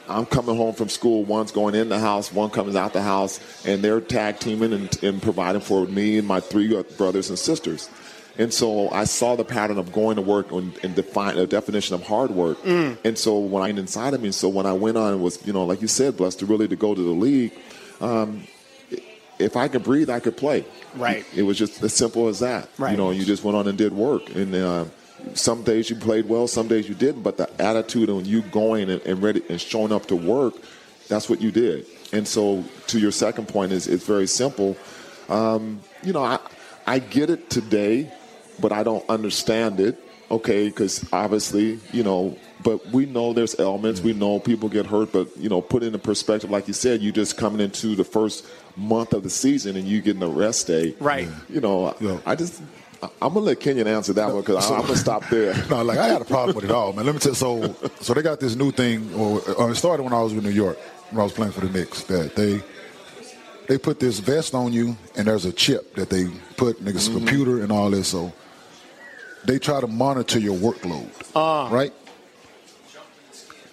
I'm 0.09 0.25
coming 0.25 0.57
home 0.57 0.75
from 0.75 0.89
school. 0.89 1.23
One's 1.23 1.53
going 1.53 1.75
in 1.75 1.87
the 1.87 1.99
house, 1.99 2.31
one 2.31 2.49
comes 2.49 2.75
out 2.75 2.91
the 2.91 3.01
house, 3.01 3.39
and 3.65 3.81
they're 3.81 4.01
tag 4.01 4.39
teaming 4.39 4.73
and, 4.73 5.03
and 5.03 5.21
providing 5.21 5.61
for 5.61 5.85
me 5.85 6.17
and 6.17 6.27
my 6.27 6.41
three 6.41 6.81
brothers 6.97 7.29
and 7.29 7.39
sisters. 7.39 7.89
And 8.37 8.51
so 8.51 8.89
I 8.89 9.03
saw 9.03 9.35
the 9.35 9.43
pattern 9.45 9.77
of 9.77 9.91
going 9.91 10.15
to 10.15 10.21
work 10.21 10.51
and, 10.51 10.77
and 10.83 10.95
define 10.95 11.37
a 11.37 11.45
definition 11.45 11.93
of 11.93 12.03
hard 12.03 12.31
work. 12.31 12.57
And 12.65 13.17
so 13.17 13.37
when 13.37 13.61
I 13.61 13.69
inside 13.69 14.13
of 14.13 14.21
me, 14.21 14.31
so 14.31 14.49
when 14.49 14.65
I 14.65 14.73
went 14.73 14.97
on 14.97 15.13
and 15.13 15.21
was, 15.21 15.45
you 15.45 15.53
know, 15.53 15.65
like 15.65 15.81
you 15.81 15.87
said, 15.87 16.17
blessed 16.17 16.39
to 16.39 16.45
really 16.45 16.67
to 16.67 16.75
go 16.75 16.95
to 16.95 17.01
the 17.01 17.11
league, 17.11 17.53
um, 18.01 18.43
if 19.39 19.55
I 19.55 19.67
could 19.67 19.83
breathe, 19.83 20.09
I 20.09 20.19
could 20.19 20.37
play. 20.37 20.65
Right. 20.95 21.25
It 21.35 21.43
was 21.43 21.57
just 21.57 21.81
as 21.83 21.93
simple 21.93 22.27
as 22.27 22.39
that. 22.39 22.69
Right. 22.77 22.91
You 22.91 22.97
know, 22.97 23.11
you 23.11 23.25
just 23.25 23.43
went 23.43 23.57
on 23.57 23.67
and 23.67 23.77
did 23.77 23.93
work. 23.93 24.29
And 24.35 24.53
uh, 24.55 24.85
some 25.33 25.63
days 25.63 25.89
you 25.89 25.95
played 25.95 26.27
well, 26.27 26.47
some 26.47 26.67
days 26.67 26.87
you 26.87 26.95
didn't. 26.95 27.23
But 27.23 27.37
the 27.37 27.49
attitude 27.61 28.09
on 28.09 28.25
you 28.25 28.41
going 28.43 28.89
and, 28.89 29.01
and 29.01 29.21
ready 29.21 29.41
and 29.49 29.59
showing 29.59 29.91
up 29.91 30.07
to 30.07 30.15
work, 30.15 30.55
that's 31.07 31.29
what 31.29 31.41
you 31.41 31.51
did. 31.51 31.85
And 32.11 32.27
so, 32.27 32.63
to 32.87 32.99
your 32.99 33.11
second 33.11 33.47
point, 33.47 33.71
is 33.71 33.87
it's 33.87 34.05
very 34.05 34.27
simple. 34.27 34.77
Um, 35.29 35.81
you 36.03 36.13
know, 36.13 36.23
I 36.23 36.39
I 36.85 36.99
get 36.99 37.29
it 37.29 37.49
today, 37.49 38.11
but 38.59 38.71
I 38.71 38.83
don't 38.83 39.07
understand 39.09 39.79
it. 39.79 39.99
Okay, 40.31 40.67
because 40.69 41.05
obviously, 41.13 41.79
you 41.91 42.01
know, 42.01 42.35
but 42.63 42.83
we 42.87 43.05
know 43.05 43.33
there's 43.33 43.59
elements. 43.59 44.01
We 44.01 44.13
know 44.13 44.39
people 44.39 44.67
get 44.69 44.85
hurt, 44.87 45.11
but 45.11 45.27
you 45.37 45.47
know, 45.49 45.61
put 45.61 45.83
in 45.83 45.93
a 45.93 45.99
perspective, 45.99 46.49
like 46.49 46.67
you 46.67 46.73
said, 46.73 47.01
you 47.01 47.11
just 47.11 47.37
coming 47.37 47.59
into 47.59 47.95
the 47.95 48.03
first 48.05 48.45
month 48.75 49.13
of 49.13 49.21
the 49.23 49.29
season 49.29 49.75
and 49.75 49.87
you 49.87 50.01
getting 50.01 50.23
a 50.23 50.27
rest 50.27 50.65
day. 50.67 50.95
Right. 50.99 51.27
You 51.49 51.61
know, 51.61 51.93
I 52.25 52.35
just. 52.35 52.61
I- 53.03 53.09
I'm 53.21 53.33
gonna 53.33 53.41
let 53.41 53.59
Kenyon 53.59 53.85
answer 53.87 54.13
that 54.13 54.27
one 54.31 54.39
because 54.41 54.71
I'm 54.71 54.81
gonna 54.83 54.95
stop 54.95 55.27
there. 55.29 55.53
no, 55.69 55.83
like 55.83 55.97
I 55.99 56.07
had 56.07 56.21
a 56.21 56.25
problem 56.25 56.55
with 56.55 56.65
it 56.65 56.71
all, 56.71 56.93
man. 56.93 57.05
Let 57.05 57.13
me 57.13 57.19
tell 57.19 57.31
you. 57.33 57.35
So, 57.35 57.75
so 57.99 58.13
they 58.13 58.21
got 58.21 58.39
this 58.39 58.55
new 58.55 58.71
thing. 58.71 59.13
Or, 59.13 59.41
or 59.57 59.71
it 59.71 59.75
started 59.75 60.03
when 60.03 60.13
I 60.13 60.21
was 60.21 60.31
in 60.31 60.41
New 60.41 60.49
York, 60.49 60.77
when 61.11 61.19
I 61.19 61.23
was 61.23 61.33
playing 61.33 61.51
for 61.51 61.59
the 61.61 61.69
Knicks. 61.69 62.03
That 62.05 62.33
they 62.37 62.61
they 63.67 63.77
put 63.77 63.99
this 63.99 64.19
vest 64.19 64.55
on 64.55 64.71
you, 64.73 64.95
and 65.17 65.27
there's 65.27 65.43
a 65.45 65.51
chip 65.51 65.95
that 65.95 66.09
they 66.09 66.27
put 66.55 66.83
niggas 66.83 67.09
Mm-hmm. 67.09 67.17
computer 67.17 67.61
and 67.61 67.71
all 67.73 67.89
this. 67.91 68.07
So 68.07 68.31
they 69.45 69.59
try 69.59 69.81
to 69.81 69.87
monitor 69.87 70.39
your 70.39 70.55
workload, 70.57 71.09
Ah. 71.35 71.69
right? 71.71 71.93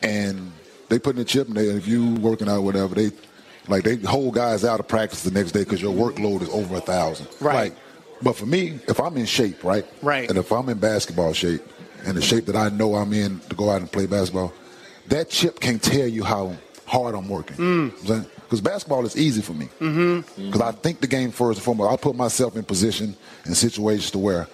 And 0.02 0.52
they 0.88 0.98
put 0.98 1.16
in 1.16 1.22
a 1.22 1.24
chip, 1.24 1.48
and 1.48 1.56
they, 1.56 1.66
if 1.68 1.86
you 1.86 2.14
working 2.16 2.48
out 2.48 2.62
whatever, 2.62 2.94
they 2.94 3.10
like 3.68 3.84
they 3.84 3.96
hold 3.96 4.34
guys 4.34 4.64
out 4.64 4.80
of 4.80 4.88
practice 4.88 5.22
the 5.22 5.30
next 5.30 5.52
day 5.52 5.60
because 5.60 5.80
your 5.82 5.94
workload 5.94 6.42
is 6.42 6.48
over 6.48 6.76
a 6.76 6.80
thousand. 6.80 7.28
Right. 7.40 7.54
Like, 7.72 7.76
but 8.22 8.34
for 8.36 8.46
me, 8.46 8.80
if 8.88 8.98
I'm 9.00 9.16
in 9.16 9.26
shape, 9.26 9.62
right? 9.62 9.86
Right. 10.02 10.28
And 10.28 10.38
if 10.38 10.50
I'm 10.52 10.68
in 10.68 10.78
basketball 10.78 11.32
shape, 11.32 11.62
and 12.06 12.16
the 12.16 12.22
shape 12.22 12.46
that 12.46 12.56
I 12.56 12.70
know 12.70 12.94
I'm 12.94 13.12
in 13.12 13.40
to 13.50 13.54
go 13.54 13.70
out 13.70 13.80
and 13.80 13.90
play 13.90 14.06
basketball, 14.06 14.52
that 15.08 15.28
chip 15.28 15.60
can 15.60 15.78
tell 15.78 16.06
you 16.06 16.24
how 16.24 16.56
hard 16.86 17.14
I'm 17.14 17.28
working. 17.28 17.56
Mm. 17.56 18.26
Because 18.40 18.60
basketball 18.60 19.04
is 19.06 19.16
easy 19.16 19.42
for 19.42 19.52
me. 19.52 19.66
Mm-hmm. 19.80 20.46
Because 20.46 20.60
I 20.62 20.72
think 20.72 21.00
the 21.00 21.06
game 21.06 21.30
first 21.30 21.58
and 21.58 21.64
foremost. 21.64 21.92
I 21.92 21.96
put 21.96 22.16
myself 22.16 22.56
in 22.56 22.64
position 22.64 23.14
and 23.44 23.56
situations 23.56 24.10
to 24.12 24.18
where 24.18 24.48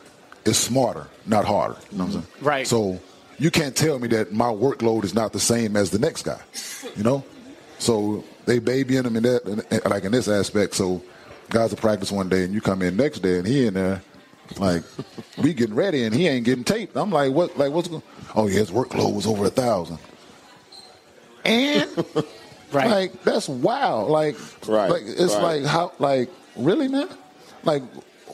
it's 0.47 0.59
smarter, 0.59 1.06
not 1.27 1.44
harder. 1.44 1.77
You 1.90 1.98
know 1.98 2.05
what 2.05 2.14
I'm 2.14 2.23
saying? 2.23 2.32
Right. 2.43 2.66
So 2.66 3.01
you 3.39 3.51
can't 3.51 3.77
tell 3.77 3.98
me 3.98 4.09
that 4.09 4.32
my 4.32 4.47
workload 4.48 5.05
is 5.05 5.14
not 5.14 5.32
the 5.32 5.40
same 5.40 5.77
as 5.77 5.90
the 5.90 5.98
next 5.98 6.23
guy. 6.23 6.40
You 6.97 7.02
know? 7.02 7.24
So 7.78 8.24
they 8.47 8.59
babying 8.59 9.05
him 9.05 9.16
in 9.16 9.23
that, 9.24 9.82
like 9.90 10.05
in 10.05 10.12
this 10.12 10.28
aspect. 10.28 10.74
So 10.74 11.02
guys 11.51 11.70
will 11.70 11.77
practice 11.78 12.10
one 12.10 12.28
day 12.28 12.44
and 12.44 12.55
you 12.55 12.60
come 12.60 12.81
in 12.82 12.97
next 12.97 13.18
day 13.20 13.39
and 13.39 13.47
he 13.47 13.66
in 13.66 13.74
there, 13.74 14.02
like 14.59 14.82
we 15.43 15.52
getting 15.52 15.74
ready 15.74 16.05
and 16.05 16.14
he 16.14 16.27
ain't 16.28 16.44
getting 16.47 16.64
taped. 16.64 16.97
I'm 16.97 17.10
like, 17.10 17.32
what? 17.32 17.56
Like 17.59 17.73
what's 17.73 17.89
going? 17.89 18.02
Oh 18.35 18.47
yeah, 18.47 18.60
his 18.60 18.70
workload 18.70 19.14
was 19.14 19.27
over 19.27 19.44
a 19.47 19.51
thousand. 19.51 19.98
And 21.44 21.90
Right. 22.73 22.90
like 22.90 23.23
that's 23.23 23.48
wild. 23.48 24.10
Like, 24.10 24.36
Right, 24.66 24.90
like 24.90 25.02
it's 25.06 25.35
right. 25.35 25.60
like 25.60 25.64
how 25.64 25.93
like 25.98 26.31
really, 26.56 26.89
man? 26.89 27.09
Like 27.62 27.82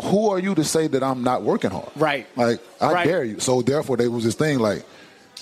who 0.03 0.31
are 0.31 0.39
you 0.39 0.55
to 0.55 0.65
say 0.65 0.87
that 0.87 1.03
I'm 1.03 1.23
not 1.23 1.43
working 1.43 1.71
hard? 1.71 1.91
Right. 1.97 2.27
Like 2.37 2.61
I 2.81 2.93
Right. 2.93 3.05
dare 3.07 3.25
you. 3.25 3.41
So 3.41 3.63
therefore 3.63 3.97
there 3.97 4.11
was 4.11 4.25
this 4.25 4.35
thing 4.35 4.59
like, 4.59 4.85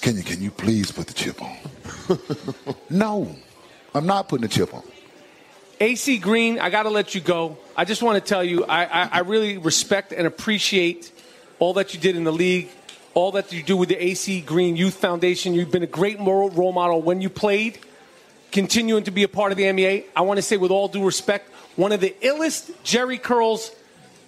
can 0.00 0.16
you 0.16 0.22
can 0.22 0.40
you 0.42 0.50
please 0.50 0.90
put 0.90 1.06
the 1.06 1.14
chip 1.14 1.40
on? 1.42 1.56
no. 2.90 3.34
I'm 3.94 4.06
not 4.06 4.28
putting 4.28 4.42
the 4.42 4.48
chip 4.52 4.72
on. 4.72 4.82
AC 5.80 6.18
Green, 6.18 6.58
I 6.58 6.68
got 6.70 6.82
to 6.84 6.90
let 6.90 7.14
you 7.14 7.20
go. 7.20 7.56
I 7.76 7.84
just 7.84 8.02
want 8.02 8.22
to 8.22 8.28
tell 8.28 8.44
you, 8.44 8.64
I, 8.66 8.84
I, 8.84 9.08
I 9.12 9.18
really 9.20 9.56
respect 9.58 10.12
and 10.12 10.26
appreciate 10.26 11.10
all 11.58 11.74
that 11.74 11.94
you 11.94 12.00
did 12.00 12.16
in 12.16 12.24
the 12.24 12.32
league, 12.32 12.68
all 13.14 13.32
that 13.32 13.52
you 13.52 13.62
do 13.62 13.76
with 13.76 13.88
the 13.88 13.96
AC 13.96 14.42
Green 14.42 14.76
Youth 14.76 14.94
Foundation. 14.94 15.54
You've 15.54 15.70
been 15.70 15.82
a 15.82 15.86
great 15.88 16.20
moral 16.20 16.50
role 16.50 16.72
model 16.72 17.00
when 17.00 17.20
you 17.22 17.30
played, 17.30 17.78
continuing 18.52 19.04
to 19.04 19.10
be 19.10 19.22
a 19.22 19.28
part 19.28 19.52
of 19.52 19.58
the 19.58 19.64
NBA. 19.64 20.04
I 20.14 20.20
want 20.20 20.36
to 20.38 20.42
say, 20.42 20.58
with 20.58 20.70
all 20.70 20.86
due 20.88 21.04
respect, 21.04 21.48
one 21.76 21.92
of 21.92 22.00
the 22.00 22.14
illest 22.22 22.70
Jheri 22.84 23.20
curls 23.20 23.70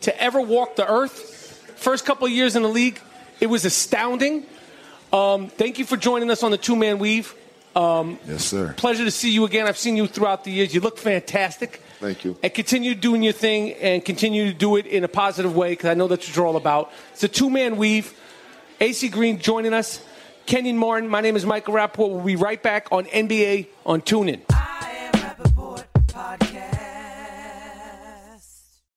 to 0.02 0.22
ever 0.22 0.40
walk 0.40 0.76
the 0.76 0.90
earth. 0.90 1.74
First 1.76 2.04
couple 2.04 2.26
of 2.26 2.32
years 2.32 2.54
in 2.54 2.62
the 2.62 2.68
league, 2.68 3.00
it 3.40 3.46
was 3.46 3.64
astounding. 3.64 4.46
Um, 5.12 5.48
thank 5.48 5.78
you 5.78 5.84
for 5.84 5.96
joining 5.96 6.30
us 6.30 6.42
on 6.42 6.50
the 6.50 6.58
two 6.58 6.76
man 6.76 6.98
weave. 6.98 7.34
Um, 7.74 8.18
Yes, 8.26 8.44
sir. 8.44 8.74
Pleasure 8.76 9.04
to 9.04 9.10
see 9.10 9.30
you 9.30 9.44
again. 9.44 9.66
I've 9.66 9.78
seen 9.78 9.96
you 9.96 10.06
throughout 10.06 10.44
the 10.44 10.50
years. 10.50 10.74
You 10.74 10.80
look 10.80 10.98
fantastic. 10.98 11.82
Thank 12.00 12.24
you. 12.24 12.36
And 12.42 12.52
continue 12.52 12.94
doing 12.94 13.22
your 13.22 13.32
thing 13.32 13.72
and 13.74 14.04
continue 14.04 14.46
to 14.46 14.52
do 14.52 14.76
it 14.76 14.86
in 14.86 15.04
a 15.04 15.08
positive 15.08 15.54
way 15.56 15.70
because 15.70 15.86
I 15.90 15.94
know 15.94 16.08
that's 16.08 16.26
what 16.28 16.36
you're 16.36 16.46
all 16.46 16.56
about. 16.56 16.92
It's 17.12 17.22
a 17.22 17.28
two 17.28 17.48
man 17.50 17.76
weave. 17.76 18.12
AC 18.80 19.08
Green 19.08 19.38
joining 19.38 19.72
us. 19.72 20.00
Kenyon 20.44 20.76
Martin. 20.76 21.08
My 21.08 21.20
name 21.20 21.36
is 21.36 21.46
Michael 21.46 21.74
Rapaport. 21.74 22.10
We'll 22.10 22.24
be 22.24 22.36
right 22.36 22.60
back 22.60 22.88
on 22.90 23.04
NBA 23.04 23.68
on 23.86 24.00
TuneIn. 24.02 24.40